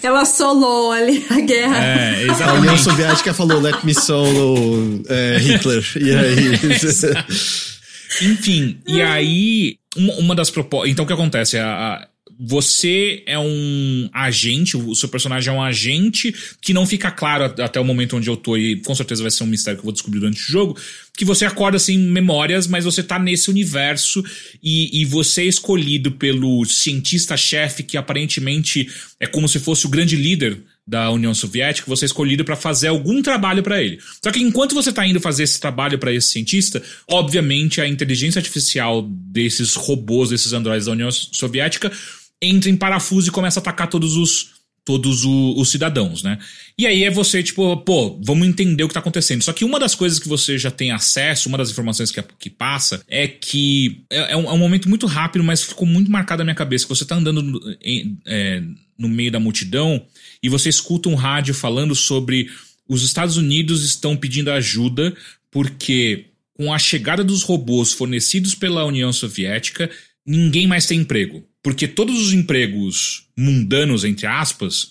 ela 0.07 0.25
solou 0.25 0.91
ali 0.91 1.25
a 1.29 1.39
guerra. 1.39 1.77
é, 1.77 2.27
A 2.43 2.53
União. 2.53 2.77
Soviética 2.77 3.33
falou, 3.33 3.59
let 3.59 3.83
me 3.83 3.93
solo 3.93 5.01
é, 5.09 5.37
Hitler. 5.37 5.83
E 5.95 6.11
aí... 6.15 6.59
Enfim, 8.21 8.79
e 8.87 9.01
aí, 9.01 9.77
uma, 9.97 10.13
uma 10.15 10.35
das 10.35 10.51
propostas. 10.51 10.91
Então, 10.91 11.03
o 11.03 11.07
que 11.07 11.13
acontece? 11.13 11.57
A, 11.57 11.65
a- 11.95 12.07
você 12.39 13.23
é 13.25 13.37
um 13.37 14.09
agente, 14.13 14.75
o 14.75 14.95
seu 14.95 15.09
personagem 15.09 15.53
é 15.53 15.55
um 15.55 15.61
agente 15.61 16.33
que 16.61 16.73
não 16.73 16.85
fica 16.85 17.11
claro 17.11 17.45
até 17.45 17.79
o 17.79 17.85
momento 17.85 18.17
onde 18.17 18.29
eu 18.29 18.37
tô, 18.37 18.57
e 18.57 18.77
com 18.81 18.95
certeza 18.95 19.21
vai 19.21 19.31
ser 19.31 19.43
um 19.43 19.47
mistério 19.47 19.77
que 19.77 19.81
eu 19.81 19.85
vou 19.85 19.93
descobrir 19.93 20.19
durante 20.19 20.41
o 20.41 20.51
jogo. 20.51 20.77
Que 21.15 21.25
você 21.25 21.45
acorda 21.45 21.77
assim, 21.77 21.97
memórias, 21.97 22.65
mas 22.65 22.85
você 22.85 23.03
tá 23.03 23.19
nesse 23.19 23.49
universo 23.49 24.23
e, 24.63 25.01
e 25.01 25.05
você 25.05 25.43
é 25.43 25.45
escolhido 25.45 26.11
pelo 26.13 26.65
cientista-chefe, 26.65 27.83
que 27.83 27.97
aparentemente 27.97 28.89
é 29.19 29.27
como 29.27 29.47
se 29.47 29.59
fosse 29.59 29.85
o 29.85 29.89
grande 29.89 30.15
líder 30.15 30.63
da 30.85 31.09
União 31.11 31.33
Soviética, 31.33 31.87
você 31.87 32.03
é 32.05 32.07
escolhido 32.07 32.43
para 32.43 32.57
fazer 32.57 32.89
algum 32.89 33.21
trabalho 33.21 33.63
para 33.63 33.81
ele. 33.81 33.99
Só 34.21 34.31
que 34.31 34.41
enquanto 34.41 34.75
você 34.75 34.91
tá 34.91 35.07
indo 35.07 35.19
fazer 35.19 35.43
esse 35.43 35.59
trabalho 35.59 35.97
para 35.97 36.13
esse 36.13 36.27
cientista, 36.27 36.83
obviamente 37.07 37.79
a 37.79 37.87
inteligência 37.87 38.39
artificial 38.39 39.01
desses 39.01 39.75
robôs, 39.75 40.29
desses 40.29 40.51
androides 40.51 40.85
da 40.85 40.91
União 40.91 41.09
Soviética, 41.09 41.91
entra 42.43 42.69
em 42.69 42.75
parafuso 42.75 43.27
e 43.29 43.31
começa 43.31 43.59
a 43.59 43.61
atacar 43.61 43.87
todos 43.89 44.15
os 44.15 44.51
todos 44.85 45.23
o- 45.23 45.53
os 45.57 45.69
cidadãos, 45.71 46.23
né? 46.23 46.37
E 46.77 46.85
aí 46.85 47.05
é 47.05 47.09
você, 47.09 47.41
tipo, 47.41 47.77
pô, 47.77 48.19
vamos 48.21 48.45
entender 48.45 48.83
o 48.83 48.87
que 48.89 48.93
tá 48.93 48.99
acontecendo. 48.99 49.41
Só 49.41 49.53
que 49.53 49.63
uma 49.63 49.79
das 49.79 49.95
coisas 49.95 50.19
que 50.19 50.27
você 50.27 50.57
já 50.57 50.69
tem 50.69 50.91
acesso, 50.91 51.47
uma 51.47 51.57
das 51.57 51.71
informações 51.71 52.11
que, 52.11 52.21
que 52.37 52.49
passa, 52.49 53.01
é 53.07 53.25
que 53.25 54.03
é, 54.09 54.33
é 54.33 54.35
um, 54.35 54.43
é 54.43 54.51
um 54.51 54.57
momento 54.57 54.89
muito 54.89 55.05
rápido, 55.07 55.41
mas 55.41 55.63
ficou 55.63 55.87
muito 55.87 56.11
marcado 56.11 56.39
na 56.39 56.43
minha 56.43 56.55
cabeça. 56.55 56.83
que 56.85 56.89
Você 56.93 57.05
tá 57.05 57.15
andando 57.15 57.61
em- 57.81 58.17
é, 58.25 58.61
no 58.99 59.07
meio 59.07 59.31
da 59.31 59.39
multidão 59.39 60.05
e 60.43 60.49
você 60.49 60.67
escuta 60.67 61.07
um 61.07 61.15
rádio 61.15 61.53
falando 61.53 61.95
sobre 61.95 62.49
os 62.85 63.03
Estados 63.03 63.37
Unidos 63.37 63.85
estão 63.85 64.17
pedindo 64.17 64.51
ajuda 64.51 65.15
porque 65.49 66.25
com 66.57 66.73
a 66.73 66.77
chegada 66.77 67.23
dos 67.23 67.41
robôs 67.43 67.93
fornecidos 67.93 68.53
pela 68.53 68.83
União 68.83 69.13
Soviética, 69.13 69.89
ninguém 70.25 70.67
mais 70.67 70.85
tem 70.85 70.99
emprego. 70.99 71.41
Porque 71.63 71.87
todos 71.87 72.19
os 72.19 72.33
empregos 72.33 73.23
mundanos, 73.37 74.03
entre 74.03 74.27
aspas, 74.27 74.89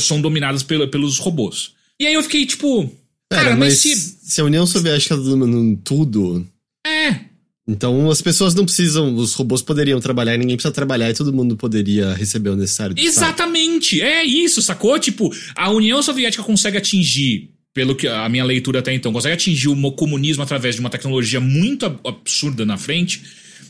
são 0.00 0.20
dominados 0.20 0.62
pela- 0.62 0.86
pelos 0.86 1.18
robôs. 1.18 1.72
E 1.98 2.06
aí 2.06 2.14
eu 2.14 2.22
fiquei 2.22 2.44
tipo. 2.46 2.84
Pera, 3.28 3.44
Cara, 3.44 3.56
mas 3.56 3.74
mas 3.74 3.78
se. 3.78 3.96
se 4.22 4.40
a 4.40 4.44
União 4.44 4.66
Soviética 4.66 5.16
tá 5.16 5.22
dominando 5.22 5.78
tudo, 5.82 6.46
É, 6.86 7.20
então 7.66 8.10
as 8.10 8.20
pessoas 8.20 8.54
não 8.54 8.64
precisam, 8.66 9.14
os 9.14 9.32
robôs 9.34 9.62
poderiam 9.62 9.98
trabalhar, 9.98 10.36
ninguém 10.36 10.56
precisa 10.56 10.72
trabalhar 10.74 11.08
e 11.10 11.14
todo 11.14 11.32
mundo 11.32 11.56
poderia 11.56 12.12
receber 12.12 12.50
o 12.50 12.56
necessário. 12.56 12.94
Estado. 12.98 13.08
Exatamente, 13.08 14.02
é 14.02 14.22
isso, 14.24 14.60
sacou? 14.60 14.98
Tipo, 14.98 15.30
a 15.56 15.70
União 15.70 16.02
Soviética 16.02 16.42
consegue 16.42 16.76
atingir, 16.76 17.50
pelo 17.72 17.94
que 17.96 18.06
a 18.06 18.28
minha 18.28 18.44
leitura 18.44 18.80
até 18.80 18.92
então, 18.92 19.10
consegue 19.12 19.34
atingir 19.34 19.68
o 19.68 19.74
mo- 19.74 19.92
comunismo 19.92 20.42
através 20.42 20.74
de 20.74 20.80
uma 20.82 20.90
tecnologia 20.90 21.40
muito 21.40 21.86
ab- 21.86 22.00
absurda 22.06 22.66
na 22.66 22.76
frente, 22.76 23.22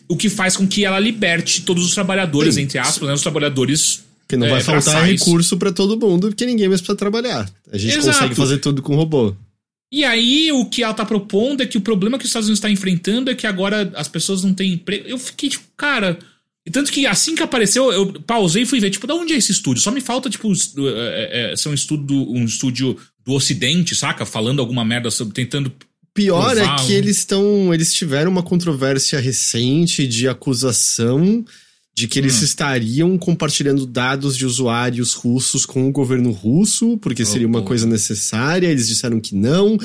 o 0.09 0.17
que 0.17 0.29
faz 0.29 0.57
com 0.57 0.67
que 0.67 0.85
ela 0.85 0.99
liberte 0.99 1.63
todos 1.63 1.85
os 1.85 1.95
trabalhadores, 1.95 2.55
Sim. 2.55 2.63
entre 2.63 2.79
aspas, 2.79 3.09
né, 3.09 3.15
os 3.15 3.23
trabalhadores. 3.23 4.05
Porque 4.21 4.37
não 4.37 4.47
é, 4.47 4.51
vai 4.51 4.61
faltar 4.63 4.95
braçais. 4.95 5.21
recurso 5.21 5.57
pra 5.59 5.71
todo 5.71 5.99
mundo, 5.99 6.29
porque 6.29 6.47
ninguém 6.47 6.69
mais 6.69 6.81
precisa 6.81 6.97
trabalhar. 6.97 7.51
A 7.71 7.77
gente 7.77 7.97
Exato. 7.97 8.19
consegue 8.19 8.35
fazer 8.35 8.59
tudo 8.59 8.81
com 8.81 8.97
robô. 8.97 9.35
E 9.93 10.05
aí, 10.05 10.51
o 10.51 10.65
que 10.65 10.83
ela 10.83 10.95
tá 10.95 11.05
propondo 11.05 11.63
é 11.63 11.67
que 11.67 11.79
o 11.79 11.81
problema 11.81 12.19
que 12.19 12.25
os 12.25 12.31
Estados 12.31 12.49
Unidos 12.49 12.59
está 12.59 12.71
enfrentando 12.71 13.31
é 13.31 13.35
que 13.35 13.47
agora 13.47 13.93
as 13.95 14.09
pessoas 14.09 14.43
não 14.43 14.53
têm 14.53 14.73
emprego. 14.73 15.07
Eu 15.07 15.19
fiquei 15.19 15.51
tipo, 15.51 15.65
cara, 15.77 16.19
tanto 16.73 16.91
que 16.91 17.07
assim 17.07 17.35
que 17.35 17.43
apareceu, 17.43 17.93
eu 17.93 18.13
pausei 18.23 18.63
e 18.63 18.67
fui 18.67 18.81
ver, 18.81 18.91
tipo, 18.91 19.07
de 19.07 19.13
onde 19.13 19.35
é 19.35 19.37
esse 19.37 19.53
estúdio? 19.53 19.83
Só 19.83 19.91
me 19.91 20.01
falta, 20.01 20.31
tipo, 20.31 20.51
é, 20.79 21.53
é, 21.53 21.57
ser 21.57 21.69
um 21.69 21.75
estúdio, 21.75 22.17
um 22.31 22.45
estúdio 22.45 22.97
do 23.25 23.35
Ocidente, 23.35 23.95
saca? 23.95 24.25
Falando 24.25 24.61
alguma 24.61 24.85
merda 24.85 25.11
sobre. 25.11 25.35
tentando. 25.35 25.71
Pior 26.15 26.57
é 26.57 26.77
que 26.77 26.93
eles 26.93 27.19
estão. 27.19 27.75
Eles 27.75 27.93
tiveram 27.93 28.31
uma 28.31 28.43
controvérsia 28.43 29.19
recente 29.19 30.07
de 30.07 30.29
acusação 30.29 31.45
de 31.93 32.09
que 32.09 32.19
eles 32.19 32.41
hum. 32.41 32.45
estariam 32.45 33.19
compartilhando 33.19 33.85
dados 33.85 34.37
de 34.37 34.47
usuários 34.47 35.15
russos 35.15 35.67
com 35.67 35.89
o 35.89 35.93
governo 35.93 36.31
russo, 36.31 36.97
porque 36.99 37.25
seria 37.25 37.47
uma 37.47 37.63
coisa 37.63 37.87
necessária. 37.87 38.69
Eles 38.69 38.89
disseram 38.89 39.21
que 39.21 39.35
não. 39.35 39.77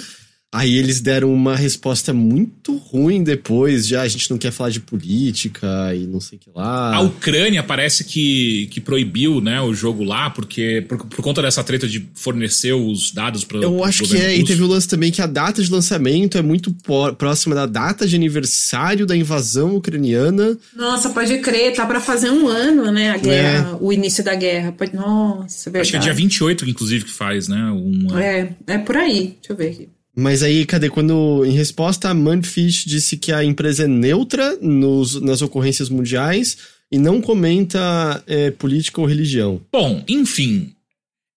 Aí 0.51 0.75
eles 0.77 0.99
deram 0.99 1.31
uma 1.31 1.55
resposta 1.55 2.11
muito 2.11 2.75
ruim 2.75 3.23
depois, 3.23 3.85
já 3.85 4.01
a 4.01 4.07
gente 4.07 4.31
não 4.31 4.37
quer 4.37 4.51
falar 4.51 4.71
de 4.71 4.79
política 4.79 5.93
e 5.93 6.07
não 6.07 6.19
sei 6.19 6.39
o 6.39 6.41
que 6.41 6.49
lá. 6.55 6.95
A 6.95 7.01
Ucrânia 7.01 7.61
parece 7.61 8.03
que, 8.03 8.67
que 8.71 8.81
proibiu 8.81 9.39
né, 9.41 9.61
o 9.61 9.75
jogo 9.75 10.03
lá, 10.03 10.27
porque 10.31 10.83
por, 10.89 11.05
por 11.05 11.21
conta 11.21 11.43
dessa 11.43 11.63
treta 11.63 11.87
de 11.87 12.09
fornecer 12.15 12.73
os 12.73 13.11
dados 13.11 13.43
para 13.43 13.59
Eu 13.59 13.83
acho 13.83 14.03
que 14.05 14.17
é, 14.17 14.29
russo. 14.29 14.41
e 14.41 14.43
teve 14.43 14.63
o 14.63 14.67
lance 14.67 14.87
também 14.87 15.11
que 15.11 15.21
a 15.21 15.27
data 15.27 15.61
de 15.61 15.71
lançamento 15.71 16.35
é 16.35 16.41
muito 16.41 16.75
próxima 17.15 17.53
da 17.53 17.67
data 17.67 18.07
de 18.07 18.15
aniversário 18.15 19.05
da 19.05 19.15
invasão 19.15 19.75
ucraniana. 19.75 20.57
Nossa, 20.75 21.11
pode 21.11 21.37
crer, 21.37 21.75
tá 21.75 21.85
para 21.85 22.01
fazer 22.01 22.31
um 22.31 22.47
ano, 22.47 22.91
né, 22.91 23.11
a 23.11 23.17
guerra, 23.17 23.69
é. 23.73 23.77
o 23.79 23.93
início 23.93 24.23
da 24.23 24.33
guerra. 24.33 24.71
Pode, 24.71 24.95
nossa, 24.95 25.69
é 25.69 25.71
verdade. 25.71 25.81
Acho 25.81 25.91
que 25.91 25.97
é 25.97 25.99
dia 25.99 26.13
28, 26.13 26.67
inclusive, 26.67 27.05
que 27.05 27.11
faz, 27.11 27.47
né? 27.47 27.69
Uma... 27.71 28.23
É, 28.23 28.55
é 28.65 28.77
por 28.79 28.97
aí, 28.97 29.37
deixa 29.39 29.51
eu 29.51 29.55
ver 29.55 29.69
aqui. 29.69 29.89
Mas 30.19 30.43
aí, 30.43 30.65
cadê? 30.65 30.89
Quando, 30.89 31.45
em 31.45 31.51
resposta, 31.51 32.09
a 32.09 32.13
Mudfish 32.13 32.83
disse 32.83 33.15
que 33.15 33.31
a 33.31 33.41
empresa 33.41 33.85
é 33.85 33.87
neutra 33.87 34.57
nos, 34.61 35.19
nas 35.21 35.41
ocorrências 35.41 35.87
mundiais 35.87 36.57
e 36.91 36.97
não 36.97 37.21
comenta 37.21 38.21
é, 38.27 38.51
política 38.51 38.99
ou 38.99 39.07
religião. 39.07 39.61
Bom, 39.71 40.03
enfim. 40.09 40.73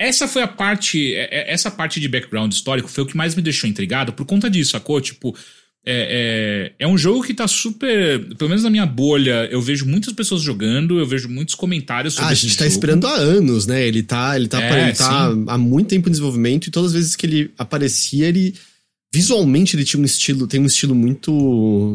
Essa 0.01 0.26
foi 0.26 0.43
a 0.43 0.49
parte. 0.49 1.14
É, 1.14 1.28
é, 1.30 1.53
essa 1.53 1.70
parte 1.70 2.01
de 2.01 2.09
background 2.09 2.53
histórico 2.53 2.89
foi 2.89 3.05
o 3.05 3.07
que 3.07 3.16
mais 3.16 3.37
me 3.37 3.43
deixou 3.43 3.70
intrigado 3.70 4.12
por 4.12 4.26
conta 4.26 4.51
disso, 4.51 4.72
sacou? 4.72 5.01
Tipo. 5.01 5.37
É, 5.85 6.70
é, 6.78 6.85
é, 6.85 6.87
um 6.87 6.97
jogo 6.97 7.24
que 7.24 7.35
tá 7.35 7.49
super. 7.49 8.37
Pelo 8.37 8.49
menos 8.49 8.62
na 8.62 8.70
minha 8.70 8.87
bolha, 8.87 9.49
eu 9.51 9.61
vejo 9.61 9.85
muitas 9.85 10.12
pessoas 10.12 10.41
jogando, 10.41 10.99
eu 10.99 11.07
vejo 11.07 11.28
muitos 11.28 11.57
comentários 11.57 12.14
sobre 12.14 12.28
ah, 12.28 12.33
A 12.33 12.35
gente 12.35 12.57
tá 12.57 12.64
jogo. 12.64 12.72
esperando 12.72 13.07
há 13.09 13.14
anos, 13.14 13.66
né? 13.66 13.85
Ele 13.85 14.01
tá, 14.01 14.37
ele 14.37 14.47
tá, 14.47 14.62
é, 14.62 14.83
ele 14.83 14.93
tá 14.93 15.26
há 15.49 15.59
muito 15.59 15.89
tempo 15.89 16.09
em 16.09 16.12
desenvolvimento 16.12 16.68
e 16.68 16.70
todas 16.70 16.91
as 16.91 16.95
vezes 16.95 17.16
que 17.16 17.26
ele 17.26 17.51
aparecia, 17.59 18.28
ele 18.28 18.55
visualmente 19.13 19.77
ele 19.77 19.85
tinha 19.85 20.01
um 20.01 20.05
estilo, 20.05 20.47
tem 20.47 20.61
um 20.61 20.67
estilo 20.67 20.95
muito 20.95 21.33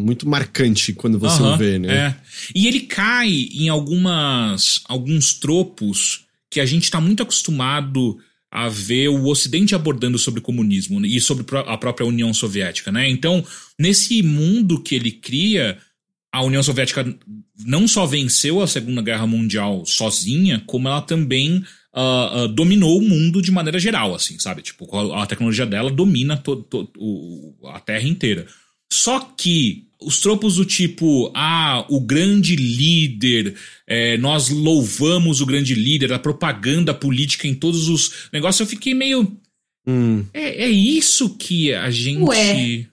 muito 0.03 0.28
marcante 0.30 0.93
quando 0.93 1.18
você 1.18 1.41
o 1.41 1.57
vê, 1.57 1.80
né? 1.80 1.93
É. 1.93 2.15
E 2.53 2.68
ele 2.68 2.82
cai 2.82 3.30
em 3.30 3.70
algumas 3.70 4.82
alguns 4.86 5.34
tropos 5.34 6.26
que 6.49 6.59
a 6.59 6.65
gente 6.65 6.84
está 6.84 7.01
muito 7.01 7.24
acostumado 7.24 8.18
a 8.51 8.70
ver 8.70 9.09
o 9.09 9.26
Ocidente 9.26 9.76
abordando 9.76 10.18
sobre 10.18 10.39
o 10.39 10.43
comunismo 10.43 11.05
e 11.05 11.20
sobre 11.20 11.45
a 11.57 11.78
própria 11.78 12.07
União 12.07 12.34
Soviética, 12.34 12.91
né? 12.91 13.09
Então, 13.09 13.43
nesse 13.78 14.24
mundo 14.24 14.82
que 14.82 14.95
ele 14.95 15.11
cria, 15.11 15.78
a 16.32 16.41
União 16.43 16.63
Soviética 16.63 17.05
não 17.65 17.88
só 17.88 18.05
venceu 18.05 18.61
a 18.61 18.68
Segunda 18.68 19.01
Guerra 19.01 19.28
Mundial 19.28 19.86
sozinha, 19.86 20.63
como 20.65 20.88
ela 20.88 21.01
também 21.01 21.63
uh, 21.97 22.43
uh, 22.43 22.47
dominou 22.47 22.99
o 22.99 23.01
mundo 23.01 23.41
de 23.41 23.51
maneira 23.51 23.79
geral, 23.79 24.13
assim, 24.13 24.37
sabe? 24.37 24.61
Tipo, 24.61 24.87
a 25.13 25.25
tecnologia 25.25 25.65
dela 25.65 25.89
domina 25.89 26.37
to, 26.37 26.57
to, 26.57 26.89
o, 26.95 27.55
a 27.69 27.79
Terra 27.79 28.07
inteira. 28.07 28.45
Só 28.93 29.19
que 29.19 29.87
os 29.99 30.19
tropos 30.19 30.57
do 30.57 30.65
tipo, 30.65 31.31
ah, 31.35 31.83
o 31.89 31.99
grande 31.99 32.55
líder, 32.55 33.55
é, 33.87 34.15
nós 34.17 34.49
louvamos 34.49 35.41
o 35.41 35.45
grande 35.45 35.73
líder, 35.73 36.13
a 36.13 36.19
propaganda 36.19 36.93
política 36.93 37.47
em 37.47 37.55
todos 37.55 37.89
os 37.89 38.29
negócios, 38.31 38.59
eu 38.59 38.67
fiquei 38.67 38.93
meio. 38.93 39.35
Hum. 39.87 40.23
É, 40.33 40.65
é 40.65 40.69
isso 40.69 41.35
que 41.35 41.73
a 41.73 41.89
gente. 41.89 42.21
Ué. 42.21 42.85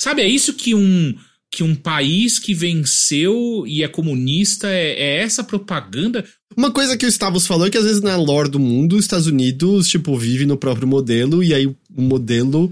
Sabe, 0.00 0.22
é 0.22 0.28
isso 0.28 0.54
que 0.54 0.74
um 0.74 1.16
que 1.50 1.62
um 1.62 1.74
país 1.74 2.38
que 2.38 2.54
venceu 2.54 3.64
e 3.66 3.82
é 3.82 3.88
comunista 3.88 4.68
é, 4.68 4.92
é, 4.92 5.22
essa 5.22 5.42
propaganda. 5.42 6.24
Uma 6.56 6.70
coisa 6.70 6.96
que 6.96 7.06
o 7.06 7.08
Stavros 7.08 7.46
falou 7.46 7.66
é 7.66 7.70
que 7.70 7.78
às 7.78 7.84
vezes 7.84 8.02
na 8.02 8.16
lore 8.16 8.50
do 8.50 8.58
mundo, 8.58 8.96
os 8.96 9.04
Estados 9.04 9.26
Unidos, 9.26 9.88
tipo, 9.88 10.16
vive 10.16 10.46
no 10.46 10.56
próprio 10.56 10.88
modelo 10.88 11.42
e 11.42 11.54
aí 11.54 11.66
o 11.66 11.76
modelo 11.96 12.70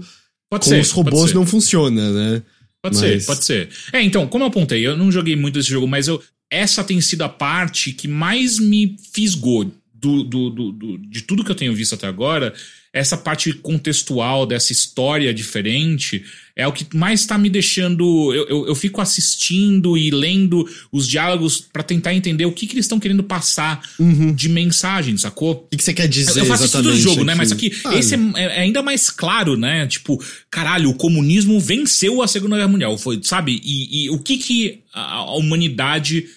pode 0.49 0.65
com 0.65 0.69
ser, 0.69 0.81
os 0.81 0.91
robôs 0.91 1.33
não 1.33 1.45
funciona, 1.45 2.11
né? 2.11 2.41
Pode 2.83 2.97
mas... 2.97 3.23
ser, 3.23 3.25
pode 3.25 3.45
ser. 3.45 3.69
É, 3.91 4.01
então, 4.01 4.27
como 4.27 4.43
eu 4.43 4.49
apontei, 4.49 4.85
eu 4.85 4.97
não 4.97 5.11
joguei 5.11 5.35
muito 5.35 5.57
esse 5.57 5.69
jogo, 5.69 5.87
mas 5.87 6.07
eu 6.07 6.21
essa 6.51 6.83
tem 6.83 7.01
sido 7.01 7.23
a 7.23 7.29
parte 7.29 7.91
que 7.91 8.07
mais 8.07 8.59
me 8.59 8.95
fisgou 9.13 9.71
do, 9.99 10.23
do, 10.23 10.49
do, 10.49 10.71
do 10.71 10.97
de 10.97 11.21
tudo 11.21 11.43
que 11.43 11.51
eu 11.51 11.55
tenho 11.55 11.73
visto 11.73 11.95
até 11.95 12.07
agora 12.07 12.53
essa 12.95 13.17
parte 13.17 13.51
contextual 13.51 14.45
dessa 14.45 14.71
história 14.71 15.33
diferente 15.33 16.23
é 16.55 16.65
o 16.65 16.71
que 16.71 16.87
mais 16.95 17.19
está 17.19 17.37
me 17.37 17.49
deixando. 17.49 18.33
Eu, 18.33 18.47
eu, 18.47 18.67
eu, 18.67 18.73
fico 18.73 19.01
assistindo 19.01 19.97
e 19.97 20.09
lendo 20.09 20.65
os 20.89 21.05
diálogos 21.05 21.59
para 21.59 21.83
tentar 21.83 22.13
entender 22.13 22.45
o 22.45 22.53
que, 22.53 22.65
que 22.65 22.73
eles 22.73 22.85
estão 22.85 22.97
querendo 22.97 23.21
passar 23.21 23.81
uhum. 23.99 24.33
de 24.33 24.47
mensagem, 24.47 25.17
sacou? 25.17 25.51
O 25.51 25.67
que, 25.67 25.75
que 25.75 25.83
você 25.83 25.93
quer 25.93 26.07
dizer? 26.07 26.31
Eu, 26.31 26.37
eu 26.37 26.45
faço 26.45 26.63
isso 26.63 26.81
do 26.81 26.95
jogo, 26.95 27.25
né? 27.25 27.35
Mas 27.35 27.51
aqui, 27.51 27.69
ah, 27.83 27.97
esse 27.97 28.15
é, 28.15 28.19
é, 28.37 28.61
ainda 28.61 28.81
mais 28.81 29.09
claro, 29.09 29.57
né? 29.57 29.85
Tipo, 29.87 30.17
caralho, 30.49 30.89
o 30.89 30.95
comunismo 30.95 31.59
venceu 31.59 32.21
a 32.21 32.29
Segunda 32.29 32.55
Guerra 32.55 32.69
Mundial, 32.69 32.97
foi, 32.97 33.19
sabe? 33.23 33.59
E, 33.61 34.05
e 34.05 34.09
o 34.09 34.19
que, 34.19 34.37
que 34.37 34.83
a, 34.93 35.15
a 35.15 35.35
humanidade 35.35 36.27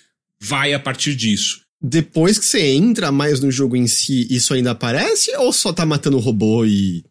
vai 0.40 0.74
a 0.74 0.80
partir 0.80 1.14
disso? 1.14 1.67
Depois 1.80 2.38
que 2.38 2.44
você 2.44 2.60
entra 2.60 3.12
mais 3.12 3.40
no 3.40 3.50
jogo 3.50 3.76
em 3.76 3.86
si, 3.86 4.26
isso 4.30 4.52
ainda 4.52 4.72
aparece? 4.72 5.34
Ou 5.36 5.52
só 5.52 5.72
tá 5.72 5.86
matando 5.86 6.16
o 6.16 6.20
robô 6.20 6.64
e. 6.64 7.04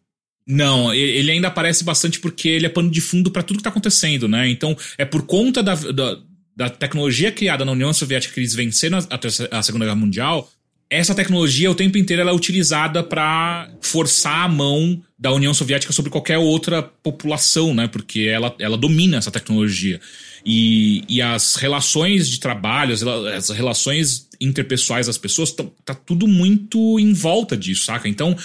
Não, 0.46 0.94
ele 0.94 1.30
ainda 1.30 1.48
aparece 1.48 1.84
bastante 1.84 2.18
porque 2.20 2.48
ele 2.48 2.64
é 2.64 2.70
pano 2.70 2.90
de 2.90 3.02
fundo 3.02 3.30
para 3.30 3.42
tudo 3.42 3.58
que 3.58 3.62
tá 3.62 3.68
acontecendo, 3.68 4.26
né? 4.26 4.48
Então, 4.48 4.74
é 4.96 5.04
por 5.04 5.22
conta 5.26 5.62
da, 5.62 5.74
da, 5.74 6.18
da 6.56 6.70
tecnologia 6.70 7.30
criada 7.30 7.66
na 7.66 7.72
União 7.72 7.92
Soviética 7.92 8.32
que 8.32 8.40
eles 8.40 8.54
venceram 8.54 8.98
a, 8.98 9.58
a 9.58 9.62
Segunda 9.62 9.84
Guerra 9.84 9.96
Mundial, 9.96 10.50
essa 10.90 11.14
tecnologia 11.14 11.70
o 11.70 11.74
tempo 11.74 11.98
inteiro 11.98 12.22
ela 12.22 12.30
é 12.30 12.34
utilizada 12.34 13.02
para 13.02 13.70
forçar 13.80 14.44
a 14.44 14.48
mão 14.48 15.02
da 15.18 15.32
União 15.32 15.52
Soviética 15.52 15.92
sobre 15.92 16.10
qualquer 16.10 16.38
outra 16.38 16.82
população, 16.82 17.74
né? 17.74 17.88
Porque 17.88 18.20
ela, 18.20 18.54
ela 18.58 18.76
domina 18.78 19.16
essa 19.16 19.30
tecnologia. 19.30 20.00
E, 20.46 21.04
e 21.08 21.20
as 21.20 21.56
relações 21.56 22.28
de 22.28 22.38
trabalho, 22.38 22.94
as, 22.94 23.02
as 23.02 23.50
relações 23.50 24.28
interpessoais 24.40 25.08
das 25.08 25.18
pessoas, 25.18 25.50
tá, 25.50 25.64
tá, 25.84 25.94
tudo 25.94 26.28
muito 26.28 26.98
em 27.00 27.12
volta 27.12 27.56
disso, 27.56 27.86
saca? 27.86 28.08
Então, 28.08 28.36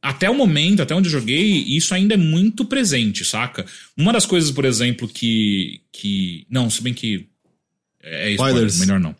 até 0.00 0.28
o 0.28 0.34
momento, 0.34 0.82
até 0.82 0.94
onde 0.94 1.08
eu 1.08 1.12
joguei, 1.12 1.64
isso 1.66 1.94
ainda 1.94 2.14
é 2.14 2.18
muito 2.18 2.64
presente, 2.66 3.24
saca? 3.24 3.64
Uma 3.96 4.12
das 4.12 4.26
coisas, 4.26 4.50
por 4.50 4.64
exemplo, 4.64 5.08
que. 5.08 5.80
que 5.90 6.46
não, 6.50 6.68
se 6.68 6.82
bem 6.82 6.92
que. 6.92 7.26
É 8.02 8.30
spoiler, 8.32 8.66
Spoilers. 8.66 8.78
melhor 8.78 9.00
não. 9.00 9.16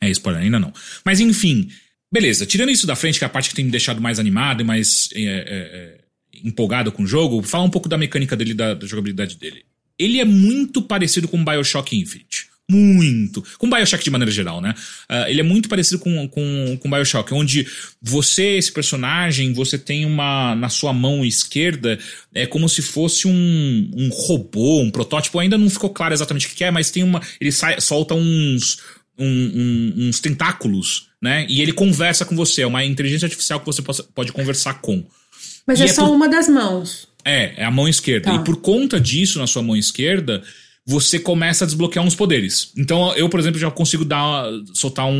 É 0.00 0.10
spoiler, 0.10 0.42
ainda 0.42 0.60
não. 0.60 0.72
Mas 1.04 1.18
enfim, 1.18 1.68
beleza. 2.12 2.46
Tirando 2.46 2.70
isso 2.70 2.86
da 2.86 2.96
frente, 2.96 3.18
que 3.18 3.24
é 3.24 3.26
a 3.26 3.30
parte 3.30 3.48
que 3.48 3.54
tem 3.54 3.64
me 3.64 3.70
deixado 3.70 4.00
mais 4.00 4.18
animado 4.18 4.60
e 4.60 4.64
mais 4.64 5.08
é, 5.14 5.20
é, 5.20 5.24
é, 5.28 5.98
empolgado 6.44 6.92
com 6.92 7.02
o 7.02 7.06
jogo, 7.06 7.42
falar 7.42 7.64
um 7.64 7.70
pouco 7.70 7.88
da 7.88 7.98
mecânica 7.98 8.36
dele, 8.36 8.54
da, 8.54 8.74
da 8.74 8.86
jogabilidade 8.86 9.36
dele. 9.36 9.64
Ele 9.98 10.20
é 10.20 10.24
muito 10.24 10.82
parecido 10.82 11.26
com 11.26 11.44
Bioshock 11.44 11.96
Infinite 11.96 12.48
muito. 12.68 13.44
Com 13.58 13.70
Bioshock 13.70 14.02
de 14.02 14.10
maneira 14.10 14.30
geral, 14.30 14.60
né? 14.60 14.74
Uh, 15.08 15.28
ele 15.28 15.40
é 15.40 15.44
muito 15.44 15.68
parecido 15.68 16.00
com, 16.00 16.28
com, 16.28 16.76
com 16.80 16.90
Bioshock, 16.90 17.32
onde 17.32 17.66
você, 18.02 18.56
esse 18.56 18.72
personagem, 18.72 19.52
você 19.52 19.78
tem 19.78 20.04
uma. 20.04 20.54
Na 20.56 20.68
sua 20.68 20.92
mão 20.92 21.24
esquerda, 21.24 21.98
é 22.34 22.44
como 22.46 22.68
se 22.68 22.82
fosse 22.82 23.28
um, 23.28 23.90
um 23.94 24.08
robô, 24.08 24.80
um 24.80 24.90
protótipo. 24.90 25.38
Ainda 25.38 25.56
não 25.56 25.70
ficou 25.70 25.90
claro 25.90 26.12
exatamente 26.12 26.46
o 26.46 26.50
que 26.50 26.64
é, 26.64 26.70
mas 26.70 26.90
tem 26.90 27.04
uma. 27.04 27.20
Ele 27.40 27.52
sai, 27.52 27.80
solta 27.80 28.14
uns. 28.14 28.78
Um, 29.18 29.24
um, 29.26 30.08
uns 30.08 30.20
tentáculos, 30.20 31.08
né? 31.22 31.46
E 31.48 31.62
ele 31.62 31.72
conversa 31.72 32.24
com 32.24 32.36
você. 32.36 32.62
É 32.62 32.66
uma 32.66 32.84
inteligência 32.84 33.26
artificial 33.26 33.60
que 33.60 33.66
você 33.66 33.82
pode 34.14 34.30
conversar 34.30 34.74
com. 34.74 35.04
Mas 35.66 35.80
é, 35.80 35.84
é, 35.84 35.88
só 35.88 36.06
por... 36.06 36.14
uma 36.14 36.28
das 36.28 36.48
mãos. 36.48 37.08
É, 37.24 37.62
é 37.62 37.64
a 37.64 37.70
mão 37.70 37.88
esquerda. 37.88 38.30
Tá. 38.30 38.34
E 38.34 38.44
por 38.44 38.56
conta 38.58 39.00
disso, 39.00 39.38
na 39.38 39.46
sua 39.46 39.62
mão 39.62 39.76
esquerda, 39.76 40.42
você 40.86 41.18
começa 41.18 41.64
a 41.64 41.66
desbloquear 41.66 42.04
uns 42.04 42.14
poderes. 42.14 42.70
Então, 42.76 43.12
eu, 43.16 43.28
por 43.28 43.40
exemplo, 43.40 43.58
já 43.58 43.70
consigo 43.70 44.04
dar, 44.04 44.44
soltar 44.72 45.06
um, 45.06 45.10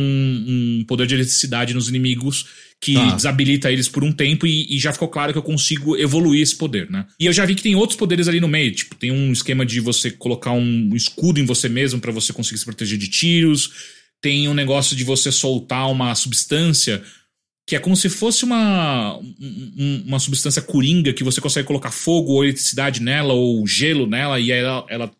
um 0.79 0.85
poder 0.87 1.05
de 1.05 1.15
eletricidade 1.15 1.73
nos 1.73 1.89
inimigos 1.89 2.45
que 2.79 2.95
ah. 2.95 3.11
desabilita 3.11 3.71
eles 3.71 3.89
por 3.89 4.03
um 4.03 4.11
tempo 4.11 4.45
e, 4.45 4.75
e, 4.75 4.79
já 4.79 4.93
ficou 4.93 5.07
claro 5.07 5.31
que 5.31 5.37
eu 5.37 5.43
consigo 5.43 5.97
evoluir 5.97 6.41
esse 6.41 6.55
poder, 6.55 6.89
né? 6.89 7.07
E 7.19 7.25
eu 7.25 7.33
já 7.33 7.43
vi 7.45 7.55
que 7.55 7.63
tem 7.63 7.75
outros 7.75 7.97
poderes 7.97 8.27
ali 8.27 8.39
no 8.39 8.47
meio, 8.47 8.71
tipo, 8.71 8.95
tem 8.95 9.11
um 9.11 9.31
esquema 9.31 9.65
de 9.65 9.79
você 9.79 10.11
colocar 10.11 10.51
um 10.51 10.95
escudo 10.95 11.39
em 11.39 11.45
você 11.45 11.67
mesmo 11.67 11.99
para 11.99 12.11
você 12.11 12.31
conseguir 12.31 12.59
se 12.59 12.65
proteger 12.65 12.97
de 12.97 13.07
tiros, 13.07 13.71
tem 14.21 14.47
um 14.47 14.53
negócio 14.53 14.95
de 14.95 15.03
você 15.03 15.31
soltar 15.31 15.89
uma 15.89 16.13
substância 16.13 17.03
que 17.67 17.75
é 17.75 17.79
como 17.79 17.97
se 17.97 18.07
fosse 18.07 18.45
uma, 18.45 19.19
uma 20.05 20.19
substância 20.19 20.61
coringa 20.61 21.11
que 21.11 21.23
você 21.23 21.41
consegue 21.41 21.67
colocar 21.67 21.91
fogo 21.91 22.31
ou 22.31 22.45
eletricidade 22.45 23.01
nela 23.01 23.33
ou 23.33 23.67
gelo 23.67 24.07
nela 24.07 24.39
e 24.39 24.51
ela, 24.51 24.85
ela 24.87 25.11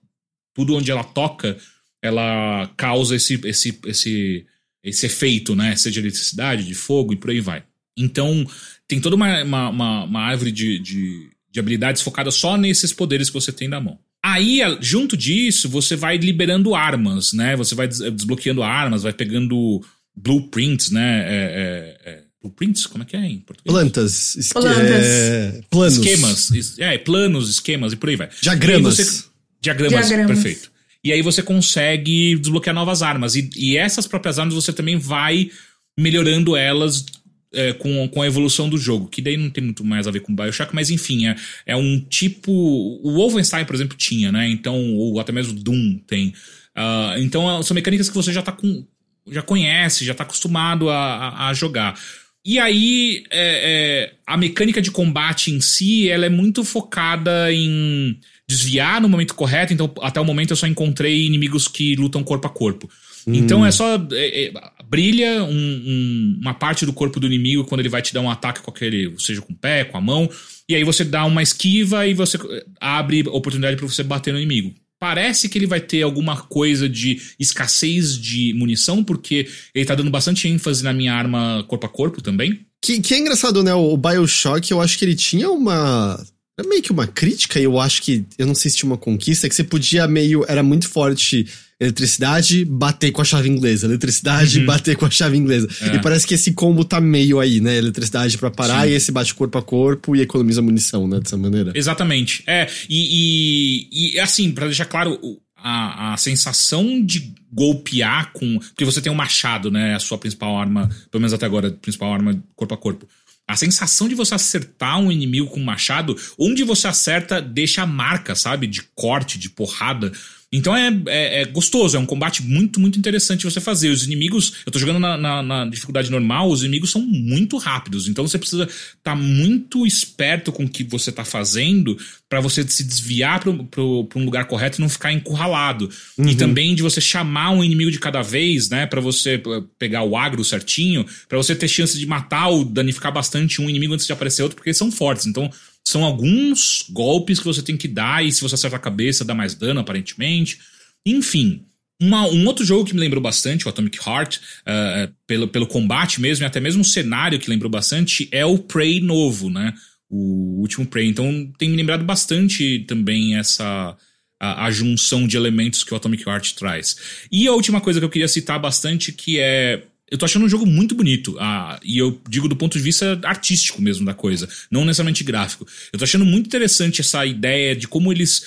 tudo 0.55 0.73
onde 0.73 0.89
ela 0.89 1.03
toca, 1.03 1.57
ela 2.01 2.71
causa 2.77 3.17
esse, 3.17 3.39
esse, 3.43 3.77
esse, 3.85 4.45
esse 4.89 5.05
efeito, 5.05 5.55
né? 5.55 5.75
Seja 5.75 5.93
de 5.93 5.99
eletricidade, 6.07 6.63
de 6.63 6.73
fogo 6.73 7.13
e 7.13 7.15
por 7.17 7.29
aí 7.29 7.41
vai. 7.41 7.63
Então, 7.97 8.45
tem 8.87 8.99
toda 9.01 9.15
uma, 9.15 9.43
uma, 9.43 9.69
uma, 9.69 10.03
uma 10.05 10.21
árvore 10.21 10.51
de, 10.51 10.79
de, 10.79 11.29
de 11.51 11.59
habilidades 11.59 12.01
focada 12.01 12.31
só 12.31 12.57
nesses 12.57 12.93
poderes 12.93 13.29
que 13.29 13.33
você 13.33 13.51
tem 13.51 13.67
na 13.67 13.81
mão. 13.81 13.99
Aí, 14.23 14.59
junto 14.81 15.15
disso, 15.15 15.69
você 15.69 15.95
vai 15.95 16.17
liberando 16.17 16.75
armas, 16.75 17.33
né? 17.33 17.55
Você 17.55 17.75
vai 17.75 17.87
desbloqueando 17.87 18.63
armas, 18.63 19.03
vai 19.03 19.13
pegando 19.13 19.81
blueprints, 20.15 20.89
né? 20.91 21.25
É, 21.27 21.97
é, 22.05 22.11
é, 22.11 22.23
blueprints? 22.41 22.85
Como 22.85 23.03
é 23.03 23.05
que 23.05 23.15
é 23.15 23.25
em 23.25 23.39
português? 23.39 23.71
Plantas. 23.73 24.35
Esque 24.35 24.53
Plantas. 24.53 25.05
É, 25.05 25.61
planos. 25.69 25.97
Esquemas. 25.97 26.79
É, 26.79 26.97
planos, 26.97 27.49
esquemas 27.49 27.93
e 27.93 27.95
por 27.95 28.09
aí 28.09 28.15
vai. 28.15 28.29
Diagramas. 28.41 28.99
Aí 28.99 29.05
você- 29.05 29.23
diagramas, 29.61 30.07
Diagramas. 30.07 30.39
perfeito. 30.41 30.71
E 31.03 31.11
aí 31.11 31.21
você 31.21 31.41
consegue 31.41 32.37
desbloquear 32.37 32.75
novas 32.75 33.01
armas. 33.01 33.35
E, 33.35 33.49
e 33.55 33.77
essas 33.77 34.07
próprias 34.07 34.39
armas 34.39 34.55
você 34.55 34.73
também 34.73 34.97
vai 34.97 35.49
melhorando 35.97 36.55
elas 36.55 37.05
é, 37.53 37.73
com, 37.73 38.07
com 38.09 38.21
a 38.21 38.27
evolução 38.27 38.69
do 38.69 38.77
jogo. 38.77 39.07
Que 39.07 39.21
daí 39.21 39.37
não 39.37 39.49
tem 39.49 39.63
muito 39.63 39.83
mais 39.83 40.07
a 40.07 40.11
ver 40.11 40.21
com 40.21 40.35
Bioshock, 40.35 40.73
mas 40.73 40.89
enfim, 40.89 41.27
é, 41.27 41.35
é 41.65 41.75
um 41.75 41.99
tipo. 41.99 42.51
O 42.51 43.13
Wolfenstein, 43.13 43.65
por 43.65 43.75
exemplo, 43.75 43.97
tinha, 43.97 44.31
né? 44.31 44.47
Então, 44.49 44.95
ou 44.95 45.19
até 45.19 45.31
mesmo 45.31 45.53
Doom 45.53 45.99
tem. 46.05 46.33
Ah, 46.75 47.15
então 47.17 47.63
são 47.63 47.75
mecânicas 47.75 48.09
que 48.09 48.15
você 48.15 48.31
já 48.31 48.41
tá 48.41 48.51
com. 48.51 48.85
Já 49.29 49.41
conhece, 49.41 50.05
já 50.05 50.13
tá 50.13 50.23
acostumado 50.23 50.89
a, 50.89 50.95
a, 50.95 51.49
a 51.49 51.53
jogar. 51.53 51.99
E 52.45 52.59
aí, 52.59 53.25
é, 53.29 54.05
é, 54.11 54.13
a 54.25 54.37
mecânica 54.37 54.81
de 54.81 54.89
combate 54.89 55.51
em 55.51 55.59
si, 55.59 56.07
ela 56.07 56.25
é 56.25 56.29
muito 56.29 56.63
focada 56.63 57.51
em 57.51 58.17
desviar 58.57 59.01
no 59.01 59.09
momento 59.09 59.35
correto. 59.35 59.73
Então, 59.73 59.91
até 60.01 60.19
o 60.21 60.25
momento 60.25 60.51
eu 60.51 60.55
só 60.57 60.65
encontrei 60.67 61.25
inimigos 61.25 61.67
que 61.67 61.95
lutam 61.95 62.23
corpo 62.23 62.47
a 62.47 62.49
corpo. 62.49 62.89
Então 63.29 63.65
é 63.65 63.71
só. 63.71 63.95
é, 64.13 64.45
é, 64.45 64.53
brilha 64.89 65.43
um- 65.43 65.49
um- 65.51 66.37
uma 66.41 66.53
parte 66.53 66.85
do 66.85 66.93
corpo 66.93 67.19
do 67.19 67.27
inimigo 67.27 67.65
quando 67.65 67.81
ele 67.81 67.89
vai 67.89 68.01
te 68.01 68.13
dar 68.13 68.21
um 68.21 68.29
ataque 68.31 68.61
com 68.61 68.71
aquele, 68.71 69.13
seja 69.17 69.41
com 69.41 69.51
o 69.51 69.55
pé, 69.55 69.83
com 69.83 69.97
a 69.97 70.01
mão. 70.01 70.29
E 70.69 70.73
aí 70.73 70.83
você 70.85 71.03
dá 71.03 71.25
uma 71.25 71.43
esquiva 71.43 72.07
e 72.07 72.13
você 72.13 72.37
eh, 72.37 72.65
abre 72.79 73.27
oportunidade 73.27 73.75
para 73.75 73.85
você 73.85 74.01
bater 74.01 74.31
no 74.33 74.39
inimigo. 74.39 74.73
Parece 74.97 75.49
que 75.49 75.57
ele 75.57 75.67
vai 75.67 75.81
ter 75.81 76.03
alguma 76.03 76.37
coisa 76.37 76.87
de 76.87 77.21
escassez 77.37 78.17
de 78.17 78.53
munição, 78.53 79.03
porque 79.03 79.45
ele 79.75 79.85
tá 79.85 79.93
dando 79.93 80.09
bastante 80.09 80.47
ênfase 80.47 80.81
na 80.81 80.93
minha 80.93 81.13
arma 81.13 81.65
corpo 81.67 81.85
a 81.85 81.89
corpo 81.89 82.21
também. 82.21 82.61
Que, 82.81 83.01
que 83.01 83.13
é 83.13 83.19
engraçado, 83.19 83.61
né? 83.61 83.73
O 83.73 83.97
Bioshock, 83.97 84.71
eu 84.71 84.79
acho 84.79 84.97
que 84.97 85.03
ele 85.03 85.15
tinha 85.15 85.49
uma. 85.51 86.17
Era 86.59 86.67
meio 86.67 86.81
que 86.81 86.91
uma 86.91 87.05
crítica, 87.05 87.59
eu 87.59 87.79
acho 87.79 88.01
que. 88.01 88.25
Eu 88.37 88.47
não 88.47 88.55
sei 88.55 88.71
se 88.71 88.77
tinha 88.77 88.89
uma 88.89 88.97
conquista, 88.97 89.47
que 89.47 89.53
você 89.53 89.63
podia 89.63 90.07
meio. 90.07 90.43
Era 90.47 90.63
muito 90.63 90.87
forte 90.89 91.45
eletricidade, 91.79 92.65
bater 92.65 93.11
com 93.11 93.21
a 93.21 93.25
chave 93.25 93.47
inglesa. 93.47 93.85
Eletricidade, 93.85 94.59
bater 94.65 94.95
com 94.95 95.05
a 95.05 95.11
chave 95.11 95.37
inglesa. 95.37 95.67
É. 95.81 95.95
E 95.95 96.01
parece 96.01 96.25
que 96.25 96.33
esse 96.33 96.53
combo 96.53 96.83
tá 96.83 96.99
meio 96.99 97.39
aí, 97.39 97.61
né? 97.61 97.77
Eletricidade 97.77 98.37
pra 98.39 98.49
parar 98.49 98.85
Sim. 98.85 98.89
e 98.89 98.93
esse 98.95 99.11
bate 99.11 99.35
corpo 99.35 99.55
a 99.57 99.61
corpo 99.61 100.15
e 100.15 100.21
economiza 100.21 100.61
munição, 100.61 101.07
né? 101.07 101.19
Dessa 101.19 101.37
maneira. 101.37 101.71
Exatamente. 101.75 102.43
É, 102.47 102.67
e, 102.89 103.85
e, 103.91 104.15
e, 104.15 104.19
assim, 104.19 104.51
pra 104.51 104.65
deixar 104.65 104.85
claro, 104.85 105.19
a, 105.55 106.13
a 106.13 106.17
sensação 106.17 107.03
de 107.03 107.35
golpear 107.51 108.31
com. 108.33 108.57
Porque 108.57 108.85
você 108.85 108.99
tem 108.99 109.11
um 109.11 109.15
machado, 109.15 109.69
né? 109.69 109.93
A 109.93 109.99
sua 109.99 110.17
principal 110.17 110.57
arma, 110.57 110.89
pelo 111.11 111.21
menos 111.21 111.33
até 111.33 111.45
agora, 111.45 111.69
principal 111.69 112.13
arma 112.13 112.43
corpo 112.55 112.73
a 112.73 112.77
corpo. 112.77 113.07
A 113.47 113.55
sensação 113.55 114.09
de 114.09 114.15
você 114.15 114.35
acertar 114.35 114.99
um 114.99 115.09
inimigo 115.11 115.47
com 115.47 115.59
um 115.59 115.63
machado, 115.63 116.15
onde 116.37 116.63
você 116.63 116.87
acerta, 116.87 117.41
deixa 117.41 117.83
a 117.83 117.87
marca, 117.87 118.35
sabe? 118.35 118.67
De 118.67 118.83
corte, 118.93 119.39
de 119.39 119.49
porrada. 119.49 120.11
Então 120.51 120.73
é, 120.75 120.87
é, 121.07 121.41
é 121.41 121.45
gostoso, 121.45 121.97
é 121.97 121.99
um 121.99 122.05
combate 122.05 122.41
muito, 122.41 122.79
muito 122.79 122.97
interessante 122.97 123.43
você 123.43 123.59
fazer. 123.59 123.89
Os 123.89 124.05
inimigos, 124.05 124.53
eu 124.65 124.71
tô 124.71 124.79
jogando 124.79 124.97
na, 124.99 125.17
na- 125.17 125.43
na 125.43 125.65
dificuldade 125.65 126.09
normal, 126.09 126.49
os 126.49 126.61
inimigos 126.61 126.89
são 126.89 127.01
muito 127.01 127.57
rápidos, 127.57 128.07
então 128.07 128.25
você 128.25 128.37
precisa 128.37 128.63
estar 128.97 129.13
muito 129.15 129.85
esperto 129.85 130.51
com 130.53 130.63
o 130.63 130.69
que 130.69 130.85
você 130.85 131.11
tá 131.11 131.25
fazendo 131.25 131.97
pra 132.29 132.39
você 132.39 132.65
se 132.67 132.83
desviar 132.85 133.41
pra 133.41 133.51
um 133.51 134.23
lugar 134.25 134.45
correto 134.45 134.79
e 134.79 134.81
não 134.81 134.87
ficar 134.89 135.11
encurralado. 135.11 135.89
E 136.17 136.35
também 136.35 136.73
de 136.75 136.81
você 136.81 137.01
chamar 137.01 137.51
um 137.51 137.61
inimigo 137.63 137.91
de 137.91 137.99
cada 137.99 138.21
vez, 138.21 138.69
né, 138.69 138.85
Pra 138.85 139.01
você 139.01 139.35
eh, 139.35 139.63
pegar 139.77 140.03
o 140.03 140.15
agro 140.15 140.43
certinho, 140.45 141.05
pra 141.27 141.37
você 141.37 141.53
ter 141.55 141.67
chance 141.67 141.99
de 141.99 142.05
matar 142.05 142.47
ou 142.47 142.63
danificar 142.63 143.11
bastante 143.11 143.61
um 143.61 143.69
inimigo 143.69 143.93
antes 143.93 144.05
de 144.05 144.13
aparecer 144.13 144.43
outro, 144.43 144.55
porque 144.55 144.69
eles 144.69 144.77
são 144.77 144.89
fortes. 144.91 145.25
Então 145.25 145.51
são 145.89 146.03
alguns 146.03 146.85
golpes 146.89 147.39
que 147.39 147.45
você 147.45 147.61
tem 147.61 147.77
que 147.77 147.87
dar, 147.87 148.25
e 148.25 148.31
se 148.31 148.41
você 148.41 148.55
acerta 148.55 148.75
a 148.75 148.79
cabeça, 148.79 149.23
dá 149.23 149.33
mais 149.33 149.55
dano, 149.55 149.79
aparentemente. 149.79 150.59
Enfim. 151.05 151.63
uma- 151.99 152.27
um 152.27 152.45
outro 152.45 152.63
jogo 152.63 152.85
que 152.85 152.93
me 152.93 152.99
lembrou 152.99 153.19
bastante, 153.23 153.65
o 153.65 153.69
Atomic 153.69 153.97
Heart, 154.07 154.37
eh, 154.67 155.09
pelo, 155.25 155.47
pelo 155.47 155.65
combate 155.65 156.21
mesmo, 156.21 156.43
e 156.43 156.45
até 156.45 156.59
mesmo 156.59 156.81
um 156.81 156.83
cenário 156.83 157.39
que 157.39 157.49
lembrou 157.49 157.71
bastante, 157.71 158.27
é 158.31 158.45
o 158.45 158.59
Prey 158.59 158.99
novo, 158.99 159.49
né? 159.49 159.73
O 160.07 160.59
último 160.61 160.85
Prey. 160.85 161.07
Então 161.07 161.51
tem 161.57 161.69
me 161.69 161.75
lembrado 161.75 162.03
bastante 162.05 162.85
também 162.87 163.35
essa. 163.37 163.97
A, 164.39 164.65
a 164.65 164.71
junção 164.71 165.27
de 165.27 165.35
elementos 165.37 165.83
que 165.83 165.91
o 165.91 165.97
Atomic 165.97 166.21
Heart 166.29 166.53
traz. 166.53 166.95
E 167.31 167.47
a 167.47 167.53
última 167.53 167.81
coisa 167.81 167.99
que 167.99 168.05
eu 168.05 168.09
queria 168.11 168.27
citar 168.27 168.59
bastante, 168.59 169.11
que 169.11 169.39
é 169.39 169.81
eu 170.09 170.17
tô 170.17 170.25
achando 170.25 170.45
um 170.45 170.49
jogo 170.49 170.65
muito 170.65 170.95
bonito. 170.95 171.35
Ah, 171.39 171.79
e 171.83 171.97
eu 171.97 172.19
digo 172.29 172.47
do 172.47 172.55
ponto 172.55 172.77
de 172.77 172.83
vista 172.83 173.19
artístico 173.23 173.81
mesmo 173.81 174.05
da 174.05 174.13
coisa, 174.13 174.47
não 174.71 174.85
necessariamente 174.85 175.23
gráfico. 175.23 175.67
Eu 175.91 175.99
tô 175.99 176.05
achando 176.05 176.25
muito 176.25 176.47
interessante 176.47 177.01
essa 177.01 177.25
ideia 177.25 177.75
de 177.75 177.87
como 177.87 178.11
eles 178.11 178.45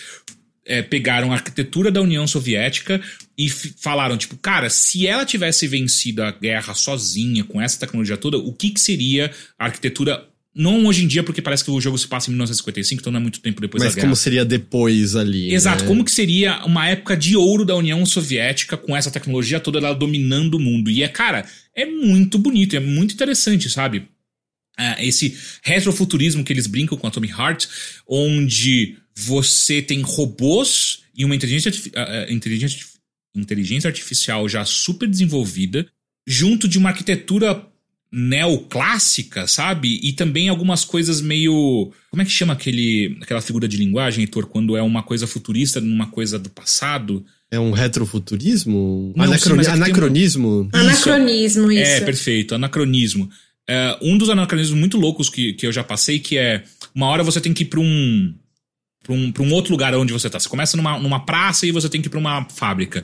é, 0.65 0.83
pegaram 0.83 1.33
a 1.33 1.35
arquitetura 1.35 1.91
da 1.91 2.01
União 2.01 2.27
Soviética 2.27 3.01
e 3.37 3.49
falaram, 3.49 4.17
tipo, 4.17 4.37
cara, 4.37 4.71
se 4.71 5.07
ela 5.07 5.25
tivesse 5.25 5.67
vencido 5.67 6.23
a 6.23 6.31
guerra 6.31 6.75
sozinha, 6.75 7.45
com 7.45 7.61
essa 7.61 7.79
tecnologia 7.79 8.17
toda, 8.17 8.39
o 8.39 8.53
que, 8.53 8.71
que 8.71 8.81
seria 8.81 9.31
a 9.59 9.65
arquitetura. 9.67 10.27
Não 10.55 10.85
hoje 10.87 11.05
em 11.05 11.07
dia, 11.07 11.23
porque 11.23 11.41
parece 11.41 11.65
que 11.65 11.71
o 11.71 11.81
jogo 11.81 11.97
se 11.97 12.09
passa 12.09 12.29
em 12.29 12.33
1955, 12.33 13.01
então 13.01 13.13
não 13.13 13.21
é 13.21 13.23
muito 13.23 13.41
tempo 13.41 13.61
depois 13.61 13.83
Mas 13.85 13.93
da 13.93 13.97
guerra. 13.97 14.09
como 14.09 14.17
seria 14.17 14.45
depois 14.45 15.15
ali? 15.15 15.55
Exato, 15.55 15.83
né? 15.83 15.89
como 15.89 16.05
que 16.05 16.11
seria 16.11 16.65
uma 16.65 16.89
época 16.89 17.17
de 17.17 17.37
ouro 17.37 17.65
da 17.65 17.77
União 17.77 18.05
Soviética 18.05 18.77
com 18.77 18.97
essa 18.97 19.13
tecnologia 19.13 19.61
toda 19.61 19.79
ela 19.79 19.95
dominando 19.95 20.55
o 20.55 20.61
mundo? 20.61 20.91
E 20.91 21.05
é, 21.05 21.09
cara, 21.09 21.47
é 21.75 21.87
muito 21.87 22.37
bonito, 22.37 22.75
é 22.75 22.81
muito 22.81 23.15
interessante, 23.15 23.71
sabe? 23.71 24.09
Ah, 24.77 24.97
esse 25.05 25.37
retrofuturismo 25.63 26.43
que 26.43 26.53
eles 26.53 26.67
brincam 26.67 26.99
com 26.99 27.07
Atomic 27.07 27.33
Heart, 27.33 27.67
onde 28.09 28.97
você 29.15 29.81
tem 29.81 30.01
robôs 30.01 31.03
e 31.15 31.25
uma 31.25 31.37
inteligência, 31.37 31.71
ah, 31.95 32.27
inteligência, 32.29 32.85
inteligência 33.37 33.87
artificial 33.87 34.49
já 34.49 34.65
super 34.65 35.09
desenvolvida, 35.09 35.87
junto 36.27 36.67
de 36.67 36.77
uma 36.77 36.91
arquitetura 36.91 37.70
neoclássica, 38.13 39.47
sabe? 39.47 40.01
E 40.03 40.13
também 40.13 40.49
algumas 40.49 40.85
coisas 40.85 41.21
meio. 41.21 41.93
Como 42.11 42.23
é 42.23 42.25
que 42.25 42.31
chama 42.31 42.53
aquele, 42.53 43.17
aquela 43.21 43.41
figura 43.41 43.69
de 43.69 43.77
linguagem, 43.77 44.23
Heitor, 44.25 44.47
quando 44.47 44.77
é 44.77 44.83
uma 44.83 45.03
coisa 45.03 45.27
futurista 45.27 45.81
numa 45.81 46.07
coisa 46.09 46.39
do 46.39 46.51
passado? 46.51 47.25
É 47.51 47.59
um 47.59 47.73
retrofuturismo? 47.73 49.13
Não, 49.17 49.25
sim, 49.25 49.31
Anacroni- 49.31 49.57
mas 49.57 49.67
é 49.67 49.71
que 49.71 49.77
tem 49.77 49.85
anacronismo? 49.85 50.69
Anacronismo, 50.73 51.73
isso. 51.73 51.83
É, 51.83 52.01
perfeito, 52.01 52.55
anacronismo. 52.55 53.29
É, 53.69 53.97
um 54.03 54.17
dos 54.19 54.31
anacronismos 54.31 54.79
muito 54.79 54.97
loucos 54.99 55.29
que, 55.29 55.53
que 55.55 55.67
eu 55.67 55.73
já 55.73 55.85
passei, 55.85 56.19
que 56.19 56.37
é 56.39 56.65
uma 56.95 57.07
hora 57.07 57.23
você 57.23 57.41
tem 57.41 57.53
que 57.53 57.63
ir 57.63 57.67
pra 57.67 57.81
um. 57.81 58.35
Pra 59.03 59.15
um, 59.15 59.33
pra 59.33 59.43
um 59.43 59.53
outro 59.53 59.73
lugar 59.73 59.95
onde 59.95 60.13
você 60.13 60.29
tá. 60.29 60.39
Você 60.39 60.49
começa 60.49 60.77
numa, 60.77 60.99
numa 60.99 61.25
praça 61.25 61.67
e 61.67 61.73
você 61.73 61.89
tem 61.89 62.01
que 62.01 62.09
ir 62.09 62.11
pra 62.11 62.19
uma 62.19 62.47
fábrica. 62.51 63.03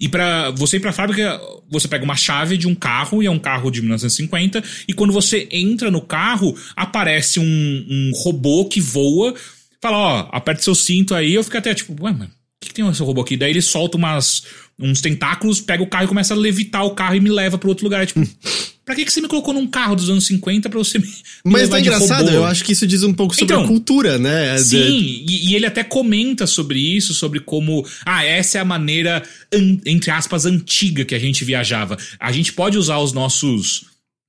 E 0.00 0.08
para 0.08 0.50
você 0.50 0.76
ir 0.76 0.80
pra 0.80 0.92
fábrica, 0.92 1.40
você 1.68 1.88
pega 1.88 2.04
uma 2.04 2.14
chave 2.16 2.56
de 2.56 2.68
um 2.68 2.74
carro, 2.74 3.22
e 3.22 3.26
é 3.26 3.30
um 3.30 3.38
carro 3.38 3.70
de 3.70 3.80
1950, 3.80 4.62
e 4.86 4.92
quando 4.92 5.12
você 5.12 5.48
entra 5.50 5.90
no 5.90 6.00
carro, 6.00 6.56
aparece 6.76 7.40
um, 7.40 7.44
um 7.44 8.12
robô 8.14 8.66
que 8.66 8.80
voa, 8.80 9.34
fala, 9.82 9.96
ó, 9.96 10.28
aperte 10.30 10.62
seu 10.62 10.74
cinto 10.74 11.14
aí, 11.14 11.34
eu 11.34 11.42
fico 11.42 11.58
até 11.58 11.74
tipo, 11.74 11.92
ué, 12.04 12.12
mano, 12.12 12.26
o 12.26 12.60
que, 12.60 12.68
que 12.68 12.74
tem 12.74 12.88
esse 12.88 13.02
robô 13.02 13.22
aqui? 13.22 13.36
Daí 13.36 13.50
ele 13.50 13.62
solta 13.62 13.96
umas, 13.96 14.44
uns 14.78 15.00
tentáculos, 15.00 15.60
pega 15.60 15.82
o 15.82 15.86
carro 15.86 16.04
e 16.04 16.08
começa 16.08 16.34
a 16.34 16.36
levitar 16.36 16.84
o 16.84 16.90
carro 16.94 17.14
e 17.16 17.20
me 17.20 17.30
leva 17.30 17.58
pro 17.58 17.68
outro 17.68 17.84
lugar. 17.84 18.06
Tipo, 18.06 18.20
pra 18.84 18.94
que, 18.94 19.04
que 19.04 19.12
você 19.12 19.20
me 19.20 19.28
colocou 19.28 19.52
num 19.52 19.66
carro 19.66 19.94
dos 19.96 20.08
anos 20.08 20.24
50 20.26 20.70
pra 20.70 20.78
você 20.78 20.98
me, 20.98 21.04
me 21.06 21.52
Mas 21.52 21.68
de 21.68 21.78
engraçado, 21.78 22.26
robô? 22.26 22.36
eu 22.36 22.44
acho 22.46 22.64
que 22.64 22.72
isso 22.72 22.86
diz 22.86 23.02
um 23.02 23.12
pouco 23.12 23.34
sobre 23.34 23.52
Então, 23.52 23.64
a 23.64 23.66
cultura, 23.68 24.18
né? 24.18 24.54
De- 24.56 24.62
Sim, 24.62 25.24
e, 25.28 25.50
e 25.50 25.54
ele 25.54 25.66
até 25.66 25.84
comenta 25.84 26.46
sobre 26.46 26.78
isso, 26.78 27.12
sobre 27.12 27.40
como, 27.40 27.84
ah, 28.06 28.24
essa 28.24 28.56
é 28.58 28.60
a 28.60 28.64
maneira, 28.64 29.22
an- 29.52 29.78
entre 29.84 30.10
aspas, 30.10 30.46
antiga 30.46 31.04
que 31.04 31.14
a 31.14 31.18
gente 31.18 31.44
viajava. 31.44 31.98
A 32.18 32.32
gente 32.32 32.52
pode 32.52 32.78
usar 32.78 32.98
os 32.98 33.12
nossos 33.12 33.84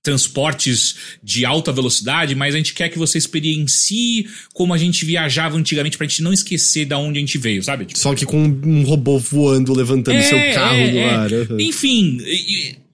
transportes 0.10 0.95
de 1.23 1.45
alta 1.45 1.72
velocidade, 1.72 2.34
mas 2.36 2.56
a 2.56 2.57
gente 2.57 2.73
quer 2.73 2.90
que 2.90 2.98
você 2.98 3.18
experiencie 3.18 4.27
como 4.53 4.73
a 4.73 4.77
gente 4.77 5.06
viajava 5.06 5.56
antigamente 5.57 5.98
pra 5.98 6.07
gente 6.07 6.23
não 6.23 6.34
esquecer 6.34 6.86
da 6.86 6.98
onde 6.98 7.19
a 7.19 7.22
gente 7.22 7.38
veio, 7.38 7.61
sabe? 7.61 7.86
Tipo, 7.86 7.99
Só 7.99 8.15
que 8.15 8.26
com 8.26 8.41
um 8.44 8.84
robô 8.84 9.19
voando, 9.19 9.73
levantando 9.73 10.18
É, 10.18 10.23
seu 10.23 10.38
carro 10.53 10.76
é, 10.77 10.91
no 10.91 10.98
é. 10.98 11.10
ar. 11.14 11.34
aham. 11.34 11.57
Enfim, 11.60 12.19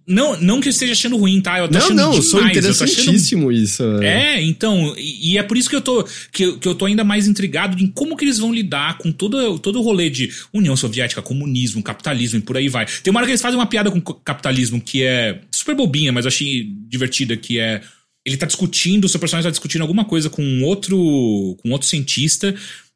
Não, 0.07 0.39
não 0.39 0.61
que 0.61 0.67
eu 0.67 0.69
esteja 0.69 0.91
achando 0.93 1.17
ruim, 1.17 1.41
tá? 1.41 1.57
Eu 1.57 1.67
tô 1.67 1.73
não, 1.73 1.79
achando 1.79 1.97
não, 1.97 2.09
demais. 2.11 2.29
sou 2.29 2.45
interessantíssimo 2.45 3.49
achando... 3.49 3.63
isso. 3.63 3.83
É, 4.03 4.39
então, 4.39 4.93
e, 4.97 5.31
e, 5.31 5.37
é 5.39 5.41
por 5.41 5.57
isso 5.57 5.67
que 5.67 5.75
eu 5.75 5.81
tô 5.81 6.05
que, 6.31 6.43
eu, 6.43 6.59
que 6.59 6.67
eu 6.67 6.75
tô 6.75 6.85
ainda 6.85 7.03
mais 7.03 7.27
intrigado 7.27 7.81
em 7.81 7.87
como 7.87 8.15
que 8.15 8.23
eles 8.23 8.37
vão 8.37 8.53
lidar 8.53 8.99
com 8.99 9.11
todo, 9.11 9.57
todo 9.57 9.79
o 9.79 9.81
rolê 9.81 10.11
de 10.11 10.29
União 10.53 10.75
Soviética, 10.75 11.23
comunismo, 11.23 11.81
capitalismo 11.81 12.37
e 12.37 12.41
por 12.43 12.55
aí 12.55 12.69
vai. 12.69 12.85
Tem 13.01 13.09
uma 13.09 13.19
hora 13.19 13.25
que 13.25 13.31
eles 13.31 13.41
fazem 13.41 13.57
uma 13.57 13.65
piada 13.65 13.89
com 13.89 13.99
capitalismo 13.99 14.79
que 14.79 15.01
é 15.01 15.39
super 15.65 15.75
bobinha, 15.75 16.11
mas 16.11 16.25
eu 16.25 16.29
achei 16.29 16.71
divertida, 16.87 17.35
que 17.35 17.59
é 17.59 17.81
ele 18.23 18.37
tá 18.37 18.45
discutindo, 18.45 19.05
o 19.05 19.09
seu 19.09 19.19
personagem 19.19 19.47
tá 19.49 19.51
discutindo 19.51 19.81
alguma 19.81 20.05
coisa 20.05 20.29
com 20.29 20.63
outro 20.63 21.57
com 21.61 21.71
outro 21.71 21.87
cientista 21.87 22.55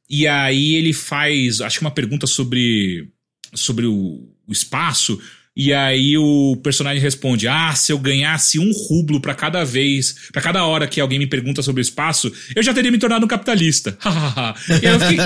e 0.09 0.27
aí 0.27 0.75
ele 0.75 0.93
faz, 0.93 1.61
acho 1.61 1.79
que 1.79 1.85
uma 1.85 1.91
pergunta 1.91 2.25
sobre 2.25 3.07
sobre 3.53 3.85
o, 3.85 4.27
o 4.47 4.51
espaço 4.51 5.19
e 5.61 5.73
aí 5.73 6.17
o 6.17 6.55
personagem 6.63 7.01
responde: 7.01 7.45
Ah, 7.45 7.75
se 7.75 7.91
eu 7.91 7.99
ganhasse 7.99 8.57
um 8.57 8.71
rublo 8.71 9.19
para 9.19 9.35
cada 9.35 9.65
vez, 9.65 10.15
para 10.31 10.41
cada 10.41 10.63
hora 10.63 10.87
que 10.87 11.01
alguém 11.01 11.19
me 11.19 11.27
pergunta 11.27 11.61
sobre 11.61 11.81
o 11.81 11.83
espaço, 11.83 12.31
eu 12.55 12.63
já 12.63 12.73
teria 12.73 12.89
me 12.89 12.97
tornado 12.97 13.25
um 13.25 13.27
capitalista. 13.27 13.97
e 14.81 14.87
aí 14.87 14.93
eu 14.93 14.99
fiquei. 15.01 15.17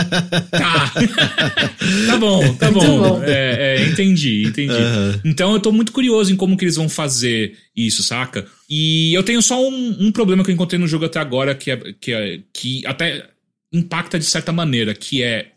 Tá. 0.49 0.91
tá 2.07 2.17
bom, 2.17 2.55
tá 2.55 2.71
bom. 2.71 2.79
bom. 2.79 3.23
É, 3.23 3.77
é, 3.77 3.85
entendi, 3.85 4.47
entendi. 4.47 4.73
Uhum. 4.73 5.19
Então 5.23 5.53
eu 5.53 5.59
tô 5.59 5.71
muito 5.71 5.91
curioso 5.91 6.33
em 6.33 6.35
como 6.35 6.57
que 6.57 6.65
eles 6.65 6.77
vão 6.77 6.89
fazer 6.89 7.55
isso, 7.75 8.01
saca? 8.01 8.43
E 8.67 9.13
eu 9.13 9.21
tenho 9.21 9.39
só 9.39 9.61
um, 9.61 9.97
um 9.99 10.11
problema 10.11 10.43
que 10.43 10.49
eu 10.49 10.55
encontrei 10.55 10.79
no 10.79 10.87
jogo 10.87 11.05
até 11.05 11.19
agora, 11.19 11.53
que 11.53 11.69
é, 11.69 11.77
que, 12.01 12.11
é, 12.11 12.39
que 12.51 12.83
até 12.87 13.27
impacta 13.71 14.17
de 14.17 14.25
certa 14.25 14.51
maneira, 14.51 14.95
que 14.95 15.21
é. 15.21 15.49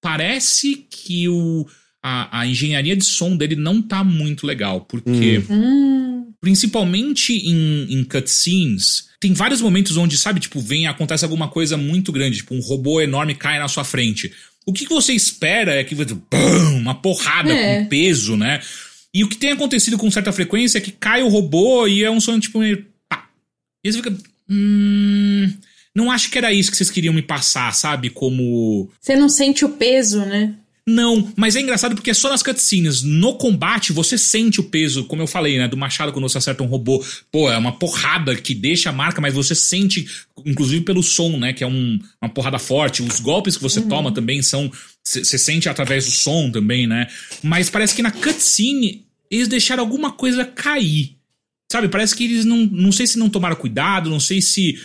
Parece 0.00 0.86
que 0.88 1.28
o 1.28 1.66
a, 2.02 2.40
a 2.40 2.46
engenharia 2.46 2.96
de 2.96 3.04
som 3.04 3.36
dele 3.36 3.56
não 3.56 3.82
tá 3.82 4.02
muito 4.02 4.46
legal, 4.46 4.82
porque. 4.82 5.42
Hum. 5.50 6.26
Principalmente 6.40 7.32
em, 7.32 7.92
em 7.92 8.04
cutscenes, 8.04 9.08
tem 9.18 9.32
vários 9.32 9.60
momentos 9.60 9.96
onde, 9.96 10.16
sabe, 10.16 10.38
tipo, 10.38 10.60
vem, 10.60 10.86
acontece 10.86 11.24
alguma 11.24 11.48
coisa 11.48 11.76
muito 11.76 12.12
grande, 12.12 12.36
tipo, 12.36 12.54
um 12.54 12.60
robô 12.60 13.00
enorme 13.00 13.34
cai 13.34 13.58
na 13.58 13.66
sua 13.66 13.82
frente. 13.82 14.32
O 14.64 14.72
que, 14.72 14.86
que 14.86 14.94
você 14.94 15.12
espera 15.12 15.74
é 15.74 15.82
que 15.82 15.96
bum, 15.96 16.76
uma 16.76 16.94
porrada 16.94 17.52
é. 17.52 17.82
com 17.82 17.88
peso, 17.88 18.36
né? 18.36 18.60
E 19.12 19.24
o 19.24 19.28
que 19.28 19.36
tem 19.36 19.50
acontecido 19.50 19.96
com 19.96 20.10
certa 20.10 20.30
frequência 20.32 20.78
é 20.78 20.80
que 20.80 20.92
cai 20.92 21.22
o 21.22 21.28
robô 21.28 21.86
e 21.86 22.04
é 22.04 22.10
um 22.10 22.20
som 22.20 22.38
tipo. 22.38 22.60
Pá. 23.08 23.28
E 23.82 23.90
você 23.90 23.98
fica. 23.98 24.16
Hum, 24.48 25.52
não 25.94 26.10
acho 26.10 26.30
que 26.30 26.38
era 26.38 26.52
isso 26.52 26.70
que 26.70 26.76
vocês 26.76 26.90
queriam 26.90 27.14
me 27.14 27.22
passar, 27.22 27.72
sabe? 27.74 28.10
Como. 28.10 28.90
Você 29.00 29.16
não 29.16 29.28
sente 29.28 29.64
o 29.64 29.70
peso, 29.70 30.20
né? 30.20 30.54
Não, 30.90 31.30
mas 31.36 31.54
é 31.54 31.60
engraçado 31.60 31.94
porque 31.94 32.12
é 32.12 32.14
só 32.14 32.30
nas 32.30 32.42
cutscenes. 32.42 33.02
No 33.02 33.34
combate, 33.34 33.92
você 33.92 34.16
sente 34.16 34.58
o 34.58 34.64
peso, 34.64 35.04
como 35.04 35.20
eu 35.20 35.26
falei, 35.26 35.58
né? 35.58 35.68
Do 35.68 35.76
machado 35.76 36.14
quando 36.14 36.26
você 36.26 36.38
acerta 36.38 36.62
um 36.62 36.66
robô. 36.66 37.04
Pô, 37.30 37.50
é 37.50 37.58
uma 37.58 37.72
porrada 37.72 38.34
que 38.34 38.54
deixa 38.54 38.88
a 38.88 38.92
marca, 38.92 39.20
mas 39.20 39.34
você 39.34 39.54
sente, 39.54 40.08
inclusive 40.46 40.82
pelo 40.86 41.02
som, 41.02 41.36
né? 41.36 41.52
Que 41.52 41.62
é 41.62 41.66
um, 41.66 41.98
uma 42.22 42.30
porrada 42.30 42.58
forte. 42.58 43.02
Os 43.02 43.20
golpes 43.20 43.54
que 43.54 43.62
você 43.62 43.80
uhum. 43.80 43.88
toma 43.88 44.14
também 44.14 44.40
são. 44.40 44.72
Você 45.04 45.36
sente 45.36 45.68
através 45.68 46.06
do 46.06 46.10
som 46.10 46.50
também, 46.50 46.86
né? 46.86 47.06
Mas 47.42 47.68
parece 47.68 47.94
que 47.94 48.00
na 48.00 48.10
cutscene 48.10 49.04
eles 49.30 49.46
deixaram 49.46 49.82
alguma 49.82 50.12
coisa 50.12 50.42
cair. 50.42 51.16
Sabe? 51.70 51.88
Parece 51.88 52.16
que 52.16 52.24
eles 52.24 52.46
não. 52.46 52.64
Não 52.64 52.92
sei 52.92 53.06
se 53.06 53.18
não 53.18 53.28
tomaram 53.28 53.56
cuidado, 53.56 54.08
não 54.08 54.20
sei 54.20 54.40
se 54.40 54.80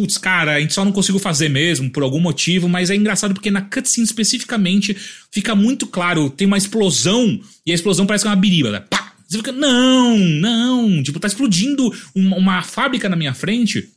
putz, 0.00 0.16
cara, 0.16 0.54
a 0.54 0.60
gente 0.60 0.72
só 0.72 0.82
não 0.82 0.92
conseguiu 0.92 1.20
fazer 1.20 1.50
mesmo 1.50 1.90
por 1.90 2.02
algum 2.02 2.18
motivo, 2.18 2.68
mas 2.68 2.88
é 2.88 2.96
engraçado 2.96 3.34
porque 3.34 3.50
na 3.50 3.60
cutscene 3.60 4.06
especificamente 4.06 4.96
fica 5.30 5.54
muito 5.54 5.86
claro, 5.86 6.30
tem 6.30 6.46
uma 6.46 6.56
explosão 6.56 7.38
e 7.66 7.70
a 7.70 7.74
explosão 7.74 8.06
parece 8.06 8.24
que 8.24 8.28
é 8.28 8.30
uma 8.30 8.36
biriba, 8.36 8.70
né? 8.70 8.82
Pá! 8.88 9.12
Você 9.28 9.36
fica, 9.36 9.52
não, 9.52 10.18
não, 10.18 11.02
tipo, 11.02 11.20
tá 11.20 11.28
explodindo 11.28 11.92
uma, 12.14 12.36
uma 12.36 12.62
fábrica 12.62 13.08
na 13.10 13.14
minha 13.14 13.34
frente, 13.34 13.90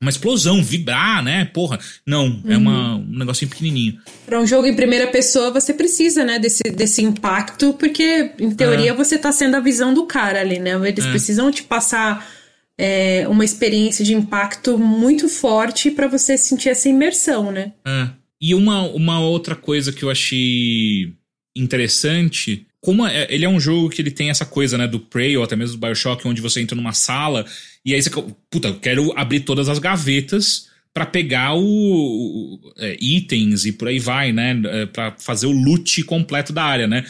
uma 0.00 0.10
explosão, 0.10 0.64
vibrar, 0.64 1.22
né? 1.22 1.44
Porra, 1.44 1.78
não, 2.06 2.26
uhum. 2.26 2.42
é 2.48 2.56
uma, 2.56 2.96
um 2.96 3.18
negocinho 3.18 3.50
pequenininho. 3.50 3.98
Para 4.24 4.40
um 4.40 4.46
jogo 4.46 4.66
em 4.66 4.74
primeira 4.74 5.06
pessoa, 5.08 5.52
você 5.52 5.74
precisa, 5.74 6.24
né, 6.24 6.38
desse, 6.38 6.62
desse 6.74 7.02
impacto, 7.02 7.74
porque, 7.74 8.32
em 8.40 8.50
teoria, 8.50 8.90
é. 8.90 8.94
você 8.94 9.18
tá 9.18 9.30
sendo 9.30 9.56
a 9.56 9.60
visão 9.60 9.92
do 9.92 10.06
cara 10.06 10.40
ali, 10.40 10.58
né? 10.58 10.72
Eles 10.88 11.04
é. 11.04 11.10
precisam 11.10 11.52
te 11.52 11.62
passar 11.62 12.26
é, 12.78 13.26
uma 13.28 13.44
experiência 13.44 14.04
de 14.04 14.14
impacto 14.14 14.78
muito 14.78 15.28
forte 15.28 15.90
para 15.90 16.08
você 16.08 16.36
sentir 16.36 16.70
essa 16.70 16.88
imersão, 16.88 17.52
né? 17.52 17.72
É. 17.86 18.08
E 18.40 18.54
uma, 18.54 18.82
uma 18.82 19.20
outra 19.20 19.54
coisa 19.54 19.92
que 19.92 20.02
eu 20.02 20.10
achei 20.10 21.14
interessante, 21.56 22.66
como 22.80 23.06
é, 23.06 23.26
ele 23.30 23.44
é 23.44 23.48
um 23.48 23.60
jogo 23.60 23.88
que 23.88 24.02
ele 24.02 24.10
tem 24.10 24.28
essa 24.28 24.44
coisa, 24.44 24.76
né, 24.76 24.86
do 24.86 25.00
Prey 25.00 25.36
ou 25.36 25.44
até 25.44 25.56
mesmo 25.56 25.76
do 25.76 25.86
BioShock, 25.86 26.26
onde 26.26 26.42
você 26.42 26.60
entra 26.60 26.76
numa 26.76 26.92
sala 26.92 27.46
e 27.84 27.94
aí 27.94 28.02
você, 28.02 28.10
puta, 28.50 28.68
eu 28.68 28.80
quero 28.80 29.12
abrir 29.16 29.40
todas 29.40 29.68
as 29.68 29.78
gavetas 29.78 30.68
para 30.92 31.06
pegar 31.06 31.54
o, 31.54 31.62
o 31.64 32.72
é, 32.78 32.96
itens 33.00 33.64
e 33.64 33.72
por 33.72 33.88
aí 33.88 33.98
vai, 33.98 34.32
né, 34.32 34.60
é, 34.66 34.86
para 34.86 35.14
fazer 35.18 35.46
o 35.46 35.52
loot 35.52 36.02
completo 36.04 36.52
da 36.52 36.64
área, 36.64 36.86
né? 36.86 37.04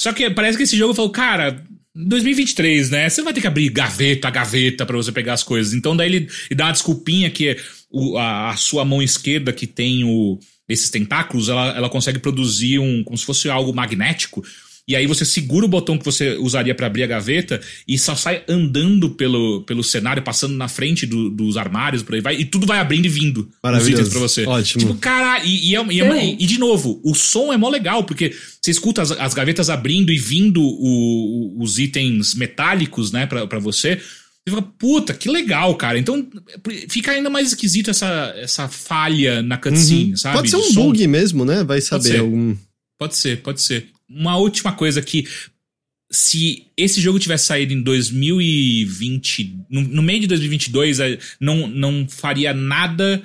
Só 0.00 0.12
que 0.12 0.28
parece 0.30 0.56
que 0.56 0.64
esse 0.64 0.76
jogo 0.76 0.94
falou, 0.94 1.10
cara, 1.10 1.62
2023, 1.94 2.90
né? 2.90 3.08
Você 3.08 3.22
vai 3.22 3.32
ter 3.32 3.40
que 3.40 3.46
abrir 3.46 3.68
gaveta 3.68 4.30
gaveta 4.30 4.86
para 4.86 4.96
você 4.96 5.12
pegar 5.12 5.34
as 5.34 5.42
coisas. 5.42 5.74
Então 5.74 5.96
daí 5.96 6.08
ele, 6.08 6.28
dá 6.54 6.66
uma 6.66 6.72
desculpinha 6.72 7.30
que 7.30 7.56
o, 7.90 8.16
a, 8.16 8.50
a, 8.50 8.56
sua 8.56 8.84
mão 8.84 9.02
esquerda 9.02 9.52
que 9.52 9.66
tem 9.66 10.02
o, 10.04 10.38
esses 10.68 10.88
tentáculos, 10.88 11.48
ela, 11.48 11.76
ela 11.76 11.90
consegue 11.90 12.18
produzir 12.18 12.78
um 12.78 13.04
como 13.04 13.18
se 13.18 13.26
fosse 13.26 13.50
algo 13.50 13.74
magnético 13.74 14.42
e 14.86 14.96
aí 14.96 15.06
você 15.06 15.24
segura 15.24 15.64
o 15.64 15.68
botão 15.68 15.96
que 15.96 16.04
você 16.04 16.36
usaria 16.38 16.74
para 16.74 16.88
abrir 16.88 17.04
a 17.04 17.06
gaveta 17.06 17.60
e 17.86 17.96
só 17.96 18.16
sai 18.16 18.42
andando 18.48 19.10
pelo, 19.10 19.62
pelo 19.62 19.82
cenário, 19.82 20.24
passando 20.24 20.56
na 20.56 20.66
frente 20.66 21.06
do, 21.06 21.30
dos 21.30 21.56
armários, 21.56 22.02
por 22.02 22.16
aí 22.16 22.20
vai, 22.20 22.34
e 22.34 22.44
tudo 22.44 22.66
vai 22.66 22.80
abrindo 22.80 23.06
e 23.06 23.08
vindo 23.08 23.48
os 23.62 23.88
itens 23.88 24.08
pra 24.08 24.18
você. 24.18 24.44
Ótimo. 24.44 24.80
Tipo, 24.80 24.94
cara, 24.96 25.44
e, 25.44 25.70
e, 25.70 25.76
é, 25.76 25.84
e, 25.88 26.00
é, 26.00 26.24
e, 26.32 26.46
de 26.46 26.58
novo, 26.58 27.00
o 27.04 27.14
som 27.14 27.52
é 27.52 27.56
mó 27.56 27.68
legal, 27.68 28.02
porque 28.02 28.34
você 28.60 28.72
escuta 28.72 29.02
as, 29.02 29.12
as 29.12 29.34
gavetas 29.34 29.70
abrindo 29.70 30.10
e 30.10 30.18
vindo 30.18 30.60
o, 30.60 31.58
o, 31.58 31.62
os 31.62 31.78
itens 31.78 32.34
metálicos, 32.34 33.12
né, 33.12 33.24
pra, 33.24 33.46
pra 33.46 33.60
você. 33.60 34.00
E 34.44 34.50
fica, 34.50 34.62
puta, 34.62 35.14
que 35.14 35.28
legal, 35.28 35.76
cara. 35.76 35.96
Então 35.96 36.26
fica 36.88 37.12
ainda 37.12 37.30
mais 37.30 37.48
esquisito 37.48 37.90
essa, 37.90 38.34
essa 38.36 38.66
falha 38.66 39.40
na 39.42 39.56
cutscene, 39.56 40.10
uhum. 40.10 40.16
sabe? 40.16 40.36
Pode 40.38 40.50
ser 40.50 40.56
um 40.56 40.74
bug 40.74 41.06
mesmo, 41.06 41.44
né? 41.44 41.62
Vai 41.62 41.80
saber 41.80 42.08
pode 42.08 42.18
algum. 42.18 42.56
Pode 42.98 43.16
ser, 43.16 43.40
pode 43.42 43.62
ser 43.62 43.86
uma 44.14 44.36
última 44.36 44.72
coisa 44.72 45.00
que 45.00 45.26
se 46.10 46.66
esse 46.76 47.00
jogo 47.00 47.18
tivesse 47.18 47.46
saído 47.46 47.72
em 47.72 47.82
2020, 47.82 49.64
no, 49.70 49.80
no 49.80 50.02
meio 50.02 50.20
de 50.20 50.26
2022, 50.26 51.00
é, 51.00 51.18
não, 51.40 51.66
não 51.66 52.06
faria 52.06 52.52
nada 52.52 53.22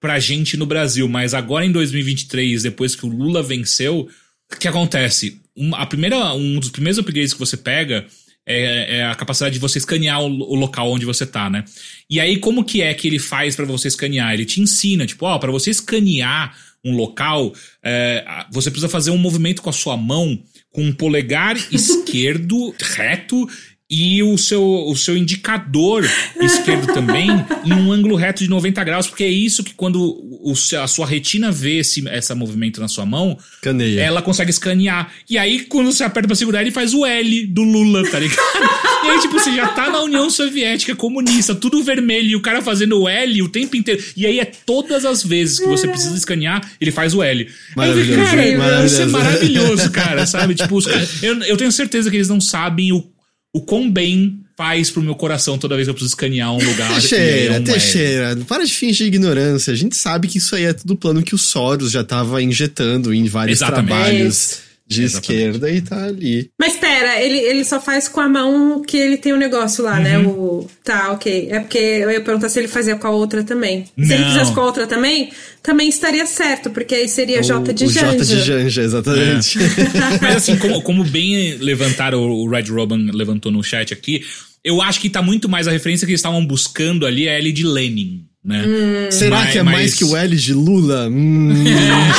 pra 0.00 0.18
gente 0.18 0.56
no 0.56 0.66
Brasil, 0.66 1.08
mas 1.08 1.32
agora 1.32 1.64
em 1.64 1.70
2023, 1.70 2.64
depois 2.64 2.96
que 2.96 3.06
o 3.06 3.08
Lula 3.08 3.42
venceu, 3.42 4.08
o 4.52 4.56
que 4.56 4.68
acontece? 4.68 5.40
Um, 5.56 5.74
a 5.74 5.86
primeira, 5.86 6.34
um 6.34 6.58
dos 6.58 6.70
primeiros 6.70 6.98
upgrades 6.98 7.32
que 7.32 7.38
você 7.38 7.56
pega 7.56 8.04
é, 8.44 8.98
é 8.98 9.04
a 9.04 9.14
capacidade 9.14 9.54
de 9.54 9.60
você 9.60 9.78
escanear 9.78 10.20
o, 10.22 10.26
o, 10.26 10.54
local 10.54 10.90
onde 10.90 11.04
você 11.04 11.24
tá, 11.24 11.48
né? 11.48 11.64
E 12.08 12.20
aí, 12.20 12.38
como 12.38 12.64
que 12.64 12.82
é 12.82 12.94
que 12.94 13.08
ele 13.08 13.18
faz 13.18 13.56
para 13.56 13.64
você 13.64 13.88
escanear? 13.88 14.34
Ele 14.34 14.44
te 14.44 14.60
ensina, 14.60 15.06
tipo, 15.06 15.24
ó, 15.24 15.38
para 15.38 15.50
você 15.50 15.70
escanear 15.70 16.56
um 16.84 16.94
local, 16.96 17.52
é, 17.82 18.24
você 18.50 18.70
precisa 18.70 18.88
fazer 18.88 19.10
um 19.10 19.18
movimento 19.18 19.62
com 19.62 19.70
a 19.70 19.72
sua 19.72 19.96
mão 19.96 20.38
com 20.70 20.82
um 20.82 20.92
polegar 20.92 21.56
esquerdo 21.72 22.74
reto 22.80 23.46
e 23.88 24.20
o 24.20 24.36
seu, 24.36 24.62
o 24.62 24.96
seu 24.96 25.16
indicador 25.16 26.04
esquerdo 26.42 26.92
também 26.92 27.28
em 27.64 27.72
um 27.72 27.92
ângulo 27.92 28.16
reto 28.16 28.42
de 28.42 28.50
90 28.50 28.82
graus, 28.82 29.06
porque 29.06 29.22
é 29.22 29.28
isso 29.28 29.62
que 29.62 29.74
quando 29.74 30.02
o, 30.02 30.54
a 30.82 30.86
sua 30.88 31.06
retina 31.06 31.52
vê 31.52 31.78
esse 31.78 32.06
essa 32.08 32.34
movimento 32.34 32.80
na 32.80 32.88
sua 32.88 33.06
mão, 33.06 33.38
Caneia. 33.62 34.00
ela 34.00 34.20
consegue 34.20 34.50
escanear. 34.50 35.12
E 35.30 35.38
aí, 35.38 35.60
quando 35.60 35.92
você 35.92 36.02
aperta 36.02 36.26
pra 36.26 36.36
segurar, 36.36 36.62
ele 36.62 36.72
faz 36.72 36.94
o 36.94 37.06
L 37.06 37.46
do 37.46 37.62
Lula, 37.62 38.08
tá 38.10 38.18
ligado? 38.18 38.40
e 39.04 39.08
aí, 39.08 39.20
tipo, 39.20 39.34
você 39.38 39.54
já 39.54 39.68
tá 39.68 39.88
na 39.88 40.02
União 40.02 40.28
Soviética 40.30 40.94
comunista, 40.96 41.54
tudo 41.54 41.82
vermelho, 41.82 42.30
e 42.30 42.36
o 42.36 42.40
cara 42.40 42.60
fazendo 42.60 43.00
o 43.00 43.08
L 43.08 43.42
o 43.42 43.48
tempo 43.48 43.76
inteiro. 43.76 44.02
E 44.16 44.26
aí 44.26 44.40
é 44.40 44.44
todas 44.44 45.04
as 45.04 45.22
vezes 45.22 45.60
que 45.60 45.66
você 45.66 45.86
precisa 45.86 46.16
escanear, 46.16 46.60
ele 46.80 46.90
faz 46.90 47.14
o 47.14 47.22
L. 47.22 47.48
Maravilhoso. 47.76 48.20
Aí, 48.20 48.26
cara, 48.26 48.58
maravilhoso. 48.58 48.94
isso 48.94 49.02
é 49.02 49.06
maravilhoso, 49.06 49.90
cara, 49.92 50.26
sabe? 50.26 50.54
Tipo, 50.56 50.76
os 50.76 50.86
caras, 50.86 51.22
eu, 51.22 51.40
eu 51.42 51.56
tenho 51.56 51.70
certeza 51.70 52.10
que 52.10 52.16
eles 52.16 52.28
não 52.28 52.40
sabem 52.40 52.92
o 52.92 53.15
o 53.56 53.60
quão 53.62 53.90
bem 53.90 54.38
faz 54.54 54.90
pro 54.90 55.00
meu 55.00 55.14
coração 55.14 55.56
toda 55.56 55.74
vez 55.76 55.86
que 55.86 55.90
eu 55.90 55.94
preciso 55.94 56.10
escanear 56.10 56.52
um 56.52 56.62
lugar. 56.62 56.92
Teixeira, 56.92 57.54
é 57.54 57.60
Teixeira, 57.60 58.32
é. 58.32 58.36
para 58.44 58.66
de 58.66 58.72
fingir 58.72 59.06
ignorância. 59.06 59.72
A 59.72 59.76
gente 59.76 59.96
sabe 59.96 60.28
que 60.28 60.36
isso 60.36 60.54
aí 60.54 60.64
é 60.64 60.74
tudo 60.74 60.94
plano 60.94 61.22
que 61.22 61.34
o 61.34 61.38
Soros 61.38 61.90
já 61.90 62.04
tava 62.04 62.42
injetando 62.42 63.14
em 63.14 63.24
vários 63.26 63.58
Exatamente. 63.58 63.88
trabalhos 63.88 64.65
de 64.86 65.02
Exatamente. 65.02 65.42
esquerda 65.42 65.70
e 65.70 65.80
tá 65.80 66.04
ali. 66.04 66.50
Mas 66.58 66.76
pera, 66.76 67.20
ele, 67.20 67.38
ele 67.38 67.64
só 67.64 67.80
faz 67.80 68.06
com 68.08 68.20
a 68.20 68.28
mão 68.28 68.82
que 68.82 68.96
ele 68.96 69.16
tem 69.16 69.32
o 69.32 69.36
um 69.36 69.38
negócio 69.38 69.82
lá, 69.82 69.98
né? 69.98 70.16
uhum. 70.16 70.22
né? 70.22 70.28
O, 70.28 70.70
tá, 70.84 71.12
ok. 71.12 71.48
É 71.50 71.58
porque 71.58 71.78
eu 71.78 72.10
ia 72.10 72.20
perguntar 72.20 72.48
se 72.48 72.58
ele 72.60 72.68
fazia 72.68 72.94
com 72.94 73.06
a 73.06 73.10
outra 73.10 73.42
também. 73.42 73.84
Não. 73.96 74.06
Se 74.06 74.14
ele 74.14 74.24
fizesse 74.24 74.52
com 74.52 74.60
a 74.60 74.64
outra 74.64 74.86
também, 74.86 75.32
também 75.60 75.88
estaria 75.88 76.24
certo, 76.24 76.70
porque 76.70 76.94
aí 76.94 77.08
seria 77.08 77.40
o, 77.40 77.42
J 77.42 77.72
de 77.72 77.84
o 77.84 77.88
Janja. 77.88 78.12
J 78.12 78.24
de 78.24 78.42
Janja, 78.42 78.82
exatamente. 78.82 79.58
É. 79.58 80.18
Mas 80.22 80.36
assim, 80.36 80.56
como, 80.56 80.80
como 80.82 81.04
bem 81.04 81.56
levantaram, 81.56 82.22
o 82.22 82.48
Red 82.48 82.70
Robin 82.70 83.10
levantou 83.12 83.50
no 83.50 83.64
chat 83.64 83.92
aqui, 83.92 84.22
eu 84.62 84.80
acho 84.80 85.00
que 85.00 85.10
tá 85.10 85.20
muito 85.20 85.48
mais 85.48 85.66
a 85.66 85.72
referência 85.72 86.06
que 86.06 86.12
eles 86.12 86.20
estavam 86.20 86.44
buscando 86.46 87.06
ali 87.06 87.26
é 87.26 87.38
L 87.38 87.52
de 87.52 87.64
Lenin 87.64 88.24
né? 88.46 88.64
Hum. 88.64 89.10
Será 89.10 89.40
mas, 89.40 89.52
que 89.52 89.58
é 89.58 89.62
mas... 89.64 89.74
mais 89.74 89.94
que 89.94 90.04
o 90.04 90.16
L 90.16 90.36
de 90.36 90.54
Lula? 90.54 91.08
Hum. 91.08 91.52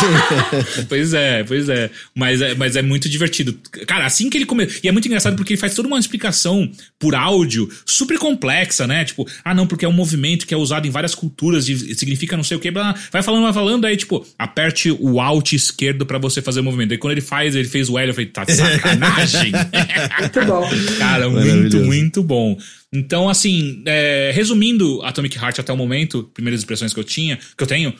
pois 0.90 1.14
é, 1.14 1.46
pois 1.46 1.70
é. 1.70 1.90
Mas, 2.14 2.42
é. 2.42 2.54
mas 2.54 2.76
é 2.76 2.82
muito 2.82 3.08
divertido. 3.08 3.58
Cara, 3.88 4.06
assim 4.06 4.30
que 4.30 4.38
ele 4.38 4.46
começa. 4.46 4.78
E 4.84 4.90
é 4.90 4.92
muito 4.92 5.08
engraçado 5.08 5.38
porque 5.38 5.54
ele 5.54 5.60
faz 5.60 5.74
toda 5.74 5.88
uma 5.88 5.98
explicação 5.98 6.70
por 7.00 7.16
áudio 7.16 7.70
super 7.86 8.20
complexa, 8.20 8.86
né? 8.86 9.06
Tipo, 9.06 9.26
ah, 9.46 9.56
não, 9.56 9.66
porque 9.66 9.86
é 9.86 9.88
um 9.88 9.94
movimento 9.94 10.46
que 10.46 10.54
é 10.54 10.58
usado 10.58 10.86
em 10.86 10.92
várias 10.92 11.16
culturas, 11.16 11.66
de, 11.66 11.96
significa 11.96 12.36
não 12.36 12.44
sei 12.44 12.58
o 12.58 12.60
que. 12.60 12.70
Vai 12.70 13.24
falando, 13.24 13.44
vai 13.44 13.54
falando, 13.54 13.86
aí, 13.86 13.96
tipo, 13.96 14.28
aperte 14.38 14.92
o 14.92 15.22
Alt 15.22 15.54
esquerdo 15.54 16.06
para 16.06 16.18
você 16.18 16.42
fazer 16.42 16.60
o 16.60 16.64
movimento. 16.64 16.92
Aí 16.92 16.98
quando 16.98 17.14
ele 17.14 17.22
faz, 17.22 17.56
ele 17.56 17.70
fez 17.70 17.88
o 17.88 17.98
L, 17.98 18.10
eu 18.10 18.14
falei, 18.14 18.30
tá 18.30 18.44
de 18.44 18.54
sacanagem. 18.54 19.54
muito 20.20 20.46
bom. 20.46 20.70
Cara, 20.98 21.30
muito, 21.30 21.78
muito 21.78 22.22
bom. 22.22 22.58
Então, 22.94 23.30
assim, 23.30 23.84
é, 23.86 24.32
resumindo 24.34 25.02
Atomic 25.04 25.38
Heart 25.38 25.60
até 25.60 25.74
o 25.74 25.78
momento, 25.78 26.24
primeiras 26.34 26.64
impressões 26.64 26.94
que 26.94 27.00
eu 27.00 27.04
tinha, 27.04 27.38
que 27.38 27.64
eu 27.64 27.68
tenho, 27.68 27.94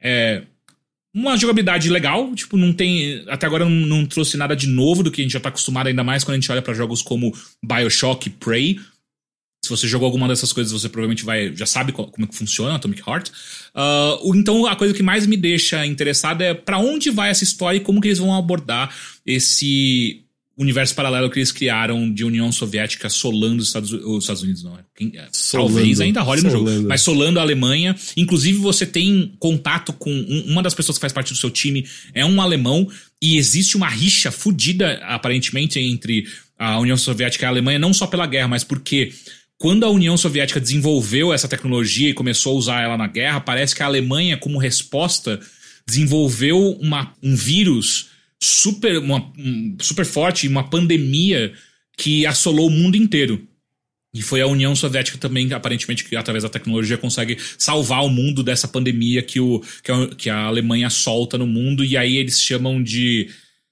é 0.00 0.42
uma 1.14 1.36
jogabilidade 1.36 1.90
legal, 1.90 2.34
tipo, 2.34 2.56
não 2.56 2.72
tem. 2.72 3.22
Até 3.28 3.46
agora 3.46 3.64
não, 3.64 3.70
não 3.70 4.06
trouxe 4.06 4.36
nada 4.36 4.56
de 4.56 4.66
novo 4.66 5.02
do 5.02 5.10
que 5.10 5.20
a 5.20 5.24
gente 5.24 5.32
já 5.32 5.40
tá 5.40 5.50
acostumado, 5.50 5.88
ainda 5.88 6.02
mais 6.02 6.24
quando 6.24 6.36
a 6.36 6.40
gente 6.40 6.50
olha 6.50 6.62
para 6.62 6.72
jogos 6.72 7.02
como 7.02 7.34
Bioshock 7.62 8.28
e 8.28 8.30
Prey. 8.30 8.80
Se 9.64 9.70
você 9.70 9.86
jogou 9.86 10.06
alguma 10.06 10.26
dessas 10.26 10.52
coisas, 10.52 10.72
você 10.72 10.88
provavelmente 10.88 11.24
vai 11.24 11.54
já 11.54 11.66
sabe 11.66 11.92
qual, 11.92 12.08
como 12.08 12.24
é 12.24 12.28
que 12.28 12.34
funciona 12.34 12.74
Atomic 12.74 13.02
Heart. 13.06 13.28
Uh, 13.28 14.34
então, 14.34 14.66
a 14.66 14.74
coisa 14.74 14.94
que 14.94 15.02
mais 15.02 15.26
me 15.26 15.36
deixa 15.36 15.86
interessado 15.86 16.40
é 16.40 16.54
para 16.54 16.78
onde 16.78 17.10
vai 17.10 17.30
essa 17.30 17.44
história 17.44 17.76
e 17.76 17.80
como 17.80 18.00
que 18.00 18.08
eles 18.08 18.18
vão 18.18 18.34
abordar 18.34 18.92
esse 19.24 20.21
universo 20.62 20.94
paralelo 20.94 21.30
que 21.30 21.38
eles 21.38 21.52
criaram 21.52 22.10
de 22.10 22.24
União 22.24 22.50
Soviética 22.50 23.10
solando 23.10 23.60
os 23.60 23.68
Estados, 23.68 23.92
os 23.92 24.24
Estados 24.24 24.42
Unidos, 24.42 24.62
não 24.62 24.76
é? 24.76 24.82
é 25.16 25.28
solando, 25.32 25.74
Talvez 25.74 26.00
ainda 26.00 26.22
role 26.22 26.42
no 26.42 26.50
jogo, 26.50 26.82
mas 26.88 27.02
solando 27.02 27.38
a 27.38 27.42
Alemanha. 27.42 27.94
Inclusive, 28.16 28.58
você 28.58 28.86
tem 28.86 29.34
contato 29.38 29.92
com 29.92 30.10
um, 30.10 30.44
uma 30.48 30.62
das 30.62 30.74
pessoas 30.74 30.96
que 30.96 31.02
faz 31.02 31.12
parte 31.12 31.32
do 31.32 31.38
seu 31.38 31.50
time, 31.50 31.86
é 32.14 32.24
um 32.24 32.40
alemão, 32.40 32.88
e 33.20 33.36
existe 33.36 33.76
uma 33.76 33.88
rixa 33.88 34.30
fodida, 34.30 34.94
aparentemente, 35.04 35.78
entre 35.78 36.26
a 36.58 36.78
União 36.78 36.96
Soviética 36.96 37.44
e 37.44 37.46
a 37.46 37.50
Alemanha, 37.50 37.78
não 37.78 37.92
só 37.92 38.06
pela 38.06 38.26
guerra, 38.26 38.48
mas 38.48 38.64
porque 38.64 39.12
quando 39.58 39.84
a 39.84 39.90
União 39.90 40.16
Soviética 40.16 40.60
desenvolveu 40.60 41.32
essa 41.32 41.46
tecnologia 41.46 42.10
e 42.10 42.14
começou 42.14 42.54
a 42.54 42.58
usar 42.58 42.82
ela 42.82 42.96
na 42.96 43.06
guerra, 43.06 43.40
parece 43.40 43.74
que 43.74 43.82
a 43.82 43.86
Alemanha, 43.86 44.36
como 44.36 44.58
resposta, 44.58 45.38
desenvolveu 45.86 46.78
uma, 46.80 47.12
um 47.22 47.34
vírus 47.34 48.11
super, 48.42 48.98
uma, 48.98 49.32
um, 49.38 49.76
super 49.80 50.04
forte, 50.04 50.48
uma 50.48 50.68
pandemia 50.68 51.52
que 51.96 52.26
assolou 52.26 52.66
o 52.66 52.70
mundo 52.70 52.96
inteiro. 52.96 53.46
E 54.14 54.20
foi 54.20 54.42
a 54.42 54.46
União 54.46 54.74
Soviética 54.76 55.16
também, 55.16 55.50
aparentemente, 55.52 56.04
que 56.04 56.16
através 56.16 56.42
da 56.42 56.50
tecnologia 56.50 56.98
consegue 56.98 57.38
salvar 57.56 58.04
o 58.04 58.10
mundo 58.10 58.42
dessa 58.42 58.68
pandemia 58.68 59.22
que, 59.22 59.40
o, 59.40 59.62
que, 59.82 59.90
a, 59.90 60.08
que 60.08 60.30
a 60.30 60.38
Alemanha 60.40 60.90
solta 60.90 61.38
no 61.38 61.46
mundo. 61.46 61.84
E 61.84 61.96
aí 61.96 62.16
eles 62.16 62.40
chamam 62.40 62.82
de. 62.82 63.30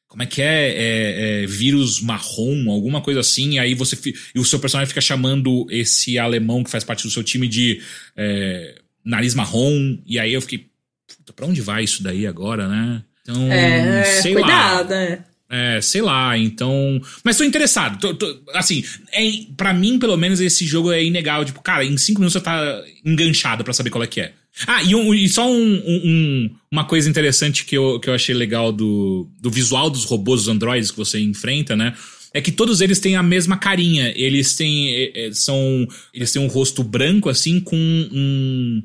Como 0.09 0.22
é 0.22 0.26
que 0.26 0.40
é? 0.40 0.70
é, 0.70 1.42
é 1.42 1.47
vírus 1.47 2.01
marrom, 2.01 2.70
alguma 2.70 3.02
coisa 3.02 3.20
assim. 3.20 3.55
E 3.55 3.59
aí 3.59 3.74
você. 3.74 3.98
E 4.34 4.38
o 4.38 4.44
seu 4.44 4.59
personagem 4.59 4.88
fica 4.88 5.01
chamando 5.01 5.66
esse 5.68 6.18
alemão 6.18 6.64
que 6.64 6.70
faz 6.70 6.84
parte 6.84 7.02
do 7.02 7.10
seu 7.10 7.22
time 7.22 7.47
de 7.47 7.82
é, 8.16 8.76
nariz 9.05 9.34
marrom. 9.34 9.98
E 10.06 10.18
aí 10.18 10.32
eu 10.32 10.40
fiquei. 10.40 10.70
Puta, 11.06 11.32
pra 11.34 11.47
onde 11.47 11.60
vai 11.60 11.84
isso 11.84 12.02
daí 12.02 12.26
agora, 12.26 12.66
né? 12.66 13.02
Então, 13.22 13.52
é, 13.52 14.05
sei 14.05 14.34
cuidado, 14.34 14.90
lá. 14.90 14.97
É. 14.97 15.30
É, 15.52 15.80
sei 15.80 16.01
lá, 16.01 16.38
então. 16.38 17.02
Mas 17.24 17.36
tô 17.36 17.42
interessado. 17.42 17.98
Tô, 17.98 18.14
tô, 18.14 18.40
assim, 18.55 18.84
é, 19.12 19.28
para 19.56 19.74
mim, 19.74 19.98
pelo 19.98 20.16
menos, 20.16 20.40
esse 20.40 20.64
jogo 20.64 20.92
é 20.92 21.02
inegável. 21.02 21.44
Tipo, 21.44 21.60
cara, 21.60 21.84
em 21.84 21.98
cinco 21.98 22.20
minutos 22.20 22.34
você 22.34 22.40
tá 22.40 22.82
enganchado 23.05 23.64
para 23.64 23.72
saber 23.72 23.90
qual 23.90 24.05
é 24.05 24.06
que 24.06 24.20
é. 24.20 24.32
Ah, 24.64 24.82
e, 24.84 24.94
um, 24.94 25.12
e 25.12 25.28
só 25.28 25.51
um, 25.51 25.82
um, 25.86 26.51
uma 26.70 26.84
coisa 26.84 27.10
interessante 27.10 27.64
que 27.64 27.76
eu, 27.76 27.98
que 27.98 28.09
eu 28.09 28.14
achei 28.14 28.34
legal 28.34 28.70
do, 28.70 29.28
do 29.40 29.51
visual 29.51 29.90
dos 29.90 30.05
robôs, 30.05 30.42
dos 30.42 30.48
androides 30.48 30.92
que 30.92 30.97
você 30.97 31.18
enfrenta, 31.18 31.74
né? 31.74 31.94
É 32.32 32.40
que 32.40 32.52
todos 32.52 32.80
eles 32.80 33.01
têm 33.01 33.16
a 33.16 33.22
mesma 33.22 33.56
carinha. 33.56 34.12
Eles 34.14 34.55
têm. 34.55 34.94
É, 34.94 35.26
é 35.26 35.32
são. 35.32 35.84
Eles 36.14 36.30
têm 36.30 36.40
um 36.40 36.47
rosto 36.47 36.84
branco, 36.84 37.28
assim, 37.28 37.59
com 37.59 37.76
um 37.76 38.84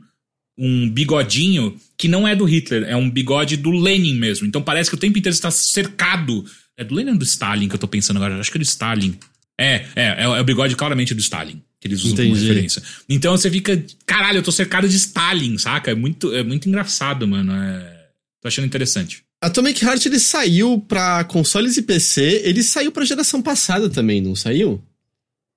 um 0.58 0.90
bigodinho 0.90 1.76
que 1.98 2.08
não 2.08 2.28
é 2.28 2.36
do 2.36 2.46
Hitler, 2.46 2.84
é 2.84 2.96
um 2.96 3.10
bigode 3.10 3.58
do 3.58 3.72
Lenin 3.72 4.16
mesmo. 4.16 4.48
Então 4.48 4.62
parece 4.62 4.90
que 4.90 4.96
o 4.96 5.00
tempo 5.00 5.18
inteiro 5.18 5.34
está 5.34 5.52
cercado. 5.52 6.46
É 6.78 6.84
do 6.84 6.96
Lenin 6.96 7.12
ou 7.12 7.18
do 7.18 7.24
Stalin 7.24 7.68
que 7.68 7.76
eu 7.76 7.80
tô 7.80 7.88
pensando 7.88 8.18
agora? 8.18 8.40
Acho 8.40 8.52
que 8.52 8.58
é 8.58 8.60
do 8.60 8.64
Stalin. 8.64 9.18
É, 9.58 9.76
é, 9.76 9.86
é, 9.96 10.24
é 10.24 10.42
o 10.42 10.44
bigode 10.44 10.76
claramente 10.76 11.14
do 11.14 11.22
Stalin. 11.22 11.62
Que 11.80 11.88
eles 11.88 12.00
usam 12.00 12.14
Entendi. 12.14 12.30
como 12.30 12.42
referência. 12.42 12.82
Então 13.08 13.38
você 13.38 13.50
fica. 13.50 13.84
Caralho, 14.06 14.40
eu 14.40 14.44
tô 14.44 14.52
cercado 14.52 14.88
de 14.88 14.96
Stalin, 14.96 15.58
saca? 15.58 15.92
É 15.92 15.96
muito, 15.96 16.34
é 16.34 16.44
muito 16.44 16.68
engraçado, 16.68 17.28
mano. 17.28 17.54
É, 17.54 18.08
tô 18.42 18.48
achando 18.48 18.66
interessante. 18.66 19.24
Atomic 19.42 19.84
Heart 19.84 20.06
ele 20.06 20.20
saiu 20.20 20.80
pra 20.80 21.24
consoles 21.26 21.78
e 21.78 21.82
PC, 21.84 22.42
ele 22.46 22.64
saiu 22.64 22.92
pra 22.92 23.06
geração 23.06 23.42
passada 23.42 23.90
também, 23.90 24.20
não 24.20 24.36
saiu? 24.36 24.82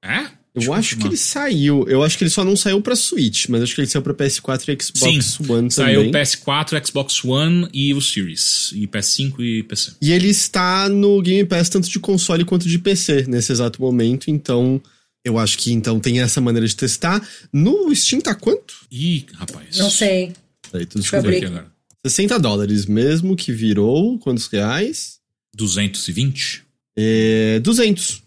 É? 0.05 0.38
Eu 0.63 0.73
acho 0.73 0.97
que 0.97 1.07
ele 1.07 1.17
saiu. 1.17 1.85
Eu 1.89 2.03
acho 2.03 2.17
que 2.17 2.25
ele 2.25 2.31
só 2.31 2.45
não 2.45 2.57
saiu 2.57 2.81
pra 2.81 2.97
Switch, 2.97 3.47
mas 3.49 3.63
acho 3.63 3.75
que 3.75 3.81
ele 3.81 3.89
saiu 3.89 4.03
pra 4.03 4.15
PS4 4.15 4.69
e 4.69 4.83
Xbox 4.83 5.27
Sim, 5.27 5.53
One 5.53 5.71
saiu 5.71 6.05
também. 6.05 6.27
Saiu 6.27 6.45
PS4, 6.45 6.87
Xbox 6.87 7.25
One 7.25 7.69
e 7.73 7.95
o 7.95 8.01
Series. 8.01 8.73
E 8.75 8.87
PS5 8.87 9.41
e 9.41 9.63
PC. 9.63 9.93
E 10.01 10.13
ele 10.13 10.29
está 10.29 10.89
no 10.89 11.21
Game 11.23 11.49
Pass 11.49 11.69
tanto 11.69 11.89
de 11.89 11.99
console 11.99 12.45
quanto 12.45 12.69
de 12.69 12.79
PC 12.79 13.27
nesse 13.29 13.53
exato 13.53 13.81
momento, 13.81 14.31
então. 14.31 14.81
Eu 15.25 15.37
acho 15.37 15.59
que 15.59 15.73
então 15.73 16.01
tem 16.01 16.21
essa 16.21 16.41
maneira 16.41 16.67
de 16.67 16.75
testar. 16.75 17.21
No 17.53 17.95
Steam 17.95 18.21
tá 18.21 18.35
quanto? 18.35 18.75
Ih, 18.91 19.27
rapaz. 19.35 19.77
Não 19.77 19.91
sei. 19.91 20.33
Aí, 20.73 20.87
tudo 20.87 21.05
aqui 21.05 21.45
agora. 21.45 21.67
60 22.07 22.39
dólares 22.39 22.87
mesmo, 22.87 23.37
que 23.37 23.53
virou 23.53 24.19
quantos 24.19 24.47
reais? 24.47 25.19
220? 25.55 26.63
É, 26.97 27.61
200. 27.61 28.23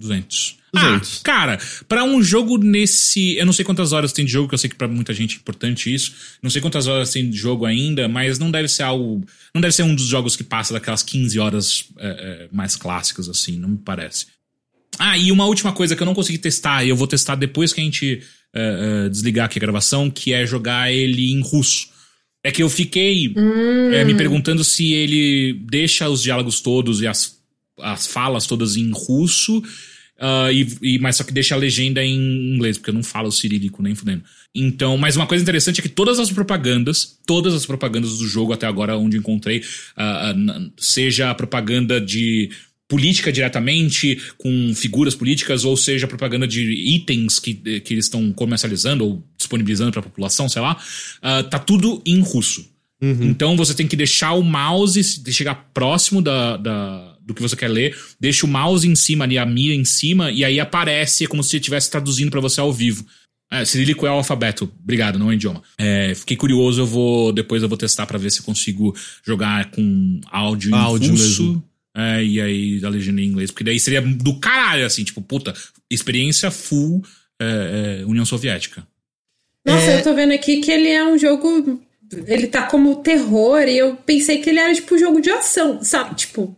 200. 0.00 0.56
Ah, 0.76 1.00
cara, 1.22 1.58
para 1.88 2.04
um 2.04 2.22
jogo 2.22 2.58
nesse. 2.58 3.36
Eu 3.36 3.46
não 3.46 3.52
sei 3.52 3.64
quantas 3.64 3.92
horas 3.92 4.12
tem 4.12 4.24
de 4.24 4.32
jogo, 4.32 4.48
que 4.48 4.54
eu 4.54 4.58
sei 4.58 4.68
que 4.68 4.76
pra 4.76 4.88
muita 4.88 5.12
gente 5.12 5.36
é 5.36 5.38
importante 5.38 5.92
isso. 5.92 6.12
Não 6.42 6.50
sei 6.50 6.60
quantas 6.60 6.86
horas 6.86 7.10
tem 7.10 7.28
de 7.28 7.36
jogo 7.36 7.64
ainda, 7.64 8.08
mas 8.08 8.38
não 8.38 8.50
deve 8.50 8.68
ser 8.68 8.82
algo. 8.82 9.24
Não 9.54 9.60
deve 9.60 9.74
ser 9.74 9.82
um 9.82 9.94
dos 9.94 10.06
jogos 10.06 10.36
que 10.36 10.44
passa 10.44 10.72
daquelas 10.72 11.02
15 11.02 11.38
horas 11.38 11.84
é, 11.98 12.08
é, 12.08 12.48
mais 12.52 12.76
clássicas, 12.76 13.28
assim, 13.28 13.58
não 13.58 13.70
me 13.70 13.78
parece. 13.78 14.26
Ah, 14.98 15.18
e 15.18 15.32
uma 15.32 15.46
última 15.46 15.72
coisa 15.72 15.96
que 15.96 16.02
eu 16.02 16.06
não 16.06 16.14
consegui 16.14 16.38
testar, 16.38 16.84
e 16.84 16.88
eu 16.88 16.96
vou 16.96 17.06
testar 17.06 17.34
depois 17.34 17.72
que 17.72 17.80
a 17.80 17.84
gente 17.84 18.22
é, 18.54 19.04
é 19.06 19.08
desligar 19.08 19.46
aqui 19.46 19.58
a 19.58 19.60
gravação, 19.60 20.10
que 20.10 20.32
é 20.32 20.46
jogar 20.46 20.92
ele 20.92 21.32
em 21.32 21.40
russo. 21.40 21.88
É 22.42 22.52
que 22.52 22.62
eu 22.62 22.68
fiquei 22.68 23.32
hum. 23.34 24.04
me 24.04 24.14
perguntando 24.14 24.62
se 24.62 24.92
ele 24.92 25.54
deixa 25.66 26.08
os 26.08 26.22
diálogos 26.22 26.60
todos 26.60 27.00
e 27.00 27.06
as, 27.06 27.38
as 27.80 28.06
falas 28.06 28.46
todas 28.46 28.76
em 28.76 28.90
russo 28.92 29.62
Uh, 30.16 30.50
e, 30.52 30.94
e, 30.94 30.98
mas 30.98 31.16
só 31.16 31.24
que 31.24 31.32
deixa 31.32 31.54
a 31.54 31.58
legenda 31.58 32.02
em 32.02 32.54
inglês, 32.54 32.78
porque 32.78 32.90
eu 32.90 32.94
não 32.94 33.02
falo 33.02 33.32
cirílico 33.32 33.82
nem 33.82 33.94
fudendo. 33.94 34.22
Então, 34.54 34.96
mas 34.96 35.16
uma 35.16 35.26
coisa 35.26 35.42
interessante 35.42 35.80
é 35.80 35.82
que 35.82 35.88
todas 35.88 36.18
as 36.20 36.30
propagandas, 36.30 37.18
todas 37.26 37.52
as 37.52 37.66
propagandas 37.66 38.18
do 38.18 38.26
jogo 38.26 38.52
até 38.52 38.66
agora, 38.66 38.96
onde 38.96 39.16
encontrei, 39.16 39.58
uh, 39.58 40.72
seja 40.76 41.30
a 41.30 41.34
propaganda 41.34 42.00
de 42.00 42.50
política 42.86 43.32
diretamente, 43.32 44.20
com 44.38 44.72
figuras 44.74 45.14
políticas, 45.14 45.64
ou 45.64 45.76
seja, 45.76 46.06
propaganda 46.06 46.46
de 46.46 46.62
itens 46.62 47.38
que, 47.40 47.54
que 47.54 47.94
eles 47.94 48.04
estão 48.04 48.32
comercializando 48.32 49.04
ou 49.04 49.24
disponibilizando 49.36 49.90
para 49.90 50.00
a 50.00 50.04
população, 50.04 50.48
sei 50.48 50.60
lá, 50.60 50.76
tá 51.50 51.58
tudo 51.58 52.02
em 52.04 52.20
russo. 52.20 52.70
Uhum. 53.00 53.24
Então 53.24 53.56
você 53.56 53.74
tem 53.74 53.88
que 53.88 53.96
deixar 53.96 54.34
o 54.34 54.42
mouse 54.42 55.02
chegar 55.32 55.70
próximo 55.72 56.22
da, 56.22 56.56
da 56.56 57.13
do 57.24 57.34
que 57.34 57.42
você 57.42 57.56
quer 57.56 57.68
ler, 57.68 57.96
deixa 58.20 58.46
o 58.46 58.48
mouse 58.48 58.86
em 58.86 58.94
cima 58.94 59.24
ali, 59.24 59.38
a 59.38 59.46
mira 59.46 59.74
em 59.74 59.84
cima, 59.84 60.30
e 60.30 60.44
aí 60.44 60.60
aparece, 60.60 61.24
é 61.24 61.26
como 61.26 61.42
se 61.42 61.56
estivesse 61.56 61.90
traduzindo 61.90 62.30
para 62.30 62.40
você 62.40 62.60
ao 62.60 62.72
vivo. 62.72 63.04
É, 63.50 63.64
cirílico 63.64 64.06
é 64.06 64.10
o 64.10 64.14
alfabeto, 64.14 64.70
obrigado, 64.82 65.18
não 65.18 65.30
é 65.30 65.34
idioma. 65.34 65.62
É, 65.78 66.14
fiquei 66.14 66.36
curioso, 66.36 66.80
eu 66.80 66.86
vou 66.86 67.32
depois 67.32 67.62
eu 67.62 67.68
vou 67.68 67.78
testar 67.78 68.06
para 68.06 68.18
ver 68.18 68.30
se 68.30 68.40
eu 68.40 68.44
consigo 68.44 68.94
jogar 69.24 69.70
com 69.70 70.20
áudio, 70.30 70.74
áudio 70.74 71.08
em 71.08 71.10
russo. 71.10 71.62
É, 71.96 72.24
e 72.24 72.40
aí 72.40 72.80
a 72.84 72.88
legenda 72.88 73.20
em 73.20 73.26
inglês, 73.26 73.52
porque 73.52 73.62
daí 73.62 73.78
seria 73.78 74.02
do 74.02 74.40
caralho, 74.40 74.84
assim, 74.84 75.04
tipo, 75.04 75.22
puta, 75.22 75.54
experiência 75.88 76.50
full 76.50 77.04
é, 77.40 78.00
é 78.00 78.06
União 78.06 78.24
Soviética. 78.24 78.84
Nossa, 79.64 79.92
é. 79.92 79.98
eu 80.00 80.02
tô 80.02 80.14
vendo 80.14 80.32
aqui 80.32 80.60
que 80.60 80.70
ele 80.70 80.88
é 80.88 81.04
um 81.04 81.16
jogo. 81.16 81.80
Ele 82.26 82.46
tá 82.46 82.64
como 82.64 82.96
terror, 82.96 83.62
e 83.62 83.78
eu 83.78 83.96
pensei 83.96 84.38
que 84.38 84.50
ele 84.50 84.58
era 84.58 84.74
tipo 84.74 84.94
um 84.94 84.98
jogo 84.98 85.20
de 85.20 85.30
ação, 85.30 85.82
sabe? 85.82 86.14
Tipo, 86.14 86.56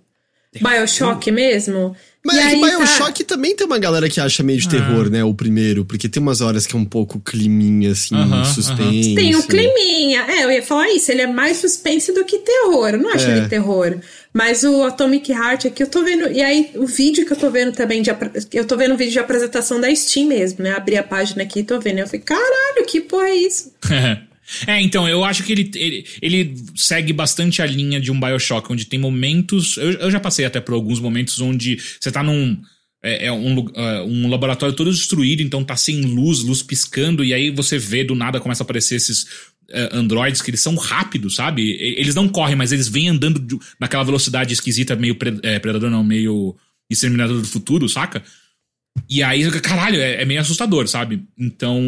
Bioshock 0.62 1.30
mesmo. 1.30 1.96
Mas 2.24 2.36
E 2.36 2.40
é 2.40 2.50
que 2.56 2.60
tá- 2.60 2.66
Bioshock 2.78 3.22
também 3.24 3.54
tem 3.54 3.64
uma 3.64 3.78
galera 3.78 4.08
que 4.08 4.20
acha 4.20 4.42
meio 4.42 4.58
de 4.58 4.66
Ah. 4.66 4.70
terror, 4.70 5.08
né? 5.08 5.22
O 5.22 5.32
primeiro, 5.32 5.84
porque 5.84 6.08
tem 6.08 6.20
umas 6.20 6.40
horas 6.40 6.66
que 6.66 6.74
é 6.74 6.78
um 6.78 6.84
pouco 6.84 7.20
climinha, 7.20 7.92
assim, 7.92 8.16
Aham, 8.16 8.44
suspense. 8.44 9.14
Tem 9.14 9.36
um 9.36 9.42
climinha. 9.42 10.22
É, 10.28 10.42
eu 10.44 10.50
ia 10.50 10.60
falar 10.62 10.88
isso. 10.90 11.12
Ele 11.12 11.22
é 11.22 11.26
mais 11.28 11.58
suspense 11.58 12.12
do 12.12 12.24
que 12.24 12.38
terror. 12.40 12.88
Eu 12.88 12.98
não 12.98 13.10
acho 13.10 13.26
É. 13.28 13.36
ele 13.38 13.48
terror. 13.48 13.96
Mas 14.34 14.64
o 14.64 14.82
Atomic 14.82 15.30
Heart 15.30 15.66
aqui 15.66 15.84
eu 15.84 15.86
tô 15.86 16.02
vendo. 16.02 16.28
E 16.32 16.42
aí, 16.42 16.70
o 16.74 16.84
vídeo 16.84 17.24
que 17.24 17.32
eu 17.32 17.36
tô 17.36 17.48
vendo 17.48 17.70
também. 17.72 18.02
De, 18.02 18.10
eu 18.52 18.64
tô 18.64 18.76
vendo 18.76 18.94
o 18.94 18.96
vídeo 18.96 19.12
de 19.12 19.18
apresentação 19.20 19.80
da 19.80 19.94
Steam 19.94 20.26
mesmo, 20.26 20.64
né? 20.64 20.72
Abri 20.72 20.96
a 20.96 21.04
página 21.04 21.44
aqui 21.44 21.60
e 21.60 21.64
tô 21.64 21.78
vendo. 21.78 22.00
Eu 22.00 22.06
falei, 22.06 22.22
caralho, 22.22 22.84
que 22.88 23.00
porra 23.02 23.28
é 23.28 23.36
isso? 23.36 23.72
É, 24.66 24.81
então, 24.81 25.09
eu 25.09 25.24
acho 25.24 25.43
que 25.43 25.52
ele, 25.52 25.70
ele, 25.74 26.06
ele 26.23 26.55
segue 26.74 27.12
bastante 27.12 27.60
a 27.60 27.66
linha 27.66 28.01
de 28.01 28.10
um 28.10 28.18
Bioshock, 28.18 28.73
onde 28.73 28.85
tem 28.85 28.98
momentos. 28.98 29.77
Eu, 29.77 29.93
eu 29.93 30.10
já 30.10 30.20
passei 30.20 30.44
até 30.44 30.60
por 30.60 30.74
alguns 30.74 31.01
momentos 31.01 31.40
onde 31.40 31.78
você 32.01 32.10
tá 32.10 32.23
num. 32.23 32.60
É, 33.02 33.27
é 33.27 33.32
um, 33.32 33.66
é, 33.74 34.02
um 34.02 34.28
laboratório 34.28 34.74
todo 34.74 34.90
destruído, 34.90 35.43
então 35.43 35.64
tá 35.64 35.77
sem 35.77 36.01
luz, 36.02 36.43
luz 36.43 36.62
piscando, 36.62 37.23
e 37.23 37.35
aí 37.35 37.51
você 37.51 37.78
vê 37.78 38.02
do 38.02 38.14
nada 38.14 38.40
começa 38.40 38.62
a 38.62 38.64
aparecer 38.64 38.97
esses 38.97 39.27
é, 39.70 39.90
androides 39.93 40.40
que 40.40 40.51
eles 40.51 40.60
são 40.60 40.74
rápidos, 40.77 41.36
sabe? 41.36 41.77
Eles 41.81 42.14
não 42.14 42.28
correm, 42.28 42.56
mas 42.56 42.73
eles 42.73 42.89
vêm 42.89 43.09
andando 43.09 43.60
naquela 43.78 44.05
velocidade 44.05 44.55
esquisita, 44.55 44.97
meio 44.97 45.16
é, 45.43 45.59
predador, 45.59 45.90
não, 45.90 46.02
meio 46.02 46.56
exterminador 46.90 47.40
do 47.40 47.47
futuro, 47.47 47.89
saca? 47.89 48.23
E 49.09 49.23
aí, 49.23 49.48
caralho, 49.60 50.01
é 50.01 50.24
meio 50.24 50.40
assustador, 50.40 50.89
sabe? 50.89 51.23
Então. 51.39 51.81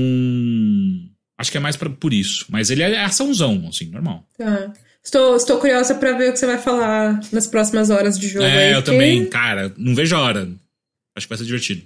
Acho 1.38 1.52
que 1.52 1.56
é 1.56 1.60
mais 1.60 1.76
pra, 1.76 1.88
por 1.88 2.12
isso. 2.12 2.44
Mas 2.48 2.68
ele 2.70 2.82
é 2.82 3.04
açãozão, 3.04 3.66
assim, 3.68 3.86
normal. 3.86 4.26
Tá. 4.36 4.72
Estou, 5.04 5.36
estou 5.36 5.58
curiosa 5.58 5.94
pra 5.94 6.12
ver 6.12 6.30
o 6.30 6.32
que 6.32 6.38
você 6.38 6.46
vai 6.46 6.58
falar 6.58 7.20
nas 7.32 7.46
próximas 7.46 7.88
horas 7.88 8.18
de 8.18 8.28
jogo. 8.28 8.44
aí, 8.44 8.50
é, 8.50 8.70
eu 8.72 8.82
porque 8.82 8.90
também, 8.90 9.26
cara, 9.26 9.72
não 9.78 9.94
vejo 9.94 10.14
a 10.16 10.20
hora. 10.20 10.48
Acho 11.16 11.26
que 11.26 11.30
vai 11.30 11.38
ser 11.38 11.44
divertido. 11.44 11.82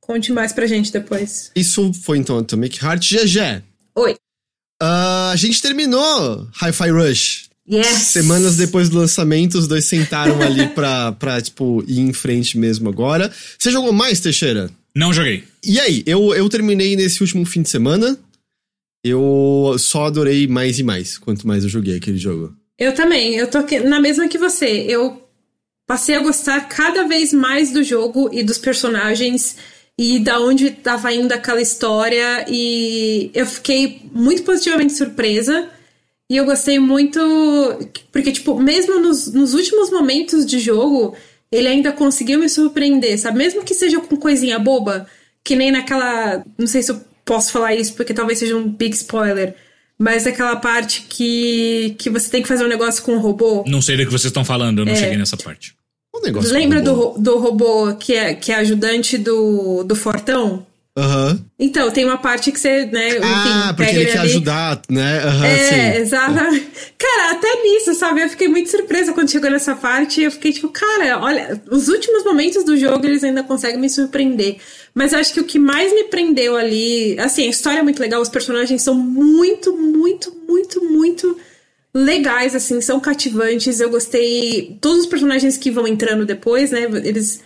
Conte 0.00 0.32
mais 0.32 0.52
pra 0.52 0.66
gente 0.66 0.92
depois. 0.92 1.50
Isso 1.54 1.92
foi 1.92 2.18
então 2.18 2.38
Atomic 2.38 2.82
Heart. 2.82 3.12
GG. 3.12 3.62
Oi. 3.96 4.16
Ah, 4.80 5.30
a 5.32 5.36
gente 5.36 5.60
terminou 5.60 6.48
Hi-Fi 6.60 6.90
Rush. 6.90 7.50
Yes! 7.70 8.08
Semanas 8.08 8.56
depois 8.56 8.88
do 8.88 8.98
lançamento, 8.98 9.56
os 9.56 9.68
dois 9.68 9.84
sentaram 9.84 10.40
ali 10.42 10.66
pra, 10.68 11.12
pra, 11.12 11.40
tipo, 11.40 11.84
ir 11.86 12.00
em 12.00 12.12
frente 12.12 12.58
mesmo 12.58 12.88
agora. 12.88 13.30
Você 13.58 13.70
jogou 13.70 13.92
mais, 13.92 14.20
Teixeira? 14.20 14.70
Não 14.94 15.12
joguei. 15.12 15.44
E 15.64 15.78
aí, 15.78 16.02
eu, 16.04 16.34
eu 16.34 16.48
terminei 16.48 16.96
nesse 16.96 17.20
último 17.20 17.44
fim 17.44 17.62
de 17.62 17.68
semana. 17.68 18.18
Eu 19.04 19.76
só 19.78 20.06
adorei 20.06 20.46
mais 20.46 20.78
e 20.78 20.82
mais, 20.82 21.18
quanto 21.18 21.46
mais 21.46 21.64
eu 21.64 21.70
joguei 21.70 21.96
aquele 21.96 22.18
jogo. 22.18 22.54
Eu 22.78 22.94
também, 22.94 23.34
eu 23.34 23.48
tô 23.48 23.58
na 23.84 24.00
mesma 24.00 24.28
que 24.28 24.38
você. 24.38 24.86
Eu 24.88 25.22
passei 25.86 26.14
a 26.14 26.20
gostar 26.20 26.68
cada 26.68 27.06
vez 27.06 27.32
mais 27.32 27.72
do 27.72 27.82
jogo 27.82 28.30
e 28.32 28.42
dos 28.42 28.58
personagens 28.58 29.56
e 29.98 30.18
da 30.18 30.40
onde 30.40 30.70
tava 30.70 31.12
indo 31.12 31.32
aquela 31.32 31.60
história 31.60 32.46
e 32.48 33.30
eu 33.34 33.44
fiquei 33.44 34.00
muito 34.12 34.42
positivamente 34.42 34.94
surpresa 34.94 35.68
e 36.30 36.36
eu 36.36 36.46
gostei 36.46 36.78
muito 36.78 37.20
porque 38.10 38.32
tipo, 38.32 38.58
mesmo 38.58 38.98
nos, 39.00 39.32
nos 39.32 39.52
últimos 39.52 39.90
momentos 39.90 40.46
de 40.46 40.58
jogo, 40.58 41.14
ele 41.50 41.68
ainda 41.68 41.92
conseguiu 41.92 42.40
me 42.40 42.48
surpreender, 42.48 43.18
sabe? 43.18 43.36
Mesmo 43.38 43.62
que 43.62 43.74
seja 43.74 44.00
com 44.00 44.16
coisinha 44.16 44.58
boba, 44.58 45.06
que 45.44 45.54
nem 45.54 45.70
naquela, 45.70 46.42
não 46.56 46.66
sei 46.66 46.82
se 46.82 46.90
eu 46.92 47.00
posso 47.24 47.52
falar 47.52 47.74
isso 47.74 47.94
porque 47.94 48.12
talvez 48.14 48.38
seja 48.38 48.56
um 48.56 48.68
big 48.68 48.94
spoiler, 48.94 49.54
mas 49.98 50.26
aquela 50.26 50.56
parte 50.56 51.02
que, 51.08 51.94
que 51.98 52.10
você 52.10 52.28
tem 52.30 52.42
que 52.42 52.48
fazer 52.48 52.64
um 52.64 52.68
negócio 52.68 53.02
com 53.02 53.12
um 53.14 53.20
robô. 53.20 53.64
Não 53.66 53.80
sei 53.80 53.96
do 53.96 54.04
que 54.04 54.10
vocês 54.10 54.24
estão 54.26 54.44
falando, 54.44 54.80
eu 54.80 54.84
não 54.84 54.92
É. 54.92 54.96
cheguei 54.96 55.16
nessa 55.16 55.36
parte. 55.36 55.74
Um 56.14 56.20
negócio 56.20 56.52
Lembra 56.52 56.80
do, 56.82 56.94
bom. 56.94 57.00
ro- 57.12 57.18
do 57.18 57.38
robô 57.38 57.94
que 57.94 58.14
é, 58.14 58.34
que 58.34 58.52
é 58.52 58.56
ajudante 58.56 59.16
do, 59.16 59.82
do 59.84 59.94
Fortão? 59.96 60.66
Aham. 60.94 61.40
Então, 61.58 61.90
tem 61.90 62.04
uma 62.04 62.18
parte 62.18 62.52
que 62.52 62.60
você, 62.60 62.84
né, 62.84 63.08
enfim, 63.16 63.20
Ah, 63.24 63.72
porque 63.74 63.94
ele 63.94 64.04
quer 64.04 64.18
ali. 64.18 64.28
ajudar, 64.30 64.82
né? 64.90 65.20
Aham, 65.24 65.46
É, 65.46 65.58
sim. 65.94 66.00
exatamente. 66.02 66.70
Cara, 66.98 67.32
até 67.32 67.62
nisso, 67.62 67.94
sabe? 67.94 68.20
Eu 68.20 68.28
fiquei 68.28 68.46
muito 68.46 68.68
surpresa 68.70 69.12
quando 69.14 69.30
chegou 69.30 69.50
nessa 69.50 69.74
parte. 69.74 70.20
Eu 70.20 70.30
fiquei 70.30 70.52
tipo, 70.52 70.68
cara, 70.68 71.18
olha, 71.18 71.62
os 71.70 71.88
últimos 71.88 72.24
momentos 72.24 72.62
do 72.64 72.76
jogo 72.76 73.06
eles 73.06 73.24
ainda 73.24 73.42
conseguem 73.42 73.80
me 73.80 73.88
surpreender. 73.88 74.58
Mas 74.94 75.14
eu 75.14 75.18
acho 75.18 75.32
que 75.32 75.40
o 75.40 75.44
que 75.44 75.58
mais 75.58 75.90
me 75.94 76.04
prendeu 76.04 76.56
ali. 76.56 77.18
Assim, 77.18 77.46
a 77.46 77.50
história 77.50 77.78
é 77.78 77.82
muito 77.82 77.98
legal, 78.00 78.20
os 78.20 78.28
personagens 78.28 78.82
são 78.82 78.94
muito, 78.94 79.74
muito, 79.74 80.30
muito, 80.46 80.84
muito 80.84 81.38
legais, 81.94 82.54
assim, 82.54 82.82
são 82.82 83.00
cativantes. 83.00 83.80
Eu 83.80 83.88
gostei. 83.88 84.76
Todos 84.78 85.00
os 85.00 85.06
personagens 85.06 85.56
que 85.56 85.70
vão 85.70 85.86
entrando 85.88 86.26
depois, 86.26 86.70
né? 86.70 86.82
Eles 87.02 87.40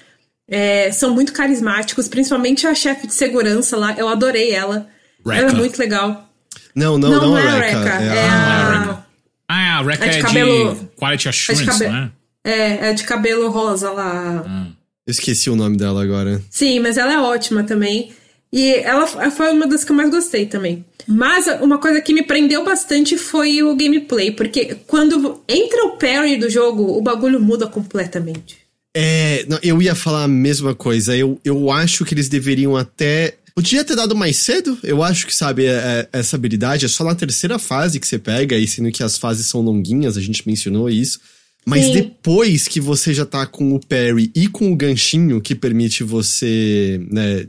é, 0.48 0.90
são 0.92 1.14
muito 1.14 1.32
carismáticos, 1.32 2.08
principalmente 2.08 2.66
a 2.66 2.74
chefe 2.74 3.06
de 3.06 3.14
segurança 3.14 3.76
lá. 3.76 3.94
Eu 3.96 4.08
adorei 4.08 4.52
ela. 4.52 4.88
Ela 5.24 5.36
é 5.36 5.40
Reca. 5.42 5.54
muito 5.54 5.78
legal. 5.78 6.30
Não, 6.74 6.98
não, 6.98 7.10
não, 7.10 7.20
Não, 7.30 7.38
é 7.38 7.44
é 7.44 7.48
a 7.48 7.54
Reca. 7.58 7.78
Reca, 7.78 8.02
É 8.04 8.06
é 8.16 8.28
a- 8.28 9.04
Ah, 9.48 9.78
a 9.78 9.82
Reca 9.82 10.04
É 10.04 10.08
é 10.08 10.10
de 10.10 10.16
de, 10.16 10.22
cabelo- 10.22 10.90
Quality 10.96 11.28
Assurance, 11.28 11.64
cabe- 11.66 11.88
não 11.88 11.96
é? 11.96 12.10
É, 12.44 12.90
é 12.90 12.92
de 12.92 13.04
cabelo 13.04 13.48
rosa 13.50 13.90
lá. 13.90 14.44
Ah. 14.46 14.66
Eu 15.06 15.10
esqueci 15.10 15.48
o 15.50 15.56
nome 15.56 15.76
dela 15.76 16.02
agora. 16.02 16.40
Sim, 16.50 16.80
mas 16.80 16.96
ela 16.96 17.12
é 17.12 17.18
ótima 17.18 17.62
também. 17.64 18.12
E 18.52 18.74
ela 18.74 19.06
foi 19.30 19.50
uma 19.52 19.66
das 19.66 19.84
que 19.84 19.90
eu 19.92 19.96
mais 19.96 20.10
gostei 20.10 20.46
também. 20.46 20.84
Mas 21.06 21.46
uma 21.60 21.78
coisa 21.78 22.00
que 22.00 22.12
me 22.12 22.22
prendeu 22.22 22.64
bastante 22.64 23.16
foi 23.18 23.62
o 23.62 23.74
gameplay, 23.76 24.30
porque 24.32 24.76
quando 24.86 25.42
entra 25.48 25.84
o 25.86 25.96
parry 25.96 26.36
do 26.36 26.48
jogo, 26.50 26.96
o 26.96 27.00
bagulho 27.00 27.40
muda 27.40 27.66
completamente. 27.66 28.65
É, 28.98 29.44
não, 29.46 29.58
eu 29.62 29.82
ia 29.82 29.94
falar 29.94 30.24
a 30.24 30.28
mesma 30.28 30.74
coisa. 30.74 31.14
Eu, 31.14 31.38
eu 31.44 31.70
acho 31.70 32.02
que 32.02 32.14
eles 32.14 32.30
deveriam 32.30 32.74
até. 32.74 33.34
Podia 33.54 33.84
ter 33.84 33.94
dado 33.94 34.16
mais 34.16 34.38
cedo. 34.38 34.78
Eu 34.82 35.02
acho 35.02 35.26
que, 35.26 35.34
sabe, 35.34 35.66
é- 35.66 36.08
é- 36.12 36.18
essa 36.18 36.34
habilidade 36.36 36.86
é 36.86 36.88
só 36.88 37.04
na 37.04 37.14
terceira 37.14 37.58
fase 37.58 38.00
que 38.00 38.06
você 38.08 38.18
pega, 38.18 38.56
e 38.56 38.66
sendo 38.66 38.90
que 38.90 39.02
as 39.02 39.18
fases 39.18 39.46
são 39.48 39.60
longuinhas, 39.60 40.16
a 40.16 40.20
gente 40.22 40.46
mencionou 40.46 40.88
isso. 40.88 41.20
Mas 41.66 41.84
Sim. 41.84 41.92
depois 41.92 42.66
que 42.68 42.80
você 42.80 43.12
já 43.12 43.26
tá 43.26 43.44
com 43.44 43.74
o 43.74 43.80
parry 43.80 44.30
e 44.34 44.48
com 44.48 44.72
o 44.72 44.76
ganchinho 44.76 45.42
que 45.42 45.54
permite 45.54 46.02
você 46.02 46.98
né, 47.10 47.44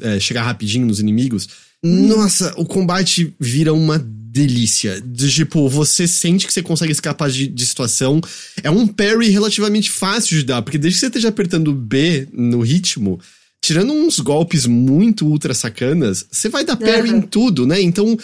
é, 0.00 0.20
chegar 0.20 0.44
rapidinho 0.44 0.86
nos 0.86 1.00
inimigos, 1.00 1.48
nossa, 1.82 2.54
o 2.56 2.64
combate 2.64 3.34
vira 3.40 3.74
uma 3.74 3.98
delícia. 4.34 5.00
De, 5.00 5.30
tipo, 5.30 5.68
você 5.68 6.08
sente 6.08 6.44
que 6.44 6.52
você 6.52 6.60
consegue 6.60 6.90
escapar 6.90 7.30
de, 7.30 7.46
de 7.46 7.64
situação. 7.64 8.20
É 8.64 8.70
um 8.70 8.84
parry 8.84 9.28
relativamente 9.28 9.88
fácil 9.88 10.36
de 10.36 10.44
dar, 10.44 10.60
porque 10.60 10.76
desde 10.76 10.96
que 10.96 11.00
você 11.00 11.06
esteja 11.06 11.28
apertando 11.28 11.72
B 11.72 12.26
no 12.32 12.60
ritmo, 12.60 13.20
tirando 13.62 13.92
uns 13.92 14.18
golpes 14.18 14.66
muito 14.66 15.24
ultra 15.24 15.54
sacanas, 15.54 16.26
você 16.28 16.48
vai 16.48 16.64
dar 16.64 16.76
parry 16.76 17.10
Aham. 17.10 17.18
em 17.18 17.20
tudo, 17.22 17.64
né? 17.64 17.80
Então, 17.80 18.18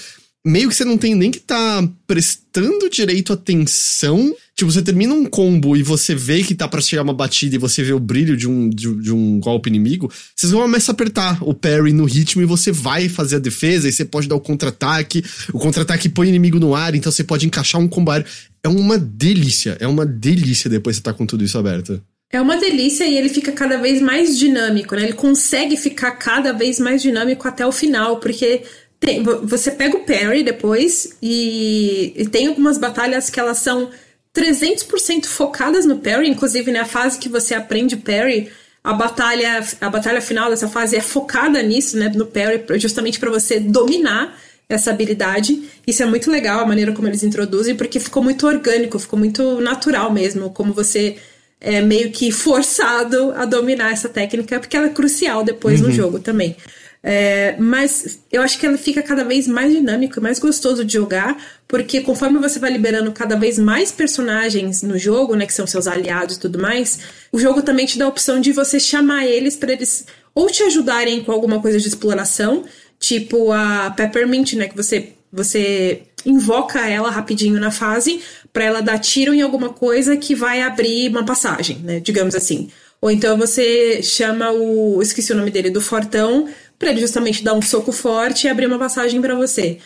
meio 0.45 0.69
que 0.69 0.75
você 0.75 0.85
não 0.85 0.97
tem 0.97 1.15
nem 1.15 1.31
que 1.31 1.41
tá 1.41 1.87
prestando 2.07 2.89
direito 2.89 3.33
atenção. 3.33 4.35
Tipo, 4.57 4.71
você 4.71 4.83
termina 4.83 5.15
um 5.15 5.27
combo 5.27 5.77
e 5.77 5.83
você 5.83 6.15
vê 6.15 6.43
que 6.43 6.55
tá 6.55 6.69
pra 6.69 6.81
chegar 6.81 7.03
uma 7.03 7.15
batida 7.15 7.55
e 7.55 7.59
você 7.59 7.83
vê 7.83 7.93
o 7.93 8.01
brilho 8.01 8.37
de 8.37 8.49
um, 8.49 8.69
de, 8.69 8.95
de 8.97 9.13
um 9.13 9.41
golpe 9.41 9.69
inimigo, 9.69 10.11
vocês 10.35 10.53
vão 10.53 10.63
começar 10.63 10.93
a 10.93 10.95
apertar 10.95 11.39
o 11.43 11.55
parry 11.55 11.93
no 11.93 12.05
ritmo 12.05 12.43
e 12.43 12.47
você 12.47 12.71
vai 12.73 13.09
fazer 13.09 13.37
a 13.37 13.39
defesa 13.41 13.89
e 13.89 13.93
você 13.93 14.05
pode 14.05 14.29
dar 14.29 14.37
o 14.37 14.41
contra-ataque. 14.41 15.25
O 15.53 15.59
contra-ataque 15.59 16.09
põe 16.09 16.27
o 16.27 16.31
inimigo 16.31 16.59
no 16.59 16.75
ar, 16.75 16.95
então 16.95 17.11
você 17.11 17.25
pode 17.25 17.47
encaixar 17.47 17.81
um 17.81 17.89
combo 17.89 18.11
aéreo. 18.11 18.27
É 18.63 18.69
uma 18.69 18.99
delícia, 18.99 19.77
é 19.81 19.87
uma 19.87 20.05
delícia 20.05 20.69
depois 20.69 20.97
você 20.97 21.03
tá 21.03 21.13
com 21.13 21.25
tudo 21.25 21.45
isso 21.45 21.57
aberto. 21.57 22.03
É 22.33 22.41
uma 22.41 22.57
delícia 22.57 23.05
e 23.05 23.19
ele 23.19 23.29
fica 23.29 23.51
cada 23.51 23.77
vez 23.79 24.01
mais 24.01 24.39
dinâmico, 24.39 24.95
né? 24.95 25.03
Ele 25.03 25.15
consegue 25.15 25.77
ficar 25.77 26.13
cada 26.13 26.53
vez 26.53 26.79
mais 26.79 27.03
dinâmico 27.03 27.49
até 27.49 27.67
o 27.67 27.73
final, 27.73 28.21
porque 28.21 28.63
tem- 29.01 29.23
vo- 29.23 29.41
você 29.47 29.71
pega 29.73 29.97
o 29.97 30.05
parry 30.05 30.43
depois 30.45 31.17
e, 31.23 32.13
e 32.15 32.29
tem 32.29 32.47
algumas 32.49 32.77
batalhas 32.79 33.29
que 33.31 33.41
elas 33.41 33.59
são 33.59 33.91
300% 34.35 35.27
focadas 35.27 35.85
no 35.85 35.99
parry, 35.99 36.29
inclusive 36.29 36.71
na 36.71 36.85
fase 36.85 37.19
que 37.19 37.29
você 37.29 37.55
aprende 37.55 37.97
parry, 37.97 38.49
a 38.83 38.93
batalha, 38.93 39.63
a 39.81 39.91
batalha 39.91 40.21
final 40.21 40.49
dessa 40.49 40.69
fase 40.69 40.97
é 40.97 41.01
focada 41.01 41.63
nisso, 41.63 41.97
né, 41.99 42.11
no 42.15 42.27
parry, 42.27 42.63
justamente 42.79 43.19
para 43.19 43.31
você 43.31 43.59
dominar 43.61 44.39
essa 44.69 44.91
habilidade. 44.91 45.65
Isso 45.87 46.03
é 46.03 46.07
muito 46.07 46.31
legal, 46.31 46.61
a 46.61 46.67
maneira 46.67 46.93
como 46.93 47.09
eles 47.09 47.23
introduzem, 47.23 47.75
porque 47.75 47.99
ficou 47.99 48.23
muito 48.23 48.47
orgânico, 48.47 48.99
ficou 48.99 49.19
muito 49.19 49.61
natural 49.61 50.13
mesmo, 50.13 50.51
como 50.51 50.73
você 50.73 51.17
é 51.61 51.81
meio 51.83 52.11
que 52.11 52.31
forçado 52.33 53.33
a 53.37 53.45
dominar 53.45 53.93
essa 53.93 54.09
técnica, 54.09 54.59
porque 54.61 54.77
ela 54.77 54.87
é 54.87 54.91
crucial 54.91 55.43
depois 55.45 55.81
no 55.81 55.89
jogo 55.93 56.19
também. 56.21 56.57
É, 57.03 57.57
mas 57.59 58.21
eu 58.31 58.43
acho 58.43 58.59
que 58.59 58.67
ela 58.67 58.77
fica 58.77 59.03
cada 59.03 59.25
vez 59.25 59.47
mais 59.47 59.73
dinâmica, 59.73 60.21
mais 60.21 60.39
gostoso 60.39 60.85
de 60.85 60.93
jogar, 60.93 61.37
porque 61.67 62.03
conforme 62.03 62.39
você 62.39 62.59
vai 62.59 62.71
liberando 62.71 63.11
cada 63.13 63.37
vez 63.37 63.59
mais 63.59 63.91
personagens 63.91 64.83
no 64.83 64.99
jogo, 64.99 65.35
né, 65.35 65.47
que 65.47 65.55
são 65.55 65.67
seus 65.67 65.87
aliados 65.87 66.37
e 66.37 66.41
tudo 66.41 66.59
mais, 66.59 67.01
o 67.33 67.39
jogo 67.39 67.63
também 67.63 67.87
te 67.87 67.99
dá 67.99 68.05
a 68.05 68.09
opção 68.09 68.39
de 68.39 68.53
você 68.53 68.79
chamar 68.79 69.27
eles 69.27 69.57
para 69.57 69.73
eles 69.73 70.07
ou 70.35 70.49
te 70.49 70.63
ajudarem 70.63 71.25
com 71.25 71.33
alguma 71.33 71.61
coisa 71.61 71.79
de 71.81 71.89
exploração, 71.89 72.65
tipo 72.99 73.51
a 73.51 73.91
Peppermint, 73.97 74.53
né, 74.55 74.69
que 74.69 74.77
você 74.77 75.15
você 75.33 76.03
invoca 76.27 76.81
ela 76.89 77.09
rapidinho 77.09 77.59
na 77.61 77.71
fase 77.71 78.21
para 78.53 78.65
ela 78.65 78.81
dar 78.81 78.99
tiro 78.99 79.33
em 79.33 79.43
alguma 79.43 79.71
coisa 79.71 80.17
que 80.17 80.35
vai 80.35 80.61
abrir 80.61 81.09
uma 81.09 81.25
passagem, 81.25 81.79
né? 81.79 82.01
Digamos 82.01 82.35
assim. 82.35 82.69
Ou 83.01 83.11
então 83.11 83.39
você 83.39 84.03
chama 84.03 84.51
o. 84.51 85.01
Esqueci 85.01 85.33
o 85.33 85.37
nome 85.37 85.51
dele, 85.51 85.71
do 85.71 85.81
Fortão, 85.81 86.49
para 86.81 86.91
ele 86.91 87.01
justamente 87.01 87.45
dar 87.45 87.53
um 87.53 87.61
soco 87.61 87.93
forte 87.93 88.47
e 88.47 88.51
abrir 88.51 88.67
uma 88.67 88.79
passagem 88.79 89.21
para 89.21 89.35
você. 89.35 89.77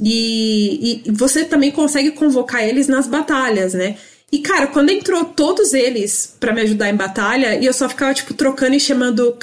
E, 0.00 1.02
e, 1.04 1.10
você 1.10 1.44
também 1.44 1.72
consegue 1.72 2.12
convocar 2.12 2.62
eles 2.62 2.86
nas 2.86 3.08
batalhas, 3.08 3.74
né? 3.74 3.96
E, 4.30 4.38
cara, 4.38 4.68
quando 4.68 4.90
entrou 4.90 5.24
todos 5.24 5.74
eles 5.74 6.36
para 6.38 6.52
me 6.52 6.60
ajudar 6.60 6.88
em 6.88 6.96
batalha, 6.96 7.56
e 7.56 7.66
eu 7.66 7.72
só 7.72 7.88
ficava, 7.88 8.14
tipo, 8.14 8.34
trocando 8.34 8.74
e 8.74 8.80
chamando, 8.80 9.36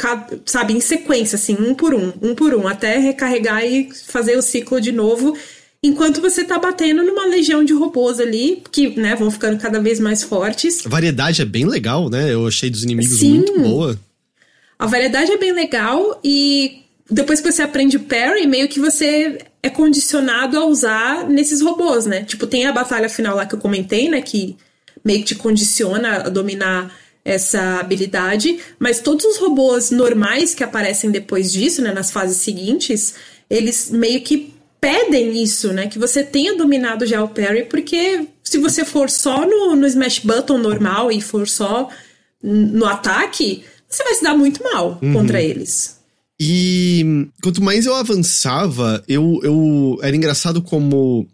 sabe, 0.45 0.73
em 0.73 0.79
sequência, 0.81 1.35
assim, 1.35 1.55
um 1.59 1.75
por 1.75 1.93
um, 1.93 2.11
um 2.21 2.33
por 2.33 2.53
um, 2.55 2.67
até 2.67 2.97
recarregar 2.97 3.65
e 3.65 3.89
fazer 4.07 4.37
o 4.37 4.41
ciclo 4.41 4.81
de 4.81 4.91
novo 4.91 5.37
enquanto 5.83 6.21
você 6.21 6.43
tá 6.43 6.59
batendo 6.59 7.03
numa 7.03 7.25
legião 7.25 7.63
de 7.63 7.73
robôs 7.73 8.19
ali, 8.19 8.61
que, 8.71 8.89
né, 8.99 9.15
vão 9.15 9.31
ficando 9.31 9.59
cada 9.59 9.79
vez 9.79 9.99
mais 9.99 10.21
fortes. 10.21 10.85
A 10.85 10.89
variedade 10.89 11.41
é 11.41 11.45
bem 11.45 11.65
legal, 11.65 12.09
né? 12.09 12.33
Eu 12.33 12.47
achei 12.47 12.69
dos 12.69 12.83
inimigos 12.83 13.19
Sim. 13.19 13.35
muito 13.35 13.59
boa. 13.59 13.99
A 14.77 14.85
variedade 14.85 15.31
é 15.31 15.37
bem 15.37 15.53
legal 15.53 16.19
e 16.23 16.81
depois 17.11 17.41
que 17.41 17.51
você 17.51 17.61
aprende 17.61 17.99
parry, 17.99 18.47
meio 18.47 18.69
que 18.69 18.79
você 18.79 19.39
é 19.61 19.69
condicionado 19.69 20.57
a 20.57 20.65
usar 20.65 21.29
nesses 21.29 21.61
robôs, 21.61 22.05
né? 22.05 22.23
Tipo, 22.23 22.47
tem 22.47 22.65
a 22.65 22.71
batalha 22.71 23.09
final 23.09 23.35
lá 23.35 23.45
que 23.45 23.53
eu 23.53 23.59
comentei, 23.59 24.09
né, 24.09 24.21
que 24.21 24.55
meio 25.03 25.19
que 25.19 25.25
te 25.25 25.35
condiciona 25.35 26.23
a 26.23 26.29
dominar 26.29 26.95
essa 27.23 27.79
habilidade, 27.79 28.59
mas 28.79 28.99
todos 28.99 29.25
os 29.25 29.37
robôs 29.37 29.91
normais 29.91 30.55
que 30.55 30.63
aparecem 30.63 31.11
depois 31.11 31.51
disso, 31.51 31.81
né, 31.81 31.93
nas 31.93 32.09
fases 32.09 32.37
seguintes, 32.37 33.13
eles 33.49 33.91
meio 33.91 34.21
que 34.21 34.53
pedem 34.79 35.43
isso, 35.43 35.71
né? 35.73 35.87
Que 35.87 35.99
você 35.99 36.23
tenha 36.23 36.55
dominado 36.55 37.05
já 37.05 37.23
o 37.23 37.27
parry, 37.27 37.65
porque 37.65 38.27
se 38.43 38.57
você 38.57 38.83
for 38.83 39.09
só 39.09 39.45
no, 39.45 39.75
no 39.75 39.85
smash 39.85 40.19
button 40.19 40.57
normal 40.57 41.11
e 41.11 41.21
for 41.21 41.47
só 41.47 41.89
no 42.41 42.85
ataque, 42.85 43.63
você 43.87 44.03
vai 44.03 44.13
se 44.15 44.23
dar 44.23 44.35
muito 44.35 44.63
mal 44.63 44.97
uhum. 45.01 45.13
contra 45.13 45.39
eles. 45.39 46.00
E 46.43 47.27
quanto 47.43 47.61
mais 47.61 47.85
eu 47.85 47.93
avançava, 47.93 49.03
eu, 49.07 49.39
eu 49.43 49.99
era 50.01 50.15
engraçado 50.15 50.59
como 50.59 51.27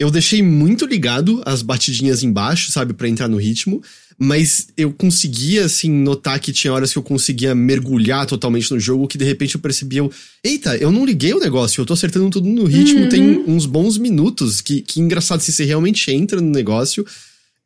eu 0.00 0.10
deixei 0.10 0.42
muito 0.42 0.84
ligado 0.84 1.40
as 1.46 1.62
batidinhas 1.62 2.24
embaixo, 2.24 2.72
sabe, 2.72 2.92
para 2.92 3.08
entrar 3.08 3.28
no 3.28 3.36
ritmo, 3.36 3.80
mas 4.18 4.66
eu 4.76 4.92
conseguia, 4.92 5.64
assim, 5.66 5.88
notar 5.88 6.40
que 6.40 6.52
tinha 6.52 6.72
horas 6.72 6.92
que 6.92 6.98
eu 6.98 7.04
conseguia 7.04 7.54
mergulhar 7.54 8.26
totalmente 8.26 8.68
no 8.72 8.80
jogo, 8.80 9.06
que 9.06 9.16
de 9.16 9.24
repente 9.24 9.54
eu 9.54 9.60
percebia, 9.60 10.00
eu, 10.00 10.10
eita, 10.42 10.76
eu 10.76 10.90
não 10.90 11.04
liguei 11.04 11.32
o 11.32 11.38
negócio, 11.38 11.80
eu 11.80 11.86
tô 11.86 11.92
acertando 11.92 12.28
tudo 12.28 12.48
no 12.48 12.64
ritmo, 12.64 13.02
uhum. 13.02 13.08
tem 13.08 13.44
uns 13.46 13.64
bons 13.64 13.96
minutos, 13.96 14.60
que, 14.60 14.80
que 14.80 15.00
engraçado, 15.00 15.40
se 15.40 15.52
você 15.52 15.64
realmente 15.64 16.10
entra 16.10 16.40
no 16.40 16.50
negócio, 16.50 17.06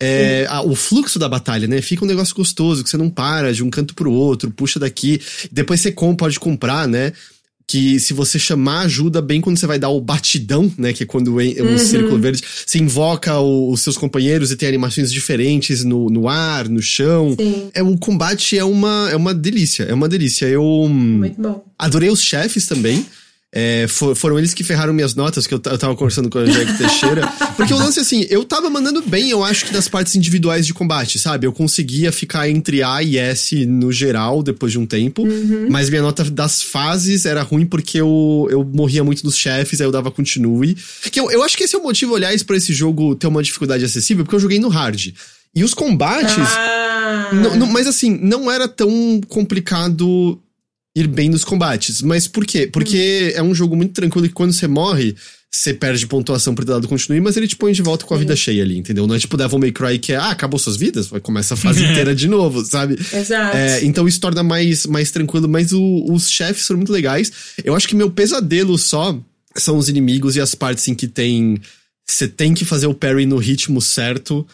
é, 0.01 0.47
a, 0.49 0.63
o 0.63 0.75
fluxo 0.75 1.19
da 1.19 1.29
batalha, 1.29 1.67
né? 1.67 1.81
Fica 1.81 2.05
um 2.05 2.09
negócio 2.09 2.35
gostoso, 2.35 2.85
que 2.85 2.91
você 2.91 2.97
não 2.97 3.11
para 3.11 3.53
de 3.53 3.63
um 3.63 3.71
canto 3.71 3.95
pro 3.95 4.13
outro, 4.13 4.51
puxa 4.51 4.79
daqui, 4.79 5.21
depois 5.51 5.81
você 5.81 5.91
com, 5.93 6.15
pode 6.15 6.39
comprar, 6.39 6.87
né? 6.87 7.13
que 7.67 7.99
se 7.99 8.15
você 8.15 8.39
chamar 8.39 8.83
ajuda 8.83 9.21
bem 9.21 9.41
quando 9.41 9.57
você 9.59 9.67
vai 9.67 9.79
dar 9.79 9.89
o 9.89 10.01
batidão, 10.01 10.71
né? 10.79 10.93
Que 10.93 11.03
é 11.03 11.07
quando 11.07 11.35
o 11.35 11.41
uhum. 11.41 11.79
círculo 11.79 12.19
verde, 12.19 12.43
você 12.65 12.79
invoca 12.79 13.39
o, 13.41 13.73
os 13.73 13.81
seus 13.81 13.99
companheiros 13.99 14.53
e 14.53 14.57
tem 14.57 14.69
animações 14.69 15.11
diferentes 15.11 15.83
no, 15.83 16.09
no 16.09 16.29
ar, 16.29 16.69
no 16.69 16.81
chão. 16.81 17.35
Sim. 17.39 17.69
É, 17.75 17.83
o 17.83 17.99
combate 17.99 18.57
é 18.57 18.65
uma, 18.65 19.09
é 19.11 19.17
uma 19.17 19.35
delícia, 19.35 19.83
é 19.83 19.93
uma 19.93 20.09
delícia. 20.09 20.47
Eu 20.47 20.63
Muito 20.89 21.41
bom. 21.41 21.65
adorei 21.77 22.09
os 22.09 22.21
chefes 22.21 22.67
também. 22.67 23.05
É, 23.55 23.87
for, 23.89 24.15
foram 24.15 24.39
eles 24.39 24.53
que 24.53 24.65
ferraram 24.65 24.93
minhas 24.93 25.15
notas, 25.15 25.47
que 25.47 25.55
eu, 25.55 25.63
eu 25.65 25.79
tava 25.79 25.95
conversando 25.95 26.29
com 26.29 26.39
a 26.39 26.43
Angélica 26.43 26.75
Teixeira. 26.75 27.27
Porque 27.57 27.73
o 27.73 27.77
lance, 27.77 27.99
assim, 27.99 28.27
eu 28.29 28.45
tava 28.45 28.69
mandando 28.69 29.01
bem, 29.01 29.31
eu 29.31 29.43
acho 29.43 29.65
que 29.65 29.73
das 29.73 29.89
partes 29.89 30.15
individuais 30.15 30.67
de 30.67 30.75
combate, 30.75 31.19
sabe? 31.19 31.47
Eu 31.47 31.53
conseguia 31.53 32.13
ficar 32.13 32.51
entre 32.51 32.83
A 32.83 33.03
e 33.03 33.17
S 33.17 33.65
no 33.65 33.91
geral, 33.91 34.43
depois 34.43 34.73
de 34.73 34.79
um 34.79 34.85
tempo. 34.85 35.23
Uhum. 35.23 35.69
Mas 35.71 35.89
minha 35.89 36.03
nota 36.03 36.25
das 36.25 36.61
fases 36.61 37.25
era 37.25 37.43
ruim 37.43 37.65
porque 37.65 37.99
eu, 37.99 38.47
eu 38.51 38.63
morria 38.63 39.03
muito 39.03 39.23
dos 39.23 39.37
chefes, 39.37 39.81
aí 39.81 39.87
eu 39.87 39.93
dava 39.93 40.11
continue. 40.11 40.77
Que 41.11 41.19
eu, 41.19 41.31
eu 41.31 41.43
acho 41.43 41.57
que 41.57 41.65
esse 41.65 41.75
é 41.75 41.79
o 41.79 41.83
motivo, 41.83 42.15
aliás, 42.15 42.43
para 42.43 42.57
esse 42.57 42.75
jogo 42.75 43.15
ter 43.15 43.27
uma 43.27 43.43
dificuldade 43.43 43.85
acessível, 43.85 44.25
porque 44.25 44.37
eu 44.37 44.41
joguei 44.41 44.59
no 44.59 44.69
hard. 44.69 45.15
E 45.55 45.65
os 45.65 45.73
combates. 45.73 46.37
Ah. 46.37 47.31
mas 47.73 47.87
assim, 47.87 48.19
não 48.23 48.51
era 48.51 48.69
tão 48.69 49.21
complicado 49.27 50.39
ir 50.97 51.07
bem 51.07 51.29
nos 51.29 51.45
combates. 51.45 52.01
Mas 52.01 52.27
por 52.27 52.47
quê? 52.47 52.67
Porque 52.67 53.35
hum. 53.35 53.39
é 53.39 53.43
um 53.43 53.55
jogo 53.55 53.77
muito 53.77 53.93
tranquilo 53.93 54.27
que 54.27 54.33
quando 54.33 54.55
você 54.55 54.67
morre, 54.67 55.15
você 55.51 55.75
perde 55.75 56.07
pontuação 56.07 56.55
pro 56.55 56.65
dado 56.65 56.89
continue, 56.89 57.21
mas 57.21 57.37
ele 57.37 57.47
te 57.47 57.55
põe 57.55 57.73
de 57.73 57.83
volta 57.83 58.07
com 58.07 58.15
a 58.15 58.17
Sim. 58.17 58.23
vida 58.23 58.35
cheia 58.35 58.63
ali, 58.63 58.79
entendeu? 58.79 59.07
Não 59.07 59.15
é 59.15 59.19
tipo 59.19 59.37
Devil 59.37 59.59
May 59.59 59.73
Cry 59.73 59.99
que 59.99 60.13
é, 60.13 60.17
ah, 60.17 60.31
acabou 60.31 60.59
suas 60.59 60.77
vidas, 60.77 61.07
vai 61.07 61.21
começar 61.21 61.55
a 61.55 61.59
fase 61.59 61.85
inteira 61.85 62.15
de 62.15 62.27
novo, 62.27 62.65
sabe? 62.65 62.99
Exato. 63.13 63.57
É, 63.57 63.85
então 63.85 64.09
isso 64.09 64.21
torna 64.21 64.43
mais, 64.43 64.87
mais 64.87 65.11
tranquilo, 65.11 65.47
mas 65.47 65.73
o, 65.73 66.07
os 66.11 66.31
chefes 66.31 66.65
são 66.65 66.77
muito 66.77 66.93
legais. 66.93 67.31
Eu 67.63 67.77
acho 67.77 67.87
que 67.87 67.95
meu 67.95 68.11
pesadelo 68.11 68.77
só 68.79 69.19
são 69.55 69.77
os 69.77 69.89
inimigos 69.89 70.35
e 70.37 70.41
as 70.41 70.55
partes 70.55 70.89
em 70.89 70.95
que 70.95 71.07
tem. 71.07 71.61
Você 72.09 72.29
tem 72.29 72.55
que 72.55 72.65
fazer 72.65 72.87
o 72.87 72.95
parry 72.95 73.27
no 73.27 73.37
ritmo 73.37 73.81
certo 73.83 74.47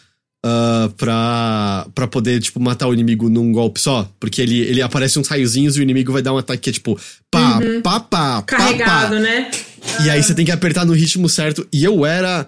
uh, 0.45 0.89
pra, 0.93 1.87
pra 1.95 2.07
poder, 2.07 2.41
tipo, 2.41 2.59
matar 2.59 2.87
o 2.87 2.93
inimigo 2.93 3.29
num 3.29 3.51
golpe 3.51 3.79
só. 3.79 4.09
Porque 4.19 4.41
ele, 4.41 4.59
ele 4.59 4.81
aparece 4.81 5.17
uns 5.17 5.27
raiozinhos 5.27 5.77
e 5.77 5.79
o 5.79 5.83
inimigo 5.83 6.11
vai 6.11 6.21
dar 6.21 6.33
um 6.33 6.37
ataque 6.37 6.63
que 6.63 6.69
é 6.69 6.73
tipo 6.73 6.99
pá, 7.31 7.59
uhum. 7.59 7.81
pá, 7.81 7.99
pá, 7.99 8.41
Carregado, 8.43 8.85
pá, 8.85 9.09
pá. 9.15 9.19
né? 9.19 9.51
E 10.05 10.09
aí 10.09 10.21
você 10.21 10.33
tem 10.33 10.45
que 10.45 10.51
apertar 10.51 10.85
no 10.85 10.93
ritmo 10.93 11.27
certo. 11.27 11.67
E 11.71 11.83
eu 11.83 12.05
era 12.05 12.47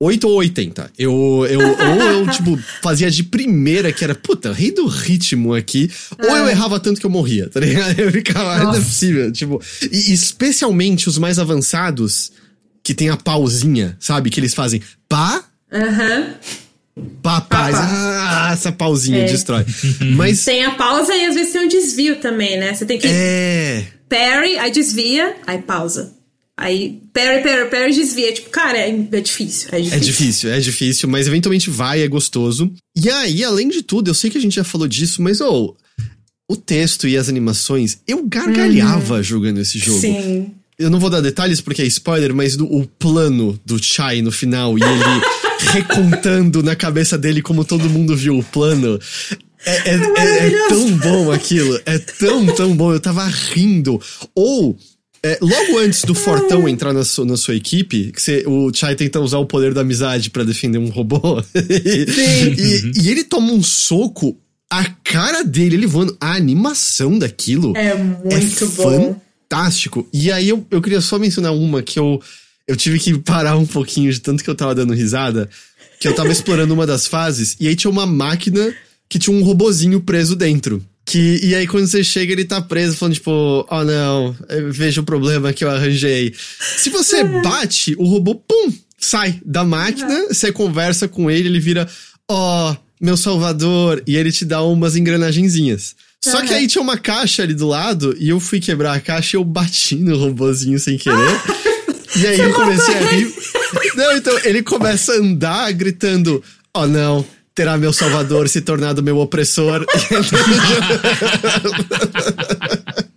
8 0.00 0.28
ou 0.28 0.36
80. 0.36 0.92
Eu, 0.98 1.46
eu, 1.48 1.60
ou 1.60 2.02
eu, 2.02 2.26
tipo, 2.30 2.56
fazia 2.82 3.10
de 3.10 3.24
primeira, 3.24 3.92
que 3.92 4.04
era, 4.04 4.14
puta, 4.14 4.52
rei 4.52 4.70
do 4.70 4.86
ritmo 4.86 5.54
aqui. 5.54 5.90
Ou 6.18 6.36
eu 6.36 6.44
ah. 6.46 6.50
errava 6.50 6.78
tanto 6.78 7.00
que 7.00 7.06
eu 7.06 7.10
morria, 7.10 7.48
tá 7.48 7.60
ligado? 7.60 7.98
Eu 7.98 8.12
ficava, 8.12 8.62
não 8.64 8.74
é 8.74 8.80
possível. 8.80 9.32
Tipo, 9.32 9.60
e 9.90 10.12
especialmente 10.12 11.08
os 11.08 11.18
mais 11.18 11.38
avançados, 11.38 12.32
que 12.82 12.94
tem 12.94 13.08
a 13.08 13.16
pausinha, 13.16 13.96
sabe? 13.98 14.30
Que 14.30 14.38
eles 14.38 14.54
fazem 14.54 14.80
pá. 15.08 15.44
Aham. 15.72 16.18
Uhum. 16.18 16.34
Papaz, 17.22 17.74
ah, 17.78 18.50
essa 18.52 18.72
pausinha 18.72 19.20
é. 19.20 19.24
destrói. 19.24 19.64
Mas. 20.16 20.44
Tem 20.44 20.64
a 20.64 20.72
pausa 20.72 21.14
e 21.14 21.24
às 21.24 21.34
vezes 21.34 21.52
tem 21.52 21.64
um 21.64 21.68
desvio 21.68 22.16
também, 22.16 22.58
né? 22.58 22.74
Você 22.74 22.86
tem 22.86 22.98
que. 22.98 23.06
É. 23.06 23.84
Parry, 24.08 24.58
aí 24.58 24.70
desvia, 24.70 25.36
aí 25.46 25.58
pausa. 25.58 26.16
Aí, 26.56 27.00
parry, 27.12 27.40
parry, 27.42 27.70
parry, 27.70 27.94
desvia. 27.94 28.32
Tipo, 28.32 28.50
cara, 28.50 28.76
é, 28.78 28.88
é, 28.90 29.20
difícil, 29.20 29.68
é 29.70 29.80
difícil. 29.80 29.96
É 29.96 29.98
difícil, 30.00 30.50
é 30.50 30.60
difícil, 30.60 31.08
mas 31.08 31.28
eventualmente 31.28 31.70
vai, 31.70 32.02
é 32.02 32.08
gostoso. 32.08 32.72
E 32.96 33.08
aí, 33.08 33.44
além 33.44 33.68
de 33.68 33.80
tudo, 33.82 34.10
eu 34.10 34.14
sei 34.14 34.28
que 34.28 34.38
a 34.38 34.40
gente 34.40 34.56
já 34.56 34.64
falou 34.64 34.88
disso, 34.88 35.22
mas, 35.22 35.40
oh, 35.40 35.76
o 36.50 36.56
texto 36.56 37.06
e 37.06 37.16
as 37.16 37.28
animações, 37.28 37.98
eu 38.08 38.24
gargalhava 38.26 39.16
uhum. 39.16 39.22
jogando 39.22 39.60
esse 39.60 39.78
jogo. 39.78 40.00
Sim. 40.00 40.50
Eu 40.76 40.90
não 40.90 40.98
vou 40.98 41.10
dar 41.10 41.20
detalhes 41.20 41.60
porque 41.60 41.82
é 41.82 41.86
spoiler, 41.86 42.34
mas 42.34 42.56
do, 42.56 42.64
o 42.64 42.86
plano 42.86 43.58
do 43.64 43.82
Chai 43.82 44.22
no 44.22 44.32
final 44.32 44.78
e 44.78 44.82
ele 44.82 45.22
recontando 45.58 46.62
na 46.62 46.76
cabeça 46.76 47.18
dele 47.18 47.42
como 47.42 47.64
todo 47.64 47.90
mundo 47.90 48.16
viu 48.16 48.38
o 48.38 48.44
plano. 48.44 48.98
É, 49.64 49.90
é, 49.90 49.94
é, 49.94 50.46
é, 50.46 50.68
tão 50.68 50.90
bom 50.98 51.32
aquilo. 51.32 51.80
É 51.84 51.98
tão, 51.98 52.46
tão 52.46 52.76
bom. 52.76 52.92
Eu 52.92 53.00
tava 53.00 53.26
rindo. 53.26 54.00
Ou, 54.34 54.78
é, 55.22 55.38
logo 55.40 55.78
antes 55.78 56.04
do 56.04 56.14
Fortão 56.14 56.68
entrar 56.68 56.92
na, 56.92 57.04
sua, 57.04 57.24
na 57.24 57.36
sua 57.36 57.56
equipe, 57.56 58.12
que 58.12 58.22
você, 58.22 58.44
o 58.46 58.72
Chai 58.72 58.94
tenta 58.94 59.20
usar 59.20 59.38
o 59.38 59.46
poder 59.46 59.74
da 59.74 59.80
amizade 59.80 60.30
para 60.30 60.44
defender 60.44 60.78
um 60.78 60.88
robô. 60.88 61.42
e, 61.54 62.92
e, 63.02 63.10
ele 63.10 63.24
toma 63.24 63.52
um 63.52 63.62
soco, 63.62 64.38
a 64.70 64.84
cara 64.84 65.42
dele, 65.42 65.76
ele 65.76 65.86
voando. 65.86 66.16
A 66.20 66.34
animação 66.34 67.18
daquilo 67.18 67.76
é 67.76 67.94
muito 67.94 68.68
bom 68.70 69.20
fantástico. 69.48 70.06
E 70.12 70.30
aí 70.30 70.48
eu, 70.48 70.64
eu 70.70 70.82
queria 70.82 71.00
só 71.00 71.18
mencionar 71.18 71.54
uma 71.54 71.82
que 71.82 71.98
eu, 71.98 72.20
eu 72.68 72.76
tive 72.76 72.98
que 72.98 73.18
parar 73.18 73.56
um 73.56 73.66
pouquinho 73.66 74.12
de 74.12 74.20
tanto 74.20 74.44
que 74.44 74.50
eu 74.50 74.54
tava 74.54 74.74
dando 74.74 74.92
risada. 74.92 75.48
Que 75.98 76.06
eu 76.06 76.14
tava 76.14 76.30
explorando 76.30 76.74
uma 76.74 76.86
das 76.86 77.06
fases 77.06 77.56
e 77.58 77.66
aí 77.66 77.74
tinha 77.74 77.90
uma 77.90 78.06
máquina 78.06 78.72
que 79.08 79.18
tinha 79.18 79.34
um 79.34 79.42
robozinho 79.42 80.00
preso 80.00 80.36
dentro. 80.36 80.84
Que, 81.04 81.40
e 81.42 81.54
aí 81.54 81.66
quando 81.66 81.86
você 81.86 82.04
chega, 82.04 82.30
ele 82.30 82.44
tá 82.44 82.60
preso, 82.60 82.94
falando 82.94 83.14
tipo, 83.14 83.66
oh 83.68 83.84
não, 83.84 84.36
veja 84.70 85.00
o 85.00 85.04
problema 85.04 85.52
que 85.54 85.64
eu 85.64 85.70
arranjei. 85.70 86.34
Se 86.76 86.90
você 86.90 87.24
bate, 87.24 87.96
o 87.98 88.04
robô, 88.04 88.34
pum, 88.34 88.70
sai 88.98 89.40
da 89.44 89.64
máquina, 89.64 90.26
você 90.28 90.52
conversa 90.52 91.08
com 91.08 91.30
ele, 91.30 91.48
ele 91.48 91.58
vira, 91.58 91.88
ó, 92.30 92.70
oh, 92.70 92.76
meu 93.00 93.16
salvador, 93.16 94.02
e 94.06 94.16
ele 94.16 94.30
te 94.30 94.44
dá 94.44 94.62
umas 94.62 94.94
engrenagenzinhas. 94.94 95.96
Só 96.22 96.42
que 96.42 96.52
aí 96.52 96.66
tinha 96.66 96.82
uma 96.82 96.98
caixa 96.98 97.42
ali 97.42 97.54
do 97.54 97.66
lado 97.66 98.14
e 98.18 98.28
eu 98.28 98.38
fui 98.38 98.60
quebrar 98.60 98.92
a 98.94 99.00
caixa 99.00 99.36
e 99.36 99.38
eu 99.38 99.44
bati 99.44 99.94
no 99.96 100.16
robozinho 100.18 100.78
sem 100.78 100.98
querer. 100.98 101.16
e 102.18 102.26
aí 102.26 102.40
eu 102.40 102.52
comecei 102.52 102.94
a 102.94 103.00
rir. 103.00 103.32
Não, 103.94 104.16
então 104.16 104.38
ele 104.44 104.62
começa 104.62 105.12
a 105.12 105.16
andar 105.16 105.72
gritando: 105.72 106.42
Oh 106.74 106.86
não, 106.86 107.24
terá 107.54 107.76
meu 107.76 107.92
salvador 107.92 108.48
se 108.48 108.60
tornado 108.60 109.02
meu 109.02 109.18
opressor. 109.18 109.84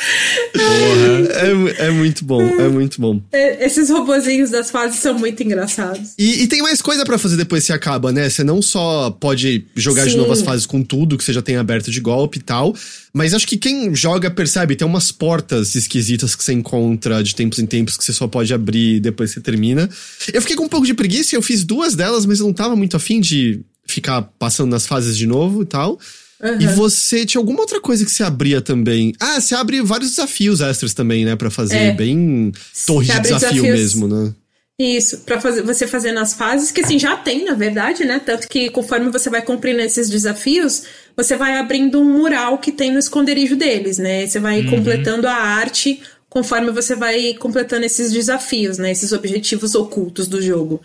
É, 0.00 1.86
é, 1.86 1.90
muito 1.90 2.24
bom, 2.24 2.42
é 2.42 2.68
muito 2.68 3.00
bom. 3.00 3.20
É, 3.32 3.64
esses 3.64 3.90
robozinhos 3.90 4.50
das 4.50 4.70
fases 4.70 5.00
são 5.00 5.18
muito 5.18 5.42
engraçados. 5.42 6.14
E, 6.16 6.42
e 6.42 6.46
tem 6.46 6.62
mais 6.62 6.80
coisa 6.80 7.04
para 7.04 7.18
fazer 7.18 7.36
depois 7.36 7.66
que 7.66 7.72
acaba, 7.72 8.12
né? 8.12 8.28
Você 8.28 8.44
não 8.44 8.62
só 8.62 9.10
pode 9.10 9.64
jogar 9.74 10.04
Sim. 10.04 10.10
de 10.10 10.16
novo 10.16 10.32
as 10.32 10.42
fases 10.42 10.66
com 10.66 10.82
tudo 10.82 11.18
que 11.18 11.24
você 11.24 11.32
já 11.32 11.42
tem 11.42 11.56
aberto 11.56 11.90
de 11.90 12.00
golpe 12.00 12.38
e 12.38 12.42
tal, 12.42 12.74
mas 13.12 13.34
acho 13.34 13.46
que 13.46 13.56
quem 13.56 13.94
joga 13.94 14.30
percebe, 14.30 14.76
tem 14.76 14.86
umas 14.86 15.10
portas 15.10 15.74
esquisitas 15.74 16.34
que 16.34 16.44
você 16.44 16.52
encontra 16.52 17.22
de 17.22 17.34
tempos 17.34 17.58
em 17.58 17.66
tempos 17.66 17.96
que 17.96 18.04
você 18.04 18.12
só 18.12 18.28
pode 18.28 18.52
abrir 18.54 19.00
depois 19.00 19.30
que 19.30 19.34
você 19.34 19.40
termina. 19.40 19.88
Eu 20.32 20.40
fiquei 20.40 20.56
com 20.56 20.64
um 20.64 20.68
pouco 20.68 20.86
de 20.86 20.94
preguiça, 20.94 21.34
eu 21.34 21.42
fiz 21.42 21.64
duas 21.64 21.94
delas, 21.94 22.24
mas 22.24 22.38
eu 22.38 22.46
não 22.46 22.52
tava 22.52 22.76
muito 22.76 22.96
afim 22.96 23.20
de 23.20 23.60
ficar 23.86 24.22
passando 24.38 24.70
nas 24.70 24.86
fases 24.86 25.16
de 25.16 25.26
novo 25.26 25.62
e 25.62 25.66
tal. 25.66 25.98
Uhum. 26.42 26.60
E 26.60 26.66
você 26.68 27.26
tinha 27.26 27.40
alguma 27.40 27.60
outra 27.60 27.80
coisa 27.80 28.04
que 28.04 28.10
você 28.10 28.22
abria 28.22 28.60
também? 28.60 29.12
Ah, 29.18 29.40
você 29.40 29.54
abre 29.54 29.82
vários 29.82 30.10
desafios 30.10 30.60
extras 30.60 30.94
também, 30.94 31.24
né? 31.24 31.34
para 31.34 31.50
fazer 31.50 31.76
é. 31.76 31.92
bem 31.92 32.52
torre 32.86 33.06
de 33.06 33.20
desafio 33.20 33.62
desafios... 33.62 33.78
mesmo, 33.78 34.08
né? 34.08 34.32
Isso, 34.80 35.18
para 35.18 35.40
fazer, 35.40 35.62
você 35.62 35.88
fazer 35.88 36.12
nas 36.12 36.34
fases, 36.34 36.70
que 36.70 36.82
assim, 36.82 37.00
já 37.00 37.16
tem, 37.16 37.44
na 37.44 37.54
verdade, 37.54 38.04
né? 38.04 38.20
Tanto 38.24 38.46
que 38.46 38.70
conforme 38.70 39.10
você 39.10 39.28
vai 39.28 39.42
cumprindo 39.42 39.80
esses 39.80 40.08
desafios, 40.08 40.84
você 41.16 41.36
vai 41.36 41.56
abrindo 41.56 42.00
um 42.00 42.04
mural 42.04 42.58
que 42.58 42.70
tem 42.70 42.92
no 42.92 42.98
esconderijo 43.00 43.56
deles, 43.56 43.98
né? 43.98 44.24
Você 44.24 44.38
vai 44.38 44.60
uhum. 44.60 44.70
completando 44.70 45.26
a 45.26 45.34
arte 45.34 46.00
conforme 46.30 46.70
você 46.70 46.94
vai 46.94 47.34
completando 47.34 47.86
esses 47.86 48.12
desafios, 48.12 48.78
né? 48.78 48.92
Esses 48.92 49.10
objetivos 49.10 49.74
ocultos 49.74 50.28
do 50.28 50.40
jogo. 50.40 50.80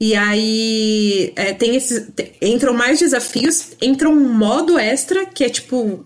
E 0.00 0.14
aí 0.14 1.32
é, 1.36 1.52
tem 1.52 1.76
esses. 1.76 2.08
Entram 2.40 2.74
mais 2.74 2.98
desafios, 2.98 3.70
entra 3.80 4.08
um 4.08 4.32
modo 4.32 4.78
extra, 4.78 5.26
que 5.26 5.44
é 5.44 5.48
tipo. 5.48 6.04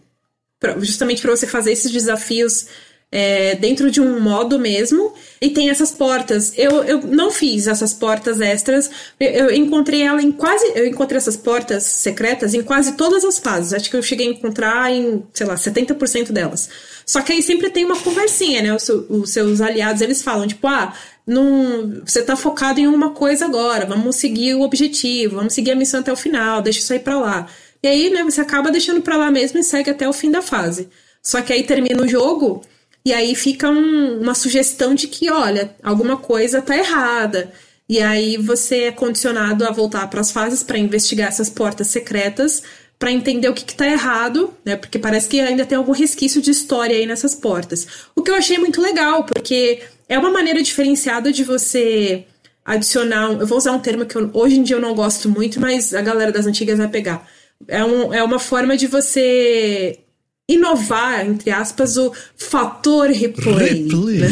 Justamente 0.78 1.22
para 1.22 1.30
você 1.30 1.46
fazer 1.46 1.72
esses 1.72 1.90
desafios 1.92 2.66
é, 3.10 3.54
dentro 3.54 3.90
de 3.90 4.00
um 4.00 4.20
modo 4.20 4.58
mesmo. 4.58 5.14
E 5.40 5.50
tem 5.50 5.70
essas 5.70 5.90
portas. 5.92 6.52
Eu, 6.56 6.82
eu 6.84 7.00
não 7.02 7.30
fiz 7.30 7.66
essas 7.66 7.94
portas 7.94 8.40
extras. 8.40 8.90
Eu, 9.18 9.28
eu, 9.28 9.54
encontrei 9.54 10.02
ela 10.02 10.20
em 10.20 10.32
quase. 10.32 10.72
Eu 10.74 10.86
encontrei 10.86 11.16
essas 11.16 11.36
portas 11.36 11.84
secretas 11.84 12.54
em 12.54 12.62
quase 12.62 12.92
todas 12.92 13.24
as 13.24 13.38
fases. 13.38 13.72
Acho 13.72 13.88
que 13.88 13.96
eu 13.96 14.02
cheguei 14.02 14.28
a 14.28 14.30
encontrar 14.30 14.92
em, 14.92 15.24
sei 15.32 15.46
lá, 15.46 15.54
70% 15.54 16.32
delas. 16.32 16.68
Só 17.06 17.22
que 17.22 17.32
aí 17.32 17.42
sempre 17.42 17.70
tem 17.70 17.84
uma 17.84 17.98
conversinha, 17.98 18.62
né? 18.62 18.74
Os, 18.74 18.88
os 18.88 19.30
seus 19.30 19.60
aliados 19.60 20.02
eles 20.02 20.22
falam, 20.22 20.46
tipo, 20.46 20.66
ah 20.66 20.92
não, 21.28 22.00
você 22.06 22.20
está 22.20 22.34
focado 22.34 22.80
em 22.80 22.86
uma 22.86 23.10
coisa 23.10 23.44
agora, 23.44 23.84
vamos 23.84 24.16
seguir 24.16 24.54
o 24.54 24.62
objetivo, 24.62 25.36
vamos 25.36 25.52
seguir 25.52 25.72
a 25.72 25.76
missão 25.76 26.00
até 26.00 26.10
o 26.10 26.16
final, 26.16 26.62
deixa 26.62 26.78
isso 26.78 26.92
aí 26.94 26.98
para 26.98 27.18
lá. 27.20 27.46
E 27.82 27.86
aí, 27.86 28.08
né, 28.08 28.24
você 28.24 28.40
acaba 28.40 28.70
deixando 28.70 29.02
para 29.02 29.18
lá 29.18 29.30
mesmo 29.30 29.58
e 29.58 29.62
segue 29.62 29.90
até 29.90 30.08
o 30.08 30.12
fim 30.12 30.30
da 30.30 30.40
fase. 30.40 30.88
Só 31.22 31.42
que 31.42 31.52
aí 31.52 31.64
termina 31.64 32.02
o 32.02 32.08
jogo 32.08 32.62
e 33.04 33.12
aí 33.12 33.34
fica 33.34 33.68
um, 33.68 34.22
uma 34.22 34.34
sugestão 34.34 34.94
de 34.94 35.06
que, 35.06 35.30
olha, 35.30 35.76
alguma 35.82 36.16
coisa 36.16 36.62
tá 36.62 36.74
errada. 36.74 37.52
E 37.86 38.00
aí 38.00 38.38
você 38.38 38.84
é 38.84 38.92
condicionado 38.92 39.66
a 39.66 39.70
voltar 39.70 40.08
para 40.08 40.22
as 40.22 40.30
fases 40.30 40.62
para 40.62 40.78
investigar 40.78 41.28
essas 41.28 41.50
portas 41.50 41.88
secretas, 41.88 42.62
para 42.98 43.12
entender 43.12 43.48
o 43.48 43.54
que, 43.54 43.70
está 43.70 43.86
errado, 43.86 44.52
né? 44.64 44.76
Porque 44.76 44.98
parece 44.98 45.28
que 45.28 45.40
ainda 45.40 45.64
tem 45.64 45.78
algum 45.78 45.92
resquício 45.92 46.42
de 46.42 46.50
história 46.50 46.96
aí 46.96 47.06
nessas 47.06 47.34
portas. 47.34 47.86
O 48.14 48.22
que 48.22 48.30
eu 48.30 48.34
achei 48.34 48.58
muito 48.58 48.80
legal, 48.80 49.24
porque 49.24 49.80
é 50.08 50.18
uma 50.18 50.30
maneira 50.30 50.62
diferenciada 50.62 51.30
de 51.30 51.44
você 51.44 52.24
adicionar. 52.64 53.32
Eu 53.32 53.46
vou 53.46 53.58
usar 53.58 53.72
um 53.72 53.78
termo 53.78 54.04
que 54.04 54.16
eu, 54.16 54.30
hoje 54.34 54.58
em 54.58 54.62
dia 54.62 54.76
eu 54.76 54.80
não 54.80 54.94
gosto 54.94 55.28
muito, 55.28 55.60
mas 55.60 55.94
a 55.94 56.02
galera 56.02 56.32
das 56.32 56.46
antigas 56.46 56.78
vai 56.78 56.88
pegar. 56.88 57.26
É, 57.68 57.84
um, 57.84 58.12
é 58.12 58.22
uma 58.22 58.38
forma 58.38 58.76
de 58.76 58.86
você 58.86 60.00
inovar, 60.48 61.26
entre 61.26 61.50
aspas, 61.50 61.96
o 61.96 62.12
fator 62.36 63.08
replay. 63.10 63.84
replay. 63.84 64.20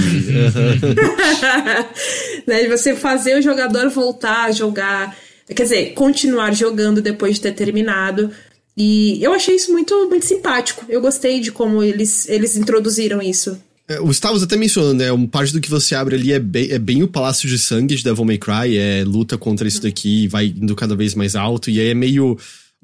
Né? 2.46 2.62
De 2.62 2.68
você 2.68 2.94
fazer 2.94 3.36
o 3.36 3.42
jogador 3.42 3.90
voltar 3.90 4.44
a 4.44 4.52
jogar. 4.52 5.16
Quer 5.48 5.62
dizer, 5.62 5.94
continuar 5.94 6.52
jogando 6.52 7.02
depois 7.02 7.34
de 7.34 7.40
ter 7.40 7.52
terminado. 7.52 8.30
E 8.76 9.22
eu 9.22 9.32
achei 9.32 9.56
isso 9.56 9.72
muito, 9.72 10.08
muito 10.08 10.26
simpático. 10.26 10.84
Eu 10.88 11.00
gostei 11.00 11.40
de 11.40 11.50
como 11.50 11.82
eles, 11.82 12.28
eles 12.28 12.56
introduziram 12.56 13.22
isso. 13.22 13.58
É, 13.88 14.00
o 14.00 14.10
Stavros 14.10 14.42
até 14.42 14.56
mencionou, 14.56 14.92
né? 14.92 15.12
Uma 15.12 15.28
parte 15.28 15.52
do 15.52 15.60
que 15.60 15.70
você 15.70 15.94
abre 15.94 16.16
ali 16.16 16.32
é 16.32 16.40
bem, 16.40 16.70
é 16.70 16.78
bem 16.78 17.02
o 17.02 17.08
Palácio 17.08 17.48
de 17.48 17.58
Sangue 17.58 17.94
de 17.94 18.02
Devil 18.02 18.24
May 18.24 18.36
Cry, 18.36 18.76
é 18.76 19.04
luta 19.04 19.38
contra 19.38 19.66
isso 19.66 19.80
daqui, 19.80 20.26
vai 20.26 20.46
indo 20.46 20.74
cada 20.74 20.96
vez 20.96 21.14
mais 21.14 21.36
alto, 21.36 21.70
e 21.70 21.80
aí 21.80 21.90
é 21.90 21.94
meio 21.94 22.36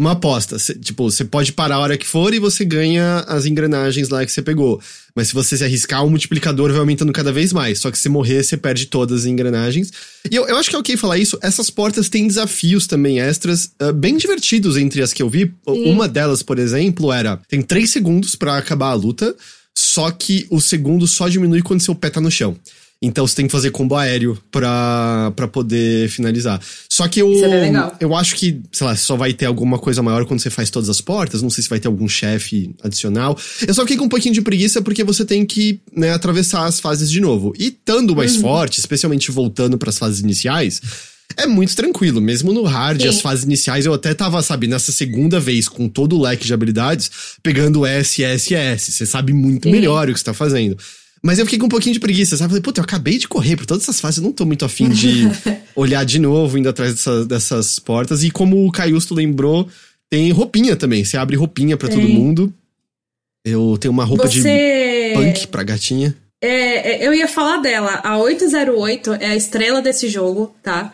uma 0.03 0.13
aposta. 0.13 0.59
Cê, 0.59 0.75
tipo, 0.75 1.11
você 1.11 1.25
pode 1.25 1.53
parar 1.53 1.77
a 1.77 1.79
hora 1.79 1.97
que 1.97 2.07
for 2.07 2.35
e 2.35 2.39
você 2.39 2.65
ganha 2.65 3.21
as 3.29 3.47
engrenagens 3.47 4.09
lá 4.09 4.25
que 4.27 4.33
você 4.33 4.43
pegou. 4.43 4.81
Mas 5.15 5.29
se 5.29 5.35
você 5.35 5.57
se 5.57 5.65
arriscar, 5.65 6.05
o 6.05 6.11
multiplicador 6.11 6.71
vai 6.71 6.81
aumentando 6.81 7.13
cada 7.13 7.33
vez 7.33 7.53
mais. 7.53 7.79
Só 7.79 7.91
que 7.91 7.99
se 7.99 8.09
morrer, 8.09 8.43
você 8.43 8.57
perde 8.57 8.87
todas 8.87 9.21
as 9.21 9.27
engrenagens. 9.27 9.93
E 10.31 10.35
eu, 10.35 10.47
eu 10.47 10.57
acho 10.57 10.69
que 10.69 10.77
é 10.77 10.79
ok 10.79 10.97
falar 10.97 11.19
isso. 11.19 11.39
Essas 11.41 11.71
portas 11.71 12.09
têm 12.09 12.27
desafios 12.27 12.87
também 12.87 13.21
extras, 13.21 13.71
uh, 13.81 13.93
bem 13.93 14.17
divertidos 14.17 14.77
entre 14.77 15.03
as 15.03 15.13
que 15.13 15.23
eu 15.23 15.31
vi. 15.31 15.53
Sim. 15.69 15.91
Uma 15.91 16.09
delas, 16.09 16.43
por 16.43 16.59
exemplo, 16.59 17.13
era: 17.13 17.37
tem 17.49 17.63
três 17.63 17.91
segundos 17.91 18.35
para 18.35 18.57
acabar 18.57 18.89
a 18.89 18.95
luta. 18.95 19.35
Só 19.75 20.11
que 20.11 20.47
o 20.51 20.61
segundo 20.61 21.07
só 21.07 21.29
diminui 21.29 21.63
quando 21.63 21.81
seu 21.81 21.95
pé 21.95 22.11
tá 22.11 22.21
no 22.21 22.31
chão. 22.31 22.57
Então 23.03 23.27
você 23.27 23.35
tem 23.35 23.47
que 23.47 23.53
fazer 23.53 23.73
combo 23.73 23.97
aéreo 23.97 24.39
pra, 24.49 25.33
pra 25.35 25.49
poder 25.49 26.09
finalizar. 26.09 26.61
Só 26.89 27.09
que 27.09 27.21
eu, 27.21 27.33
é 27.45 27.73
eu 27.99 28.15
acho 28.15 28.37
que, 28.37 28.61
sei 28.71 28.87
lá, 28.87 28.95
só 28.95 29.17
vai 29.17 29.33
ter 29.33 29.47
alguma 29.47 29.77
coisa 29.77 30.01
maior 30.01 30.25
quando 30.25 30.39
você 30.39 30.51
faz 30.51 30.71
todas 30.71 30.89
as 30.89 31.01
portas. 31.01 31.43
Não 31.43 31.51
sei 31.51 31.65
se 31.65 31.69
vai 31.69 31.81
ter 31.81 31.89
algum 31.89 32.09
chefe 32.09 32.73
adicional. 32.81 33.37
Eu 33.67 33.75
só 33.75 33.83
fiquei 33.83 33.97
com 33.97 34.05
um 34.05 34.09
pouquinho 34.09 34.33
de 34.33 34.41
preguiça 34.41 34.81
porque 34.81 35.03
você 35.03 35.25
tem 35.25 35.45
que 35.45 35.81
né, 35.95 36.13
atravessar 36.13 36.65
as 36.65 36.79
fases 36.79 37.11
de 37.11 37.21
novo. 37.21 37.53
E 37.59 37.67
estando 37.67 38.15
mais 38.15 38.37
uhum. 38.37 38.43
forte, 38.43 38.79
especialmente 38.79 39.33
voltando 39.33 39.77
para 39.77 39.91
as 39.91 39.99
fases 39.99 40.21
iniciais, 40.21 40.81
é 41.37 41.47
muito 41.47 41.75
tranquilo. 41.75 42.21
Mesmo 42.21 42.53
no 42.53 42.63
hard, 42.63 43.03
Sim. 43.03 43.09
as 43.09 43.21
fases 43.21 43.45
iniciais, 43.45 43.85
eu 43.85 43.95
até 43.95 44.15
tava, 44.15 44.41
sabe, 44.43 44.69
nessa 44.69 44.93
segunda 44.93 45.41
vez, 45.41 45.67
com 45.67 45.89
todo 45.89 46.17
o 46.17 46.23
leque 46.23 46.47
de 46.47 46.55
habilidades, 46.55 47.11
pegando 47.43 47.85
S, 47.85 48.23
S, 48.23 48.55
S. 48.55 48.93
Você 48.93 49.07
sabe 49.07 49.33
muito 49.33 49.65
Sim. 49.65 49.73
melhor 49.73 50.09
o 50.09 50.13
que 50.13 50.19
você 50.21 50.25
tá 50.25 50.35
fazendo. 50.35 50.77
Mas 51.25 51.39
eu 51.39 51.45
fiquei 51.45 51.59
com 51.59 51.67
um 51.67 51.69
pouquinho 51.69 51.93
de 51.93 52.01
preguiça, 52.01 52.37
sabe? 52.37 52.51
Falei, 52.51 52.63
puta, 52.63 52.81
eu 52.81 52.85
acabei 52.85 53.17
de 53.17 53.29
correr 53.29 53.57
por 53.57 53.65
todas 53.65 53.85
essas 53.85 54.01
fases, 54.01 54.19
eu 54.19 54.25
não 54.25 54.33
tô 54.33 54.45
muito 54.45 54.65
afim 54.65 54.89
de 54.89 55.29
olhar 55.77 56.05
de 56.05 56.19
novo, 56.19 56.59
indo 56.59 56.69
atrás 56.69 56.95
dessa, 56.95 57.25
dessas 57.25 57.79
portas. 57.79 58.25
E 58.25 58.31
como 58.31 58.67
o 58.67 58.73
Caiusto 58.73 59.15
lembrou, 59.15 59.69
tem 60.11 60.33
roupinha 60.33 60.75
também. 60.75 61.05
Você 61.05 61.17
abre 61.17 61.37
roupinha 61.37 61.77
para 61.77 61.89
todo 61.89 62.09
mundo. 62.09 62.53
Eu 63.45 63.77
tenho 63.79 63.93
uma 63.93 64.05
roupa 64.05 64.27
Você... 64.27 64.43
de 64.43 65.15
punk 65.15 65.47
pra 65.47 65.63
gatinha. 65.63 66.15
É, 66.43 67.05
é, 67.05 67.07
eu 67.07 67.15
ia 67.15 67.29
falar 67.29 67.59
dela. 67.59 68.01
A 68.03 68.19
808 68.19 69.15
é 69.15 69.27
a 69.27 69.37
estrela 69.37 69.81
desse 69.81 70.09
jogo, 70.09 70.55
tá? 70.61 70.93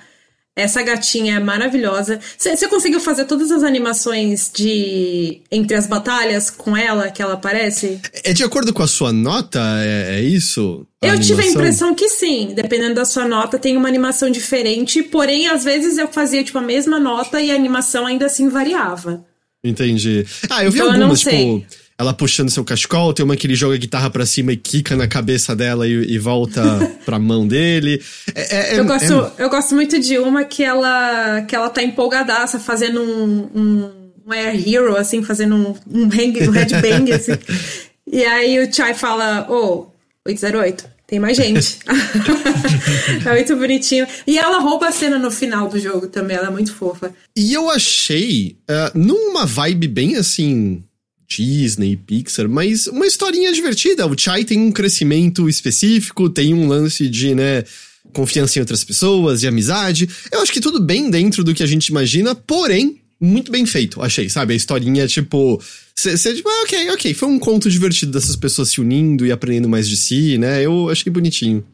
Essa 0.58 0.82
gatinha 0.82 1.36
é 1.36 1.38
maravilhosa. 1.38 2.18
Você 2.36 2.66
conseguiu 2.66 2.98
fazer 2.98 3.26
todas 3.26 3.52
as 3.52 3.62
animações 3.62 4.50
de 4.52 5.40
entre 5.52 5.76
as 5.76 5.86
batalhas 5.86 6.50
com 6.50 6.76
ela 6.76 7.12
que 7.12 7.22
ela 7.22 7.34
aparece? 7.34 8.00
É 8.24 8.32
de 8.32 8.42
acordo 8.42 8.72
com 8.72 8.82
a 8.82 8.88
sua 8.88 9.12
nota? 9.12 9.60
É, 9.80 10.16
é 10.16 10.20
isso? 10.20 10.84
eu 11.00 11.10
animação? 11.10 11.36
tive 11.36 11.42
a 11.42 11.50
impressão 11.52 11.94
que 11.94 12.08
sim. 12.08 12.54
Dependendo 12.56 12.96
da 12.96 13.04
sua 13.04 13.28
nota, 13.28 13.56
tem 13.56 13.76
uma 13.76 13.86
animação 13.86 14.28
diferente. 14.28 15.00
Porém, 15.00 15.46
às 15.46 15.62
vezes 15.62 15.96
eu 15.96 16.08
fazia 16.08 16.42
tipo 16.42 16.58
a 16.58 16.62
mesma 16.62 16.98
nota 16.98 17.40
e 17.40 17.52
a 17.52 17.54
animação 17.54 18.04
ainda 18.04 18.26
assim 18.26 18.48
variava. 18.48 19.24
Entendi. 19.62 20.26
Ah, 20.50 20.64
eu 20.64 20.72
vi 20.72 20.80
então, 20.80 20.92
algumas, 20.92 21.24
eu 21.24 21.30
tipo 21.30 21.87
ela 21.98 22.14
puxando 22.14 22.48
seu 22.48 22.64
cachecol, 22.64 23.12
tem 23.12 23.24
uma 23.24 23.36
que 23.36 23.44
ele 23.44 23.56
joga 23.56 23.74
a 23.74 23.78
guitarra 23.78 24.08
pra 24.08 24.24
cima 24.24 24.52
e 24.52 24.56
quica 24.56 24.94
na 24.94 25.08
cabeça 25.08 25.56
dela 25.56 25.86
e, 25.88 26.12
e 26.12 26.16
volta 26.16 26.62
pra 27.04 27.18
mão 27.18 27.46
dele. 27.46 28.00
É, 28.32 28.56
é, 28.56 28.74
é, 28.76 28.78
eu, 28.78 28.84
gosto, 28.84 29.12
é 29.36 29.44
eu 29.44 29.50
gosto 29.50 29.74
muito 29.74 29.98
de 29.98 30.16
uma 30.16 30.44
que 30.44 30.62
ela, 30.62 31.42
que 31.42 31.56
ela 31.56 31.68
tá 31.68 31.82
empolgadaça 31.82 32.60
fazendo 32.60 33.02
um, 33.02 33.50
um, 33.52 33.90
um 34.24 34.32
Air 34.32 34.68
Hero, 34.68 34.96
assim, 34.96 35.24
fazendo 35.24 35.56
um, 35.56 35.74
um, 35.90 36.04
hang, 36.04 36.48
um 36.48 36.52
headbang, 36.52 37.12
assim. 37.12 37.32
E 38.10 38.24
aí 38.24 38.58
o 38.58 38.72
Chai 38.72 38.94
fala, 38.94 39.46
ô, 39.50 39.54
oh, 39.54 39.86
808, 40.26 40.88
tem 41.06 41.20
mais 41.20 41.36
gente. 41.36 41.78
é 43.22 43.32
muito 43.32 43.54
bonitinho. 43.54 44.06
E 44.26 44.38
ela 44.38 44.60
rouba 44.60 44.88
a 44.88 44.92
cena 44.92 45.18
no 45.18 45.30
final 45.30 45.68
do 45.68 45.78
jogo 45.78 46.06
também, 46.06 46.34
ela 46.34 46.46
é 46.46 46.50
muito 46.50 46.74
fofa. 46.74 47.12
E 47.36 47.52
eu 47.52 47.68
achei, 47.68 48.56
uh, 48.62 48.98
numa 48.98 49.44
vibe 49.44 49.88
bem 49.88 50.16
assim 50.16 50.82
Disney, 51.28 51.96
Pixar, 51.96 52.48
mas 52.48 52.86
uma 52.86 53.06
historinha 53.06 53.52
divertida. 53.52 54.06
O 54.06 54.18
Chai 54.18 54.44
tem 54.44 54.58
um 54.58 54.72
crescimento 54.72 55.48
específico, 55.48 56.30
tem 56.30 56.54
um 56.54 56.66
lance 56.66 57.08
de, 57.08 57.34
né, 57.34 57.64
confiança 58.12 58.58
em 58.58 58.60
outras 58.60 58.82
pessoas, 58.82 59.40
de 59.40 59.46
amizade. 59.46 60.08
Eu 60.32 60.40
acho 60.40 60.52
que 60.52 60.60
tudo 60.60 60.80
bem 60.80 61.10
dentro 61.10 61.44
do 61.44 61.54
que 61.54 61.62
a 61.62 61.66
gente 61.66 61.88
imagina, 61.88 62.34
porém, 62.34 63.00
muito 63.20 63.50
bem 63.50 63.66
feito, 63.66 64.00
achei, 64.00 64.28
sabe? 64.28 64.54
A 64.54 64.56
historinha, 64.56 65.06
tipo. 65.06 65.60
Você, 65.94 66.34
tipo, 66.34 66.48
ah, 66.48 66.62
ok, 66.62 66.90
ok. 66.90 67.14
Foi 67.14 67.28
um 67.28 67.38
conto 67.38 67.68
divertido 67.68 68.12
dessas 68.12 68.36
pessoas 68.36 68.70
se 68.70 68.80
unindo 68.80 69.26
e 69.26 69.32
aprendendo 69.32 69.68
mais 69.68 69.88
de 69.88 69.96
si, 69.96 70.38
né? 70.38 70.64
Eu 70.64 70.88
achei 70.88 71.12
bonitinho. 71.12 71.64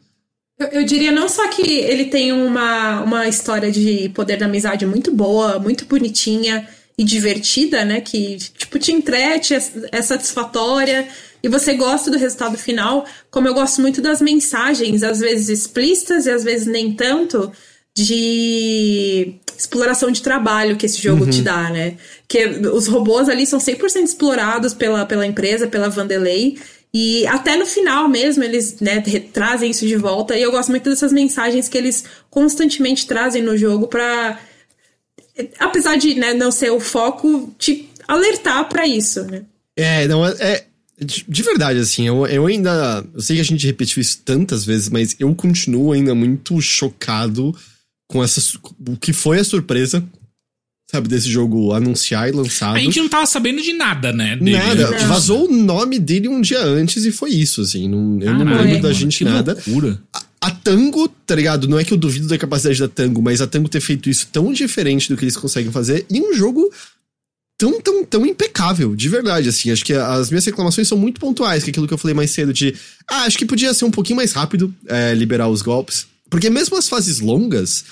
Eu, 0.57 0.67
eu, 0.67 0.85
diria 0.85 1.11
não 1.11 1.29
só 1.29 1.47
que 1.49 1.61
ele 1.61 2.05
tem 2.05 2.31
uma, 2.31 3.01
uma 3.01 3.27
história 3.27 3.71
de 3.71 4.09
poder 4.09 4.37
da 4.37 4.45
amizade 4.45 4.85
muito 4.85 5.13
boa, 5.13 5.59
muito 5.59 5.85
bonitinha, 5.85 6.67
e 6.97 7.03
divertida, 7.03 7.83
né? 7.83 8.01
Que, 8.01 8.37
tipo, 8.37 8.79
te 8.79 8.91
entrete, 8.91 9.53
é, 9.53 9.61
é 9.91 10.01
satisfatória. 10.01 11.07
e 11.43 11.47
você 11.47 11.73
gosta 11.73 12.09
do 12.09 12.17
resultado 12.17 12.57
final, 12.57 13.05
como 13.29 13.47
eu 13.47 13.53
gosto 13.53 13.81
muito 13.81 14.01
das 14.01 14.21
mensagens, 14.21 15.03
às 15.03 15.19
vezes 15.19 15.49
explícitas 15.49 16.25
e 16.25 16.31
às 16.31 16.43
vezes 16.43 16.65
nem 16.67 16.93
tanto, 16.93 17.51
de 17.95 19.35
exploração 19.57 20.11
de 20.11 20.21
trabalho 20.21 20.75
que 20.75 20.85
esse 20.85 21.01
jogo 21.01 21.23
uhum. 21.25 21.29
te 21.29 21.41
dá, 21.41 21.69
né? 21.69 21.95
Que 22.27 22.45
os 22.45 22.87
robôs 22.87 23.29
ali 23.29 23.45
são 23.45 23.59
100% 23.59 24.03
explorados 24.03 24.73
pela, 24.73 25.05
pela 25.05 25.25
empresa, 25.25 25.67
pela 25.67 25.89
Vandelay, 25.89 26.57
e 26.97 27.27
até 27.27 27.57
no 27.57 27.65
final 27.65 28.07
mesmo, 28.07 28.41
eles 28.41 28.79
né, 28.79 29.03
trazem 29.33 29.69
isso 29.69 29.85
de 29.85 29.97
volta. 29.97 30.33
E 30.33 30.41
eu 30.41 30.49
gosto 30.49 30.69
muito 30.69 30.89
dessas 30.89 31.11
mensagens 31.11 31.67
que 31.67 31.77
eles 31.77 32.05
constantemente 32.29 33.05
trazem 33.05 33.41
no 33.41 33.57
jogo 33.57 33.87
para 33.87 34.39
apesar 35.59 35.97
de 35.97 36.15
né, 36.15 36.33
não 36.33 36.51
ser 36.51 36.71
o 36.71 36.79
foco, 36.79 37.53
te 37.57 37.89
alertar 38.07 38.67
para 38.69 38.87
isso, 38.87 39.23
né? 39.23 39.43
É, 39.75 40.07
não, 40.07 40.25
é, 40.25 40.35
é 40.39 40.65
de 40.97 41.43
verdade, 41.43 41.79
assim, 41.79 42.07
eu, 42.07 42.25
eu 42.25 42.45
ainda. 42.45 43.05
Eu 43.13 43.21
sei 43.21 43.35
que 43.35 43.41
a 43.41 43.45
gente 43.45 43.65
repetiu 43.65 43.99
isso 43.99 44.21
tantas 44.23 44.63
vezes, 44.63 44.87
mas 44.87 45.15
eu 45.19 45.33
continuo 45.35 45.91
ainda 45.91 46.15
muito 46.15 46.61
chocado 46.61 47.53
com 48.07 48.23
essa. 48.23 48.41
O 48.87 48.95
que 48.95 49.11
foi 49.11 49.39
a 49.39 49.43
surpresa, 49.43 50.01
sabe, 50.89 51.09
desse 51.09 51.29
jogo 51.29 51.73
anunciar 51.73 52.29
e 52.29 52.31
lançado. 52.31 52.77
A 52.77 52.79
gente 52.79 52.97
não 52.99 53.09
tava 53.09 53.25
sabendo 53.25 53.61
de 53.61 53.73
nada, 53.73 54.13
né? 54.13 54.37
Dele. 54.37 54.57
Nada. 54.57 54.91
Não. 54.91 55.07
Vazou 55.09 55.49
o 55.49 55.51
nome 55.51 55.99
dele 55.99 56.29
um 56.29 56.39
dia 56.39 56.63
antes 56.63 57.03
e 57.03 57.11
foi 57.11 57.31
isso, 57.31 57.61
assim. 57.61 57.89
Não, 57.89 58.21
eu 58.21 58.33
não 58.33 58.45
lembro 58.45 58.83
da 58.83 58.93
gente 58.93 59.17
que 59.17 59.25
nada. 59.25 59.53
Loucura. 59.67 59.99
A, 60.13 60.23
a 60.45 60.51
Tango, 60.51 61.07
tá 61.07 61.33
ligado? 61.33 61.67
Não 61.67 61.79
é 61.79 61.83
que 61.83 61.91
eu 61.91 61.97
duvido 61.97 62.27
da 62.27 62.37
capacidade 62.37 62.79
da 62.79 62.87
Tango, 62.87 63.19
mas 63.19 63.41
a 63.41 63.47
Tango 63.47 63.67
ter 63.67 63.81
feito 63.81 64.11
isso 64.11 64.27
tão 64.31 64.53
diferente 64.53 65.09
do 65.09 65.17
que 65.17 65.23
eles 65.23 65.35
conseguem 65.35 65.71
fazer 65.71 66.05
em 66.07 66.21
um 66.21 66.33
jogo 66.35 66.71
tão, 67.57 67.81
tão, 67.81 68.05
tão 68.05 68.25
impecável, 68.27 68.95
de 68.95 69.09
verdade, 69.09 69.49
assim. 69.49 69.71
Acho 69.71 69.83
que 69.83 69.93
as 69.93 70.29
minhas 70.29 70.45
reclamações 70.45 70.87
são 70.87 70.99
muito 70.99 71.19
pontuais, 71.19 71.63
que 71.63 71.69
é 71.69 71.71
aquilo 71.71 71.87
que 71.87 71.93
eu 71.95 71.97
falei 71.97 72.13
mais 72.13 72.29
cedo 72.29 72.53
de. 72.53 72.75
Ah, 73.09 73.23
acho 73.23 73.39
que 73.39 73.45
podia 73.45 73.73
ser 73.73 73.85
um 73.85 73.91
pouquinho 73.91 74.17
mais 74.17 74.33
rápido 74.33 74.71
é, 74.87 75.15
liberar 75.15 75.49
os 75.49 75.63
golpes. 75.63 76.05
Porque 76.29 76.47
mesmo 76.47 76.77
as 76.77 76.87
fases 76.87 77.19
longas, 77.19 77.83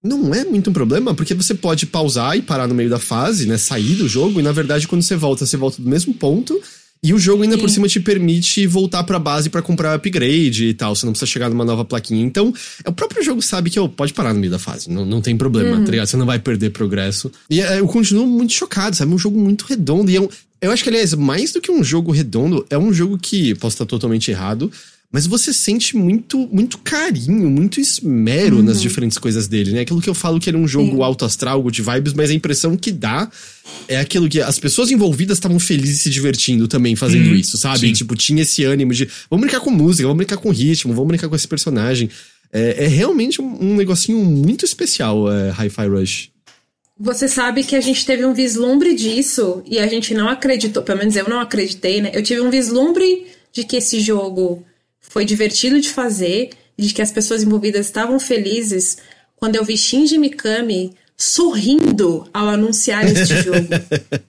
não 0.00 0.32
é 0.32 0.44
muito 0.44 0.70
um 0.70 0.72
problema, 0.72 1.12
porque 1.12 1.34
você 1.34 1.54
pode 1.54 1.86
pausar 1.86 2.36
e 2.36 2.42
parar 2.42 2.68
no 2.68 2.74
meio 2.74 2.88
da 2.88 3.00
fase, 3.00 3.46
né? 3.46 3.58
Sair 3.58 3.96
do 3.96 4.06
jogo, 4.06 4.38
e 4.38 4.44
na 4.44 4.52
verdade, 4.52 4.86
quando 4.86 5.02
você 5.02 5.16
volta, 5.16 5.44
você 5.44 5.56
volta 5.56 5.82
do 5.82 5.88
mesmo 5.88 6.14
ponto. 6.14 6.60
E 7.02 7.14
o 7.14 7.18
jogo 7.18 7.42
ainda 7.42 7.56
Sim. 7.56 7.62
por 7.62 7.70
cima 7.70 7.88
te 7.88 7.98
permite 7.98 8.66
voltar 8.66 9.02
pra 9.04 9.18
base 9.18 9.48
para 9.48 9.62
comprar 9.62 9.94
upgrade 9.94 10.66
e 10.66 10.74
tal. 10.74 10.94
Você 10.94 11.06
não 11.06 11.12
precisa 11.12 11.30
chegar 11.30 11.48
numa 11.48 11.64
nova 11.64 11.82
plaquinha. 11.82 12.22
Então, 12.22 12.52
o 12.86 12.92
próprio 12.92 13.22
jogo 13.24 13.40
sabe 13.40 13.70
que 13.70 13.80
oh, 13.80 13.88
pode 13.88 14.12
parar 14.12 14.34
no 14.34 14.40
meio 14.40 14.50
da 14.50 14.58
fase. 14.58 14.90
Não, 14.90 15.06
não 15.06 15.22
tem 15.22 15.34
problema, 15.34 15.78
uhum. 15.78 15.84
tá 15.84 15.90
ligado? 15.90 16.06
Você 16.06 16.18
não 16.18 16.26
vai 16.26 16.38
perder 16.38 16.70
progresso. 16.70 17.32
E 17.48 17.62
é, 17.62 17.80
eu 17.80 17.86
continuo 17.86 18.26
muito 18.26 18.52
chocado, 18.52 18.94
sabe? 18.94 19.10
É 19.10 19.14
um 19.14 19.18
jogo 19.18 19.40
muito 19.40 19.64
redondo. 19.64 20.10
E 20.10 20.16
é 20.16 20.20
um, 20.20 20.28
eu 20.60 20.70
acho 20.70 20.82
que, 20.82 20.90
aliás, 20.90 21.14
mais 21.14 21.52
do 21.52 21.60
que 21.60 21.72
um 21.72 21.82
jogo 21.82 22.12
redondo, 22.12 22.66
é 22.68 22.76
um 22.76 22.92
jogo 22.92 23.18
que, 23.18 23.54
posso 23.54 23.74
estar 23.74 23.86
totalmente 23.86 24.30
errado, 24.30 24.70
mas 25.12 25.26
você 25.26 25.52
sente 25.52 25.96
muito 25.96 26.48
muito 26.52 26.78
carinho, 26.78 27.50
muito 27.50 27.80
esmero 27.80 28.56
uhum. 28.56 28.62
nas 28.62 28.80
diferentes 28.80 29.18
coisas 29.18 29.48
dele, 29.48 29.72
né? 29.72 29.80
Aquilo 29.80 30.00
que 30.00 30.08
eu 30.08 30.14
falo 30.14 30.38
que 30.38 30.48
era 30.48 30.56
um 30.56 30.68
jogo 30.68 30.96
Sim. 30.96 31.02
alto 31.02 31.24
astral, 31.24 31.68
de 31.70 31.82
vibes, 31.82 32.12
mas 32.12 32.30
a 32.30 32.34
impressão 32.34 32.76
que 32.76 32.92
dá 32.92 33.28
é 33.88 33.98
aquilo 33.98 34.28
que 34.28 34.40
as 34.40 34.58
pessoas 34.58 34.90
envolvidas 34.90 35.38
estavam 35.38 35.58
felizes 35.58 36.00
e 36.00 36.02
se 36.04 36.10
divertindo 36.10 36.68
também 36.68 36.94
fazendo 36.94 37.30
uhum. 37.30 37.34
isso, 37.34 37.58
sabe? 37.58 37.88
Sim. 37.88 37.92
Tipo, 37.92 38.14
tinha 38.14 38.42
esse 38.42 38.62
ânimo 38.64 38.94
de 38.94 39.08
vamos 39.28 39.42
brincar 39.42 39.60
com 39.60 39.70
música, 39.70 40.06
vamos 40.06 40.18
brincar 40.18 40.36
com 40.36 40.50
ritmo, 40.50 40.94
vamos 40.94 41.08
brincar 41.08 41.28
com 41.28 41.34
esse 41.34 41.48
personagem. 41.48 42.08
É, 42.52 42.84
é 42.84 42.86
realmente 42.86 43.42
um, 43.42 43.72
um, 43.72 43.76
negocinho 43.76 44.18
muito 44.24 44.64
especial, 44.64 45.30
é, 45.30 45.50
Hi-Fi 45.50 45.88
Rush. 45.88 46.30
Você 46.98 47.26
sabe 47.28 47.64
que 47.64 47.74
a 47.74 47.80
gente 47.80 48.04
teve 48.04 48.24
um 48.24 48.34
vislumbre 48.34 48.94
disso 48.94 49.62
e 49.66 49.78
a 49.78 49.86
gente 49.86 50.12
não 50.14 50.28
acreditou, 50.28 50.82
pelo 50.82 50.98
menos 50.98 51.16
eu 51.16 51.28
não 51.28 51.40
acreditei, 51.40 52.00
né? 52.00 52.10
Eu 52.12 52.22
tive 52.22 52.40
um 52.42 52.50
vislumbre 52.50 53.26
de 53.52 53.64
que 53.64 53.76
esse 53.76 54.00
jogo 54.00 54.64
foi 55.10 55.24
divertido 55.24 55.80
de 55.80 55.90
fazer 55.90 56.50
e 56.78 56.82
de 56.86 56.94
que 56.94 57.02
as 57.02 57.10
pessoas 57.10 57.42
envolvidas 57.42 57.86
estavam 57.86 58.20
felizes 58.20 58.98
quando 59.34 59.56
eu 59.56 59.64
vi 59.64 59.76
Shinji 59.76 60.16
Mikami 60.16 60.94
sorrindo 61.16 62.28
ao 62.32 62.48
anunciar 62.48 63.04
este 63.04 63.34
jogo. 63.42 63.68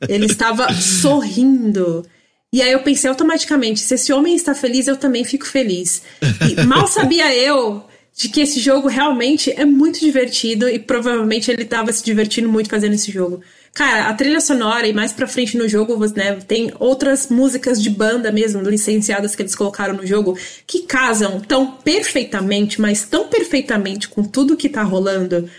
Ele 0.10 0.26
estava 0.26 0.74
sorrindo. 0.74 2.04
E 2.52 2.64
aí 2.64 2.72
eu 2.72 2.82
pensei 2.82 3.08
automaticamente, 3.08 3.80
se 3.80 3.94
esse 3.94 4.12
homem 4.12 4.36
está 4.36 4.56
feliz, 4.56 4.88
eu 4.88 4.98
também 4.98 5.24
fico 5.24 5.46
feliz. 5.46 6.02
E 6.50 6.66
mal 6.66 6.88
sabia 6.88 7.32
eu 7.34 7.86
de 8.18 8.28
que 8.28 8.42
esse 8.42 8.60
jogo 8.60 8.88
realmente 8.88 9.52
é 9.52 9.64
muito 9.64 10.00
divertido 10.00 10.68
e 10.68 10.80
provavelmente 10.80 11.52
ele 11.52 11.62
estava 11.62 11.94
se 11.94 12.04
divertindo 12.04 12.50
muito 12.50 12.72
fazendo 12.72 12.96
esse 12.96 13.12
jogo. 13.12 13.40
Cara, 13.74 14.10
a 14.10 14.14
trilha 14.14 14.42
sonora 14.42 14.86
e 14.86 14.94
mais 14.94 15.14
pra 15.14 15.26
frente 15.26 15.58
no 15.58 15.68
jogo, 15.68 15.98
né, 16.14 16.36
tem 16.46 16.74
outras 16.78 17.30
músicas 17.30 17.82
de 17.82 17.90
banda 17.90 18.32
mesmo, 18.32 18.62
licenciadas 18.62 19.34
que 19.34 19.42
eles 19.42 19.56
colocaram 19.56 19.94
no 19.94 20.06
jogo, 20.06 20.38
que 20.68 20.82
casam 20.82 21.40
tão 21.40 21.72
perfeitamente, 21.72 22.82
mas 22.82 23.04
tão 23.04 23.28
perfeitamente 23.30 24.10
com 24.10 24.24
tudo 24.24 24.58
que 24.58 24.68
tá 24.68 24.84
rolando, 24.84 25.50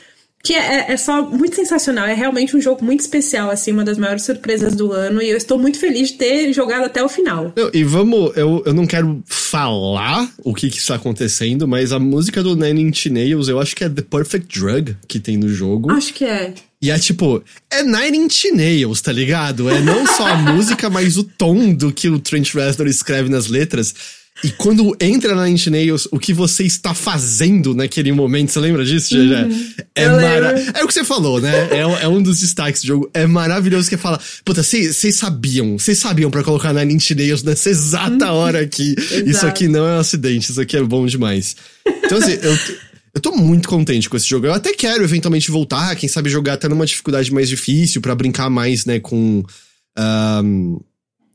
que 0.43 0.55
é, 0.55 0.93
é, 0.93 0.97
só 0.97 1.22
muito 1.22 1.55
sensacional. 1.55 2.05
É 2.05 2.14
realmente 2.14 2.56
um 2.56 2.60
jogo 2.60 2.84
muito 2.84 3.01
especial, 3.01 3.48
assim, 3.48 3.70
uma 3.70 3.84
das 3.84 3.97
maiores 3.97 4.24
surpresas 4.24 4.74
do 4.74 4.90
ano. 4.93 5.22
E 5.22 5.30
eu 5.30 5.36
estou 5.36 5.56
muito 5.56 5.78
feliz 5.78 6.09
de 6.09 6.18
ter 6.18 6.52
jogado 6.52 6.84
até 6.84 7.02
o 7.02 7.09
final. 7.09 7.52
Não, 7.56 7.70
e 7.72 7.84
vamos, 7.84 8.36
eu, 8.36 8.60
eu 8.66 8.74
não 8.74 8.84
quero 8.84 9.22
falar 9.24 10.28
o 10.43 10.52
que, 10.52 10.68
que 10.68 10.78
está 10.78 10.97
acontecendo, 10.97 11.68
mas 11.68 11.93
a 11.93 11.98
música 12.01 12.43
do 12.43 12.56
Nine 12.56 12.82
Inch 12.82 13.06
Nails, 13.06 13.48
eu 13.48 13.60
acho 13.60 13.76
que 13.76 13.84
é 13.84 13.89
The 13.89 14.02
Perfect 14.02 14.59
Drug 14.59 14.97
que 15.06 15.20
tem 15.20 15.36
no 15.36 15.48
jogo. 15.48 15.93
Acho 15.93 16.12
que 16.12 16.24
é. 16.24 16.55
E 16.82 16.90
é 16.90 16.98
tipo, 16.98 17.42
é 17.70 17.84
Nine 17.84 18.18
Inch 18.18 18.50
Nails, 18.52 19.00
tá 19.00 19.12
ligado? 19.12 19.70
É 19.70 19.80
não 19.80 20.04
só 20.04 20.26
a 20.26 20.34
música, 20.52 20.90
mas 20.90 21.16
o 21.16 21.22
tom 21.22 21.72
do 21.72 21.92
que 21.92 22.09
o 22.09 22.18
Trent 22.18 22.52
Reznor 22.52 22.88
escreve 22.88 23.28
nas 23.28 23.46
letras. 23.46 23.94
E 24.42 24.50
quando 24.50 24.96
entra 25.00 25.36
na 25.36 25.48
Inch 25.48 25.68
Nails, 25.68 26.09
o 26.10 26.18
que 26.18 26.34
você 26.34 26.64
está 26.64 26.92
fazendo 26.92 27.74
naquele 27.74 28.10
momento, 28.10 28.50
você 28.50 28.59
lembra 28.59 28.84
disso, 28.84 29.10
Gegé? 29.10 29.44
Uhum, 29.44 29.72
é, 29.94 30.09
mara... 30.09 30.72
é 30.74 30.82
o 30.82 30.88
que 30.88 30.94
você 30.94 31.04
falou, 31.04 31.40
né? 31.40 31.68
É, 31.70 32.04
é, 32.04 32.09
um 32.09 32.20
dos 32.20 32.40
destaques 32.40 32.82
do 32.82 32.86
jogo. 32.88 33.10
É 33.14 33.26
maravilhoso 33.26 33.88
que 33.88 33.96
fala, 33.96 34.18
puta, 34.44 34.64
vocês 34.64 35.14
sabiam, 35.14 35.78
vocês 35.78 35.98
sabiam 35.98 36.30
para 36.30 36.42
colocar 36.42 36.72
na 36.72 36.82
Inch 36.82 37.10
Nails 37.12 37.44
nessa 37.44 37.70
exata 37.70 38.32
uhum. 38.32 38.38
hora 38.38 38.60
aqui. 38.60 38.96
isso 39.24 39.46
aqui 39.46 39.68
não 39.68 39.86
é 39.86 39.96
um 39.98 40.00
acidente, 40.00 40.50
isso 40.50 40.60
aqui 40.60 40.76
é 40.76 40.82
bom 40.82 41.06
demais. 41.06 41.54
Então, 42.04 42.18
assim, 42.18 42.32
eu, 42.42 42.59
eu 43.14 43.20
tô 43.20 43.32
muito 43.32 43.68
contente 43.68 44.09
com 44.09 44.16
esse 44.16 44.26
jogo. 44.28 44.47
Eu 44.47 44.55
até 44.55 44.72
quero 44.72 45.05
eventualmente 45.05 45.51
voltar, 45.51 45.94
quem 45.97 46.09
sabe 46.09 46.30
jogar 46.30 46.55
até 46.55 46.68
numa 46.68 46.86
dificuldade 46.86 47.32
mais 47.32 47.48
difícil 47.48 48.01
para 48.01 48.14
brincar 48.14 48.48
mais, 48.48 48.86
né, 48.86 49.01
com. 49.01 49.43
Um, 49.98 50.80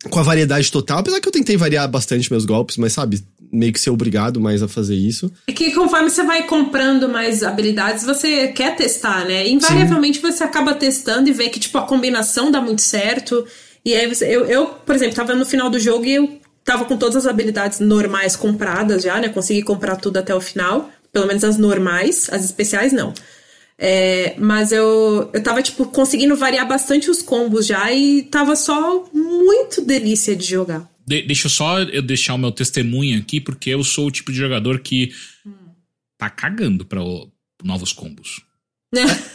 com 0.10 0.20
a 0.20 0.24
variedade 0.24 0.72
total, 0.72 1.00
apesar 1.00 1.20
que 1.20 1.28
eu 1.28 1.32
tentei 1.32 1.58
variar 1.58 1.90
bastante 1.90 2.32
meus 2.32 2.46
golpes, 2.46 2.78
mas 2.78 2.94
sabe, 2.94 3.22
meio 3.52 3.74
que 3.74 3.80
ser 3.80 3.90
obrigado 3.90 4.40
mais 4.40 4.62
a 4.62 4.68
fazer 4.68 4.96
isso. 4.96 5.32
É 5.48 5.52
que 5.52 5.72
conforme 5.72 6.10
você 6.10 6.24
vai 6.24 6.44
comprando 6.44 7.10
mais 7.10 7.44
habilidades, 7.44 8.06
você 8.06 8.50
quer 8.50 8.76
testar, 8.76 9.26
né? 9.26 9.48
Invariavelmente 9.48 10.20
Sim. 10.20 10.32
você 10.32 10.44
acaba 10.44 10.74
testando 10.74 11.30
e 11.30 11.34
vê 11.34 11.50
que, 11.50 11.60
tipo, 11.60 11.78
a 11.78 11.82
combinação 11.82 12.52
dá 12.52 12.62
muito 12.62 12.82
certo. 12.82 13.46
E 13.84 13.94
aí 13.96 14.08
você, 14.08 14.26
eu, 14.26 14.46
eu, 14.46 14.68
por 14.68 14.96
exemplo, 14.96 15.16
tava 15.16 15.34
no 15.34 15.46
final 15.46 15.70
do 15.70 15.80
jogo 15.80 16.06
e 16.06 16.16
eu 16.16 16.40
tava 16.64 16.84
com 16.86 16.98
todas 16.98 17.16
as 17.16 17.26
habilidades 17.26 17.80
normais 17.80 18.36
compradas 18.36 19.02
já, 19.02 19.20
né? 19.20 19.30
Consegui 19.30 19.64
comprar 19.64 19.96
tudo 19.96 20.18
até 20.18 20.36
o 20.36 20.42
final. 20.42 20.92
Pelo 21.18 21.26
menos 21.26 21.44
as 21.44 21.58
normais, 21.58 22.30
as 22.32 22.46
especiais 22.46 22.94
não. 22.94 23.12
É, 23.76 24.36
mas 24.38 24.72
eu, 24.72 25.32
eu 25.34 25.42
tava, 25.42 25.64
tipo, 25.64 25.88
conseguindo 25.88 26.36
variar 26.36 26.68
bastante 26.68 27.10
os 27.10 27.24
combos 27.24 27.66
já 27.66 27.92
e 27.92 28.22
tava 28.22 28.56
só 28.56 29.10
muito 29.12 29.84
delícia 29.84 30.36
de 30.36 30.46
jogar. 30.46 30.88
De, 31.08 31.24
deixa 31.24 31.48
eu 31.48 31.50
só 31.50 31.80
eu 31.80 32.04
deixar 32.04 32.36
o 32.36 32.38
meu 32.38 32.52
testemunho 32.52 33.18
aqui, 33.18 33.42
porque 33.42 33.72
eu 33.72 33.84
sou 33.84 34.06
o 34.06 34.12
tipo 34.12 34.32
de 34.32 34.38
jogador 34.38 34.80
que 34.82 35.12
hum. 35.44 35.54
tá 36.20 36.30
cagando 36.30 36.86
para 36.86 37.02
novos 37.64 37.92
combos. 37.92 38.40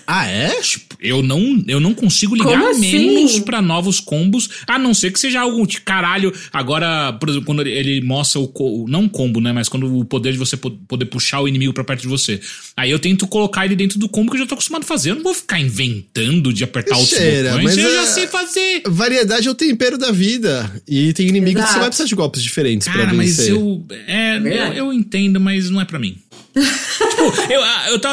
Ah, 0.06 0.26
é? 0.26 0.48
Tipo, 0.62 0.96
eu 0.98 1.22
não, 1.22 1.62
eu 1.68 1.78
não 1.78 1.92
consigo 1.92 2.34
ligar 2.34 2.58
assim? 2.70 2.80
menos 2.80 3.38
para 3.40 3.60
novos 3.60 4.00
combos, 4.00 4.48
a 4.66 4.78
não 4.78 4.94
ser 4.94 5.12
que 5.12 5.20
seja 5.20 5.40
algo 5.40 5.66
de 5.66 5.82
caralho. 5.82 6.32
Agora, 6.50 7.12
por 7.12 7.28
exemplo, 7.28 7.46
quando 7.46 7.66
ele 7.66 8.00
mostra 8.00 8.40
o. 8.40 8.86
Não 8.88 9.06
combo, 9.08 9.42
né? 9.42 9.52
Mas 9.52 9.68
quando 9.68 9.94
o 9.94 10.04
poder 10.06 10.32
de 10.32 10.38
você 10.38 10.56
poder 10.56 11.04
puxar 11.06 11.42
o 11.42 11.48
inimigo 11.48 11.74
para 11.74 11.84
perto 11.84 12.02
de 12.02 12.08
você. 12.08 12.40
Aí 12.74 12.90
eu 12.90 12.98
tento 12.98 13.26
colocar 13.26 13.66
ele 13.66 13.76
dentro 13.76 13.98
do 13.98 14.08
combo 14.08 14.30
que 14.30 14.38
eu 14.38 14.40
já 14.40 14.46
tô 14.46 14.54
acostumado 14.54 14.84
a 14.84 14.86
fazer. 14.86 15.10
Eu 15.10 15.16
não 15.16 15.22
vou 15.22 15.34
ficar 15.34 15.60
inventando 15.60 16.50
de 16.50 16.64
apertar 16.64 16.96
outros 16.96 17.18
botões. 17.18 17.62
Mas 17.62 17.76
eu 17.76 17.92
já 17.92 18.06
sei 18.06 18.26
fazer. 18.26 18.82
Variedade 18.86 19.48
é 19.48 19.50
o 19.50 19.54
tempero 19.54 19.98
da 19.98 20.10
vida. 20.10 20.82
E 20.88 21.12
tem 21.12 21.28
inimigos 21.28 21.60
Exato. 21.60 21.66
que 21.66 21.74
você 21.74 21.80
vai 21.80 21.88
precisar 21.88 22.08
de 22.08 22.14
golpes 22.14 22.42
diferentes 22.42 22.88
Cara, 22.88 23.06
pra 23.06 23.12
vencer. 23.12 23.52
mas 23.52 23.60
eu, 23.60 23.86
é, 24.06 24.38
eu. 24.38 24.72
Eu 24.82 24.92
entendo, 24.92 25.38
mas 25.38 25.68
não 25.68 25.80
é 25.80 25.84
para 25.84 25.98
mim 25.98 26.21
tipo, 26.52 27.52
eu, 27.52 27.62
ah, 27.62 27.86
eu 27.90 27.98
tô. 27.98 28.08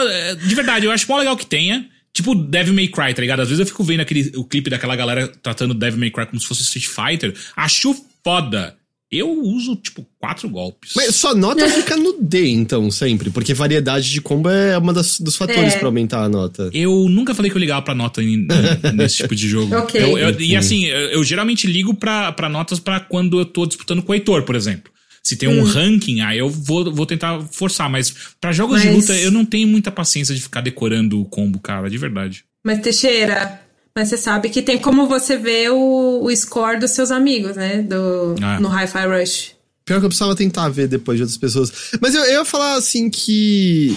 De 0.48 0.56
verdade, 0.56 0.86
eu 0.86 0.92
acho 0.92 1.06
mó 1.10 1.18
legal 1.18 1.36
que 1.38 1.46
tenha. 1.46 1.88
Tipo 2.12 2.34
Devil 2.34 2.74
May 2.74 2.88
Cry, 2.88 3.14
tá 3.14 3.22
ligado? 3.22 3.42
Às 3.42 3.50
vezes 3.50 3.60
eu 3.60 3.66
fico 3.68 3.84
vendo 3.84 4.00
aquele, 4.02 4.32
o 4.36 4.44
clipe 4.44 4.70
daquela 4.70 4.96
galera 4.96 5.28
tratando 5.44 5.74
Devil 5.76 6.00
May 6.00 6.10
Cry 6.12 6.26
como 6.26 6.40
se 6.42 6.48
fosse 6.48 6.64
Street 6.64 6.88
Fighter. 6.88 7.34
Acho 7.56 7.96
foda. 8.24 8.76
Eu 9.12 9.28
uso, 9.42 9.76
tipo, 9.76 10.06
quatro 10.20 10.48
golpes. 10.48 10.92
Mas 10.96 11.16
sua 11.16 11.34
nota 11.34 11.66
fica 11.70 11.98
no 11.98 12.18
D, 12.22 12.50
então, 12.50 12.92
sempre. 12.92 13.32
Porque 13.32 13.56
variedade 13.56 14.12
de 14.12 14.22
combo 14.22 14.50
é 14.50 14.78
uma 14.78 14.94
das, 14.94 15.20
dos 15.20 15.36
fatores 15.36 15.74
É. 15.74 15.80
pra 15.80 15.88
aumentar 15.88 16.24
a 16.24 16.30
nota. 16.30 16.70
Eu 16.74 17.08
nunca 17.10 17.34
falei 17.34 17.50
que 17.50 17.58
eu 17.58 17.60
ligava 17.60 17.82
pra 17.82 17.96
nota 17.96 18.22
em- 18.22 18.46
nesse 18.94 19.18
tipo 19.18 19.36
de 19.36 19.48
jogo. 19.48 19.76
Ok. 19.76 20.00
Eu- 20.00 20.16
eu- 20.18 20.40
e 20.42 20.56
assim, 20.56 20.86
eu, 20.86 21.00
eu 21.10 21.24
geralmente 21.24 21.66
ligo 21.66 21.96
pra, 21.96 22.32
pra 22.32 22.48
notas 22.50 22.80
pra 22.80 23.00
quando 23.00 23.40
eu 23.40 23.46
tô 23.46 23.66
disputando 23.66 24.04
com 24.04 24.12
o 24.12 24.16
Heitor, 24.16 24.44
por 24.44 24.56
exemplo. 24.56 24.92
Se 25.24 25.36
tem 25.36 25.48
um 25.50 25.64
ranking, 25.64 26.22
aí 26.22 26.38
eu 26.40 26.50
vou, 26.50 26.92
vou 26.94 27.06
tentar 27.06 27.42
forçar. 27.52 27.90
Mas 27.90 28.14
pra 28.40 28.52
jogos 28.52 28.82
de 28.82 28.88
Mas- 28.88 28.96
luta, 28.96 29.16
eu 29.20 29.32
não 29.32 29.46
tenho 29.46 29.68
muita 29.68 29.92
paciência 29.92 30.34
de 30.34 30.42
ficar 30.42 30.62
decorando 30.62 31.20
o 31.22 31.26
combo, 31.26 31.60
cara, 31.60 31.90
de 31.90 31.98
verdade. 31.98 32.44
Mas, 32.64 32.80
Teixeira, 32.80 33.62
mas 33.96 34.08
você 34.10 34.18
sabe 34.18 34.50
que 34.50 34.62
tem 34.62 34.78
como 34.78 35.08
você 35.08 35.38
ver 35.38 35.72
o, 35.72 36.24
o 36.24 36.36
score 36.36 36.80
dos 36.80 36.92
seus 36.92 37.12
amigos, 37.12 37.56
né? 37.56 37.82
Do, 37.84 38.36
Ah. 38.42 38.60
No 38.60 38.70
Hi-Fi 38.70 39.06
Rush. 39.08 39.52
Pior 39.86 40.00
que 40.00 40.06
eu 40.06 40.10
precisava 40.10 40.36
tentar 40.36 40.70
ver 40.70 40.88
depois 40.88 41.18
de 41.18 41.24
outras 41.24 41.38
pessoas. 41.38 41.72
Mas 42.02 42.14
eu, 42.14 42.24
eu 42.24 42.34
ia 42.40 42.46
falar 42.46 42.76
assim 42.76 43.10
que. 43.10 43.96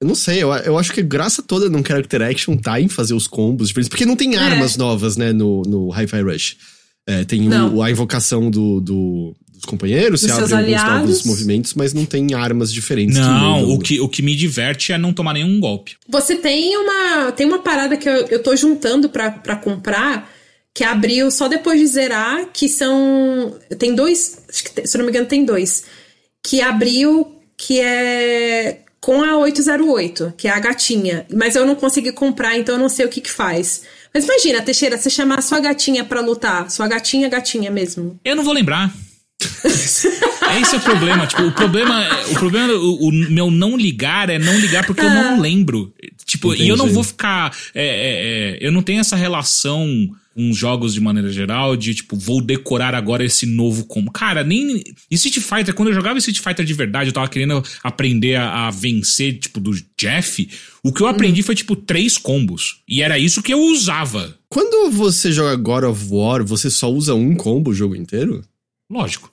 Eu 0.00 0.06
não 0.08 0.14
sei, 0.14 0.42
eu, 0.42 0.52
eu 0.52 0.78
acho 0.78 0.92
que 0.92 1.00
a 1.00 1.02
graça 1.02 1.42
toda 1.42 1.68
num 1.70 1.82
character 1.84 2.20
action 2.22 2.56
tá 2.56 2.78
em 2.80 2.88
fazer 2.88 3.14
os 3.14 3.26
combos 3.26 3.68
diferentes. 3.68 3.88
Porque 3.88 4.04
não 4.06 4.16
tem 4.16 4.34
É. 4.34 4.38
armas 4.38 4.76
novas, 4.76 5.16
né, 5.16 5.32
no, 5.32 5.62
no 5.62 5.90
Hi-Fi 5.90 6.20
Rush. 6.22 6.56
É, 7.06 7.24
tem 7.24 7.48
o- 7.52 7.82
a 7.82 7.90
invocação 7.90 8.50
do, 8.50 8.80
do- 8.80 9.36
dos 9.56 9.64
companheiros, 9.64 10.20
Dos 10.20 10.30
você 10.30 10.36
seus 10.36 10.52
abre 10.52 10.74
alguns 10.74 11.00
novos 11.00 11.24
movimentos, 11.24 11.74
mas 11.74 11.92
não 11.92 12.04
tem 12.04 12.34
armas 12.34 12.72
diferentes. 12.72 13.16
Não, 13.16 13.60
mudam. 13.60 13.74
o 13.74 13.78
que, 13.78 14.00
o 14.00 14.08
que 14.08 14.22
me 14.22 14.36
diverte 14.36 14.92
é 14.92 14.98
não 14.98 15.12
tomar 15.12 15.32
nenhum 15.34 15.58
golpe. 15.58 15.96
Você 16.08 16.36
tem 16.36 16.76
uma, 16.76 17.32
tem 17.32 17.46
uma 17.46 17.58
parada 17.58 17.96
que 17.96 18.08
eu, 18.08 18.26
eu 18.28 18.42
tô 18.42 18.54
juntando 18.54 19.08
pra, 19.08 19.30
pra 19.30 19.56
comprar, 19.56 20.30
que 20.74 20.84
abriu 20.84 21.30
só 21.30 21.48
depois 21.48 21.80
de 21.80 21.86
zerar, 21.86 22.48
que 22.52 22.68
são. 22.68 23.56
Tem 23.78 23.94
dois. 23.94 24.38
Que, 24.64 24.70
tem- 24.72 24.86
se 24.86 24.96
eu 24.96 24.98
não 24.98 25.06
me 25.06 25.10
engano, 25.10 25.26
tem 25.26 25.44
dois. 25.44 25.84
Que 26.42 26.60
abriu, 26.60 27.34
que 27.56 27.80
é 27.80 28.80
com 29.00 29.22
a 29.22 29.38
808, 29.38 30.34
que 30.36 30.48
é 30.48 30.50
a 30.50 30.58
gatinha. 30.58 31.24
Mas 31.32 31.54
eu 31.54 31.64
não 31.64 31.74
consegui 31.76 32.12
comprar, 32.12 32.56
então 32.58 32.74
eu 32.74 32.80
não 32.80 32.88
sei 32.88 33.06
o 33.06 33.08
que 33.08 33.20
que 33.20 33.30
faz. 33.30 33.82
Mas 34.12 34.24
imagina, 34.24 34.60
Teixeira, 34.62 34.96
você 34.98 35.08
chamar 35.08 35.38
a 35.38 35.42
sua 35.42 35.60
gatinha 35.60 36.04
pra 36.04 36.20
lutar. 36.20 36.70
Sua 36.70 36.88
gatinha, 36.88 37.28
gatinha 37.28 37.70
mesmo. 37.70 38.18
Eu 38.24 38.34
não 38.34 38.42
vou 38.42 38.52
lembrar. 38.52 38.92
Esse 39.44 40.74
é 40.74 40.78
o 40.78 40.80
problema. 40.80 41.26
Tipo, 41.26 41.42
o 41.42 41.52
problema, 41.52 42.04
é- 42.04 42.26
o 42.26 42.34
problema, 42.34 42.72
o, 42.72 43.08
o 43.08 43.12
meu 43.12 43.50
não 43.50 43.76
ligar 43.76 44.30
é 44.30 44.38
não 44.38 44.58
ligar 44.58 44.86
porque 44.86 45.02
eu 45.02 45.10
não 45.10 45.40
lembro. 45.40 45.92
Tipo, 46.24 46.54
e 46.54 46.68
eu 46.68 46.76
não 46.76 46.86
Entendi. 46.86 46.94
vou 46.94 47.04
ficar. 47.04 47.54
é, 47.74 47.84
é, 47.84 48.56
é, 48.56 48.58
eu 48.60 48.72
não 48.72 48.82
tenho 48.82 49.00
essa 49.00 49.16
relação 49.16 49.86
com 50.34 50.50
os 50.50 50.56
jogos 50.58 50.92
de 50.92 51.00
maneira 51.00 51.30
geral 51.30 51.76
de 51.76 51.94
tipo, 51.94 52.14
vou 52.14 52.42
decorar 52.42 52.94
agora 52.94 53.24
esse 53.24 53.46
novo 53.46 53.84
como. 53.84 54.10
Cara, 54.10 54.42
nem. 54.42 54.82
E 55.10 55.14
Street 55.14 55.38
Fighter, 55.38 55.74
quando 55.74 55.88
eu 55.88 55.94
jogava 55.94 56.18
Street 56.18 56.40
Fighter 56.40 56.64
de 56.64 56.74
verdade, 56.74 57.10
eu 57.10 57.14
tava 57.14 57.28
querendo 57.28 57.62
aprender 57.82 58.36
a, 58.36 58.66
a 58.66 58.70
vencer, 58.70 59.38
tipo, 59.38 59.60
do 59.60 59.72
Jeff. 59.98 60.48
O 60.82 60.92
que 60.92 61.00
eu 61.02 61.06
aprendi 61.06 61.42
foi, 61.42 61.54
tipo, 61.54 61.76
três 61.76 62.18
combos. 62.18 62.80
E 62.88 63.02
era 63.02 63.18
isso 63.18 63.42
que 63.42 63.52
eu 63.52 63.60
usava. 63.60 64.36
Quando 64.48 64.90
você 64.90 65.32
joga 65.32 65.56
God 65.56 65.84
of 65.84 66.06
War, 66.10 66.44
você 66.44 66.70
só 66.70 66.90
usa 66.90 67.14
um 67.14 67.34
combo 67.34 67.70
o 67.70 67.74
jogo 67.74 67.96
inteiro? 67.96 68.44
Lógico. 68.90 69.32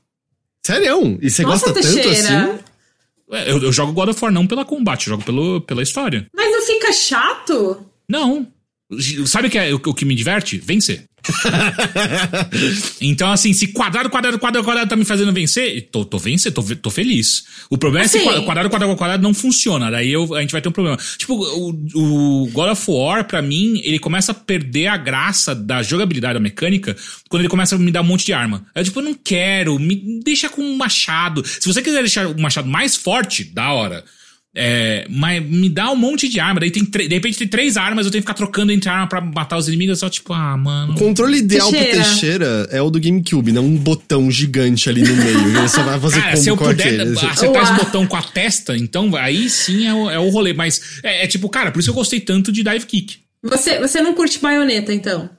Sério? 0.65 1.17
E 1.21 1.29
você 1.29 1.43
Nossa, 1.43 1.67
gosta 1.67 1.81
tanto 1.81 1.93
Teixeira. 2.01 2.43
assim? 2.53 2.59
É, 3.31 3.51
Eu, 3.51 3.61
eu 3.63 3.71
jogo 3.71 3.91
God 3.93 4.09
of 4.09 4.23
War 4.23 4.31
não 4.31 4.47
pela 4.47 4.63
combate, 4.65 5.07
eu 5.07 5.11
jogo 5.11 5.23
pelo, 5.23 5.61
pela 5.61 5.81
história. 5.83 6.27
Mas 6.33 6.51
não 6.51 6.61
fica 6.61 6.91
chato? 6.93 7.85
Não. 8.07 8.47
Sabe 9.25 9.47
o 9.47 9.51
que 9.51 9.57
é 9.57 9.73
o, 9.73 9.77
o 9.77 9.93
que 9.93 10.05
me 10.05 10.15
diverte? 10.15 10.57
Vencer. 10.57 11.05
então, 13.01 13.31
assim, 13.31 13.53
se 13.53 13.67
quadrado, 13.67 14.09
quadrado, 14.09 14.39
quadrado, 14.39 14.65
quadrado 14.65 14.89
tá 14.89 14.95
me 14.95 15.05
fazendo 15.05 15.31
vencer, 15.33 15.87
tô, 15.91 16.03
tô 16.05 16.17
vencendo, 16.17 16.53
tô, 16.53 16.61
tô 16.75 16.89
feliz. 16.89 17.45
O 17.69 17.77
problema 17.77 18.05
é 18.05 18.07
se 18.07 18.17
Assim. 18.17 18.25
qua- 18.25 18.41
quadrado, 18.43 18.69
quadrado, 18.69 18.95
quadrado 18.95 19.23
não 19.23 19.33
funciona. 19.33 19.89
Daí 19.89 20.11
eu- 20.11 20.33
a 20.35 20.41
gente 20.41 20.51
vai 20.51 20.61
ter 20.61 20.69
um 20.69 20.73
problema. 20.73 20.97
Tipo, 21.17 21.35
o, 21.35 22.43
o 22.43 22.47
God 22.51 22.71
of 22.71 22.91
War, 22.91 23.25
pra 23.25 23.41
mim, 23.41 23.81
ele 23.83 23.99
começa 23.99 24.31
a 24.31 24.35
perder 24.35 24.87
a 24.87 24.97
graça 24.97 25.53
da 25.55 25.81
jogabilidade, 25.83 26.33
da 26.35 26.39
mecânica, 26.39 26.95
quando 27.29 27.41
ele 27.41 27.49
começa 27.49 27.75
a 27.75 27.79
me 27.79 27.91
dar 27.91 28.01
um 28.01 28.05
monte 28.05 28.25
de 28.25 28.33
arma. 28.33 28.65
Eu, 28.75 28.83
tipo, 28.83 28.99
eu 28.99 29.03
não 29.03 29.13
quero, 29.13 29.77
me 29.79 30.21
deixa 30.23 30.49
com 30.49 30.61
um 30.61 30.75
machado. 30.77 31.43
Se 31.45 31.65
você 31.67 31.81
quiser 31.81 31.99
deixar 32.01 32.27
o 32.27 32.39
machado 32.39 32.67
mais 32.67 32.95
forte, 32.95 33.43
da 33.43 33.71
hora. 33.71 34.03
É, 34.55 35.07
mas 35.09 35.43
me 35.43 35.67
dá 35.67 35.89
um 35.91 35.95
monte 35.95 36.29
de 36.29 36.39
arma. 36.39 36.59
Daí 36.59 36.69
tem 36.69 36.83
de 36.83 37.07
repente 37.07 37.39
tem 37.39 37.47
três 37.47 37.75
armas, 37.75 38.05
eu 38.05 38.11
tenho 38.11 38.21
que 38.21 38.27
ficar 38.29 38.35
trocando 38.35 38.71
entre 38.71 38.87
arma 38.87 39.07
pra 39.07 39.19
matar 39.19 39.57
os 39.57 39.67
inimigos. 39.67 39.97
Só, 39.99 40.09
tipo, 40.09 40.31
ah, 40.31 40.55
mano. 40.55 40.93
O 40.93 40.95
controle 40.95 41.37
ideal 41.39 41.69
pro 41.69 41.79
Teixeira. 41.79 42.03
Teixeira 42.03 42.67
é 42.71 42.81
o 42.81 42.89
do 42.89 42.99
GameCube, 42.99 43.51
não 43.51 43.65
um 43.65 43.75
botão 43.75 44.29
gigante 44.29 44.89
ali 44.89 45.01
no 45.01 45.15
meio. 45.15 45.57
Ele 45.57 45.67
só 45.67 45.81
vai 45.81 45.99
fazer 45.99 46.19
Cara, 46.19 46.31
combo 46.31 46.43
se 46.43 46.49
eu 46.49 46.57
com 46.57 46.65
puder 46.65 46.87
aquele. 46.87 47.01
acertar 47.17 47.63
esse 47.63 47.71
Uau. 47.71 47.75
botão 47.85 48.05
com 48.05 48.15
a 48.15 48.21
testa, 48.21 48.77
então 48.77 49.15
aí 49.15 49.49
sim 49.49 49.87
é 49.87 49.93
o, 49.93 50.09
é 50.09 50.19
o 50.19 50.29
rolê. 50.29 50.53
Mas 50.53 50.99
é, 51.01 51.23
é 51.23 51.27
tipo, 51.27 51.49
cara, 51.49 51.71
por 51.71 51.79
isso 51.79 51.89
eu 51.89 51.95
gostei 51.95 52.19
tanto 52.19 52.51
de 52.51 52.63
Dive 52.63 52.85
Kick. 52.85 53.17
Você, 53.41 53.79
você 53.79 54.01
não 54.01 54.13
curte 54.13 54.39
baioneta, 54.39 54.93
então? 54.93 55.29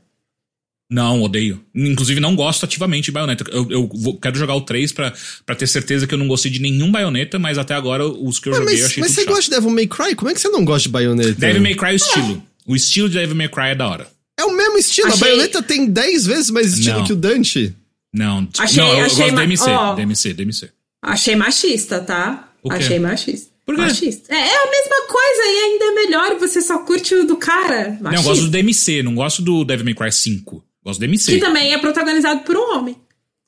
Não, 0.90 1.22
odeio. 1.22 1.64
Inclusive, 1.74 2.20
não 2.20 2.36
gosto 2.36 2.64
ativamente 2.64 3.06
de 3.06 3.12
baioneta. 3.12 3.44
Eu, 3.50 3.66
eu 3.70 3.88
vou- 3.94 4.18
quero 4.18 4.36
jogar 4.36 4.54
o 4.54 4.60
3 4.60 4.92
pra, 4.92 5.12
pra 5.46 5.54
ter 5.56 5.66
certeza 5.66 6.06
que 6.06 6.14
eu 6.14 6.18
não 6.18 6.28
gostei 6.28 6.50
de 6.50 6.60
nenhum 6.60 6.92
baioneta, 6.92 7.38
mas 7.38 7.56
até 7.58 7.74
agora 7.74 8.06
os 8.06 8.38
que 8.38 8.48
eu 8.48 8.52
Ué, 8.52 8.58
joguei 8.60 8.74
eu 8.76 8.78
mas 8.82 8.90
achei 8.90 9.00
mas 9.00 9.10
tudo 9.10 9.14
você 9.16 9.22
chato. 9.24 9.34
gosta 9.34 9.44
de 9.44 9.56
Devil 9.56 9.70
May 9.70 9.86
Cry? 9.86 10.14
Como 10.14 10.30
é 10.30 10.34
que 10.34 10.40
você 10.40 10.48
não 10.50 10.64
gosta 10.64 10.82
de 10.88 10.92
Bayonetta? 10.92 11.32
Devil 11.34 11.62
May 11.62 11.74
Cry 11.74 11.88
é 11.88 11.92
o 11.92 11.96
estilo. 11.96 12.42
O 12.66 12.76
estilo 12.76 13.08
de 13.08 13.14
Devil 13.18 13.34
May 13.34 13.48
Cry 13.48 13.68
é 13.68 13.74
da 13.74 13.88
hora. 13.88 14.08
É 14.38 14.44
o 14.44 14.54
mesmo 14.56 14.76
estilo. 14.78 15.08
Achei- 15.08 15.18
A 15.18 15.24
Bayonetta 15.30 15.62
tem 15.62 15.86
10 15.86 16.26
vezes 16.26 16.50
mais 16.50 16.74
estilo 16.76 16.98
Não. 16.98 17.04
que 17.06 17.12
o 17.12 17.16
Dante. 17.16 17.74
Não, 18.12 18.46
tipo, 18.46 18.62
Achei- 18.62 18.76
não 18.82 18.88
eu, 18.92 18.98
eu 18.98 19.04
achei 19.06 19.16
gosto 19.16 19.30
do 19.30 19.34
ma- 19.34 19.40
DMC, 19.40 19.70
ó. 19.70 19.94
DMC, 19.94 20.34
DMC. 20.34 20.68
Achei 21.02 21.34
machista, 21.36 22.00
tá? 22.00 22.48
Achei 22.70 22.98
machista. 22.98 23.48
Por 23.66 23.74
quê? 23.74 23.80
Machista. 23.80 24.32
É, 24.34 24.36
é 24.38 24.56
a 24.66 24.70
mesma 24.70 25.06
coisa 25.08 25.42
e 25.42 25.64
ainda 25.64 25.84
é 25.86 25.90
melhor, 25.94 26.38
você 26.38 26.60
só 26.60 26.78
curte 26.80 27.14
o 27.14 27.24
do 27.26 27.36
cara. 27.36 27.98
Machista. 28.00 28.02
Não, 28.10 28.14
eu 28.14 28.22
gosto 28.22 28.42
do 28.42 28.50
DMC, 28.50 29.02
não 29.02 29.14
gosto 29.14 29.40
do 29.42 29.64
Devil 29.64 29.84
May 29.86 29.94
Cry 29.94 30.12
5. 30.12 30.62
Gosto 30.84 31.00
do 31.00 31.06
DMC. 31.06 31.32
Que 31.32 31.38
também 31.40 31.72
é 31.72 31.78
protagonizado 31.78 32.40
por 32.40 32.56
um 32.56 32.76
homem. 32.76 32.96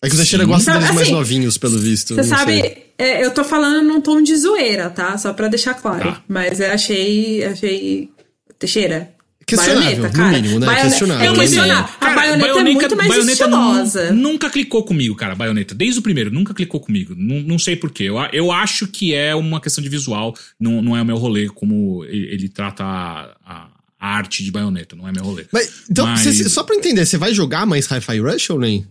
É 0.03 0.09
que 0.09 0.15
o 0.15 0.17
Teixeira 0.19 0.45
gosta 0.45 0.71
Então, 0.71 0.81
deles 0.81 0.95
mais 0.95 1.07
assim, 1.09 1.17
novinhos, 1.17 1.59
pelo 1.59 1.79
visto. 1.79 2.15
Você 2.15 2.25
sabe, 2.25 2.77
é, 2.99 3.25
eu 3.25 3.31
tô 3.33 3.43
falando 3.45 3.83
num 3.87 4.01
tom 4.01 4.23
de 4.23 4.37
zoeira, 4.37 4.91
tá? 4.91 5.17
Só 5.19 5.33
pra 5.33 5.49
deixar 5.49 5.75
claro. 5.75 6.13
Tá. 6.13 6.23
Mas 6.29 6.61
eu 6.61 6.71
achei. 6.71 7.45
achei. 7.45 8.11
Teixeira. 8.59 9.13
Questionável, 9.47 9.83
baioneta, 9.85 10.09
no 10.09 10.13
cara. 10.13 10.37
mínimo, 10.37 10.59
né? 10.59 10.67
Baioneta- 10.67 10.89
Questionável. 10.89 11.33
É 11.33 11.35
questionável. 11.37 11.95
A 12.01 12.11
baioneta, 12.15 12.59
é 12.59 12.63
muito 12.65 12.97
mais 12.97 13.09
baioneta 13.09 13.45
estilosa. 13.45 14.11
nu- 14.13 14.33
Nunca 14.33 14.51
clicou 14.51 14.83
comigo, 14.83 15.15
cara, 15.15 15.37
baioneta. 15.37 15.73
Desde 15.73 16.01
o 16.01 16.03
primeiro, 16.03 16.33
nunca 16.33 16.53
clicou 16.53 16.81
comigo. 16.81 17.15
Não, 17.17 17.37
não 17.43 17.59
sei 17.59 17.77
porquê. 17.77 18.05
Eu, 18.05 18.19
a- 18.19 18.29
eu 18.33 18.51
acho 18.51 18.89
que 18.89 19.15
é 19.15 19.37
uma 19.37 19.61
questão 19.61 19.85
de 19.85 19.89
visual, 19.89 20.35
não, 20.59 20.83
não 20.83 20.97
é 20.97 21.03
o 21.03 21.05
meu 21.05 21.17
rolê 21.17 21.49
como 21.49 22.05
ele, 22.07 22.27
ele 22.33 22.49
trata 22.49 22.83
a, 22.83 23.37
a- 23.47 23.69
a 24.07 24.17
arte 24.17 24.45
de 24.45 24.51
baioneta, 24.51 24.95
não 24.97 25.09
é 25.09 25.13
meu 25.13 25.25
rolê. 25.25 25.45
Mas, 25.53 25.71
então, 25.91 26.07
Mas- 26.07 26.23
você- 26.25 26.49
só 26.49 26.63
pra 26.63 26.77
entender, 26.77 27.05
você 27.05 27.19
vai 27.19 27.33
jogar 27.35 27.67
mais 27.67 27.87
Hi-Fi 27.87 28.19
Rush 28.21 28.51
ou 28.51 28.59
nem? 28.61 28.87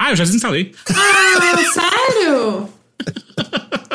Ah, 0.00 0.10
eu 0.10 0.16
já 0.16 0.24
desinstalei. 0.24 0.72
Ah, 0.90 1.56
sério? 1.72 2.68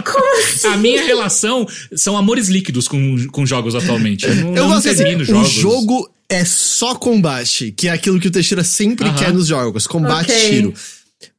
Como 0.05 0.39
assim? 0.41 0.67
A 0.67 0.77
minha 0.77 1.03
relação 1.03 1.67
são 1.95 2.17
amores 2.17 2.47
líquidos 2.47 2.87
com, 2.87 3.27
com 3.27 3.45
jogos 3.45 3.75
atualmente. 3.75 4.25
Eu 4.25 4.35
não, 4.35 4.47
Eu 4.55 4.63
não 4.63 4.67
gosto 4.69 4.87
assim, 4.89 4.97
termino 4.97 5.21
o 5.21 5.25
jogos. 5.25 5.49
jogo 5.51 6.09
é 6.29 6.45
só 6.45 6.95
combate, 6.95 7.71
que 7.71 7.87
é 7.87 7.91
aquilo 7.91 8.19
que 8.19 8.27
o 8.27 8.31
Teixeira 8.31 8.63
sempre 8.63 9.07
Aham. 9.07 9.17
quer 9.17 9.33
nos 9.33 9.47
jogos, 9.47 9.87
combate 9.87 10.31
Ok. 10.31 10.49
tiro. 10.49 10.73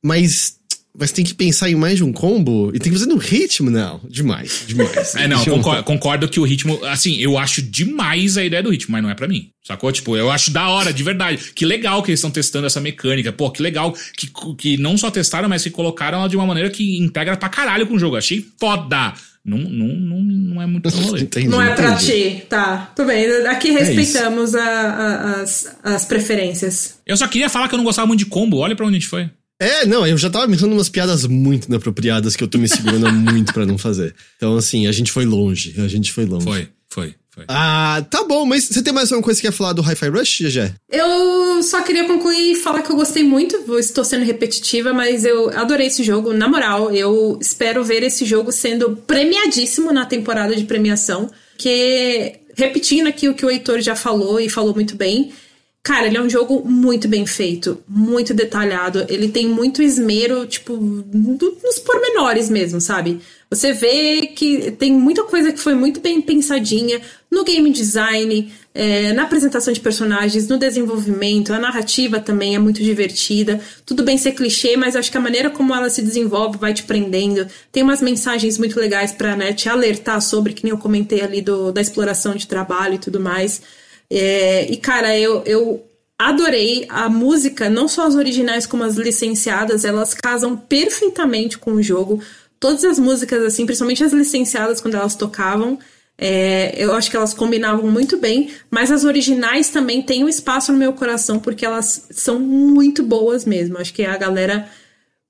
Mas, 0.02 0.57
mas 0.98 1.12
tem 1.12 1.24
que 1.24 1.32
pensar 1.34 1.70
em 1.70 1.74
mais 1.74 1.96
de 1.96 2.04
um 2.04 2.12
combo 2.12 2.70
e 2.74 2.78
tem 2.78 2.92
que 2.92 2.98
fazer 2.98 3.08
no 3.10 3.16
ritmo, 3.16 3.70
não. 3.70 4.00
Demais, 4.08 4.64
demais. 4.66 5.14
É, 5.14 5.26
não, 5.28 5.44
concordo, 5.44 5.84
concordo 5.84 6.28
que 6.28 6.40
o 6.40 6.44
ritmo. 6.44 6.84
Assim, 6.84 7.16
eu 7.18 7.38
acho 7.38 7.62
demais 7.62 8.36
a 8.36 8.44
ideia 8.44 8.62
do 8.62 8.70
ritmo, 8.70 8.92
mas 8.92 9.02
não 9.02 9.10
é 9.10 9.14
pra 9.14 9.28
mim. 9.28 9.50
Sacou? 9.66 9.92
Tipo, 9.92 10.16
eu 10.16 10.30
acho 10.30 10.50
da 10.50 10.68
hora, 10.68 10.92
de 10.92 11.02
verdade. 11.02 11.52
Que 11.54 11.64
legal 11.64 12.02
que 12.02 12.10
eles 12.10 12.18
estão 12.18 12.30
testando 12.30 12.66
essa 12.66 12.80
mecânica. 12.80 13.32
Pô, 13.32 13.50
que 13.50 13.62
legal 13.62 13.94
que, 14.16 14.28
que 14.58 14.76
não 14.78 14.98
só 14.98 15.10
testaram, 15.10 15.48
mas 15.48 15.62
que 15.62 15.70
colocaram 15.70 16.18
ela 16.18 16.28
de 16.28 16.36
uma 16.36 16.46
maneira 16.46 16.70
que 16.70 16.98
integra 16.98 17.36
pra 17.36 17.48
caralho 17.48 17.86
com 17.86 17.94
o 17.94 17.98
jogo. 17.98 18.16
Achei 18.16 18.44
foda. 18.58 19.12
Não, 19.44 19.56
não, 19.56 19.86
não, 19.88 20.20
não 20.20 20.62
é 20.62 20.66
muito 20.66 20.88
rolê. 20.90 21.22
Entendi, 21.22 21.48
Não 21.48 21.62
é 21.62 21.74
pra 21.74 21.92
entendi. 21.92 22.06
ti, 22.40 22.42
tá. 22.48 22.92
Tudo 22.96 23.06
bem. 23.06 23.26
Aqui 23.46 23.68
É 23.68 23.78
respeitamos 23.84 24.54
a- 24.54 24.60
a- 24.62 25.40
as, 25.42 25.66
as 25.82 26.04
preferências. 26.04 26.98
Eu 27.06 27.16
só 27.16 27.26
queria 27.26 27.48
falar 27.48 27.68
que 27.68 27.74
eu 27.74 27.78
não 27.78 27.84
gostava 27.84 28.06
muito 28.06 28.18
de 28.20 28.26
combo. 28.26 28.58
Olha 28.58 28.76
pra 28.76 28.84
onde 28.86 28.96
a 28.96 29.00
gente 29.00 29.08
foi. 29.08 29.30
É, 29.61 29.85
não, 29.85 30.07
eu 30.07 30.16
já 30.16 30.31
tava 30.31 30.49
pensando 30.49 30.73
em 30.73 30.74
umas 30.74 30.89
piadas 30.89 31.27
muito 31.27 31.66
inapropriadas 31.66 32.35
que 32.35 32.43
eu 32.43 32.49
tô 32.49 32.57
me 32.57 32.66
segurando 32.66 33.12
muito 33.12 33.53
pra 33.53 33.66
não 33.66 33.77
fazer. 33.77 34.15
Então, 34.39 34.57
assim, 34.57 34.87
a 34.87 34.93
gente 34.93 35.12
foi 35.12 35.27
longe. 35.27 35.74
A 35.78 35.87
gente 35.87 36.11
foi 36.11 36.24
longe. 36.24 36.47
Foi, 36.47 36.69
foi, 36.89 37.15
foi. 37.31 37.45
Ah, 37.47 38.03
tá 38.09 38.24
bom, 38.24 38.47
mas 38.47 38.65
você 38.65 38.82
tem 38.82 38.91
mais 38.91 39.12
alguma 39.12 39.23
coisa 39.23 39.39
que 39.39 39.47
quer 39.47 39.53
falar 39.53 39.74
do 39.74 39.82
Hi-Fi 39.82 40.09
Rush, 40.09 40.41
GG? 40.41 40.74
Eu 40.91 41.62
só 41.62 41.82
queria 41.82 42.07
concluir 42.07 42.53
e 42.53 42.57
falar 42.57 42.81
que 42.81 42.91
eu 42.91 42.97
gostei 42.97 43.23
muito. 43.23 43.55
Estou 43.78 44.03
sendo 44.03 44.24
repetitiva, 44.24 44.95
mas 44.95 45.27
eu 45.27 45.51
adorei 45.51 45.89
esse 45.89 46.03
jogo. 46.03 46.32
Na 46.32 46.49
moral, 46.49 46.91
eu 46.91 47.39
espero 47.39 47.85
ver 47.85 48.03
esse 48.03 48.24
jogo 48.24 48.51
sendo 48.51 48.97
premiadíssimo 49.07 49.93
na 49.93 50.07
temporada 50.07 50.57
de 50.57 50.65
premiação. 50.65 51.31
Que, 51.59 52.41
repetindo 52.57 53.09
aqui 53.09 53.28
o 53.28 53.35
que 53.35 53.45
o 53.45 53.51
Heitor 53.51 53.82
já 53.82 53.95
falou 53.95 54.41
e 54.41 54.49
falou 54.49 54.74
muito 54.74 54.97
bem, 54.97 55.31
Cara, 55.82 56.07
ele 56.07 56.19
é 56.19 56.20
um 56.20 56.28
jogo 56.28 56.62
muito 56.62 57.09
bem 57.09 57.24
feito, 57.24 57.82
muito 57.89 58.35
detalhado. 58.35 59.07
Ele 59.09 59.28
tem 59.28 59.48
muito 59.48 59.82
esmero, 59.82 60.47
tipo, 60.47 60.77
nos 60.77 61.78
pormenores 61.78 62.51
mesmo, 62.51 62.81
sabe? 62.82 63.20
Você 63.51 63.73
vê 63.73 64.27
que 64.27 64.73
tem 64.73 64.93
muita 64.93 65.24
coisa 65.24 65.51
que 65.51 65.59
foi 65.59 65.74
muito 65.74 65.98
bem 65.98 66.20
pensadinha 66.20 67.01
no 67.31 67.44
game 67.44 67.70
design, 67.70 68.52
é, 68.74 69.12
na 69.15 69.23
apresentação 69.23 69.73
de 69.73 69.81
personagens, 69.81 70.47
no 70.47 70.59
desenvolvimento, 70.59 71.52
a 71.52 71.59
narrativa 71.59 72.20
também 72.20 72.55
é 72.55 72.59
muito 72.59 72.82
divertida. 72.82 73.59
Tudo 73.86 74.05
bem 74.05 74.19
ser 74.19 74.32
clichê, 74.32 74.77
mas 74.77 74.94
acho 74.94 75.11
que 75.11 75.16
a 75.16 75.20
maneira 75.20 75.48
como 75.48 75.74
ela 75.74 75.89
se 75.89 76.02
desenvolve 76.02 76.59
vai 76.59 76.74
te 76.74 76.82
prendendo. 76.82 77.47
Tem 77.73 77.82
umas 77.82 78.02
mensagens 78.02 78.59
muito 78.59 78.78
legais 78.78 79.12
para 79.12 79.35
né, 79.35 79.55
te 79.55 79.69
alertar 79.69 80.20
sobre, 80.20 80.52
que 80.52 80.62
nem 80.62 80.73
eu 80.73 80.78
comentei 80.78 81.23
ali 81.23 81.40
do, 81.40 81.73
da 81.73 81.81
exploração 81.81 82.35
de 82.35 82.47
trabalho 82.47 82.94
e 82.94 82.98
tudo 82.98 83.19
mais. 83.19 83.62
É, 84.11 84.70
e, 84.70 84.77
cara, 84.77 85.16
eu, 85.19 85.43
eu 85.47 85.87
adorei 86.19 86.85
a 86.89 87.09
música, 87.09 87.70
não 87.70 87.89
só 87.89 88.07
as 88.07 88.15
originais 88.15 88.66
como 88.66 88.82
as 88.82 88.97
licenciadas, 88.97 89.85
elas 89.85 90.12
casam 90.12 90.57
perfeitamente 90.57 91.57
com 91.57 91.73
o 91.73 91.82
jogo. 91.82 92.23
Todas 92.59 92.85
as 92.85 92.99
músicas, 92.99 93.43
assim, 93.43 93.65
principalmente 93.65 94.05
as 94.05 94.12
licenciadas, 94.12 94.81
quando 94.81 94.97
elas 94.97 95.15
tocavam, 95.15 95.78
é, 96.19 96.74
eu 96.77 96.93
acho 96.93 97.11
que 97.11 97.16
elas 97.16 97.32
combinavam 97.32 97.91
muito 97.91 98.19
bem, 98.19 98.51
mas 98.70 98.91
as 98.91 99.05
originais 99.05 99.70
também 99.70 100.03
têm 100.03 100.23
um 100.23 100.28
espaço 100.28 100.70
no 100.70 100.77
meu 100.77 100.93
coração, 100.93 101.39
porque 101.39 101.65
elas 101.65 102.07
são 102.11 102.39
muito 102.39 103.03
boas 103.03 103.47
mesmo. 103.47 103.78
Acho 103.78 103.95
que 103.95 104.05
a 104.05 104.19
galera 104.19 104.69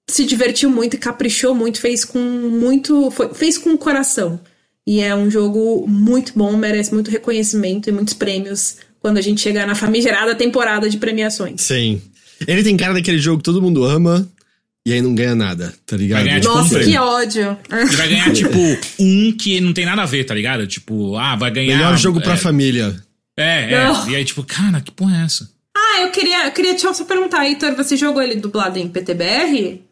se 0.08 0.24
divertiu 0.24 0.68
muito 0.68 0.98
caprichou 0.98 1.54
muito, 1.54 1.80
fez 1.80 2.04
com 2.04 2.18
muito. 2.18 3.10
Foi, 3.12 3.32
fez 3.32 3.56
com 3.56 3.70
o 3.70 3.78
coração. 3.78 4.40
E 4.90 5.00
é 5.00 5.14
um 5.14 5.30
jogo 5.30 5.86
muito 5.86 6.32
bom, 6.34 6.56
merece 6.56 6.92
muito 6.92 7.12
reconhecimento 7.12 7.88
e 7.88 7.92
muitos 7.92 8.12
prêmios 8.12 8.78
quando 8.98 9.18
a 9.18 9.20
gente 9.20 9.40
chegar 9.40 9.64
na 9.64 9.76
famigerada 9.76 10.34
temporada 10.34 10.90
de 10.90 10.96
premiações. 10.96 11.60
Sim. 11.60 12.02
Ele 12.44 12.64
tem 12.64 12.76
cara 12.76 12.94
daquele 12.94 13.18
jogo 13.18 13.38
que 13.38 13.44
todo 13.44 13.62
mundo 13.62 13.84
ama 13.84 14.28
e 14.84 14.92
aí 14.92 15.00
não 15.00 15.14
ganha 15.14 15.36
nada, 15.36 15.72
tá 15.86 15.96
ligado? 15.96 16.24
Ganhar, 16.24 16.40
tipo, 16.40 16.52
Nossa, 16.52 16.76
um 16.76 16.82
que 16.82 16.98
ódio. 16.98 17.56
Ele 17.70 17.96
vai 17.96 18.08
ganhar, 18.08 18.32
tipo, 18.34 18.58
um 18.98 19.30
que 19.30 19.60
não 19.60 19.72
tem 19.72 19.86
nada 19.86 20.02
a 20.02 20.06
ver, 20.06 20.24
tá 20.24 20.34
ligado? 20.34 20.66
Tipo, 20.66 21.16
ah, 21.16 21.36
vai 21.36 21.52
ganhar. 21.52 21.76
Melhor 21.76 21.96
jogo 21.96 22.20
pra 22.20 22.34
é, 22.34 22.36
família. 22.36 23.00
É, 23.38 23.72
é. 23.72 23.84
Não. 23.84 24.10
E 24.10 24.16
aí, 24.16 24.24
tipo, 24.24 24.42
cara, 24.42 24.80
que 24.80 24.90
porra 24.90 25.20
é 25.20 25.24
essa? 25.24 25.48
Ah, 25.76 26.00
eu 26.00 26.10
queria, 26.10 26.46
eu 26.46 26.50
queria 26.50 26.74
te 26.74 26.80
só 26.80 27.04
perguntar, 27.04 27.46
Heitor, 27.46 27.76
você 27.76 27.96
jogou 27.96 28.20
ele 28.20 28.34
dublado 28.34 28.76
em 28.76 28.88
PTBR? 28.88 29.82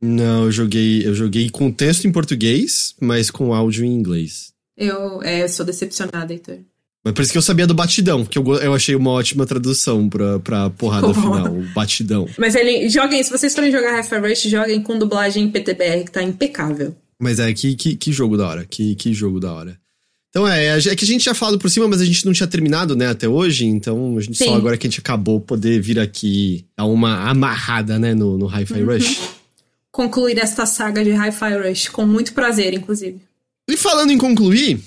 Não, 0.00 0.44
eu 0.44 0.52
joguei, 0.52 1.06
eu 1.06 1.14
joguei 1.14 1.48
com 1.50 1.70
texto 1.72 2.06
em 2.06 2.12
português, 2.12 2.94
mas 3.00 3.30
com 3.30 3.54
áudio 3.54 3.84
em 3.84 3.92
inglês. 3.94 4.52
Eu, 4.76 5.22
é, 5.22 5.48
sou 5.48 5.64
decepcionada, 5.64 6.32
Heitor. 6.32 6.58
Mas 7.04 7.14
por 7.14 7.22
isso 7.22 7.32
que 7.32 7.38
eu 7.38 7.42
sabia 7.42 7.66
do 7.68 7.72
batidão, 7.74 8.24
que 8.24 8.36
eu, 8.36 8.44
eu 8.56 8.74
achei 8.74 8.94
uma 8.96 9.10
ótima 9.12 9.46
tradução 9.46 10.08
pra, 10.08 10.40
pra 10.40 10.70
porrada 10.70 11.06
Porra. 11.06 11.20
final, 11.22 11.56
o 11.56 11.62
batidão. 11.72 12.28
Mas 12.36 12.54
ele, 12.56 12.88
joguem, 12.88 13.22
se 13.22 13.30
vocês 13.30 13.54
forem 13.54 13.70
jogar 13.70 13.96
Hi-Fi 14.00 14.18
Rush, 14.18 14.42
joguem 14.50 14.82
com 14.82 14.98
dublagem 14.98 15.44
em 15.44 15.50
PTBR, 15.50 16.04
que 16.04 16.10
tá 16.10 16.22
impecável. 16.22 16.94
Mas 17.18 17.38
é, 17.38 17.52
que, 17.54 17.76
que, 17.76 17.94
que 17.94 18.12
jogo 18.12 18.36
da 18.36 18.48
hora, 18.48 18.66
que, 18.66 18.94
que 18.96 19.14
jogo 19.14 19.38
da 19.38 19.52
hora. 19.52 19.78
Então 20.30 20.46
é, 20.46 20.76
é 20.76 20.96
que 20.96 21.04
a 21.04 21.06
gente 21.06 21.22
tinha 21.22 21.34
falado 21.34 21.58
por 21.58 21.70
cima, 21.70 21.88
mas 21.88 22.00
a 22.00 22.04
gente 22.04 22.26
não 22.26 22.32
tinha 22.32 22.46
terminado, 22.46 22.94
né, 22.94 23.06
até 23.06 23.26
hoje, 23.26 23.64
então 23.64 24.18
a 24.18 24.20
gente 24.20 24.36
Sim. 24.36 24.46
só 24.46 24.54
agora 24.56 24.76
que 24.76 24.86
a 24.86 24.90
gente 24.90 25.00
acabou 25.00 25.40
poder 25.40 25.80
vir 25.80 25.98
aqui 25.98 26.66
dar 26.76 26.84
uma 26.84 27.30
amarrada, 27.30 27.98
né, 27.98 28.12
no, 28.14 28.36
no 28.36 28.46
Hi-Fi 28.46 28.82
Uhum. 28.82 28.86
Rush. 28.86 29.20
Concluir 29.96 30.38
esta 30.38 30.66
saga 30.66 31.02
de 31.02 31.10
Hi-Fi 31.10 31.56
Rush, 31.56 31.88
com 31.88 32.04
muito 32.04 32.34
prazer, 32.34 32.74
inclusive. 32.74 33.18
E 33.66 33.78
falando 33.78 34.10
em 34.10 34.18
concluir, 34.18 34.78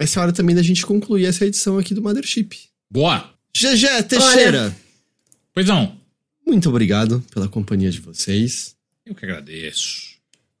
essa 0.00 0.18
é 0.18 0.20
a 0.20 0.22
hora 0.24 0.32
também 0.32 0.52
da 0.56 0.62
gente 0.62 0.84
concluir 0.84 1.26
essa 1.26 1.46
edição 1.46 1.78
aqui 1.78 1.94
do 1.94 2.02
Mothership. 2.02 2.56
Boa. 2.90 3.30
GG 3.56 4.02
Teixeira, 4.08 4.74
Pois 5.52 5.64
não. 5.68 5.96
muito 6.44 6.68
obrigado 6.68 7.24
pela 7.32 7.46
companhia 7.46 7.88
de 7.88 8.00
vocês. 8.00 8.74
Eu 9.06 9.14
que 9.14 9.24
agradeço. 9.24 10.14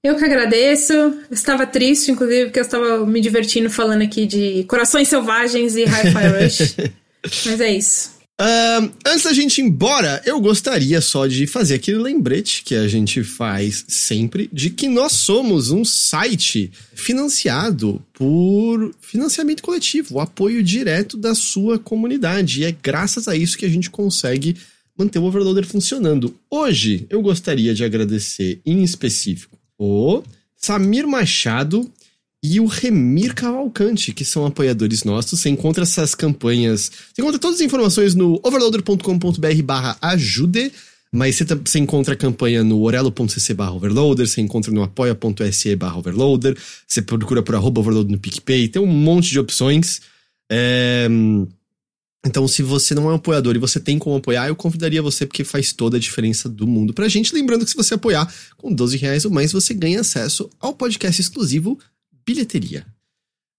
Eu 0.04 0.16
que 0.16 0.24
agradeço. 0.24 0.92
Eu 0.92 1.24
estava 1.32 1.66
triste, 1.66 2.12
inclusive, 2.12 2.44
porque 2.44 2.60
eu 2.60 2.64
estava 2.64 3.04
me 3.04 3.20
divertindo 3.20 3.68
falando 3.68 4.02
aqui 4.02 4.26
de 4.26 4.62
Corações 4.68 5.08
Selvagens 5.08 5.74
e 5.74 5.82
Hi-Fi 5.82 6.28
Rush. 6.28 6.76
Mas 7.46 7.60
é 7.60 7.72
isso. 7.74 8.13
Ahn, 8.36 8.90
antes 9.06 9.22
da 9.22 9.32
gente 9.32 9.58
ir 9.58 9.64
embora, 9.64 10.20
eu 10.26 10.40
gostaria 10.40 11.00
só 11.00 11.24
de 11.24 11.46
fazer 11.46 11.74
aquele 11.74 11.98
lembrete 11.98 12.64
que 12.64 12.74
a 12.74 12.88
gente 12.88 13.22
faz 13.22 13.84
sempre 13.86 14.50
de 14.52 14.70
que 14.70 14.88
nós 14.88 15.12
somos 15.12 15.70
um 15.70 15.84
site 15.84 16.72
financiado 16.94 18.04
por 18.12 18.92
financiamento 19.00 19.62
coletivo, 19.62 20.16
o 20.16 20.20
apoio 20.20 20.64
direto 20.64 21.16
da 21.16 21.32
sua 21.32 21.78
comunidade. 21.78 22.62
E 22.62 22.64
é 22.64 22.72
graças 22.72 23.28
a 23.28 23.36
isso 23.36 23.56
que 23.56 23.66
a 23.66 23.70
gente 23.70 23.88
consegue 23.88 24.56
manter 24.98 25.20
o 25.20 25.24
Overloader 25.24 25.64
funcionando. 25.64 26.36
Hoje, 26.50 27.06
eu 27.08 27.22
gostaria 27.22 27.72
de 27.72 27.84
agradecer 27.84 28.60
em 28.66 28.82
específico 28.82 29.56
o 29.78 30.24
Samir 30.56 31.06
Machado 31.06 31.88
e 32.46 32.60
o 32.60 32.66
Remir 32.66 33.34
Cavalcante, 33.34 34.12
que 34.12 34.22
são 34.22 34.44
apoiadores 34.44 35.02
nossos. 35.02 35.40
Você 35.40 35.48
encontra 35.48 35.82
essas 35.82 36.14
campanhas. 36.14 36.92
Você 36.92 37.22
encontra 37.22 37.38
todas 37.38 37.56
as 37.56 37.62
informações 37.64 38.14
no 38.14 38.38
overloader.com.br 38.42 39.62
barra 39.64 39.96
ajude. 40.02 40.70
Mas 41.10 41.36
você, 41.36 41.44
você 41.46 41.78
encontra 41.78 42.12
a 42.12 42.16
campanha 42.16 42.62
no 42.62 42.82
orelo.cc 42.82 43.54
barra 43.54 43.72
overloader, 43.72 44.26
você 44.26 44.42
encontra 44.42 44.70
no 44.72 44.82
apoia.se 44.82 45.76
barra 45.76 45.96
overloader, 45.96 46.58
você 46.86 47.00
procura 47.00 47.42
por 47.42 47.54
arroba 47.54 47.80
overloader 47.80 48.10
no 48.10 48.18
PicPay, 48.18 48.68
tem 48.68 48.82
um 48.82 48.86
monte 48.86 49.30
de 49.30 49.38
opções. 49.38 50.02
É, 50.50 51.06
Então, 52.26 52.46
se 52.48 52.62
você 52.62 52.94
não 52.94 53.08
é 53.08 53.12
um 53.12 53.16
apoiador 53.16 53.54
e 53.54 53.60
você 53.60 53.78
tem 53.78 53.98
como 53.98 54.16
apoiar, 54.16 54.48
eu 54.48 54.56
convidaria 54.56 55.00
você 55.00 55.24
porque 55.24 55.44
faz 55.44 55.72
toda 55.72 55.96
a 55.96 56.00
diferença 56.00 56.48
do 56.48 56.66
mundo 56.66 56.92
pra 56.92 57.08
gente. 57.08 57.34
Lembrando 57.34 57.64
que 57.64 57.70
se 57.70 57.76
você 57.76 57.94
apoiar 57.94 58.30
com 58.58 58.74
12 58.74 58.98
reais 58.98 59.24
ou 59.24 59.30
mais, 59.30 59.52
você 59.52 59.72
ganha 59.72 60.00
acesso 60.00 60.50
ao 60.60 60.74
podcast 60.74 61.22
exclusivo 61.22 61.78
Bilheteria. 62.26 62.86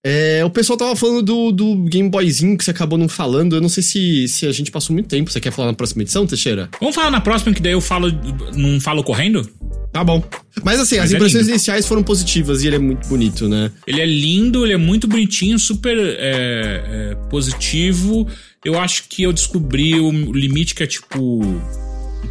É, 0.08 0.44
o 0.44 0.50
pessoal 0.50 0.76
tava 0.76 0.94
falando 0.94 1.20
do, 1.20 1.50
do 1.50 1.76
Game 1.88 2.08
Boyzinho 2.08 2.56
que 2.56 2.62
você 2.62 2.70
acabou 2.70 2.96
não 2.96 3.08
falando. 3.08 3.56
Eu 3.56 3.60
não 3.60 3.68
sei 3.68 3.82
se, 3.82 4.28
se 4.28 4.46
a 4.46 4.52
gente 4.52 4.70
passou 4.70 4.94
muito 4.94 5.08
tempo. 5.08 5.28
Você 5.28 5.40
quer 5.40 5.50
falar 5.50 5.66
na 5.66 5.74
próxima 5.74 6.02
edição, 6.02 6.24
Teixeira? 6.24 6.68
Vamos 6.78 6.94
falar 6.94 7.10
na 7.10 7.20
próxima, 7.20 7.52
que 7.52 7.60
daí 7.60 7.72
eu 7.72 7.80
falo. 7.80 8.08
Não 8.54 8.80
falo 8.80 9.02
correndo? 9.02 9.50
Tá 9.92 10.04
bom. 10.04 10.22
Mas 10.62 10.78
assim, 10.78 10.98
Mas 10.98 11.06
as 11.06 11.12
é 11.12 11.16
impressões 11.16 11.42
lindo. 11.46 11.54
iniciais 11.54 11.88
foram 11.88 12.04
positivas 12.04 12.62
e 12.62 12.68
ele 12.68 12.76
é 12.76 12.78
muito 12.78 13.08
bonito, 13.08 13.48
né? 13.48 13.72
Ele 13.84 14.00
é 14.00 14.06
lindo, 14.06 14.64
ele 14.64 14.74
é 14.74 14.76
muito 14.76 15.08
bonitinho, 15.08 15.58
super 15.58 15.98
é, 15.98 16.14
é, 16.20 17.14
positivo. 17.28 18.28
Eu 18.64 18.78
acho 18.78 19.08
que 19.08 19.24
eu 19.24 19.32
descobri 19.32 19.98
o 19.98 20.12
limite 20.32 20.72
que 20.72 20.84
é 20.84 20.86
tipo. 20.86 21.40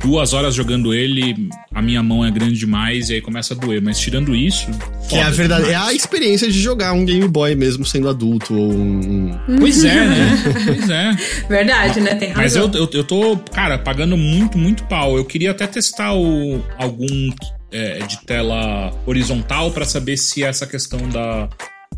Duas 0.02 0.34
horas 0.34 0.56
jogando 0.56 0.94
ele, 0.94 1.50
a 1.74 1.82
minha 1.82 2.02
mão 2.04 2.24
é 2.26 2.32
grande 2.32 2.58
demais 2.58 3.10
e 3.10 3.16
aí 3.16 3.22
começa 3.22 3.54
a 3.54 3.58
doer. 3.58 3.82
Mas 3.82 4.00
tirando 4.00 4.36
isso. 4.36 4.68
Que 5.10 5.16
é 5.16 5.24
a 5.24 5.30
verdade, 5.30 5.66
é 5.66 5.68
demais. 5.70 5.88
a 5.88 5.94
experiência 5.94 6.48
de 6.48 6.60
jogar 6.60 6.94
um 6.94 7.06
Game 7.06 7.28
Boy 7.28 7.56
mesmo 7.56 7.86
sendo 7.86 8.10
adulto 8.10 8.56
ou 8.56 8.72
um. 8.72 9.32
Pois 9.60 9.84
é, 9.84 10.08
né? 10.08 10.44
Pois 10.66 10.90
é. 10.90 11.12
Verdade, 11.48 12.02
né? 12.02 12.16
Tem 12.16 12.30
razão. 12.30 12.44
Mas 12.44 12.56
eu, 12.56 12.82
eu, 12.82 12.90
eu 12.92 13.04
tô, 13.04 13.38
cara, 13.38 13.78
pagando 13.78 14.18
muito, 14.18 14.58
muito 14.58 14.84
pau. 14.86 15.18
Eu 15.18 15.26
queria 15.26 15.52
até 15.52 15.68
testar 15.68 16.14
o, 16.14 16.64
algum 16.78 17.32
é, 17.72 18.00
de 18.00 18.26
tela 18.26 18.94
horizontal 19.06 19.72
pra 19.72 19.86
saber 19.86 20.18
se 20.18 20.44
essa 20.44 20.66
questão 20.66 21.10
da, 21.10 21.50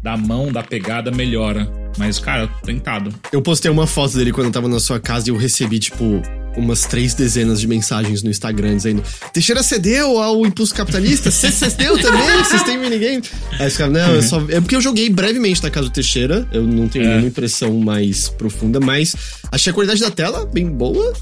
da 0.01 0.17
mão, 0.17 0.51
da 0.51 0.63
pegada 0.63 1.11
melhora. 1.11 1.71
Mas, 1.97 2.19
cara, 2.19 2.47
tentado. 2.63 3.13
Eu 3.31 3.41
postei 3.41 3.69
uma 3.69 3.87
foto 3.87 4.17
dele 4.17 4.31
quando 4.31 4.47
eu 4.47 4.51
tava 4.51 4.67
na 4.67 4.79
sua 4.79 4.99
casa 4.99 5.29
e 5.29 5.31
eu 5.31 5.37
recebi, 5.37 5.79
tipo, 5.79 6.21
umas 6.57 6.81
três 6.85 7.13
dezenas 7.13 7.59
de 7.61 7.67
mensagens 7.67 8.23
no 8.23 8.29
Instagram 8.29 8.75
dizendo: 8.77 9.03
Teixeira 9.31 9.61
cedeu 9.63 10.19
ao 10.21 10.45
impulso 10.45 10.73
capitalista? 10.73 11.29
Você 11.31 11.51
cedeu 11.51 11.97
também? 11.99 12.27
Vocês 12.43 12.63
têm 12.63 12.77
minigame? 12.77 13.21
Aí 13.59 13.67
os 13.67 13.77
caras, 13.77 13.93
não, 13.93 14.15
eu 14.15 14.23
só. 14.23 14.41
É 14.49 14.59
porque 14.59 14.75
eu 14.75 14.81
joguei 14.81 15.09
brevemente 15.09 15.61
na 15.63 15.69
casa 15.69 15.87
do 15.89 15.93
Teixeira, 15.93 16.47
eu 16.51 16.63
não 16.63 16.87
tenho 16.87 17.05
É. 17.05 17.07
nenhuma 17.09 17.27
impressão 17.27 17.73
mais 17.79 18.29
profunda, 18.29 18.79
mas 18.79 19.15
achei 19.51 19.71
a 19.71 19.73
qualidade 19.73 20.01
da 20.01 20.11
tela 20.11 20.45
bem 20.45 20.67
boa. 20.69 21.13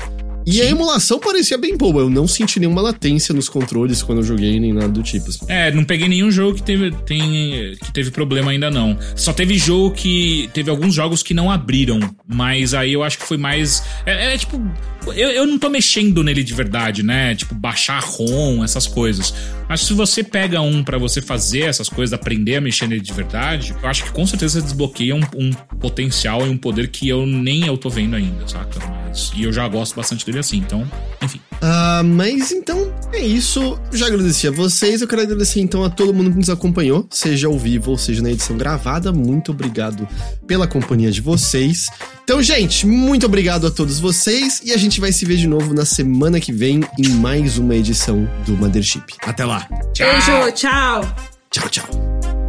E 0.47 0.61
a 0.61 0.65
emulação 0.65 1.17
parecia 1.17 1.57
bem 1.57 1.75
boa. 1.75 2.01
Eu 2.03 2.09
não 2.09 2.27
senti 2.27 2.59
nenhuma 2.59 2.79
latência 2.79 3.33
nos 3.33 3.49
controles 3.49 4.03
quando 4.03 4.19
eu 4.19 4.23
joguei, 4.23 4.59
nem 4.59 4.71
nada 4.73 4.89
do 4.89 5.01
tipo. 5.01 5.27
assim. 5.27 5.39
É, 5.47 5.71
não 5.71 5.83
peguei 5.83 6.07
nenhum 6.07 6.29
jogo 6.29 6.53
que 6.55 6.61
teve, 6.61 6.91
tem, 7.03 7.75
que 7.83 7.91
teve 7.91 8.11
problema 8.11 8.51
ainda 8.51 8.69
não. 8.69 8.95
Só 9.15 9.33
teve 9.33 9.57
jogo 9.57 9.89
que. 9.95 10.47
Teve 10.53 10.69
alguns 10.69 10.93
jogos 10.93 11.23
que 11.23 11.33
não 11.33 11.49
abriram. 11.49 11.99
Mas 12.27 12.75
aí 12.75 12.93
eu 12.93 13.01
acho 13.01 13.17
que 13.17 13.25
foi 13.25 13.37
mais. 13.37 13.81
É, 14.05 14.35
é 14.35 14.37
tipo. 14.37 14.61
Eu, 15.07 15.31
eu 15.31 15.47
não 15.47 15.57
tô 15.59 15.69
mexendo 15.69 16.23
nele 16.23 16.43
de 16.43 16.53
verdade, 16.53 17.03
né? 17.03 17.35
Tipo, 17.35 17.55
baixar 17.55 18.01
ROM, 18.03 18.63
essas 18.63 18.87
coisas. 18.87 19.33
Mas 19.67 19.81
se 19.81 19.93
você 19.93 20.23
pega 20.23 20.61
um 20.61 20.83
pra 20.83 20.97
você 20.97 21.21
fazer 21.21 21.61
essas 21.61 21.89
coisas, 21.89 22.13
aprender 22.13 22.55
a 22.55 22.61
mexer 22.61 22.87
nele 22.87 23.01
de 23.01 23.13
verdade, 23.13 23.75
eu 23.81 23.89
acho 23.89 24.03
que 24.03 24.11
com 24.11 24.25
certeza 24.25 24.61
desbloqueia 24.61 25.15
um, 25.15 25.21
um 25.35 25.51
potencial 25.79 26.45
e 26.45 26.49
um 26.49 26.57
poder 26.57 26.87
que 26.89 27.07
eu 27.09 27.25
nem 27.25 27.65
eu 27.65 27.77
tô 27.77 27.89
vendo 27.89 28.15
ainda, 28.15 28.47
saca? 28.47 28.79
Mas, 28.87 29.31
e 29.35 29.43
eu 29.43 29.53
já 29.53 29.67
gosto 29.67 29.95
bastante 29.95 30.25
dele 30.25 30.39
assim, 30.39 30.57
então, 30.57 30.89
enfim. 31.21 31.39
Ah, 31.61 32.03
mas 32.03 32.51
então 32.51 32.93
É 33.13 33.19
isso, 33.19 33.79
já 33.93 34.07
agradeci 34.07 34.47
a 34.47 34.51
vocês. 34.51 35.01
Eu 35.01 35.07
quero 35.07 35.21
agradecer 35.21 35.61
então 35.61 35.83
a 35.83 35.89
todo 35.89 36.13
mundo 36.13 36.31
que 36.31 36.37
nos 36.37 36.49
acompanhou, 36.49 37.07
seja 37.09 37.47
ao 37.47 37.57
vivo 37.57 37.91
ou 37.91 37.97
seja 37.97 38.21
na 38.21 38.29
edição 38.29 38.57
gravada. 38.57 39.11
Muito 39.11 39.51
obrigado 39.51 40.07
pela 40.45 40.67
companhia 40.67 41.09
de 41.11 41.21
vocês. 41.21 41.87
Então, 42.23 42.41
gente, 42.41 42.85
muito 42.85 43.25
obrigado 43.25 43.67
a 43.67 43.71
todos 43.71 43.99
vocês 43.99 44.61
e 44.65 44.73
a 44.73 44.77
gente 44.77 44.99
vai 44.99 45.13
se 45.13 45.25
ver 45.25 45.37
de 45.37 45.47
novo 45.47 45.73
na 45.73 45.85
semana 45.85 46.39
que 46.39 46.51
vem 46.51 46.81
em 46.99 47.09
mais 47.09 47.57
uma 47.57 47.75
edição 47.75 48.27
do 48.45 48.57
Mothership. 48.57 49.13
Até 49.21 49.45
lá. 49.45 49.67
Tchau. 49.93 50.07
Beijo, 50.11 50.51
tchau. 50.53 51.15
Tchau, 51.51 51.69
tchau. 51.69 52.44